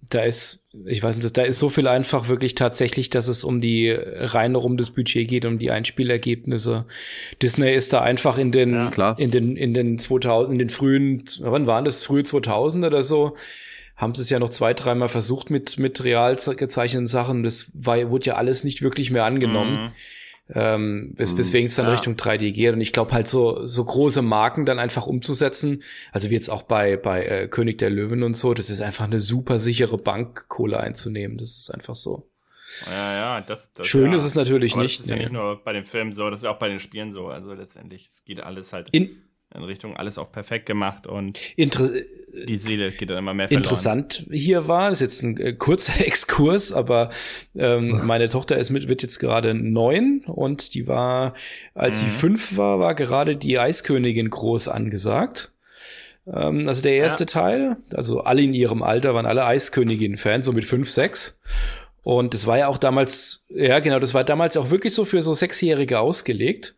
da 0.09 0.21
ist, 0.23 0.65
ich 0.85 1.03
weiß 1.03 1.17
nicht, 1.17 1.37
da 1.37 1.43
ist 1.43 1.59
so 1.59 1.69
viel 1.69 1.87
einfach 1.87 2.27
wirklich 2.27 2.55
tatsächlich, 2.55 3.09
dass 3.11 3.27
es 3.27 3.43
um 3.43 3.61
die 3.61 3.91
rein 3.91 4.55
um 4.55 4.75
das 4.77 4.89
Budget 4.89 5.27
geht, 5.27 5.45
um 5.45 5.59
die 5.59 5.69
Einspielergebnisse. 5.71 6.85
Disney 7.41 7.71
ist 7.73 7.93
da 7.93 8.01
einfach 8.01 8.37
in 8.39 8.51
den, 8.51 8.73
Ja. 8.73 8.89
Klar. 8.89 9.19
in 9.19 9.29
den, 9.31 9.55
in 9.55 9.73
den 9.73 9.97
2000, 9.99 10.51
in 10.53 10.59
den 10.59 10.69
frühen, 10.69 11.23
wann 11.41 11.67
waren 11.67 11.85
das? 11.85 12.03
Frühe 12.03 12.23
2000 12.23 12.85
oder 12.85 13.03
so? 13.03 13.35
Haben 13.99 14.15
sie 14.15 14.21
es 14.23 14.29
ja 14.31 14.39
noch 14.39 14.49
zwei, 14.49 14.73
dreimal 14.73 15.09
versucht 15.09 15.49
mit, 15.49 15.77
mit 15.77 16.03
real 16.03 16.39
ze- 16.39 16.55
gezeichneten 16.55 17.05
Sachen. 17.07 17.43
Das 17.43 17.69
war, 17.73 18.09
wurde 18.09 18.25
ja 18.27 18.35
alles 18.35 18.63
nicht 18.63 18.81
wirklich 18.81 19.11
mehr 19.11 19.25
angenommen. 19.25 19.83
Mhm. 19.83 19.91
Ähm, 20.51 21.13
wes 21.15 21.33
Mhm. 21.33 21.37
weswegen 21.37 21.67
es 21.67 21.75
dann 21.75 21.85
Ja. 21.85 21.91
Richtung 21.91 22.15
3D 22.15 22.51
geht. 22.53 22.73
Und 22.73 22.81
ich 22.81 22.91
glaube 22.93 23.11
halt 23.11 23.27
so, 23.27 23.67
so 23.67 23.83
große 23.85 24.23
Marken 24.23 24.65
dann 24.65 24.79
einfach 24.79 25.05
umzusetzen, 25.05 25.83
also 26.11 26.29
wie 26.31 26.33
jetzt 26.33 26.49
auch 26.49 26.63
bei, 26.63 26.97
bei 26.97 27.23
äh, 27.25 27.47
König 27.47 27.77
der 27.77 27.91
Löwen 27.91 28.23
und 28.23 28.35
so, 28.35 28.55
das 28.55 28.71
ist 28.71 28.81
einfach 28.81 29.03
eine 29.05 29.19
super 29.19 29.59
sichere 29.59 29.97
Bank, 29.99 30.47
Kohle 30.47 30.79
einzunehmen. 30.79 31.37
Das 31.37 31.57
ist 31.57 31.69
einfach 31.69 31.93
so. 31.93 32.27
Ja, 32.89 33.13
ja, 33.13 33.41
das, 33.41 33.71
das 33.73 33.85
Schön 33.85 34.11
ja. 34.11 34.17
ist 34.17 34.25
es 34.25 34.33
natürlich 34.35 34.73
Aber 34.73 34.81
nicht. 34.83 34.99
Das 34.99 35.05
ist 35.05 35.09
ja 35.09 35.15
nee. 35.17 35.23
nicht 35.23 35.33
nur 35.33 35.61
bei 35.63 35.73
den 35.73 35.85
Filmen 35.85 36.13
so, 36.13 36.29
das 36.31 36.39
ist 36.39 36.45
auch 36.45 36.57
bei 36.59 36.69
den 36.69 36.79
Spielen 36.79 37.11
so. 37.11 37.27
Also 37.27 37.53
letztendlich, 37.53 38.09
es 38.13 38.23
geht 38.23 38.39
alles 38.39 38.73
halt 38.73 38.89
In, 38.91 39.21
in 39.53 39.63
Richtung 39.63 39.97
alles 39.97 40.17
auch 40.17 40.31
perfekt 40.31 40.65
gemacht 40.67 41.05
und 41.05 41.39
inter 41.57 41.89
die 42.47 42.57
Seele 42.57 42.91
geht 42.91 43.09
dann 43.09 43.17
immer 43.17 43.34
mehr 43.34 43.47
verloren. 43.47 43.63
interessant 43.63 44.25
hier 44.32 44.67
war, 44.67 44.89
das 44.89 45.01
ist 45.01 45.13
jetzt 45.13 45.23
ein 45.23 45.38
äh, 45.38 45.53
kurzer 45.53 45.99
Exkurs, 46.05 46.71
aber 46.73 47.09
ähm, 47.55 48.01
meine 48.05 48.27
Tochter 48.27 48.57
ist 48.57 48.69
mit, 48.69 48.88
wird 48.88 49.01
jetzt 49.01 49.19
gerade 49.19 49.53
neun 49.53 50.23
und 50.25 50.73
die 50.73 50.88
war, 50.88 51.34
als 51.73 51.99
sie 52.01 52.05
Mhm. 52.05 52.11
fünf 52.11 52.57
war, 52.57 52.80
war 52.80 52.95
gerade 52.95 53.36
die 53.36 53.57
Eiskönigin 53.59 54.30
groß 54.30 54.67
angesagt. 54.67 55.51
Ähm, 56.32 56.67
also 56.67 56.82
der 56.82 56.93
erste 56.95 57.23
Ja. 57.23 57.27
Teil, 57.27 57.77
also 57.93 58.21
alle 58.21 58.41
in 58.43 58.53
ihrem 58.53 58.84
Alter 58.84 59.13
waren 59.15 59.25
alle 59.25 59.45
Eiskönigin-Fans, 59.45 60.45
so 60.45 60.51
mit 60.51 60.65
fünf, 60.65 60.89
sechs. 60.89 61.39
Und 62.03 62.34
das 62.34 62.47
war 62.47 62.57
ja 62.57 62.67
auch 62.67 62.77
damals, 62.77 63.45
ja 63.49 63.80
genau, 63.80 63.99
das 63.99 64.13
war 64.13 64.23
damals 64.23 64.55
auch 64.57 64.69
wirklich 64.69 64.93
so 64.93 65.05
für 65.05 65.21
so 65.21 65.34
Sechsjährige 65.34 65.99
ausgelegt. 65.99 66.75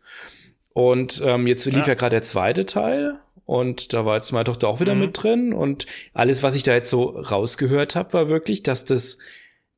Und 0.74 1.22
ähm, 1.24 1.46
jetzt 1.46 1.66
lief 1.66 1.76
ja, 1.86 1.88
Ja. 1.88 1.94
gerade 1.94 2.16
der 2.16 2.22
zweite 2.22 2.64
Teil 2.66 3.18
und 3.44 3.92
da 3.92 4.04
war 4.04 4.16
jetzt 4.16 4.32
meine 4.32 4.44
Tochter 4.44 4.68
auch 4.68 4.80
wieder 4.80 4.94
Mhm. 4.94 5.00
mit 5.00 5.22
drin 5.22 5.52
und 5.52 5.86
alles, 6.14 6.42
was 6.42 6.54
ich 6.54 6.62
da 6.62 6.72
jetzt 6.74 6.90
so 6.90 7.04
rausgehört 7.04 7.96
habe, 7.96 8.12
war 8.12 8.28
wirklich, 8.28 8.62
dass 8.62 8.84
das 8.84 9.18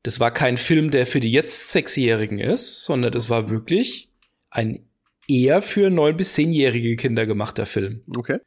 das 0.03 0.19
war 0.19 0.29
kein 0.29 0.57
Film, 0.57 0.91
der 0.91 1.07
für 1.07 1.19
die 1.19 1.31
jetzt 1.31 1.71
Sechsjährigen 1.71 2.37
ist, 2.37 2.83
sondern 2.83 3.11
das 3.11 3.31
war 3.31 3.49
wirklich 3.49 4.09
ein 4.51 4.85
eher 5.27 5.63
für 5.63 5.89
neun 5.89 6.15
bis 6.15 6.33
zehnjährige 6.33 6.95
Kinder 6.95 7.25
gemachter 7.25 7.65
Film. 7.65 8.03
Okay. 8.15 8.37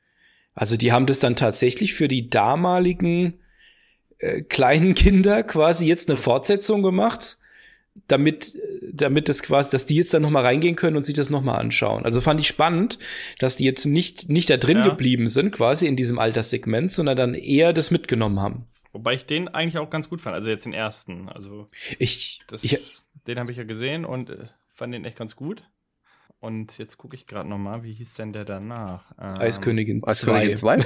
Also 0.54 0.76
die 0.76 0.92
haben 0.92 1.06
das 1.06 1.18
dann 1.18 1.34
tatsächlich 1.34 1.94
für 1.94 2.06
die 2.06 2.30
damaligen 2.30 3.40
äh, 4.18 4.42
kleinen 4.42 4.94
Kinder 4.94 5.42
quasi 5.42 5.88
jetzt 5.88 6.08
eine 6.08 6.16
Fortsetzung 6.16 6.84
gemacht, 6.84 7.37
damit, 8.06 8.56
damit 8.92 9.28
das 9.28 9.42
quasi, 9.42 9.70
dass 9.70 9.86
die 9.86 9.96
jetzt 9.96 10.14
dann 10.14 10.22
noch 10.22 10.30
mal 10.30 10.42
reingehen 10.42 10.76
können 10.76 10.96
und 10.96 11.04
sich 11.04 11.14
das 11.14 11.30
noch 11.30 11.42
mal 11.42 11.56
anschauen. 11.56 12.04
Also 12.04 12.20
fand 12.20 12.38
ich 12.40 12.46
spannend, 12.46 12.98
dass 13.38 13.56
die 13.56 13.64
jetzt 13.64 13.84
nicht 13.86 14.28
nicht 14.28 14.48
da 14.50 14.56
drin 14.56 14.78
Ja. 14.78 14.88
geblieben 14.88 15.26
sind, 15.26 15.50
quasi 15.52 15.86
in 15.86 15.96
diesem 15.96 16.18
Alterssegment, 16.18 16.92
sondern 16.92 17.16
dann 17.16 17.34
eher 17.34 17.72
das 17.72 17.90
mitgenommen 17.90 18.40
haben. 18.40 18.66
Wobei 18.92 19.14
ich 19.14 19.26
den 19.26 19.48
eigentlich 19.48 19.78
auch 19.78 19.90
ganz 19.90 20.08
gut 20.08 20.20
fand. 20.20 20.34
Also 20.34 20.48
jetzt 20.48 20.64
den 20.64 20.72
ersten. 20.72 21.28
Also 21.28 21.66
Ich, 21.98 22.40
das, 22.48 22.64
ich 22.64 22.78
den 23.26 23.38
habe 23.38 23.50
ich 23.50 23.58
ja 23.58 23.64
gesehen 23.64 24.04
und 24.04 24.30
äh, 24.30 24.46
fand 24.74 24.94
den 24.94 25.04
echt 25.04 25.18
ganz 25.18 25.36
gut. 25.36 25.62
Und 26.40 26.78
jetzt 26.78 26.96
gucke 26.98 27.16
ich 27.16 27.26
gerade 27.26 27.48
noch 27.48 27.58
mal, 27.58 27.82
wie 27.82 27.92
hieß 27.92 28.14
denn 28.14 28.32
der 28.32 28.44
danach? 28.44 29.02
Ähm, 29.20 29.34
Eiskönigin 29.38 30.02
Als 30.04 30.20
2. 30.20 30.32
Königin 30.32 30.56
2? 30.56 30.78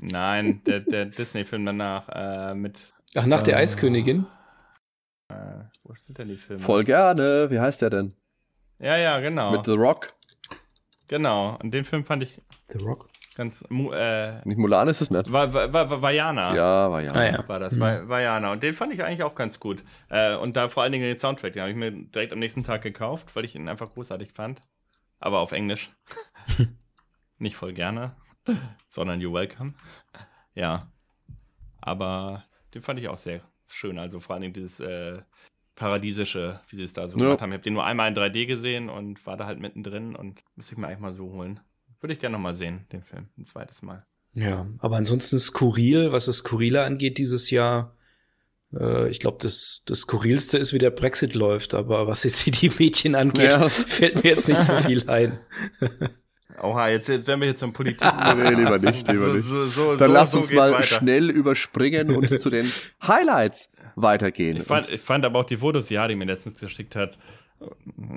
Nein, 0.00 0.62
der, 0.66 0.80
der 0.80 1.04
Disney-Film 1.06 1.66
danach 1.66 2.08
äh, 2.08 2.54
mit. 2.54 2.78
Ach, 3.14 3.26
nach 3.26 3.42
der 3.42 3.56
Äh, 3.56 3.58
Eiskönigin? 3.62 4.26
Äh, 5.32 5.64
wo 5.84 5.94
sind 5.94 6.18
denn 6.18 6.28
die 6.28 6.36
Filme? 6.36 6.62
Voll 6.62 6.84
gerne. 6.84 7.50
Wie 7.50 7.58
heißt 7.60 7.82
der 7.82 7.90
denn? 7.90 8.16
Ja, 8.78 8.96
ja, 8.96 9.20
genau. 9.20 9.52
Mit 9.52 9.64
The 9.66 9.72
Rock. 9.72 10.12
genau. 11.08 11.56
Und 11.62 11.72
den 11.72 11.84
Film 11.84 12.04
fand 12.04 12.22
ich 12.22 12.40
The 12.68 12.78
Rock. 12.78 13.08
ganz. 13.36 13.62
Äh, 13.70 14.46
Nicht 14.46 14.58
Mulan 14.58 14.88
ist 14.88 15.00
es 15.00 15.10
nicht. 15.10 15.30
war, 15.32 15.52
war, 15.54 15.72
war, 15.72 15.90
war 15.90 16.02
Vajana. 16.02 16.54
Ja, 16.54 17.00
ja. 17.00 17.12
Ah, 17.12 17.24
ja. 17.24 17.48
War 17.48 17.60
das, 17.60 17.76
Mhm. 17.76 18.08
Vajana. 18.08 18.52
Und 18.52 18.62
den 18.62 18.74
fand 18.74 18.92
ich 18.92 19.02
eigentlich 19.04 19.22
auch 19.22 19.34
ganz 19.34 19.60
gut. 19.60 19.84
Äh, 20.08 20.34
und 20.36 20.56
da 20.56 20.68
vor 20.68 20.82
allen 20.82 20.92
Dingen 20.92 21.04
den 21.04 21.18
Soundtrack, 21.18 21.52
den 21.52 21.62
habe 21.62 21.70
ich 21.70 21.76
mir 21.76 21.92
direkt 21.92 22.32
am 22.32 22.38
nächsten 22.38 22.64
Tag 22.64 22.82
gekauft, 22.82 23.34
weil 23.36 23.44
ich 23.44 23.54
ihn 23.54 23.68
einfach 23.68 23.92
großartig 23.94 24.32
fand. 24.32 24.62
Aber 25.20 25.38
auf 25.38 25.52
Englisch. 25.52 25.90
Nicht 27.38 27.56
voll 27.56 27.72
gerne, 27.72 28.16
sondern 28.88 29.20
You're 29.20 29.32
Welcome. 29.32 29.74
Ja. 30.54 30.90
Aber 31.80 32.44
den 32.74 32.82
fand 32.82 32.98
ich 33.00 33.08
auch 33.08 33.16
sehr 33.18 33.40
schön. 33.74 33.98
Also 33.98 34.20
vor 34.20 34.34
allen 34.34 34.42
Dingen 34.42 34.54
dieses 34.54 34.80
äh, 34.80 35.20
Paradiesische, 35.74 36.60
wie 36.68 36.76
sie 36.76 36.84
es 36.84 36.92
da 36.92 37.08
so 37.08 37.16
Ja. 37.18 37.24
gemacht 37.24 37.40
haben. 37.40 37.50
Ich 37.50 37.54
habe 37.54 37.64
den 37.64 37.74
nur 37.74 37.84
einmal 37.84 38.08
in 38.08 38.14
3D 38.16 38.46
gesehen 38.46 38.88
und 38.88 39.24
war 39.26 39.36
da 39.36 39.46
halt 39.46 39.58
mittendrin 39.60 40.14
und 40.14 40.42
müsste 40.54 40.74
ich 40.74 40.78
mir 40.78 40.86
eigentlich 40.88 40.98
mal 41.00 41.12
so 41.14 41.30
holen. 41.32 41.60
Würde 42.00 42.12
ich 42.14 42.18
gerne 42.20 42.34
noch 42.34 42.42
mal 42.42 42.54
sehen, 42.54 42.86
den 42.92 43.02
Film, 43.02 43.28
ein 43.38 43.44
zweites 43.44 43.80
Mal. 43.82 44.04
Ja, 44.34 44.66
aber 44.78 44.96
ansonsten 44.96 45.38
skurril, 45.38 46.10
was 46.12 46.26
das 46.26 46.38
Skurrile 46.38 46.82
angeht 46.84 47.18
dieses 47.18 47.50
Jahr. 47.50 47.96
Äh, 48.74 49.08
ich 49.10 49.20
glaube, 49.20 49.38
das, 49.40 49.82
das 49.86 50.00
Skurrilste 50.00 50.58
ist, 50.58 50.72
wie 50.72 50.78
der 50.78 50.90
Brexit 50.90 51.34
läuft, 51.34 51.74
aber 51.74 52.06
was 52.06 52.24
jetzt 52.24 52.44
die 52.62 52.70
Mädchen 52.78 53.14
angeht, 53.14 53.52
Ja. 53.52 53.68
fällt 53.68 54.22
mir 54.24 54.30
jetzt 54.30 54.48
nicht 54.48 54.62
so 54.62 54.74
viel 54.76 55.08
ein. 55.08 55.38
Oha, 56.60 56.88
jetzt, 56.88 57.08
jetzt 57.08 57.26
werden 57.26 57.40
wir 57.40 57.46
hier 57.46 57.56
zum 57.56 57.72
Politik. 57.72 58.08
Nee, 58.36 58.50
lieber 58.50 58.78
nicht, 58.78 59.08
lieber 59.08 59.34
nicht. 59.34 59.44
So, 59.44 59.66
so, 59.66 59.96
Dann 59.96 60.08
so, 60.08 60.14
lass 60.14 60.34
uns 60.34 60.52
mal 60.52 60.72
weiter. 60.72 60.82
schnell 60.82 61.30
überspringen 61.30 62.10
und 62.10 62.28
zu 62.40 62.50
den 62.50 62.72
Highlights 63.06 63.70
weitergehen. 63.94 64.56
Ich 64.56 64.64
fand, 64.64 64.90
ich 64.90 65.00
fand 65.00 65.24
aber 65.24 65.40
auch 65.40 65.44
die 65.44 65.56
Fotos, 65.56 65.86
die 65.86 65.98
Hardy 65.98 66.14
mir 66.14 66.24
letztens 66.24 66.58
geschickt 66.58 66.96
hat, 66.96 67.18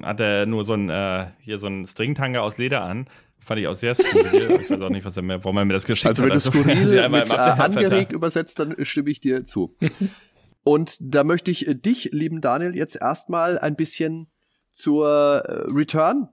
hat 0.03 0.19
er 0.19 0.45
nur 0.45 0.63
so 0.63 0.73
ein, 0.73 0.89
äh, 0.89 1.27
hier 1.39 1.57
so 1.57 1.67
ein 1.67 1.85
Stringtanger 1.85 2.41
aus 2.41 2.57
Leder 2.57 2.81
an. 2.81 3.07
Fand 3.39 3.59
ich 3.59 3.67
auch 3.67 3.75
sehr 3.75 3.93
skurril. 3.93 4.59
ich 4.61 4.69
weiß 4.69 4.81
auch 4.81 4.89
nicht, 4.89 5.05
was 5.05 5.15
er 5.17 5.23
mir, 5.23 5.43
warum 5.43 5.57
er 5.57 5.65
mir 5.65 5.73
das 5.73 5.85
geschickt 5.85 6.07
also, 6.07 6.23
hat. 6.23 6.31
Also 6.31 6.53
wenn 6.53 6.63
du 6.63 6.71
skurril 6.73 7.09
mit 7.09 7.31
äh, 7.31 7.35
angeregt 7.35 8.11
übersetzt, 8.11 8.59
dann 8.59 8.75
stimme 8.83 9.11
ich 9.11 9.19
dir 9.19 9.45
zu. 9.45 9.75
Und 10.63 10.97
da 10.99 11.23
möchte 11.23 11.51
ich 11.51 11.67
äh, 11.67 11.75
dich, 11.75 12.09
lieben 12.11 12.41
Daniel, 12.41 12.75
jetzt 12.75 12.95
erstmal 12.99 13.59
ein 13.59 13.75
bisschen 13.75 14.27
zur 14.71 15.43
äh, 15.45 15.71
Return 15.71 16.29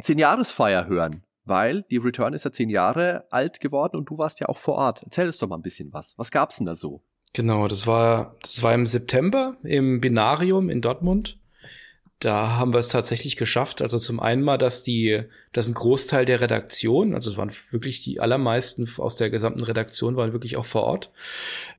zehn 0.00 0.18
Jahresfeier 0.18 0.86
hören, 0.86 1.22
weil 1.46 1.82
die 1.90 1.96
Return 1.96 2.34
ist 2.34 2.44
ja 2.44 2.52
zehn 2.52 2.68
Jahre 2.68 3.24
alt 3.30 3.60
geworden 3.60 3.96
und 3.96 4.10
du 4.10 4.18
warst 4.18 4.40
ja 4.40 4.48
auch 4.48 4.58
vor 4.58 4.74
Ort. 4.74 5.02
Erzähl 5.02 5.26
uns 5.26 5.38
doch 5.38 5.48
mal 5.48 5.56
ein 5.56 5.62
bisschen 5.62 5.92
was. 5.92 6.14
Was 6.16 6.30
gab's 6.30 6.56
denn 6.56 6.66
da 6.66 6.74
so? 6.74 7.02
Genau, 7.32 7.68
das 7.68 7.86
war 7.86 8.36
das 8.42 8.62
war 8.62 8.74
im 8.74 8.86
September 8.86 9.56
im 9.62 10.00
Binarium 10.00 10.70
in 10.70 10.80
Dortmund 10.80 11.38
da 12.18 12.56
haben 12.56 12.72
wir 12.72 12.78
es 12.78 12.88
tatsächlich 12.88 13.36
geschafft. 13.36 13.82
Also 13.82 13.98
zum 13.98 14.20
einen 14.20 14.42
mal, 14.42 14.56
dass 14.56 14.82
die, 14.82 15.24
dass 15.52 15.68
ein 15.68 15.74
Großteil 15.74 16.24
der 16.24 16.40
Redaktion, 16.40 17.14
also 17.14 17.30
es 17.30 17.36
waren 17.36 17.50
wirklich 17.70 18.00
die 18.00 18.20
allermeisten 18.20 18.88
aus 18.96 19.16
der 19.16 19.28
gesamten 19.28 19.62
Redaktion 19.62 20.16
waren 20.16 20.32
wirklich 20.32 20.56
auch 20.56 20.64
vor 20.64 20.84
Ort. 20.84 21.10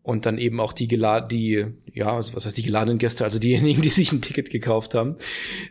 Und 0.04 0.26
dann 0.26 0.38
eben 0.38 0.60
auch 0.60 0.74
die 0.74 0.88
geladen, 0.88 1.30
die, 1.30 1.66
ja, 1.92 2.14
also 2.16 2.36
was 2.36 2.46
heißt 2.46 2.58
die 2.58 2.64
geladenen 2.64 3.00
Gäste, 3.00 3.24
also 3.24 3.40
diejenigen, 3.40 3.82
die 3.84 3.90
sich 3.90 4.12
ein 4.12 4.22
Ticket 4.22 4.52
gekauft 4.52 4.94
haben, 4.94 5.18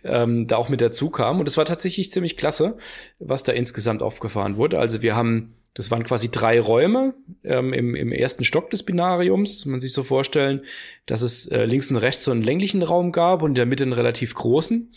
ähm, 0.02 0.46
da 0.48 0.56
auch 0.56 0.68
mit 0.68 0.80
dazu 0.80 1.10
kamen. 1.10 1.40
Und 1.40 1.48
es 1.48 1.56
war 1.56 1.64
tatsächlich 1.64 2.10
ziemlich 2.10 2.36
klasse, 2.36 2.76
was 3.20 3.44
da 3.44 3.52
insgesamt 3.52 4.02
aufgefahren 4.02 4.56
wurde. 4.56 4.78
Also 4.80 5.00
wir 5.00 5.14
haben 5.14 5.55
das 5.76 5.90
waren 5.90 6.04
quasi 6.04 6.30
drei 6.30 6.58
Räume 6.58 7.12
ähm, 7.44 7.74
im, 7.74 7.94
im 7.94 8.10
ersten 8.10 8.44
Stock 8.44 8.70
des 8.70 8.82
Binariums. 8.82 9.66
Man 9.66 9.78
sich 9.78 9.92
so 9.92 10.02
vorstellen, 10.02 10.62
dass 11.04 11.20
es 11.20 11.46
äh, 11.48 11.66
links 11.66 11.90
und 11.90 11.98
rechts 11.98 12.24
so 12.24 12.30
einen 12.30 12.42
länglichen 12.42 12.82
Raum 12.82 13.12
gab 13.12 13.42
und 13.42 13.50
in 13.50 13.56
der 13.56 13.66
Mitte 13.66 13.84
einen 13.84 13.92
relativ 13.92 14.34
großen. 14.34 14.94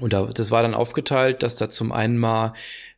Und 0.00 0.12
da, 0.12 0.26
das 0.34 0.50
war 0.50 0.62
dann 0.62 0.74
aufgeteilt, 0.74 1.44
dass 1.44 1.54
da 1.54 1.70
zum 1.70 1.92
einen 1.92 2.18
mal 2.18 2.54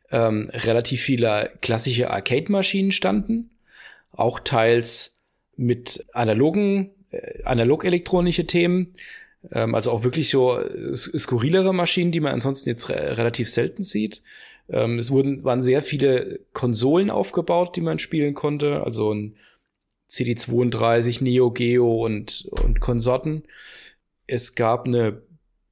ähm, 0.09 0.49
relativ 0.51 1.03
viele 1.03 1.51
klassische 1.61 2.09
Arcade-Maschinen 2.09 2.91
standen, 2.91 3.51
auch 4.11 4.39
teils 4.39 5.19
mit 5.55 6.03
analogen, 6.13 6.89
äh, 7.11 7.43
analog-elektronische 7.43 8.47
Themen, 8.47 8.95
ähm, 9.51 9.75
also 9.75 9.91
auch 9.91 10.03
wirklich 10.03 10.31
so 10.31 10.59
äh, 10.59 10.95
skurrilere 10.95 11.75
Maschinen, 11.75 12.11
die 12.11 12.21
man 12.21 12.33
ansonsten 12.33 12.69
jetzt 12.69 12.89
re 12.89 13.17
relativ 13.17 13.51
selten 13.51 13.83
sieht. 13.83 14.23
Ähm, 14.69 14.99
es 14.99 15.11
wurden, 15.11 15.43
waren 15.43 15.61
sehr 15.61 15.81
viele 15.81 16.39
Konsolen 16.53 17.09
aufgebaut, 17.09 17.75
die 17.75 17.81
man 17.81 17.99
spielen 17.99 18.33
konnte, 18.33 18.83
also 18.83 19.13
ein 19.13 19.37
CD32, 20.09 21.23
Neo 21.23 21.51
Geo 21.51 22.05
und, 22.05 22.47
und 22.51 22.79
Konsorten. 22.79 23.43
Es 24.25 24.55
gab 24.55 24.85
eine 24.85 25.21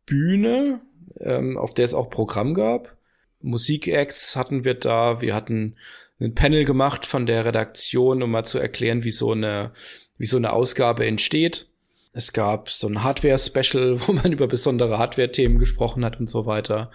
Bühne, 0.05 0.81
ähm, 1.19 1.57
auf 1.57 1.73
der 1.73 1.85
es 1.85 1.93
auch 1.93 2.09
Programm 2.09 2.53
gab. 2.53 2.95
Musikacts 3.41 4.35
hatten 4.35 4.63
wir 4.63 4.73
da. 4.73 5.21
Wir 5.21 5.35
hatten 5.35 5.75
ein 6.19 6.35
Panel 6.35 6.65
gemacht 6.65 7.05
von 7.05 7.25
der 7.25 7.45
Redaktion, 7.45 8.23
um 8.23 8.31
mal 8.31 8.43
zu 8.43 8.59
erklären, 8.59 9.03
wie 9.03 9.11
so 9.11 9.31
eine, 9.31 9.71
wie 10.17 10.25
so 10.25 10.37
eine 10.37 10.53
Ausgabe 10.53 11.05
entsteht. 11.05 11.67
Es 12.13 12.31
gab 12.31 12.69
so 12.69 12.87
ein 12.87 13.03
Hardware-Special, 13.03 13.99
wo 14.07 14.13
man 14.13 14.31
über 14.31 14.47
besondere 14.47 14.97
Hardware-Themen 14.97 15.59
gesprochen 15.59 16.05
hat 16.05 16.19
und 16.19 16.29
so 16.29 16.45
weiter. 16.45 16.91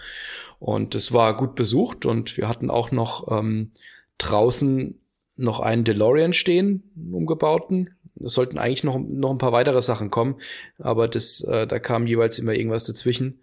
Und 0.61 0.94
es 0.94 1.12
war 1.12 1.36
gut 1.36 1.56
besucht 1.56 2.06
und 2.06 2.36
wir 2.36 2.48
hatten 2.48 2.70
auch 2.70 2.92
noch 2.92 3.26
ähm, 3.32 3.72
draußen 4.18 5.00
noch 5.36 5.58
einen 5.58 5.84
DeLorean 5.84 6.32
stehen, 6.32 6.84
umgebauten. 7.11 7.88
Es 8.22 8.34
sollten 8.34 8.58
eigentlich 8.58 8.84
noch, 8.84 8.98
noch 8.98 9.30
ein 9.30 9.38
paar 9.38 9.52
weitere 9.52 9.82
Sachen 9.82 10.11
kommen, 10.11 10.36
aber 10.78 11.08
das, 11.08 11.40
äh, 11.42 11.66
da 11.66 11.78
kam 11.78 12.06
jeweils 12.06 12.38
immer 12.38 12.52
irgendwas 12.52 12.84
dazwischen. 12.84 13.40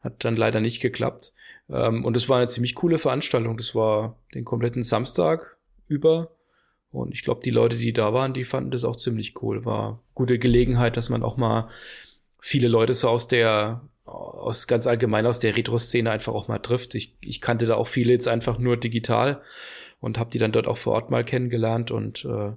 Hat 0.00 0.24
dann 0.24 0.36
leider 0.36 0.60
nicht 0.60 0.80
geklappt. 0.80 1.32
Ähm, 1.68 2.04
und 2.04 2.16
es 2.16 2.28
war 2.28 2.38
eine 2.38 2.48
ziemlich 2.48 2.74
coole 2.74 2.98
Veranstaltung. 2.98 3.56
Das 3.56 3.74
war 3.74 4.18
den 4.34 4.44
kompletten 4.44 4.82
Samstag 4.82 5.58
über 5.86 6.34
und 6.94 7.12
ich 7.12 7.22
glaube, 7.22 7.40
die 7.44 7.50
Leute, 7.50 7.76
die 7.76 7.92
da 7.92 8.14
waren, 8.14 8.34
die 8.34 8.44
fanden 8.44 8.70
das 8.70 8.84
auch 8.84 8.94
ziemlich 8.94 9.42
cool. 9.42 9.64
War 9.64 10.00
gute 10.14 10.38
Gelegenheit, 10.38 10.96
dass 10.96 11.08
man 11.08 11.24
auch 11.24 11.36
mal 11.36 11.68
viele 12.38 12.68
Leute 12.68 12.92
so 12.94 13.08
aus 13.08 13.26
der, 13.26 13.82
aus 14.04 14.66
ganz 14.66 14.86
allgemein 14.86 15.26
aus 15.26 15.38
der 15.38 15.56
Retro-Szene 15.56 16.10
einfach 16.10 16.34
auch 16.34 16.48
mal 16.48 16.58
trifft. 16.58 16.94
Ich, 16.94 17.16
ich 17.20 17.40
kannte 17.40 17.66
da 17.66 17.76
auch 17.76 17.88
viele 17.88 18.12
jetzt 18.12 18.28
einfach 18.28 18.58
nur 18.58 18.76
digital 18.76 19.42
und 20.00 20.18
habe 20.18 20.30
die 20.30 20.38
dann 20.38 20.52
dort 20.52 20.66
auch 20.66 20.76
vor 20.76 20.92
Ort 20.92 21.10
mal 21.10 21.24
kennengelernt 21.24 21.90
und 21.90 22.24
äh, 22.24 22.52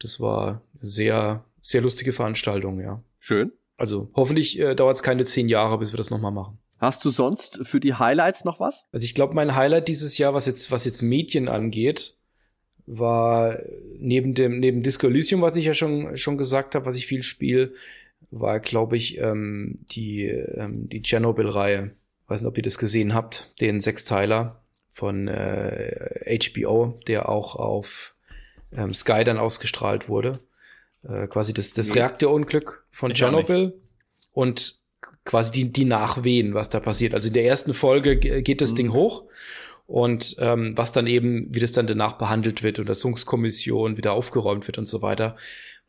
das 0.00 0.18
war 0.18 0.62
sehr, 0.80 1.44
sehr 1.60 1.82
lustige 1.82 2.12
Veranstaltung, 2.12 2.80
ja. 2.80 3.02
Schön. 3.18 3.52
Also 3.76 4.10
hoffentlich 4.14 4.58
äh, 4.58 4.74
dauert 4.74 4.96
es 4.96 5.02
keine 5.02 5.24
zehn 5.24 5.48
Jahre, 5.48 5.78
bis 5.78 5.92
wir 5.92 5.98
das 5.98 6.10
nochmal 6.10 6.32
machen. 6.32 6.58
Hast 6.78 7.04
du 7.04 7.10
sonst 7.10 7.60
für 7.62 7.78
die 7.78 7.94
Highlights 7.94 8.44
noch 8.44 8.58
was? 8.58 8.84
Also 8.92 9.04
ich 9.04 9.14
glaube, 9.14 9.34
mein 9.34 9.54
Highlight 9.54 9.88
dieses 9.88 10.18
Jahr, 10.18 10.34
was 10.34 10.46
jetzt, 10.46 10.70
was 10.72 10.84
jetzt 10.84 11.02
Medien 11.02 11.48
angeht, 11.48 12.16
war 12.86 13.56
neben 13.98 14.34
dem 14.34 14.58
neben 14.58 14.82
Disco 14.82 15.06
Elysium, 15.06 15.42
was 15.42 15.56
ich 15.56 15.64
ja 15.64 15.74
schon 15.74 16.16
schon 16.16 16.36
gesagt 16.36 16.74
habe, 16.74 16.84
was 16.86 16.96
ich 16.96 17.06
viel 17.06 17.22
spiele, 17.22 17.72
war 18.32 18.60
glaube 18.60 18.96
ich 18.96 19.18
ähm, 19.18 19.78
die 19.92 20.24
ähm, 20.24 20.88
die 20.88 21.02
Chernobyl-Reihe. 21.02 21.92
Weiß 22.26 22.40
nicht, 22.40 22.48
ob 22.48 22.56
ihr 22.56 22.62
das 22.62 22.78
gesehen 22.78 23.14
habt, 23.14 23.52
den 23.60 23.80
Sechsteiler 23.80 24.62
von 24.88 25.28
äh, 25.28 26.38
HBO, 26.38 26.98
der 27.06 27.28
auch 27.28 27.56
auf 27.56 28.16
ähm, 28.72 28.94
Sky 28.94 29.22
dann 29.22 29.38
ausgestrahlt 29.38 30.08
wurde. 30.08 30.40
Äh, 31.04 31.26
quasi 31.26 31.52
das 31.52 31.74
das 31.74 31.94
Reaktorunglück 31.94 32.86
von 32.90 33.12
Tschernobyl 33.12 33.74
und 34.32 34.78
quasi 35.24 35.52
die 35.52 35.72
die 35.72 35.84
Nachwehen, 35.84 36.54
was 36.54 36.70
da 36.70 36.80
passiert. 36.80 37.12
Also 37.12 37.28
in 37.28 37.34
der 37.34 37.44
ersten 37.44 37.74
Folge 37.74 38.16
geht 38.16 38.60
das 38.62 38.72
mhm. 38.72 38.76
Ding 38.76 38.92
hoch 38.94 39.24
und 39.86 40.36
ähm, 40.38 40.72
was 40.76 40.92
dann 40.92 41.06
eben, 41.06 41.54
wie 41.54 41.60
das 41.60 41.72
dann 41.72 41.86
danach 41.86 42.14
behandelt 42.14 42.62
wird, 42.62 42.78
Untersuchungskommission 42.78 43.98
wieder 43.98 44.12
aufgeräumt 44.12 44.66
wird 44.66 44.78
und 44.78 44.86
so 44.86 45.02
weiter. 45.02 45.36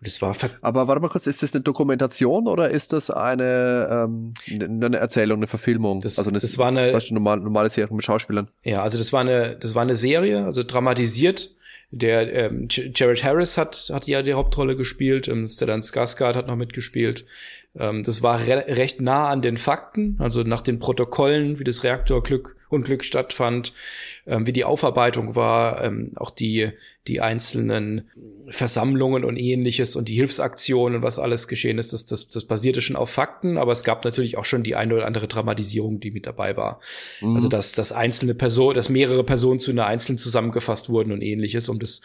Und 0.03 0.07
das 0.07 0.21
war 0.21 0.35
Aber 0.61 0.89
warte 0.89 1.01
mal 1.01 1.07
kurz, 1.07 1.27
ist 1.27 1.43
das 1.43 1.55
eine 1.55 1.63
Dokumentation 1.63 2.49
oder 2.49 2.69
ist 2.69 2.91
das 2.91 3.09
eine, 3.09 3.87
ähm, 3.89 4.33
eine 4.49 4.97
Erzählung, 4.97 5.37
eine 5.37 5.47
Verfilmung? 5.47 6.01
Das, 6.01 6.17
also 6.17 6.29
eine, 6.29 6.39
das 6.39 6.57
war 6.57 6.67
eine 6.67 6.93
weißt 6.93 7.11
du, 7.11 7.13
normale, 7.13 7.41
normale 7.41 7.69
Serie 7.69 7.95
mit 7.95 8.03
Schauspielern. 8.03 8.49
Ja, 8.63 8.83
also 8.83 8.97
das 8.97 9.13
war 9.13 9.21
eine, 9.21 9.55
das 9.55 9.75
war 9.75 9.81
eine 9.81 9.95
Serie, 9.95 10.43
also 10.43 10.63
dramatisiert. 10.63 11.55
Der 11.91 12.33
ähm, 12.33 12.67
Jared 12.69 13.23
Harris 13.23 13.57
hat 13.57 13.91
hat 13.93 14.07
ja 14.07 14.21
die 14.23 14.33
Hauptrolle 14.33 14.75
gespielt, 14.75 15.29
ähm, 15.29 15.47
Stellan 15.47 15.81
Skarsgård 15.81 16.35
hat 16.35 16.47
noch 16.47 16.57
mitgespielt. 16.57 17.25
Ähm, 17.79 18.03
das 18.03 18.21
war 18.21 18.45
re 18.45 18.65
recht 18.67 18.99
nah 18.99 19.29
an 19.29 19.41
den 19.41 19.55
Fakten, 19.55 20.17
also 20.19 20.43
nach 20.43 20.63
den 20.63 20.79
Protokollen, 20.79 21.59
wie 21.59 21.63
das 21.63 21.83
Reaktorglück 21.83 22.57
Unglück 22.73 23.03
stattfand, 23.03 23.73
ähm, 24.25 24.47
wie 24.47 24.53
die 24.53 24.63
Aufarbeitung 24.63 25.35
war, 25.35 25.83
ähm, 25.83 26.11
auch 26.15 26.31
die, 26.31 26.71
die 27.07 27.21
einzelnen 27.21 28.09
Versammlungen 28.47 29.23
und 29.23 29.37
ähnliches 29.37 29.95
und 29.95 30.09
die 30.09 30.15
Hilfsaktionen, 30.15 31.01
was 31.01 31.19
alles 31.19 31.47
geschehen 31.47 31.77
ist, 31.77 31.93
das, 31.93 32.05
das, 32.05 32.27
das 32.29 32.45
basierte 32.45 32.81
schon 32.81 32.95
auf 32.95 33.09
Fakten, 33.09 33.57
aber 33.57 33.71
es 33.71 33.83
gab 33.83 34.03
natürlich 34.03 34.37
auch 34.37 34.45
schon 34.45 34.63
die 34.63 34.75
eine 34.75 34.95
oder 34.95 35.05
andere 35.05 35.27
Dramatisierung, 35.27 35.99
die 35.99 36.11
mit 36.11 36.25
dabei 36.25 36.57
war. 36.57 36.79
Mhm. 37.21 37.35
Also 37.35 37.47
dass, 37.47 37.73
dass 37.73 37.91
einzelne 37.91 38.35
Personen, 38.35 38.75
dass 38.75 38.89
mehrere 38.89 39.23
Personen 39.23 39.59
zu 39.59 39.71
einer 39.71 39.85
einzelnen 39.85 40.17
zusammengefasst 40.17 40.89
wurden 40.89 41.11
und 41.11 41.21
ähnliches, 41.21 41.69
um 41.69 41.79
das 41.79 42.01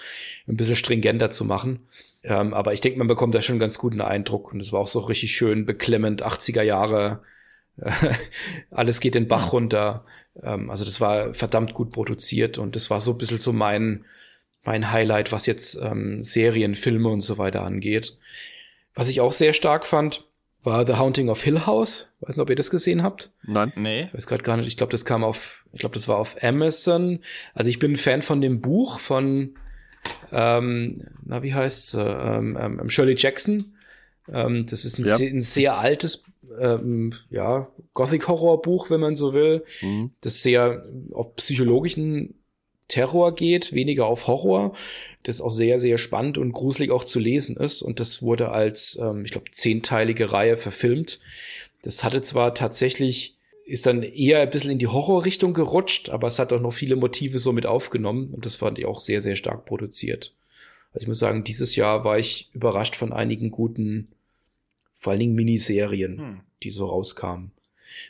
ein 0.46 0.56
bisschen 0.56 0.76
stringenter 0.76 1.30
zu 1.30 1.44
machen. 1.44 1.80
Ähm, 2.22 2.52
aber 2.54 2.72
ich 2.72 2.80
denke, 2.80 2.98
man 2.98 3.08
bekommt 3.08 3.34
da 3.34 3.42
schon 3.42 3.54
einen 3.54 3.60
ganz 3.60 3.78
guten 3.78 4.00
Eindruck. 4.00 4.52
Und 4.52 4.60
es 4.60 4.72
war 4.72 4.80
auch 4.80 4.88
so 4.88 5.00
richtig 5.00 5.32
schön 5.32 5.66
beklemmend, 5.66 6.24
80er 6.24 6.62
Jahre. 6.62 7.22
alles 8.70 9.00
geht 9.00 9.14
den 9.14 9.28
Bach 9.28 9.52
runter. 9.52 10.04
Ähm, 10.42 10.70
also 10.70 10.84
das 10.84 11.00
war 11.00 11.34
verdammt 11.34 11.74
gut 11.74 11.90
produziert 11.90 12.58
und 12.58 12.76
das 12.76 12.90
war 12.90 13.00
so 13.00 13.12
ein 13.12 13.18
bisschen 13.18 13.38
so 13.38 13.52
mein, 13.52 14.04
mein 14.64 14.90
Highlight, 14.90 15.32
was 15.32 15.46
jetzt 15.46 15.80
ähm, 15.82 16.22
Serien, 16.22 16.74
Filme 16.74 17.08
und 17.08 17.20
so 17.20 17.38
weiter 17.38 17.62
angeht. 17.62 18.16
Was 18.94 19.08
ich 19.08 19.20
auch 19.20 19.32
sehr 19.32 19.52
stark 19.52 19.86
fand, 19.86 20.24
war 20.62 20.86
The 20.86 20.94
Haunting 20.94 21.28
of 21.28 21.42
Hill 21.42 21.66
House. 21.66 22.12
Weiß 22.20 22.36
nicht, 22.36 22.42
ob 22.42 22.50
ihr 22.50 22.56
das 22.56 22.70
gesehen 22.70 23.02
habt. 23.02 23.30
Nein. 23.44 23.72
Nee. 23.76 24.04
Ich 24.04 24.14
weiß 24.14 24.26
gerade 24.26 24.42
gar 24.42 24.56
nicht. 24.56 24.66
Ich 24.66 24.76
glaube, 24.76 24.90
das 24.90 25.04
kam 25.04 25.22
auf, 25.22 25.64
ich 25.72 25.80
glaube, 25.80 25.94
das 25.94 26.08
war 26.08 26.18
auf 26.18 26.42
Amazon. 26.42 27.20
Also 27.54 27.70
ich 27.70 27.78
bin 27.78 27.92
ein 27.92 27.96
Fan 27.96 28.22
von 28.22 28.40
dem 28.40 28.60
Buch 28.60 28.98
von 28.98 29.54
ähm, 30.32 31.06
na, 31.24 31.42
wie 31.42 31.54
heißt's? 31.54 31.96
Ähm, 31.98 32.58
ähm, 32.60 32.90
Shirley 32.90 33.14
Jackson. 33.16 33.74
Ähm, 34.30 34.66
das 34.68 34.84
ist 34.84 34.98
ein, 34.98 35.06
ja. 35.06 35.16
sehr, 35.16 35.30
ein 35.30 35.42
sehr 35.42 35.78
altes, 35.78 36.24
ähm, 36.60 37.14
ja, 37.30 37.68
Gothic-Horror-Buch, 37.94 38.90
wenn 38.90 39.00
man 39.00 39.14
so 39.14 39.32
will, 39.32 39.64
mhm. 39.80 40.10
das 40.20 40.42
sehr 40.42 40.84
auf 41.12 41.34
psychologischen 41.36 42.34
Terror 42.88 43.34
geht, 43.34 43.72
weniger 43.74 44.06
auf 44.06 44.26
Horror, 44.26 44.74
das 45.22 45.40
auch 45.40 45.50
sehr, 45.50 45.78
sehr 45.78 45.98
spannend 45.98 46.38
und 46.38 46.52
gruselig 46.52 46.90
auch 46.90 47.04
zu 47.04 47.18
lesen 47.18 47.56
ist. 47.56 47.82
Und 47.82 48.00
das 48.00 48.22
wurde 48.22 48.50
als, 48.50 48.98
ähm, 49.00 49.24
ich 49.24 49.30
glaube, 49.30 49.50
zehnteilige 49.50 50.32
Reihe 50.32 50.56
verfilmt. 50.56 51.20
Das 51.82 52.02
hatte 52.02 52.22
zwar 52.22 52.54
tatsächlich 52.54 53.36
ist 53.68 53.84
dann 53.84 54.02
eher 54.02 54.40
ein 54.40 54.48
bisschen 54.48 54.70
in 54.70 54.78
die 54.78 54.86
Horrorrichtung 54.86 55.52
gerutscht, 55.52 56.08
aber 56.08 56.28
es 56.28 56.38
hat 56.38 56.54
auch 56.54 56.60
noch 56.60 56.72
viele 56.72 56.96
Motive 56.96 57.38
so 57.38 57.52
mit 57.52 57.66
aufgenommen 57.66 58.32
und 58.32 58.46
das 58.46 58.56
fand 58.56 58.78
ich 58.78 58.86
auch 58.86 58.98
sehr, 58.98 59.20
sehr 59.20 59.36
stark 59.36 59.66
produziert. 59.66 60.32
Also 60.94 61.02
ich 61.02 61.08
muss 61.08 61.18
sagen, 61.18 61.44
dieses 61.44 61.76
Jahr 61.76 62.02
war 62.02 62.18
ich 62.18 62.48
überrascht 62.54 62.96
von 62.96 63.12
einigen 63.12 63.50
guten, 63.50 64.08
vor 64.98 65.12
allen 65.12 65.20
Dingen 65.20 65.34
Miniserien, 65.34 66.18
hm. 66.18 66.40
die 66.62 66.70
so 66.70 66.86
rauskamen. 66.86 67.52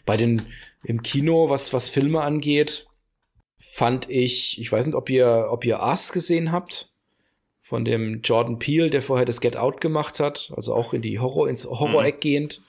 Bei 0.05 0.17
den, 0.17 0.43
im 0.83 1.03
Kino, 1.03 1.49
was, 1.49 1.73
was 1.73 1.89
Filme 1.89 2.23
angeht, 2.23 2.87
fand 3.57 4.09
ich, 4.09 4.61
ich 4.61 4.71
weiß 4.71 4.87
nicht, 4.87 4.95
ob 4.95 5.11
ihr, 5.11 5.49
ob 5.51 5.65
ihr 5.65 5.81
Us 5.81 6.13
gesehen 6.13 6.53
habt, 6.53 6.91
von 7.61 7.85
dem 7.85 8.23
Jordan 8.23 8.59
Peele, 8.59 8.89
der 8.89 9.03
vorher 9.03 9.27
das 9.27 9.43
Get 9.43 9.57
Out 9.57 9.81
gemacht 9.83 10.21
hat, 10.21 10.53
also 10.57 10.75
auch 10.75 10.95
in 10.95 11.03
die 11.03 11.19
Horror, 11.19 11.49
ins 11.49 11.67
Horror-Eck 11.67 12.17
mhm. 12.17 12.21
gehend. 12.21 12.63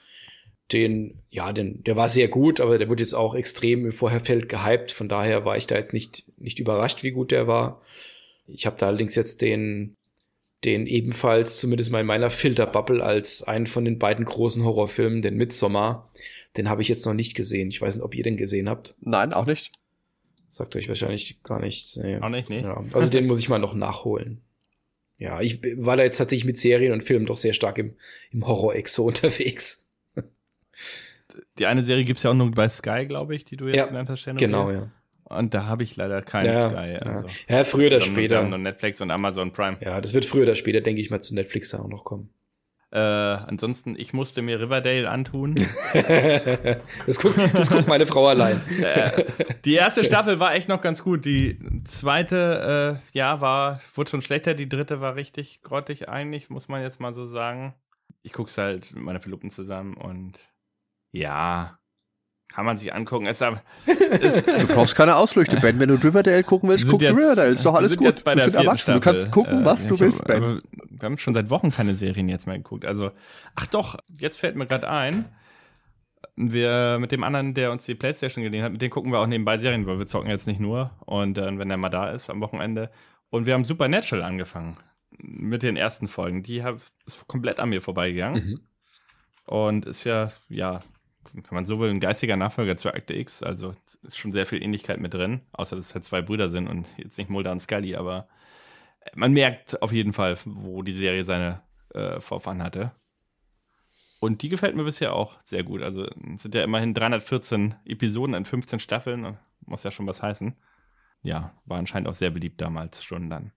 Den, 0.72 1.18
ja, 1.30 1.52
den, 1.52 1.82
der 1.82 1.96
war 1.96 2.08
sehr 2.08 2.28
gut, 2.28 2.60
aber 2.60 2.78
der 2.78 2.88
wurde 2.88 3.02
jetzt 3.02 3.14
auch 3.14 3.34
extrem 3.34 3.86
im 3.86 3.92
Vorherfeld 3.92 4.48
gehypt. 4.48 4.92
Von 4.92 5.08
daher 5.08 5.44
war 5.44 5.56
ich 5.56 5.66
da 5.66 5.76
jetzt 5.76 5.92
nicht, 5.92 6.24
nicht 6.38 6.60
überrascht, 6.60 7.02
wie 7.02 7.10
gut 7.10 7.32
der 7.32 7.48
war. 7.48 7.80
Ich 8.46 8.66
habe 8.66 8.76
da 8.78 8.86
allerdings 8.86 9.14
jetzt 9.14 9.40
den, 9.40 9.96
den 10.64 10.86
ebenfalls, 10.86 11.58
zumindest 11.58 11.90
mal 11.90 12.00
in 12.00 12.06
meiner 12.06 12.30
Filterbubble, 12.30 13.02
als 13.02 13.42
einen 13.42 13.66
von 13.66 13.84
den 13.84 13.98
beiden 13.98 14.24
großen 14.24 14.64
Horrorfilmen, 14.64 15.22
den 15.22 15.36
Midsommar, 15.36 16.10
den 16.56 16.68
habe 16.68 16.82
ich 16.82 16.88
jetzt 16.88 17.06
noch 17.06 17.14
nicht 17.14 17.34
gesehen. 17.34 17.68
Ich 17.68 17.80
weiß 17.80 17.96
nicht, 17.96 18.04
ob 18.04 18.14
ihr 18.14 18.24
den 18.24 18.36
gesehen 18.36 18.68
habt. 18.68 18.94
Nein, 19.00 19.32
auch 19.32 19.46
nicht. 19.46 19.72
Sagt 20.48 20.74
euch 20.76 20.88
wahrscheinlich 20.88 21.42
gar 21.42 21.60
nichts. 21.60 21.96
Nee. 21.96 22.18
Auch 22.18 22.28
nicht, 22.28 22.50
nee. 22.50 22.60
Ja, 22.60 22.84
also 22.92 23.10
den 23.10 23.26
muss 23.26 23.38
ich 23.38 23.48
mal 23.48 23.58
noch 23.58 23.74
nachholen. 23.74 24.42
Ja, 25.16 25.40
ich 25.40 25.62
war 25.76 25.96
da 25.96 26.02
jetzt 26.02 26.16
tatsächlich 26.18 26.46
mit 26.46 26.58
Serien 26.58 26.92
und 26.92 27.04
Filmen 27.04 27.26
doch 27.26 27.36
sehr 27.36 27.52
stark 27.52 27.78
im, 27.78 27.94
im 28.30 28.46
Horror-Exo 28.46 29.04
unterwegs. 29.06 29.86
Die 31.58 31.66
eine 31.66 31.82
Serie 31.82 32.04
gibt's 32.04 32.22
ja 32.22 32.30
auch 32.30 32.34
nur 32.34 32.50
bei 32.50 32.68
Sky, 32.68 33.06
glaube 33.06 33.36
ich, 33.36 33.44
die 33.44 33.56
du 33.56 33.66
jetzt 33.66 33.76
ja, 33.76 33.86
genannt 33.86 34.08
hast, 34.08 34.20
Shannon. 34.20 34.38
Genau, 34.38 34.70
ja. 34.70 34.90
Und 35.30 35.54
da 35.54 35.66
habe 35.66 35.84
ich 35.84 35.96
leider 35.96 36.22
keinen 36.22 36.46
ja, 36.46 36.70
Sky. 36.70 36.98
Also. 37.00 37.28
Ja. 37.48 37.58
ja, 37.58 37.64
früher 37.64 37.86
oder 37.86 38.00
später. 38.00 38.42
Und 38.42 38.62
Netflix 38.62 39.00
und 39.00 39.10
Amazon 39.10 39.52
Prime. 39.52 39.76
Ja, 39.80 40.00
das 40.00 40.12
wird 40.12 40.24
früher 40.24 40.42
oder 40.42 40.56
später, 40.56 40.80
denke 40.80 41.00
ich 41.00 41.10
mal, 41.10 41.20
zu 41.22 41.34
Netflix 41.34 41.72
auch 41.72 41.88
noch 41.88 42.04
kommen. 42.04 42.30
Äh, 42.92 42.98
ansonsten, 42.98 43.94
ich 43.96 44.12
musste 44.12 44.42
mir 44.42 44.60
Riverdale 44.60 45.08
antun. 45.08 45.54
das, 47.06 47.20
guckt, 47.20 47.38
das 47.54 47.70
guckt 47.70 47.86
meine 47.86 48.06
Frau 48.06 48.26
allein. 48.26 48.60
Äh, 48.80 49.26
die 49.64 49.74
erste 49.74 50.04
Staffel 50.04 50.40
war 50.40 50.54
echt 50.54 50.68
noch 50.68 50.80
ganz 50.80 51.04
gut. 51.04 51.24
Die 51.24 51.58
zweite, 51.84 53.00
äh, 53.12 53.16
ja, 53.16 53.40
war, 53.40 53.80
wurde 53.94 54.10
schon 54.10 54.22
schlechter. 54.22 54.54
Die 54.54 54.68
dritte 54.68 55.00
war 55.00 55.14
richtig 55.14 55.60
grottig 55.62 56.08
eigentlich, 56.08 56.50
muss 56.50 56.68
man 56.68 56.82
jetzt 56.82 56.98
mal 56.98 57.14
so 57.14 57.24
sagen. 57.24 57.74
Ich 58.22 58.32
guck's 58.32 58.58
halt 58.58 58.92
mit 58.92 59.04
meiner 59.04 59.20
Verlobten 59.20 59.50
zusammen 59.50 59.94
und 59.94 60.38
ja, 61.12 61.78
kann 62.52 62.64
man 62.64 62.76
sich 62.76 62.92
angucken. 62.92 63.26
Es, 63.26 63.40
es, 63.86 64.44
du 64.44 64.66
brauchst 64.66 64.96
keine 64.96 65.16
Ausflüchte, 65.16 65.60
Ben. 65.60 65.78
Wenn 65.78 65.88
du 65.88 65.94
Riverdale 65.94 66.42
gucken 66.42 66.68
willst, 66.68 66.88
guck 66.88 67.00
jetzt, 67.00 67.12
Riverdale. 67.12 67.52
Ist 67.52 67.64
doch 67.64 67.74
alles 67.74 67.96
gut. 67.96 68.24
Wir 68.24 68.42
sind 68.42 68.54
erwachsen. 68.54 68.82
Staffel. 68.82 69.00
Du 69.00 69.00
kannst 69.00 69.30
gucken, 69.30 69.64
was 69.64 69.86
äh, 69.86 69.88
du 69.88 70.00
willst, 70.00 70.24
Ben. 70.24 70.56
wir 70.72 71.02
haben 71.02 71.18
schon 71.18 71.34
seit 71.34 71.50
Wochen 71.50 71.70
keine 71.70 71.94
Serien 71.94 72.28
jetzt 72.28 72.46
mehr 72.46 72.56
geguckt. 72.56 72.84
Also, 72.84 73.12
ach 73.54 73.66
doch, 73.66 73.98
jetzt 74.18 74.38
fällt 74.38 74.56
mir 74.56 74.66
gerade 74.66 74.88
ein. 74.88 75.26
Wir 76.36 76.98
mit 77.00 77.12
dem 77.12 77.22
anderen, 77.22 77.54
der 77.54 77.70
uns 77.70 77.84
die 77.86 77.94
Playstation 77.94 78.42
geliehen 78.42 78.62
hat, 78.62 78.72
mit 78.72 78.82
dem 78.82 78.90
gucken 78.90 79.12
wir 79.12 79.20
auch 79.20 79.26
nebenbei 79.26 79.58
Serien, 79.58 79.86
weil 79.86 79.98
wir 79.98 80.06
zocken 80.06 80.30
jetzt 80.30 80.46
nicht 80.46 80.60
nur. 80.60 80.90
Und 81.06 81.38
äh, 81.38 81.58
wenn 81.58 81.70
er 81.70 81.76
mal 81.76 81.88
da 81.88 82.10
ist 82.10 82.30
am 82.30 82.40
Wochenende. 82.40 82.90
Und 83.30 83.46
wir 83.46 83.54
haben 83.54 83.64
Supernatural 83.64 84.24
angefangen. 84.24 84.76
Mit 85.18 85.62
den 85.62 85.76
ersten 85.76 86.08
Folgen. 86.08 86.42
Die 86.42 86.64
hab, 86.64 86.80
ist 87.06 87.26
komplett 87.28 87.60
an 87.60 87.68
mir 87.68 87.80
vorbeigegangen. 87.80 88.44
Mhm. 88.44 88.60
Und 89.44 89.86
ist 89.86 90.04
ja, 90.04 90.28
ja, 90.48 90.80
wenn 91.32 91.44
man 91.50 91.66
so 91.66 91.78
will, 91.78 91.90
ein 91.90 92.00
geistiger 92.00 92.36
Nachfolger 92.36 92.76
zu 92.76 92.92
Akte 92.92 93.14
X. 93.14 93.42
Also 93.42 93.74
ist 94.02 94.18
schon 94.18 94.32
sehr 94.32 94.46
viel 94.46 94.62
Ähnlichkeit 94.62 95.00
mit 95.00 95.14
drin, 95.14 95.42
außer 95.52 95.76
dass 95.76 95.86
es 95.86 95.94
halt 95.94 96.04
zwei 96.04 96.22
Brüder 96.22 96.48
sind 96.48 96.68
und 96.68 96.86
jetzt 96.96 97.18
nicht 97.18 97.30
Mulder 97.30 97.52
und 97.52 97.60
Scully, 97.60 97.96
aber 97.96 98.28
man 99.14 99.32
merkt 99.32 99.80
auf 99.82 99.92
jeden 99.92 100.12
Fall, 100.12 100.38
wo 100.44 100.82
die 100.82 100.92
Serie 100.92 101.24
seine 101.24 101.62
äh, 101.94 102.20
Vorfahren 102.20 102.62
hatte. 102.62 102.92
Und 104.20 104.42
die 104.42 104.50
gefällt 104.50 104.76
mir 104.76 104.84
bisher 104.84 105.14
auch 105.14 105.40
sehr 105.44 105.64
gut. 105.64 105.82
Also 105.82 106.06
es 106.34 106.42
sind 106.42 106.54
ja 106.54 106.62
immerhin 106.62 106.92
314 106.92 107.74
Episoden 107.86 108.34
in 108.34 108.44
15 108.44 108.78
Staffeln, 108.78 109.38
muss 109.64 109.82
ja 109.82 109.90
schon 109.90 110.06
was 110.06 110.22
heißen. 110.22 110.54
Ja, 111.22 111.54
war 111.64 111.78
anscheinend 111.78 112.08
auch 112.08 112.14
sehr 112.14 112.30
beliebt 112.30 112.60
damals 112.60 113.02
schon 113.02 113.30
dann. 113.30 113.52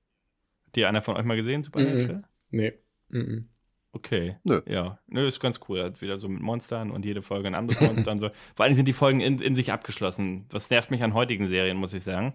Hat 0.67 0.75
die 0.75 0.85
einer 0.85 1.01
von 1.01 1.17
euch 1.17 1.25
mal 1.25 1.35
gesehen, 1.35 1.63
Supernatural? 1.63 2.17
Mm 2.17 2.19
-mm. 2.19 2.23
Nee. 2.51 2.73
Mm 3.09 3.52
Okay. 3.95 4.37
Nö. 4.43 4.61
Ja. 4.67 4.97
Nö, 5.07 5.27
ist 5.27 5.39
ganz 5.39 5.59
cool. 5.69 5.83
Hat 5.83 6.01
wieder 6.01 6.17
so 6.17 6.27
mit 6.27 6.41
Monstern 6.41 6.89
und 6.89 7.05
jede 7.05 7.21
Folge 7.21 7.47
ein 7.47 7.55
anderes 7.55 7.79
Monster 7.79 8.11
und 8.11 8.19
so. 8.19 8.31
Vor 8.55 8.65
allem 8.65 8.73
sind 8.73 8.87
die 8.87 8.93
Folgen 8.93 9.19
in, 9.19 9.39
in 9.39 9.53
sich 9.53 9.71
abgeschlossen. 9.71 10.47
Das 10.49 10.71
nervt 10.71 10.89
mich 10.89 11.03
an 11.03 11.13
heutigen 11.13 11.47
Serien, 11.47 11.77
muss 11.77 11.93
ich 11.93 12.03
sagen. 12.03 12.33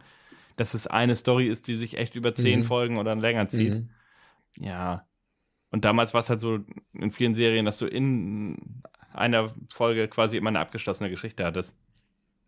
Dass 0.56 0.74
es 0.74 0.86
eine 0.86 1.16
Story 1.16 1.48
ist, 1.48 1.66
die 1.66 1.74
sich 1.74 1.98
echt 1.98 2.14
über 2.14 2.32
zehn 2.32 2.60
mhm. 2.60 2.64
Folgen 2.64 2.96
oder 2.96 3.14
länger 3.16 3.48
zieht. 3.48 3.74
Mhm. 3.74 3.90
Ja. 4.56 5.04
Und 5.70 5.84
damals 5.84 6.14
war 6.14 6.20
es 6.20 6.30
halt 6.30 6.40
so 6.40 6.60
in 6.92 7.10
vielen 7.10 7.34
Serien, 7.34 7.64
dass 7.64 7.78
du 7.78 7.86
in 7.86 8.82
einer 9.12 9.50
Folge 9.68 10.06
quasi 10.06 10.36
immer 10.36 10.48
eine 10.48 10.60
abgeschlossene 10.60 11.10
Geschichte 11.10 11.44
hattest. 11.44 11.76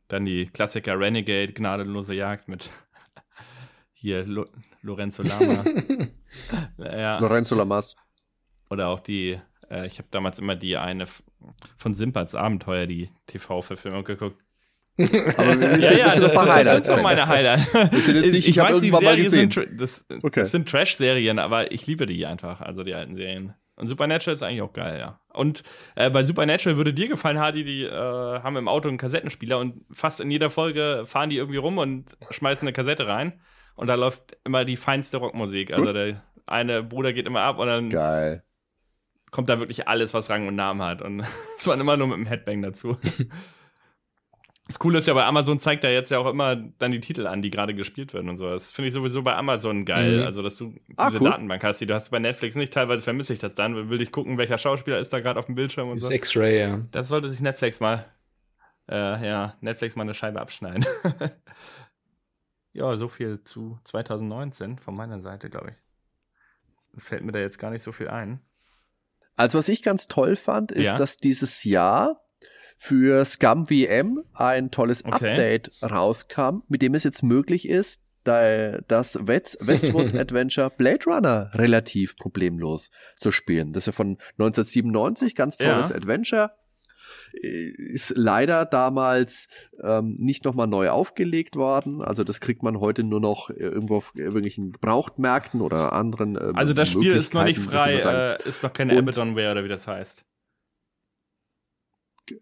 Dann 0.06 0.24
die 0.24 0.46
Klassiker 0.46 0.98
Renegade, 0.98 1.52
Gnadenlose 1.52 2.14
Jagd 2.14 2.48
mit 2.48 2.70
hier 3.92 4.24
Lo 4.24 4.46
Lorenzo 4.82 5.24
Lama. 5.24 5.64
ja. 6.78 7.18
Lorenzo 7.18 7.56
Lamas. 7.56 7.96
Oder 8.70 8.88
auch 8.88 9.00
die, 9.00 9.38
äh, 9.68 9.86
ich 9.86 9.98
habe 9.98 10.08
damals 10.10 10.38
immer 10.38 10.54
die 10.54 10.76
eine 10.76 11.04
von 11.76 11.94
Simperts 11.94 12.34
Abenteuer, 12.34 12.86
die 12.86 13.10
TV-Verfilmung 13.26 14.04
geguckt. 14.04 14.40
Aber 15.00 15.58
wir 15.58 15.80
sind, 15.80 15.82
ja, 15.82 15.96
ja, 15.96 16.04
das 16.64 16.86
sind 16.86 17.02
meine 17.02 17.26
Highlights. 17.26 17.72
Das 17.72 18.04
sind 18.04 18.16
jetzt 18.16 18.32
nicht, 18.32 18.48
ich, 18.48 18.48
ich 18.48 18.56
weiß, 18.58 18.82
irgendwann 18.82 19.04
mal 19.04 19.16
gesehen. 19.16 19.50
Sind, 19.50 19.80
das, 19.80 20.04
okay. 20.22 20.40
das 20.40 20.50
sind 20.50 20.68
Trash-Serien, 20.68 21.38
aber 21.38 21.72
ich 21.72 21.86
liebe 21.86 22.04
die 22.04 22.26
einfach, 22.26 22.60
also 22.60 22.84
die 22.84 22.94
alten 22.94 23.16
Serien. 23.16 23.54
Und 23.76 23.88
Supernatural 23.88 24.34
ist 24.34 24.42
eigentlich 24.42 24.60
auch 24.60 24.74
geil, 24.74 24.98
ja. 24.98 25.18
Und 25.32 25.62
äh, 25.94 26.10
bei 26.10 26.22
Supernatural 26.22 26.76
würde 26.76 26.92
dir 26.92 27.08
gefallen, 27.08 27.38
Hardy, 27.38 27.64
die 27.64 27.84
äh, 27.84 27.90
haben 27.90 28.56
im 28.56 28.68
Auto 28.68 28.88
einen 28.88 28.98
Kassettenspieler 28.98 29.58
und 29.58 29.86
fast 29.90 30.20
in 30.20 30.30
jeder 30.30 30.50
Folge 30.50 31.04
fahren 31.06 31.30
die 31.30 31.38
irgendwie 31.38 31.56
rum 31.56 31.78
und 31.78 32.04
schmeißen 32.28 32.68
eine 32.68 32.74
Kassette 32.74 33.06
rein. 33.06 33.40
Und 33.76 33.86
da 33.86 33.94
läuft 33.94 34.36
immer 34.44 34.66
die 34.66 34.76
feinste 34.76 35.16
Rockmusik. 35.16 35.72
Also 35.72 35.94
der 35.94 36.22
eine 36.44 36.82
Bruder 36.82 37.14
geht 37.14 37.26
immer 37.26 37.40
ab 37.40 37.58
und 37.58 37.68
dann 37.68 37.88
Geil 37.88 38.42
kommt 39.30 39.48
da 39.48 39.58
wirklich 39.58 39.88
alles, 39.88 40.14
was 40.14 40.30
Rang 40.30 40.48
und 40.48 40.54
Namen 40.54 40.82
hat. 40.82 41.02
Und 41.02 41.20
es 41.58 41.66
war 41.66 41.78
immer 41.78 41.96
nur 41.96 42.08
mit 42.08 42.18
dem 42.18 42.26
Headbang 42.26 42.62
dazu. 42.62 42.98
Das 44.70 44.78
Coole 44.78 45.00
ist 45.00 45.08
ja, 45.08 45.14
bei 45.14 45.24
Amazon 45.24 45.58
zeigt 45.58 45.82
er 45.82 45.92
jetzt 45.92 46.12
ja 46.12 46.20
auch 46.20 46.30
immer 46.30 46.54
dann 46.54 46.92
die 46.92 47.00
Titel 47.00 47.26
an, 47.26 47.42
die 47.42 47.50
gerade 47.50 47.74
gespielt 47.74 48.14
werden 48.14 48.28
und 48.28 48.38
so. 48.38 48.48
Das 48.48 48.70
finde 48.70 48.86
ich 48.86 48.94
sowieso 48.94 49.20
bei 49.24 49.34
Amazon 49.34 49.84
geil. 49.84 50.18
Mhm. 50.18 50.26
Also, 50.26 50.42
dass 50.42 50.54
du 50.54 50.76
ah, 50.94 51.06
diese 51.06 51.18
ah, 51.18 51.20
cool. 51.22 51.30
Datenbank 51.30 51.64
hast, 51.64 51.80
die 51.80 51.86
du 51.86 51.94
hast 51.94 52.10
bei 52.10 52.20
Netflix 52.20 52.54
nicht. 52.54 52.72
Teilweise 52.72 53.02
vermisse 53.02 53.32
ich 53.32 53.40
das 53.40 53.56
dann. 53.56 53.90
Will 53.90 54.00
ich 54.00 54.12
gucken, 54.12 54.38
welcher 54.38 54.58
Schauspieler 54.58 55.00
ist 55.00 55.12
da 55.12 55.18
gerade 55.18 55.40
auf 55.40 55.46
dem 55.46 55.56
Bildschirm 55.56 55.88
und 55.88 55.96
das 55.96 56.06
so. 56.06 56.12
X-Ray, 56.12 56.60
ja. 56.60 56.80
Das 56.92 57.08
sollte 57.08 57.28
sich 57.28 57.40
Netflix 57.40 57.80
mal, 57.80 58.06
äh, 58.88 59.26
ja, 59.26 59.56
Netflix 59.60 59.96
mal 59.96 60.04
eine 60.04 60.14
Scheibe 60.14 60.40
abschneiden. 60.40 60.86
ja, 62.72 62.96
so 62.96 63.08
viel 63.08 63.42
zu 63.42 63.80
2019 63.82 64.78
von 64.78 64.94
meiner 64.94 65.20
Seite, 65.20 65.50
glaube 65.50 65.70
ich. 65.70 65.82
Es 66.96 67.08
fällt 67.08 67.24
mir 67.24 67.32
da 67.32 67.40
jetzt 67.40 67.58
gar 67.58 67.72
nicht 67.72 67.82
so 67.82 67.90
viel 67.90 68.06
ein. 68.06 68.38
Also 69.36 69.58
was 69.58 69.68
ich 69.68 69.82
ganz 69.82 70.08
toll 70.08 70.36
fand, 70.36 70.72
ist, 70.72 70.86
ja? 70.86 70.94
dass 70.94 71.16
dieses 71.16 71.64
Jahr 71.64 72.22
für 72.76 73.24
Scum 73.24 73.66
VM 73.66 74.24
ein 74.32 74.70
tolles 74.70 75.04
okay. 75.04 75.30
Update 75.30 75.70
rauskam, 75.82 76.62
mit 76.68 76.82
dem 76.82 76.94
es 76.94 77.04
jetzt 77.04 77.22
möglich 77.22 77.68
ist, 77.68 78.02
das 78.24 79.18
Westwood 79.26 80.14
Adventure 80.14 80.70
Blade 80.70 81.04
Runner 81.06 81.50
relativ 81.54 82.16
problemlos 82.16 82.90
zu 83.16 83.30
spielen. 83.30 83.72
Das 83.72 83.82
ist 83.82 83.86
ja 83.86 83.92
von 83.92 84.18
1997, 84.38 85.34
ganz 85.34 85.56
tolles 85.56 85.88
ja. 85.88 85.96
Adventure 85.96 86.52
ist 87.32 88.12
leider 88.16 88.64
damals 88.64 89.48
ähm, 89.82 90.16
nicht 90.18 90.44
nochmal 90.44 90.66
neu 90.66 90.90
aufgelegt 90.90 91.56
worden. 91.56 92.02
Also 92.02 92.24
das 92.24 92.40
kriegt 92.40 92.62
man 92.62 92.80
heute 92.80 93.02
nur 93.04 93.20
noch 93.20 93.50
irgendwo 93.50 93.96
auf 93.96 94.12
irgendwelchen 94.14 94.72
Gebrauchtmärkten 94.72 95.60
oder 95.60 95.92
anderen. 95.92 96.36
Ähm, 96.36 96.56
also 96.56 96.72
das 96.72 96.88
Spiel 96.88 97.12
ist 97.12 97.34
noch 97.34 97.44
nicht 97.44 97.60
frei, 97.60 98.36
äh, 98.42 98.48
ist 98.48 98.62
noch 98.62 98.72
keine 98.72 98.96
Abandonware 98.96 99.52
oder 99.52 99.64
wie 99.64 99.68
das 99.68 99.86
heißt. 99.86 100.24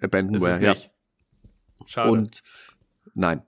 Abandonware, 0.01 0.63
ja. 0.63 0.77
Schade. 1.87 2.11
Und 2.11 2.43
nein. 3.15 3.43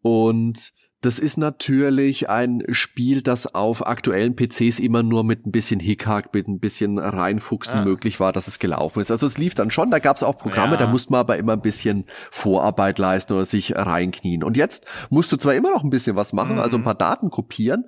Und 0.00 0.72
das 1.00 1.20
ist 1.20 1.36
natürlich 1.36 2.28
ein 2.28 2.64
Spiel, 2.70 3.22
das 3.22 3.54
auf 3.54 3.86
aktuellen 3.86 4.34
PCs 4.34 4.80
immer 4.80 5.04
nur 5.04 5.22
mit 5.22 5.46
ein 5.46 5.52
bisschen 5.52 5.78
Hickhack, 5.78 6.34
mit 6.34 6.48
ein 6.48 6.58
bisschen 6.58 6.98
reinfuchsen 6.98 7.80
ah. 7.80 7.84
möglich 7.84 8.18
war, 8.18 8.32
dass 8.32 8.48
es 8.48 8.58
gelaufen 8.58 9.00
ist. 9.00 9.12
Also 9.12 9.26
es 9.26 9.38
lief 9.38 9.54
dann 9.54 9.70
schon, 9.70 9.92
da 9.92 10.00
gab 10.00 10.16
es 10.16 10.24
auch 10.24 10.36
Programme, 10.36 10.72
ja. 10.72 10.78
da 10.78 10.86
musste 10.88 11.12
man 11.12 11.20
aber 11.20 11.38
immer 11.38 11.52
ein 11.52 11.60
bisschen 11.60 12.06
Vorarbeit 12.32 12.98
leisten 12.98 13.34
oder 13.34 13.44
sich 13.44 13.76
reinknien. 13.76 14.42
Und 14.42 14.56
jetzt 14.56 14.86
musst 15.08 15.30
du 15.30 15.36
zwar 15.36 15.54
immer 15.54 15.70
noch 15.70 15.84
ein 15.84 15.90
bisschen 15.90 16.16
was 16.16 16.32
machen, 16.32 16.54
mhm. 16.56 16.62
also 16.62 16.78
ein 16.78 16.80
mhm. 16.80 16.86
paar 16.86 16.96
Daten 16.96 17.30
kopieren, 17.30 17.84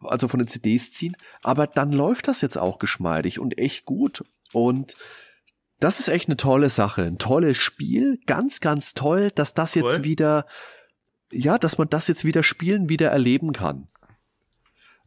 also 0.00 0.28
von 0.28 0.38
den 0.38 0.46
CDs 0.46 0.92
ziehen, 0.92 1.16
aber 1.42 1.66
dann 1.66 1.90
läuft 1.90 2.28
das 2.28 2.42
jetzt 2.42 2.58
auch 2.58 2.78
geschmeidig 2.78 3.40
und 3.40 3.58
echt 3.58 3.84
gut. 3.84 4.22
Und 4.52 4.94
das 5.80 5.98
ist 5.98 6.08
echt 6.08 6.28
eine 6.28 6.36
tolle 6.36 6.70
Sache, 6.70 7.02
ein 7.02 7.18
tolles 7.18 7.56
Spiel, 7.56 8.20
ganz, 8.26 8.60
ganz 8.60 8.94
toll, 8.94 9.32
dass 9.34 9.54
das 9.54 9.74
jetzt 9.74 9.98
cool. 9.98 10.04
wieder 10.04 10.46
ja, 11.32 11.58
dass 11.58 11.78
man 11.78 11.88
das 11.88 12.08
jetzt 12.08 12.24
wieder 12.24 12.42
spielen, 12.42 12.88
wieder 12.88 13.08
erleben 13.08 13.52
kann. 13.52 13.88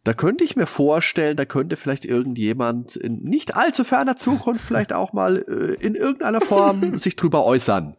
Da 0.03 0.13
könnte 0.13 0.43
ich 0.43 0.55
mir 0.55 0.65
vorstellen, 0.65 1.37
da 1.37 1.45
könnte 1.45 1.77
vielleicht 1.77 2.05
irgendjemand 2.05 2.95
in 2.95 3.21
nicht 3.21 3.55
allzu 3.55 3.83
ferner 3.83 4.15
Zukunft 4.15 4.65
vielleicht 4.65 4.93
auch 4.93 5.13
mal 5.13 5.37
äh, 5.37 5.85
in 5.85 5.95
irgendeiner 5.95 6.41
Form 6.41 6.97
sich 6.97 7.15
drüber 7.15 7.45
äußern. 7.45 7.95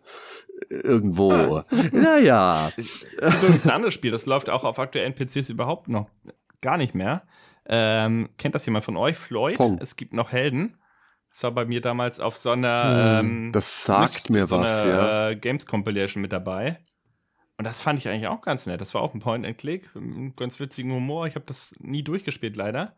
irgendwo. 0.68 1.62
naja. 1.92 2.72
Das 2.76 3.34
ist 3.34 3.42
übrigens 3.42 3.64
ein 3.64 3.70
anderes 3.70 3.94
Spiel, 3.94 4.10
das 4.10 4.26
läuft 4.26 4.50
auch 4.50 4.64
auf 4.64 4.78
aktuellen 4.78 5.14
PCs 5.14 5.48
überhaupt 5.50 5.88
noch 5.88 6.08
gar 6.60 6.76
nicht 6.76 6.94
mehr. 6.94 7.22
Ähm, 7.66 8.28
kennt 8.38 8.54
das 8.54 8.66
jemand 8.66 8.84
von 8.84 8.96
euch? 8.96 9.16
Floyd? 9.16 9.56
Pong. 9.56 9.78
Es 9.80 9.96
gibt 9.96 10.12
noch 10.12 10.32
Helden. 10.32 10.76
Das 11.30 11.44
war 11.44 11.52
bei 11.52 11.64
mir 11.64 11.80
damals 11.80 12.20
auf 12.20 12.36
so 12.36 12.50
einer 12.50 13.20
ähm, 13.20 13.52
Das 13.52 13.84
sagt 13.84 14.28
mir 14.28 14.46
so 14.46 14.58
was, 14.58 14.82
einer, 14.82 14.88
ja. 14.88 15.30
äh, 15.30 15.36
Games 15.36 15.66
Compilation 15.66 16.20
mit 16.20 16.32
dabei. 16.32 16.78
Und 17.62 17.66
das 17.66 17.80
fand 17.80 17.96
ich 18.00 18.08
eigentlich 18.08 18.26
auch 18.26 18.40
ganz 18.40 18.66
nett. 18.66 18.80
Das 18.80 18.92
war 18.92 19.02
auch 19.02 19.14
ein 19.14 19.20
Point-and-Click, 19.20 19.88
ganz 20.34 20.58
witzigen 20.58 20.90
Humor. 20.90 21.28
Ich 21.28 21.36
habe 21.36 21.44
das 21.44 21.72
nie 21.78 22.02
durchgespielt, 22.02 22.56
leider. 22.56 22.96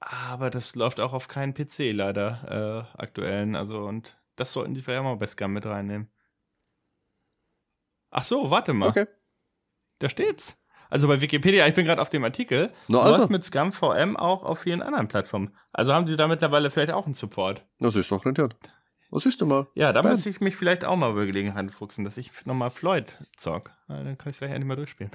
Aber 0.00 0.50
das 0.50 0.74
läuft 0.74 1.00
auch 1.00 1.14
auf 1.14 1.28
keinen 1.28 1.54
PC, 1.54 1.92
leider, 1.92 2.90
äh, 2.94 3.00
aktuellen. 3.00 3.56
Also, 3.56 3.86
und 3.86 4.20
das 4.36 4.52
sollten 4.52 4.74
die 4.74 4.82
vielleicht 4.82 5.00
auch 5.00 5.04
mal 5.04 5.16
bei 5.16 5.26
Scum 5.26 5.54
mit 5.54 5.64
reinnehmen. 5.64 6.10
Ach 8.10 8.22
so, 8.22 8.50
warte 8.50 8.74
mal. 8.74 8.90
Okay. 8.90 9.06
Da 9.98 10.10
steht's. 10.10 10.58
Also 10.90 11.08
bei 11.08 11.22
Wikipedia, 11.22 11.66
ich 11.66 11.74
bin 11.74 11.86
gerade 11.86 12.02
auf 12.02 12.10
dem 12.10 12.24
Artikel, 12.24 12.70
Na 12.88 13.00
also. 13.00 13.16
läuft 13.16 13.30
mit 13.30 13.44
Scum 13.44 13.72
VM 13.72 14.18
auch 14.18 14.42
auf 14.42 14.58
vielen 14.58 14.82
anderen 14.82 15.08
Plattformen. 15.08 15.56
Also 15.72 15.94
haben 15.94 16.06
sie 16.06 16.16
da 16.16 16.28
mittlerweile 16.28 16.70
vielleicht 16.70 16.92
auch 16.92 17.06
einen 17.06 17.14
Support. 17.14 17.64
Das 17.80 17.96
ist 17.96 18.12
doch 18.12 18.26
rentiert. 18.26 18.56
Was 19.10 19.24
ist 19.26 19.40
denn 19.40 19.48
mal? 19.48 19.66
Ja, 19.74 19.92
da 19.92 20.02
Bam. 20.02 20.10
muss 20.12 20.26
ich 20.26 20.40
mich 20.40 20.56
vielleicht 20.56 20.84
auch 20.84 20.96
mal 20.96 21.10
über 21.10 21.24
Gelegenheit 21.26 21.70
fuchsen, 21.70 22.04
dass 22.04 22.18
ich 22.18 22.30
nochmal 22.44 22.70
Floyd 22.70 23.06
zock. 23.36 23.70
Dann 23.88 24.18
kann 24.18 24.30
ich 24.30 24.36
vielleicht 24.38 24.54
endlich 24.54 24.68
mal 24.68 24.76
durchspielen. 24.76 25.10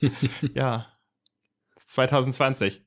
ja. 0.54 0.86
2020. 1.86 2.82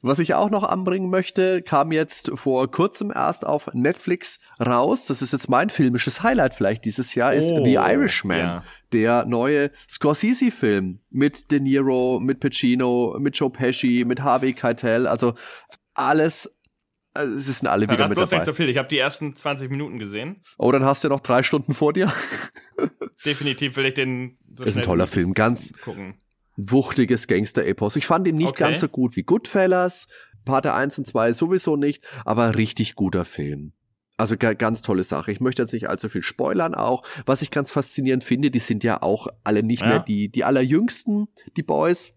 Was 0.00 0.18
ich 0.18 0.32
auch 0.34 0.48
noch 0.48 0.62
anbringen 0.62 1.10
möchte, 1.10 1.60
kam 1.60 1.92
jetzt 1.92 2.30
vor 2.34 2.70
kurzem 2.70 3.10
erst 3.14 3.46
auf 3.46 3.68
Netflix 3.74 4.38
raus. 4.58 5.06
Das 5.06 5.20
ist 5.20 5.32
jetzt 5.32 5.50
mein 5.50 5.68
filmisches 5.68 6.22
Highlight 6.22 6.54
vielleicht 6.54 6.84
dieses 6.86 7.14
Jahr, 7.14 7.34
ist 7.34 7.52
Oh, 7.52 7.62
The 7.64 7.74
Irishman. 7.74 8.38
ja. 8.38 8.62
Der 8.92 9.24
neue 9.26 9.70
Scorsese-Film 9.88 11.00
mit 11.10 11.50
De 11.50 11.60
Niro, 11.60 12.18
mit 12.20 12.40
Pacino, 12.40 13.16
mit 13.18 13.36
Joe 13.36 13.50
Pesci, 13.50 14.04
mit 14.06 14.22
Harvey 14.22 14.54
Keitel. 14.54 15.06
Also 15.06 15.34
alles, 15.94 16.53
also 17.14 17.34
es 17.34 17.46
sind 17.58 17.68
alle 17.68 17.88
wieder 17.88 18.08
mit 18.08 18.16
bloß 18.16 18.30
nicht 18.30 18.40
dabei. 18.40 18.44
so 18.44 18.54
viel. 18.54 18.68
Ich 18.68 18.76
habe 18.76 18.88
die 18.88 18.98
ersten 18.98 19.34
20 19.36 19.70
Minuten 19.70 19.98
gesehen. 19.98 20.40
Oh, 20.58 20.70
dann 20.72 20.84
hast 20.84 21.02
du 21.04 21.08
noch 21.08 21.20
drei 21.20 21.42
Stunden 21.42 21.72
vor 21.72 21.92
dir. 21.92 22.12
Definitiv 23.24 23.76
will 23.76 23.86
ich 23.86 23.94
den 23.94 24.38
so 24.52 24.64
ist 24.64 24.76
ein 24.76 24.82
toller 24.82 25.06
Film, 25.06 25.34
ganz 25.34 25.72
gucken. 25.82 26.14
wuchtiges 26.56 27.26
Gangster-Epos. 27.26 27.96
Ich 27.96 28.06
fand 28.06 28.26
ihn 28.26 28.36
nicht 28.36 28.48
Okay. 28.50 28.64
ganz 28.64 28.80
so 28.80 28.88
gut 28.88 29.16
wie 29.16 29.22
Goodfellas, 29.22 30.06
Pate 30.44 30.74
1 30.74 30.98
und 30.98 31.06
2 31.06 31.32
sowieso 31.32 31.76
nicht, 31.76 32.04
aber 32.24 32.56
richtig 32.56 32.94
guter 32.94 33.24
Film. 33.24 33.72
Also 34.16 34.36
ga- 34.36 34.54
ganz 34.54 34.82
tolle 34.82 35.02
Sache. 35.02 35.32
Ich 35.32 35.40
möchte 35.40 35.62
jetzt 35.62 35.72
nicht 35.72 35.88
allzu 35.88 36.08
viel 36.08 36.22
spoilern 36.22 36.74
auch. 36.74 37.02
Was 37.26 37.42
ich 37.42 37.50
ganz 37.50 37.72
faszinierend 37.72 38.22
finde, 38.22 38.50
die 38.52 38.60
sind 38.60 38.84
ja 38.84 39.02
auch 39.02 39.26
alle 39.42 39.62
nicht 39.64 39.80
Ja. 39.82 39.88
mehr 39.88 39.98
die, 40.00 40.28
die 40.28 40.44
allerjüngsten, 40.44 41.26
die 41.56 41.62
Boys. 41.64 42.13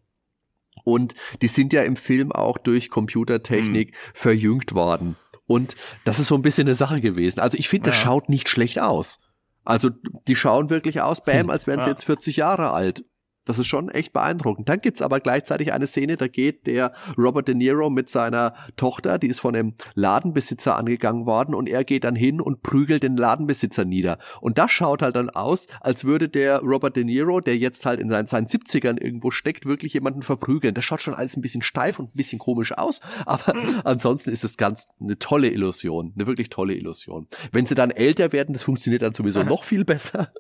Und 0.84 1.14
die 1.42 1.48
sind 1.48 1.74
ja 1.74 1.84
im 1.84 1.96
Film 1.96 2.32
auch 2.32 2.58
durch 2.58 2.90
Computertechnik 2.90 3.90
Hm. 3.90 3.96
verjüngt 4.14 4.74
worden. 4.74 5.16
Und 5.46 5.76
das 6.04 6.20
ist 6.20 6.28
so 6.28 6.36
ein 6.36 6.42
bisschen 6.42 6.68
eine 6.68 6.76
Sache 6.76 7.00
gewesen. 7.02 7.40
Also 7.40 7.58
ich 7.58 7.70
finde, 7.70 7.90
das 7.92 7.96
Ja. 7.98 8.04
schaut 8.04 8.30
nicht 8.30 8.50
schlecht 8.50 8.80
aus. 8.80 9.20
Also 9.64 9.90
die 10.28 10.36
schauen 10.36 10.70
wirklich 10.70 11.02
aus, 11.02 11.24
bam, 11.24 11.50
als 11.50 11.68
wären 11.68 11.80
sie 11.80 11.86
Ja. 11.88 11.92
jetzt 11.92 12.06
40 12.06 12.38
Jahre 12.38 12.72
alt. 12.72 13.04
Das 13.48 13.60
ist 13.60 13.68
schon 13.68 13.90
echt 13.90 14.14
beeindruckend. 14.14 14.70
Dann 14.70 14.82
gibt's 14.82 15.02
aber 15.02 15.20
gleichzeitig 15.20 15.74
eine 15.74 15.88
Szene, 15.88 16.18
da 16.18 16.28
geht 16.28 16.68
der 16.68 16.94
Robert 17.18 17.48
De 17.48 17.56
Niro 17.56 17.90
mit 17.90 18.10
seiner 18.10 18.54
Tochter, 18.76 19.18
die 19.18 19.28
ist 19.28 19.40
von 19.40 19.56
einem 19.56 19.74
Ladenbesitzer 19.96 20.78
angegangen 20.78 21.26
worden 21.26 21.56
und 21.56 21.68
er 21.70 21.84
geht 21.84 22.04
dann 22.04 22.16
hin 22.16 22.42
und 22.42 22.62
prügelt 22.62 23.04
den 23.04 23.16
Ladenbesitzer 23.16 23.86
nieder. 23.86 24.18
Und 24.42 24.58
das 24.58 24.72
schaut 24.72 25.02
halt 25.02 25.16
dann 25.16 25.30
aus, 25.30 25.68
als 25.82 26.04
würde 26.04 26.30
der 26.30 26.60
Robert 26.60 26.96
De 26.96 27.04
Niro, 27.04 27.40
der 27.40 27.58
jetzt 27.58 27.86
halt 27.86 28.00
in 28.00 28.10
seinen, 28.10 28.28
seinen 28.28 28.48
70ern 28.48 29.02
irgendwo 29.02 29.32
steckt, 29.32 29.66
wirklich 29.66 29.94
jemanden 29.94 30.22
verprügeln. 30.22 30.74
Das 30.74 30.84
schaut 30.84 31.02
schon 31.02 31.14
alles 31.14 31.38
ein 31.38 31.42
bisschen 31.42 31.62
steif 31.62 32.00
und 32.00 32.14
ein 32.14 32.18
bisschen 32.18 32.40
komisch 32.40 32.78
aus, 32.78 33.02
aber 33.26 33.54
ansonsten 33.86 34.32
ist 34.32 34.44
es 34.44 34.58
ganz 34.58 34.88
eine 35.00 35.18
tolle 35.18 35.50
Illusion, 35.50 36.14
eine 36.16 36.28
wirklich 36.28 36.50
tolle 36.50 36.76
Illusion. 36.76 37.28
Wenn 37.52 37.66
sie 37.66 37.76
dann 37.76 37.92
älter 37.92 38.34
werden, 38.34 38.54
das 38.54 38.64
funktioniert 38.64 39.02
dann 39.02 39.14
sowieso 39.14 39.44
noch 39.44 39.64
viel 39.64 39.86
besser, 39.86 40.32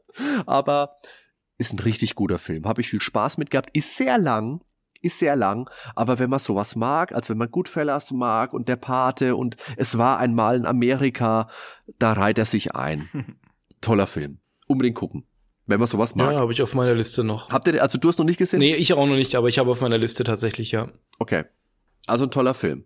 aber 0.45 0.93
ist 1.57 1.73
ein 1.73 1.79
richtig 1.79 2.15
guter 2.15 2.39
Film. 2.39 2.65
Habe 2.65 2.81
ich 2.81 2.89
viel 2.89 3.01
Spaß 3.01 3.37
mit 3.37 3.49
gehabt. 3.49 3.69
Ist 3.73 3.95
sehr 3.97 4.17
lang, 4.17 4.61
ist 5.01 5.19
sehr 5.19 5.35
lang, 5.35 5.69
aber 5.95 6.19
wenn 6.19 6.29
man 6.29 6.39
sowas 6.39 6.75
mag, 6.75 7.11
als 7.13 7.29
wenn 7.29 7.37
man 7.37 7.51
Goodfellas 7.51 8.11
mag 8.11 8.53
und 8.53 8.67
der 8.67 8.75
Pate 8.75 9.35
und 9.35 9.55
es 9.75 9.97
war 9.97 10.19
einmal 10.19 10.55
in 10.55 10.65
Amerika, 10.65 11.49
da 11.99 12.13
reiht 12.13 12.37
er 12.37 12.45
sich 12.45 12.75
ein. 12.75 13.09
Toller 13.81 14.07
Film. 14.07 14.39
Unbedingt 14.67 14.95
gucken. 14.95 15.25
Wenn 15.65 15.79
man 15.79 15.87
sowas 15.87 16.15
mag. 16.15 16.31
Ja, 16.31 16.39
habe 16.39 16.53
ich 16.53 16.61
auf 16.61 16.73
meiner 16.73 16.95
Liste 16.95 17.23
noch. 17.23 17.49
Habt 17.49 17.67
ihr, 17.67 17.81
also 17.81 17.97
du 17.97 18.07
hast 18.07 18.17
noch 18.19 18.25
nicht 18.25 18.37
gesehen? 18.37 18.59
Nee, 18.59 18.75
ich 18.75 18.93
auch 18.93 19.05
noch 19.05 19.15
nicht, 19.15 19.35
aber 19.35 19.49
ich 19.49 19.59
habe 19.59 19.69
auf 19.69 19.81
meiner 19.81 19.97
Liste 19.97 20.23
tatsächlich, 20.23 20.71
ja. 20.71 20.89
Okay. 21.19 21.43
Also 22.05 22.23
ein 22.23 22.31
toller 22.31 22.53
Film. 22.53 22.85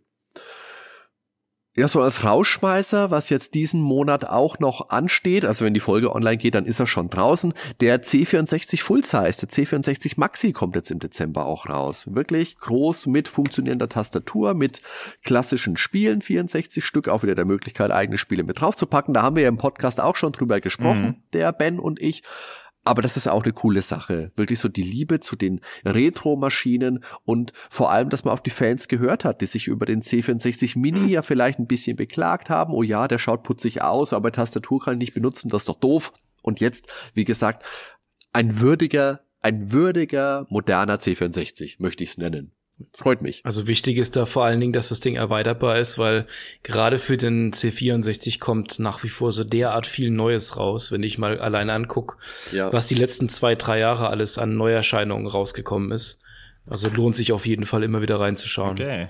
Ja, 1.74 1.88
so 1.88 2.02
als 2.02 2.26
Rausschmeißer, 2.26 3.12
was 3.12 3.30
jetzt 3.30 3.54
diesen 3.54 3.82
Monat 3.82 4.26
auch 4.26 4.60
noch 4.60 4.90
ansteht, 4.90 5.46
also 5.46 5.64
wenn 5.64 5.74
die 5.74 5.80
Folge 5.80 6.14
online 6.14 6.36
geht, 6.36 6.54
dann 6.54 6.66
ist 6.66 6.82
er 6.82 6.86
schon 6.88 7.10
draußen. 7.10 7.54
Der 7.80 8.04
C64 8.04 8.82
Full 8.82 9.06
Size, 9.06 9.46
der 9.46 9.50
C64 9.50 10.14
Maxi 10.18 10.52
kommt 10.52 10.76
jetzt 10.76 10.92
im 10.92 11.00
Dezember 11.00 11.46
auch 11.46 11.70
raus. 11.70 12.08
Wirklich 12.14 12.58
groß 12.58 13.08
mit 13.08 13.30
funktionierender 13.30 13.88
Tastatur, 13.88 14.54
mit 14.54 14.82
klassischen 15.24 15.78
Spielen, 15.78 16.22
64 16.22 16.84
Stück, 16.84 17.08
auch 17.08 17.24
wieder 17.24 17.36
der 17.36 17.46
Möglichkeit, 17.46 17.92
eigene 17.92 18.18
Spiele 18.18 18.44
mit 18.44 18.60
draufzupacken. 18.60 19.14
Da 19.14 19.22
haben 19.22 19.38
wir 19.38 19.44
ja 19.44 19.50
im 19.50 19.58
Podcast 19.58 20.02
auch 20.02 20.18
schon 20.18 20.34
drüber 20.34 20.60
gesprochen, 20.60 21.02
Mhm. 21.02 21.16
der 21.32 21.54
Ben 21.54 21.80
und 21.80 22.02
ich. 22.02 22.24
Aber 22.84 23.02
das 23.02 23.16
ist 23.16 23.28
auch 23.28 23.44
eine 23.44 23.54
coole 23.54 23.82
Sache. 23.84 24.32
Wirklich 24.36 24.60
so 24.60 24.68
die 24.68 24.82
Liebe 24.82 25.20
zu 25.20 25.36
den 25.36 25.62
Retro-Maschinen 25.86 27.04
und 27.26 27.54
vor 27.70 27.92
allem, 27.92 28.10
dass 28.10 28.24
man 28.24 28.34
auf 28.34 28.42
die 28.42 28.50
Fans 28.50 28.88
gehört 28.88 29.24
hat, 29.24 29.42
die 29.42 29.46
sich 29.46 29.68
über 29.68 29.86
den 29.86 30.02
C64 30.02 30.80
Mini 30.80 31.12
ja 31.12 31.22
vielleicht 31.22 31.60
ein 31.60 31.68
bisschen 31.68 31.96
beklagt 31.96 32.50
haben. 32.50 32.74
Oh 32.74 32.82
ja, 32.82 33.08
der 33.08 33.20
schaut 33.20 33.44
putzig 33.44 33.84
aus, 33.84 34.14
aber 34.14 34.32
Tastatur 34.32 34.82
kann 34.82 34.96
ich 34.96 35.00
nicht 35.00 35.14
benutzen, 35.14 35.50
das 35.50 35.64
ist 35.64 35.70
doch 35.70 35.80
doof. 35.80 36.12
Und 36.42 36.60
jetzt, 36.60 36.92
wie 37.14 37.26
gesagt, 37.26 37.66
ein 38.34 38.60
würdiger, 38.62 39.22
ein 39.42 39.72
würdiger, 39.72 40.48
moderner 40.50 40.96
C64, 40.96 41.76
möchte 41.78 42.04
ich 42.04 42.12
es 42.12 42.18
nennen. 42.18 42.54
Freut 42.94 43.22
mich. 43.22 43.42
Also 43.46 43.68
wichtig 43.68 43.98
ist 43.98 44.16
da 44.16 44.26
vor 44.26 44.44
allen 44.46 44.60
Dingen, 44.60 44.74
dass 44.74 44.90
das 44.90 45.00
Ding 45.00 45.16
erweiterbar 45.16 45.78
ist, 45.80 45.98
weil 45.98 46.26
gerade 46.64 46.98
für 46.98 47.18
den 47.18 47.52
C64 47.54 48.40
kommt 48.40 48.80
nach 48.80 49.04
wie 49.04 49.10
vor 49.10 49.32
so 49.32 49.44
derart 49.44 49.88
viel 49.88 50.12
Neues 50.12 50.58
raus, 50.58 50.92
wenn 50.92 51.04
ich 51.04 51.18
mal 51.18 51.40
alleine 51.40 51.74
anguck, 51.74 52.18
Ja. 52.52 52.72
was 52.74 52.88
die 52.88 52.96
letzten 52.96 53.30
zwei, 53.30 53.56
drei 53.56 53.80
Jahre 53.80 54.10
alles 54.10 54.38
an 54.38 54.56
Neuerscheinungen 54.56 55.28
rausgekommen 55.28 55.92
ist. 55.92 56.22
Also 56.68 56.90
lohnt 56.90 57.16
sich 57.16 57.32
auf 57.32 57.46
jeden 57.46 57.66
Fall 57.66 57.84
immer 57.84 58.02
wieder 58.02 58.20
reinzuschauen. 58.20 58.72
Okay. 58.72 59.10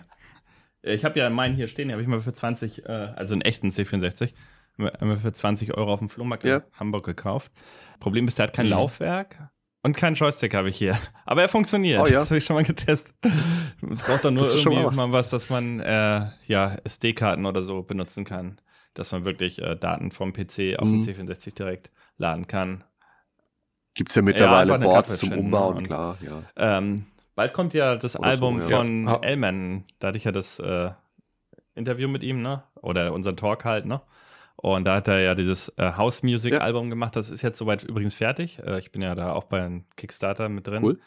Ich 0.83 1.05
habe 1.05 1.19
ja 1.19 1.29
meinen 1.29 1.55
hier 1.55 1.67
stehen, 1.67 1.89
den 1.89 1.93
habe 1.93 2.01
ich 2.01 2.07
mal 2.07 2.19
für 2.21 2.33
20, 2.33 2.85
äh, 2.85 2.89
also 2.91 3.33
einen 3.33 3.41
echten 3.41 3.69
C64, 3.69 4.33
haben 4.79 5.09
wir 5.09 5.17
für 5.17 5.31
20 5.33 5.77
Euro 5.77 5.93
auf 5.93 5.99
dem 5.99 6.09
Flohmarkt 6.09 6.43
Ja. 6.45 6.57
in 6.57 6.63
Hamburg 6.79 7.05
gekauft. 7.05 7.51
Problem 7.99 8.27
ist, 8.27 8.39
der 8.39 8.47
hat 8.47 8.53
kein 8.53 8.65
Mhm. 8.65 8.71
Laufwerk 8.71 9.37
und 9.83 9.95
keinen 9.97 10.15
Joystick 10.15 10.53
habe 10.53 10.69
ich 10.69 10.77
hier. 10.77 10.97
Aber 11.25 11.41
er 11.41 11.49
funktioniert. 11.49 11.99
Oh 12.01 12.05
ja. 12.05 12.19
Das 12.19 12.29
habe 12.29 12.37
ich 12.37 12.45
schon 12.45 12.55
mal 12.55 12.63
getestet. 12.63 13.13
Es 13.91 14.03
braucht 14.03 14.23
dann 14.25 14.33
nur 14.35 14.45
irgendwie 14.45 14.69
mal 14.75 14.85
was. 14.85 14.95
mal 14.95 15.11
was, 15.11 15.29
dass 15.29 15.49
man 15.49 15.79
äh, 15.79 16.27
ja 16.47 16.75
SD-Karten 16.83 17.45
oder 17.45 17.63
so 17.63 17.81
benutzen 17.83 18.23
kann. 18.25 18.59
Dass 18.93 19.11
man 19.11 19.23
wirklich 19.25 19.61
äh, 19.61 19.75
Daten 19.75 20.11
vom 20.11 20.33
PC 20.33 20.77
auf 20.77 20.87
Mhm. 20.87 21.05
den 21.05 21.15
C64 21.29 21.55
direkt 21.55 21.91
laden 22.17 22.47
kann. 22.47 22.83
Gibt's 23.93 24.15
ja 24.15 24.21
mittlerweile 24.21 24.73
eine 24.75 24.83
Boards 24.85 25.17
zum 25.17 25.29
hin, 25.31 25.39
Umbauen, 25.39 25.77
und- 25.77 25.83
klar, 25.87 26.17
ja. 26.21 26.43
Ähm, 26.55 27.05
bald 27.35 27.53
kommt 27.53 27.73
ja 27.73 27.95
das 27.95 28.17
Oder 28.17 28.25
so, 28.37 28.45
Album 28.45 28.59
ja. 28.61 28.77
von 28.77 29.05
Ja. 29.05 29.19
Elman. 29.21 29.85
Da 29.99 30.09
hatte 30.09 30.17
ich 30.17 30.23
ja 30.25 30.31
das 30.31 30.59
äh, 30.59 30.91
Interview 31.75 32.07
mit 32.09 32.23
ihm, 32.23 32.41
ne? 32.41 32.63
Oder 32.81 33.13
unseren 33.13 33.37
Talk 33.37 33.65
halt, 33.65 33.85
ne? 33.85 34.01
Und 34.55 34.85
da 34.85 34.95
hat 34.97 35.07
er 35.07 35.19
ja 35.19 35.35
dieses 35.35 35.69
äh, 35.77 35.93
House 35.97 36.23
Music 36.23 36.53
Ja. 36.53 36.59
Album 36.59 36.89
gemacht. 36.89 37.15
Das 37.15 37.29
ist 37.29 37.41
jetzt 37.41 37.57
soweit 37.57 37.83
übrigens 37.83 38.13
fertig. 38.13 38.59
Äh, 38.59 38.79
ich 38.79 38.91
bin 38.91 39.01
ja 39.01 39.15
da 39.15 39.33
auch 39.33 39.45
bei 39.45 39.81
Kickstarter 39.95 40.49
mit 40.49 40.67
drin. 40.67 40.83
Cool. 40.83 40.99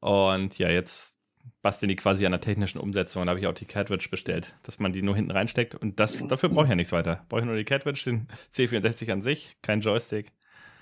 Und 0.00 0.58
ja, 0.58 0.68
jetzt 0.68 1.14
basteln 1.60 1.88
die 1.88 1.96
quasi 1.96 2.26
an 2.26 2.32
der 2.32 2.40
technischen 2.40 2.78
Umsetzung. 2.78 3.24
Da 3.24 3.30
habe 3.30 3.40
ich 3.40 3.46
auch 3.46 3.54
die 3.54 3.66
Cartridge 3.66 4.08
bestellt, 4.10 4.54
dass 4.64 4.78
man 4.80 4.92
die 4.92 5.02
nur 5.02 5.14
hinten 5.14 5.30
reinsteckt. 5.30 5.74
Und 5.76 6.00
das, 6.00 6.26
dafür 6.26 6.48
brauche 6.48 6.64
ich 6.64 6.70
ja 6.70 6.76
nichts 6.76 6.92
weiter. 6.92 7.24
Brauche 7.28 7.40
ich 7.40 7.46
nur 7.46 7.56
die 7.56 7.64
Cartridge, 7.64 8.02
den 8.04 8.26
C64 8.54 9.12
an 9.12 9.22
sich, 9.22 9.56
kein 9.62 9.80
Joystick. 9.80 10.32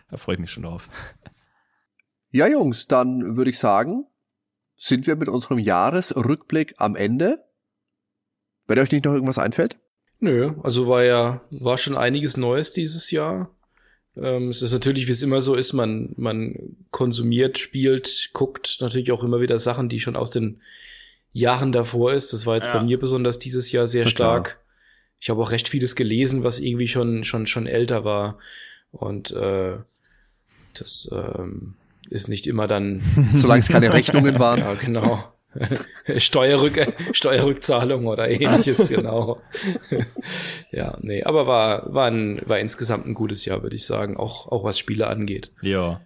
Da 0.08 0.16
freue 0.16 0.36
ich 0.36 0.40
mich 0.40 0.50
schon 0.50 0.64
drauf. 0.64 0.88
Ja, 2.32 2.46
Jungs, 2.46 2.86
dann 2.86 3.36
würde 3.36 3.50
ich 3.50 3.58
sagen, 3.58 4.06
sind 4.76 5.08
wir 5.08 5.16
mit 5.16 5.28
unserem 5.28 5.58
Jahresrückblick 5.58 6.74
am 6.78 6.94
Ende. 6.94 7.44
Wenn 8.68 8.78
euch 8.78 8.92
nicht 8.92 9.04
noch 9.04 9.14
irgendwas 9.14 9.38
einfällt? 9.38 9.80
Nö, 10.20 10.52
also 10.62 10.86
war 10.86 11.02
ja, 11.04 11.40
war 11.50 11.78
schon 11.78 11.96
einiges 11.96 12.36
Neues 12.36 12.72
dieses 12.72 13.10
Jahr. 13.10 13.50
Ähm, 14.16 14.48
es 14.48 14.60
ist 14.60 14.72
natürlich, 14.72 15.06
wie 15.08 15.12
es 15.12 15.22
immer 15.22 15.40
so 15.40 15.54
ist, 15.54 15.72
man, 15.72 16.12
man 16.16 16.54
konsumiert, 16.90 17.58
spielt, 17.58 18.30
guckt 18.32 18.78
natürlich 18.80 19.12
auch 19.12 19.24
immer 19.24 19.40
wieder 19.40 19.58
Sachen, 19.58 19.88
die 19.88 20.00
schon 20.00 20.16
aus 20.16 20.30
den 20.30 20.60
Jahren 21.32 21.72
davor 21.72 22.12
ist. 22.12 22.32
Das 22.32 22.44
war 22.44 22.56
jetzt 22.56 22.66
Ja. 22.66 22.74
bei 22.78 22.82
mir 22.82 22.98
besonders 22.98 23.38
dieses 23.38 23.72
Jahr 23.72 23.86
sehr 23.86 24.04
Na 24.04 24.10
klar. 24.10 24.34
stark. 24.34 24.60
Ich 25.20 25.30
habe 25.30 25.40
auch 25.42 25.50
recht 25.52 25.68
vieles 25.68 25.96
gelesen, 25.96 26.44
was 26.44 26.58
irgendwie 26.58 26.88
schon, 26.88 27.24
schon, 27.24 27.46
schon 27.46 27.66
älter 27.66 28.04
war. 28.04 28.38
Und 28.90 29.30
äh, 29.30 29.76
das 30.74 31.08
ähm, 31.12 31.74
ist 32.10 32.28
nicht 32.28 32.46
immer 32.46 32.66
dann. 32.66 33.00
Solange 33.34 33.60
es 33.60 33.68
keine 33.68 33.92
Rechnungen 33.92 34.38
waren. 34.38 34.58
Ja, 34.60 34.74
genau. 34.74 35.24
Steuerrück 36.18 36.80
Steuerrückzahlung 37.12 38.06
oder 38.06 38.28
ähnliches, 38.28 38.88
genau. 38.94 39.40
ja, 40.70 40.96
nee, 41.00 41.24
aber 41.24 41.46
war, 41.46 41.92
war, 41.92 42.06
ein, 42.06 42.40
war 42.46 42.58
insgesamt 42.58 43.06
ein 43.06 43.14
gutes 43.14 43.44
Jahr, 43.44 43.62
würde 43.62 43.76
ich 43.76 43.84
sagen, 43.84 44.16
auch, 44.16 44.46
auch 44.48 44.64
was 44.64 44.78
Spiele 44.78 45.08
angeht. 45.08 45.52
Ja. 45.62 46.00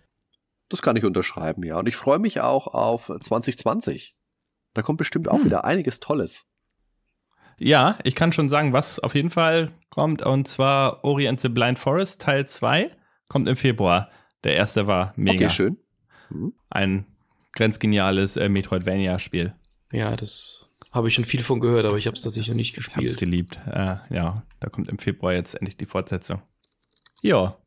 Das 0.69 0.81
kann 0.81 0.97
ich 0.97 1.05
unterschreiben, 1.05 1.63
ja. 1.63 1.79
Und 1.79 1.89
ich 1.89 1.97
freue 1.97 2.19
mich 2.19 2.41
auch 2.41 2.69
auf 2.69 3.11
2020. 3.21 4.17
Da 4.73 4.83
kommt 4.83 4.99
bestimmt 4.99 5.29
auch 5.29 5.39
hm. 5.39 5.45
wieder 5.45 5.65
einiges 5.65 6.01
Tolles. 6.01 6.47
Ja, 7.59 7.99
ich 8.03 8.15
kann 8.15 8.33
schon 8.33 8.49
sagen, 8.49 8.73
was 8.73 8.99
auf 8.99 9.15
jeden 9.15 9.31
Fall 9.31 9.71
kommt. 9.91 10.23
Und 10.23 10.49
zwar 10.49 11.05
Orient 11.05 11.39
the 11.39 11.49
Blind 11.49 11.79
Forest 11.79 12.21
Teil 12.21 12.47
2 12.47 12.91
kommt 13.29 13.49
im 13.49 13.57
Februar. 13.57 14.11
Der 14.43 14.57
erste 14.57 14.87
war 14.87 15.13
mega. 15.17 15.47
Okay, 15.47 15.51
schön. 15.51 15.79
Mhm. 16.31 16.55
Ein 16.71 17.07
grenzgeniales 17.55 18.37
äh, 18.37 18.49
Metroidvania-Spiel. 18.49 19.55
Ja, 19.93 20.17
das 20.17 20.69
habe 20.93 21.09
ich 21.09 21.15
schon 21.15 21.25
viel 21.25 21.43
von 21.43 21.61
gehört, 21.61 21.87
aber 21.87 21.99
ich 21.99 22.07
habe 22.07 22.17
es 22.17 22.23
tatsächlich 22.23 22.49
noch 22.49 22.57
nicht 22.57 22.75
gespielt. 22.75 22.97
Ich 22.97 22.97
habe 22.97 23.07
es 23.07 23.17
geliebt. 23.17 23.59
Äh, 23.67 23.97
ja, 24.15 24.45
da 24.61 24.69
kommt 24.69 24.89
im 24.89 24.99
Februar 24.99 25.33
jetzt 25.33 25.55
endlich 25.55 25.77
die 25.77 25.87
Fortsetzung. 25.87 26.43
Ja. 27.23 27.59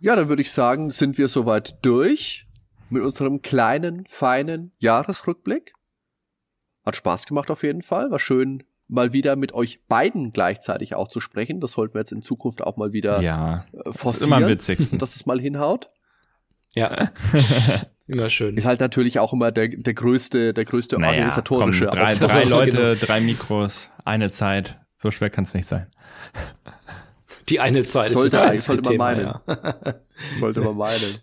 Ja, 0.00 0.16
dann 0.16 0.28
würde 0.28 0.42
ich 0.42 0.52
sagen, 0.52 0.90
sind 0.90 1.16
wir 1.16 1.28
soweit 1.28 1.84
durch 1.84 2.46
mit 2.90 3.02
unserem 3.02 3.42
kleinen, 3.42 4.04
feinen 4.06 4.72
Jahresrückblick. 4.78 5.72
Hat 6.84 6.96
Spaß 6.96 7.26
gemacht 7.26 7.50
auf 7.50 7.62
jeden 7.62 7.82
Fall. 7.82 8.10
War 8.10 8.18
schön, 8.18 8.64
mal 8.88 9.12
wieder 9.12 9.36
mit 9.36 9.52
euch 9.52 9.84
beiden 9.86 10.32
gleichzeitig 10.32 10.94
auch 10.94 11.08
zu 11.08 11.20
sprechen. 11.20 11.60
Das 11.60 11.72
sollten 11.72 11.94
wir 11.94 12.00
jetzt 12.00 12.12
in 12.12 12.22
Zukunft 12.22 12.62
auch 12.62 12.76
mal 12.76 12.92
wieder 12.92 13.22
ja, 13.22 13.64
forcieren, 13.92 13.92
äh, 13.92 14.04
das 14.04 14.14
ist 14.20 14.26
immer 14.26 14.36
am 14.36 14.48
witzigsten. 14.48 14.98
dass 14.98 15.16
es 15.16 15.26
mal 15.26 15.40
hinhaut. 15.40 15.90
Ja. 16.74 17.12
immer 18.06 18.30
schön. 18.30 18.56
Ist 18.56 18.66
halt 18.66 18.80
natürlich 18.80 19.18
auch 19.18 19.32
immer 19.32 19.52
der, 19.52 19.68
der 19.68 19.94
größte, 19.94 20.54
der 20.54 20.64
größte 20.64 20.98
naja, 20.98 21.12
organisatorische 21.12 21.86
komm, 21.86 21.98
drei, 21.98 22.14
drei 22.14 22.44
Leute, 22.48 22.96
drei 22.96 23.20
Mikros, 23.20 23.90
eine 24.04 24.30
Zeit. 24.30 24.78
So 24.96 25.10
schwer 25.10 25.30
kann 25.30 25.44
es 25.44 25.54
nicht 25.54 25.66
sein. 25.66 25.86
Die 27.48 27.60
eine 27.60 27.82
Zeit 27.82 28.10
sollte, 28.10 28.26
ist 28.26 28.34
das 28.36 28.64
sollte 28.64 28.90
man 28.90 28.96
meinen. 28.96 29.26
Ja. 29.26 29.42
sollte 30.36 30.60
man 30.60 30.76
meinen. 30.76 31.18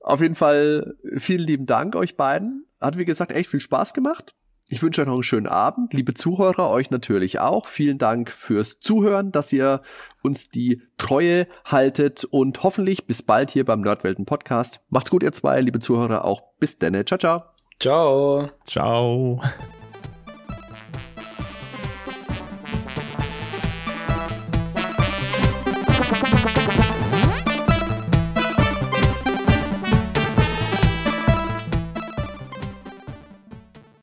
Auf 0.00 0.20
jeden 0.20 0.34
Fall 0.34 0.94
vielen 1.16 1.46
lieben 1.46 1.66
Dank 1.66 1.94
euch 1.94 2.16
beiden. 2.16 2.66
Hat 2.80 2.98
wie 2.98 3.04
gesagt 3.04 3.32
echt 3.32 3.50
viel 3.50 3.60
Spaß 3.60 3.94
gemacht. 3.94 4.34
Ich 4.70 4.82
wünsche 4.82 5.00
euch 5.00 5.06
noch 5.06 5.14
einen 5.14 5.22
schönen 5.22 5.46
Abend. 5.46 5.94
Liebe 5.94 6.12
Zuhörer, 6.12 6.70
euch 6.70 6.90
natürlich 6.90 7.38
auch. 7.38 7.66
Vielen 7.66 7.96
Dank 7.96 8.30
fürs 8.30 8.80
Zuhören, 8.80 9.32
dass 9.32 9.52
ihr 9.52 9.80
uns 10.22 10.50
die 10.50 10.82
Treue 10.98 11.46
haltet 11.64 12.24
und 12.24 12.62
hoffentlich 12.62 13.06
bis 13.06 13.22
bald 13.22 13.50
hier 13.50 13.64
beim 13.64 13.80
Nerdwelten 13.80 14.26
Podcast. 14.26 14.80
Macht's 14.90 15.10
gut, 15.10 15.22
ihr 15.22 15.32
zwei, 15.32 15.60
liebe 15.60 15.78
Zuhörer, 15.78 16.24
auch 16.24 16.42
bis 16.58 16.78
dann. 16.78 16.94
Ciao, 17.06 17.18
ciao. 17.18 17.42
Ciao. 17.80 18.50
Ciao. 18.66 19.40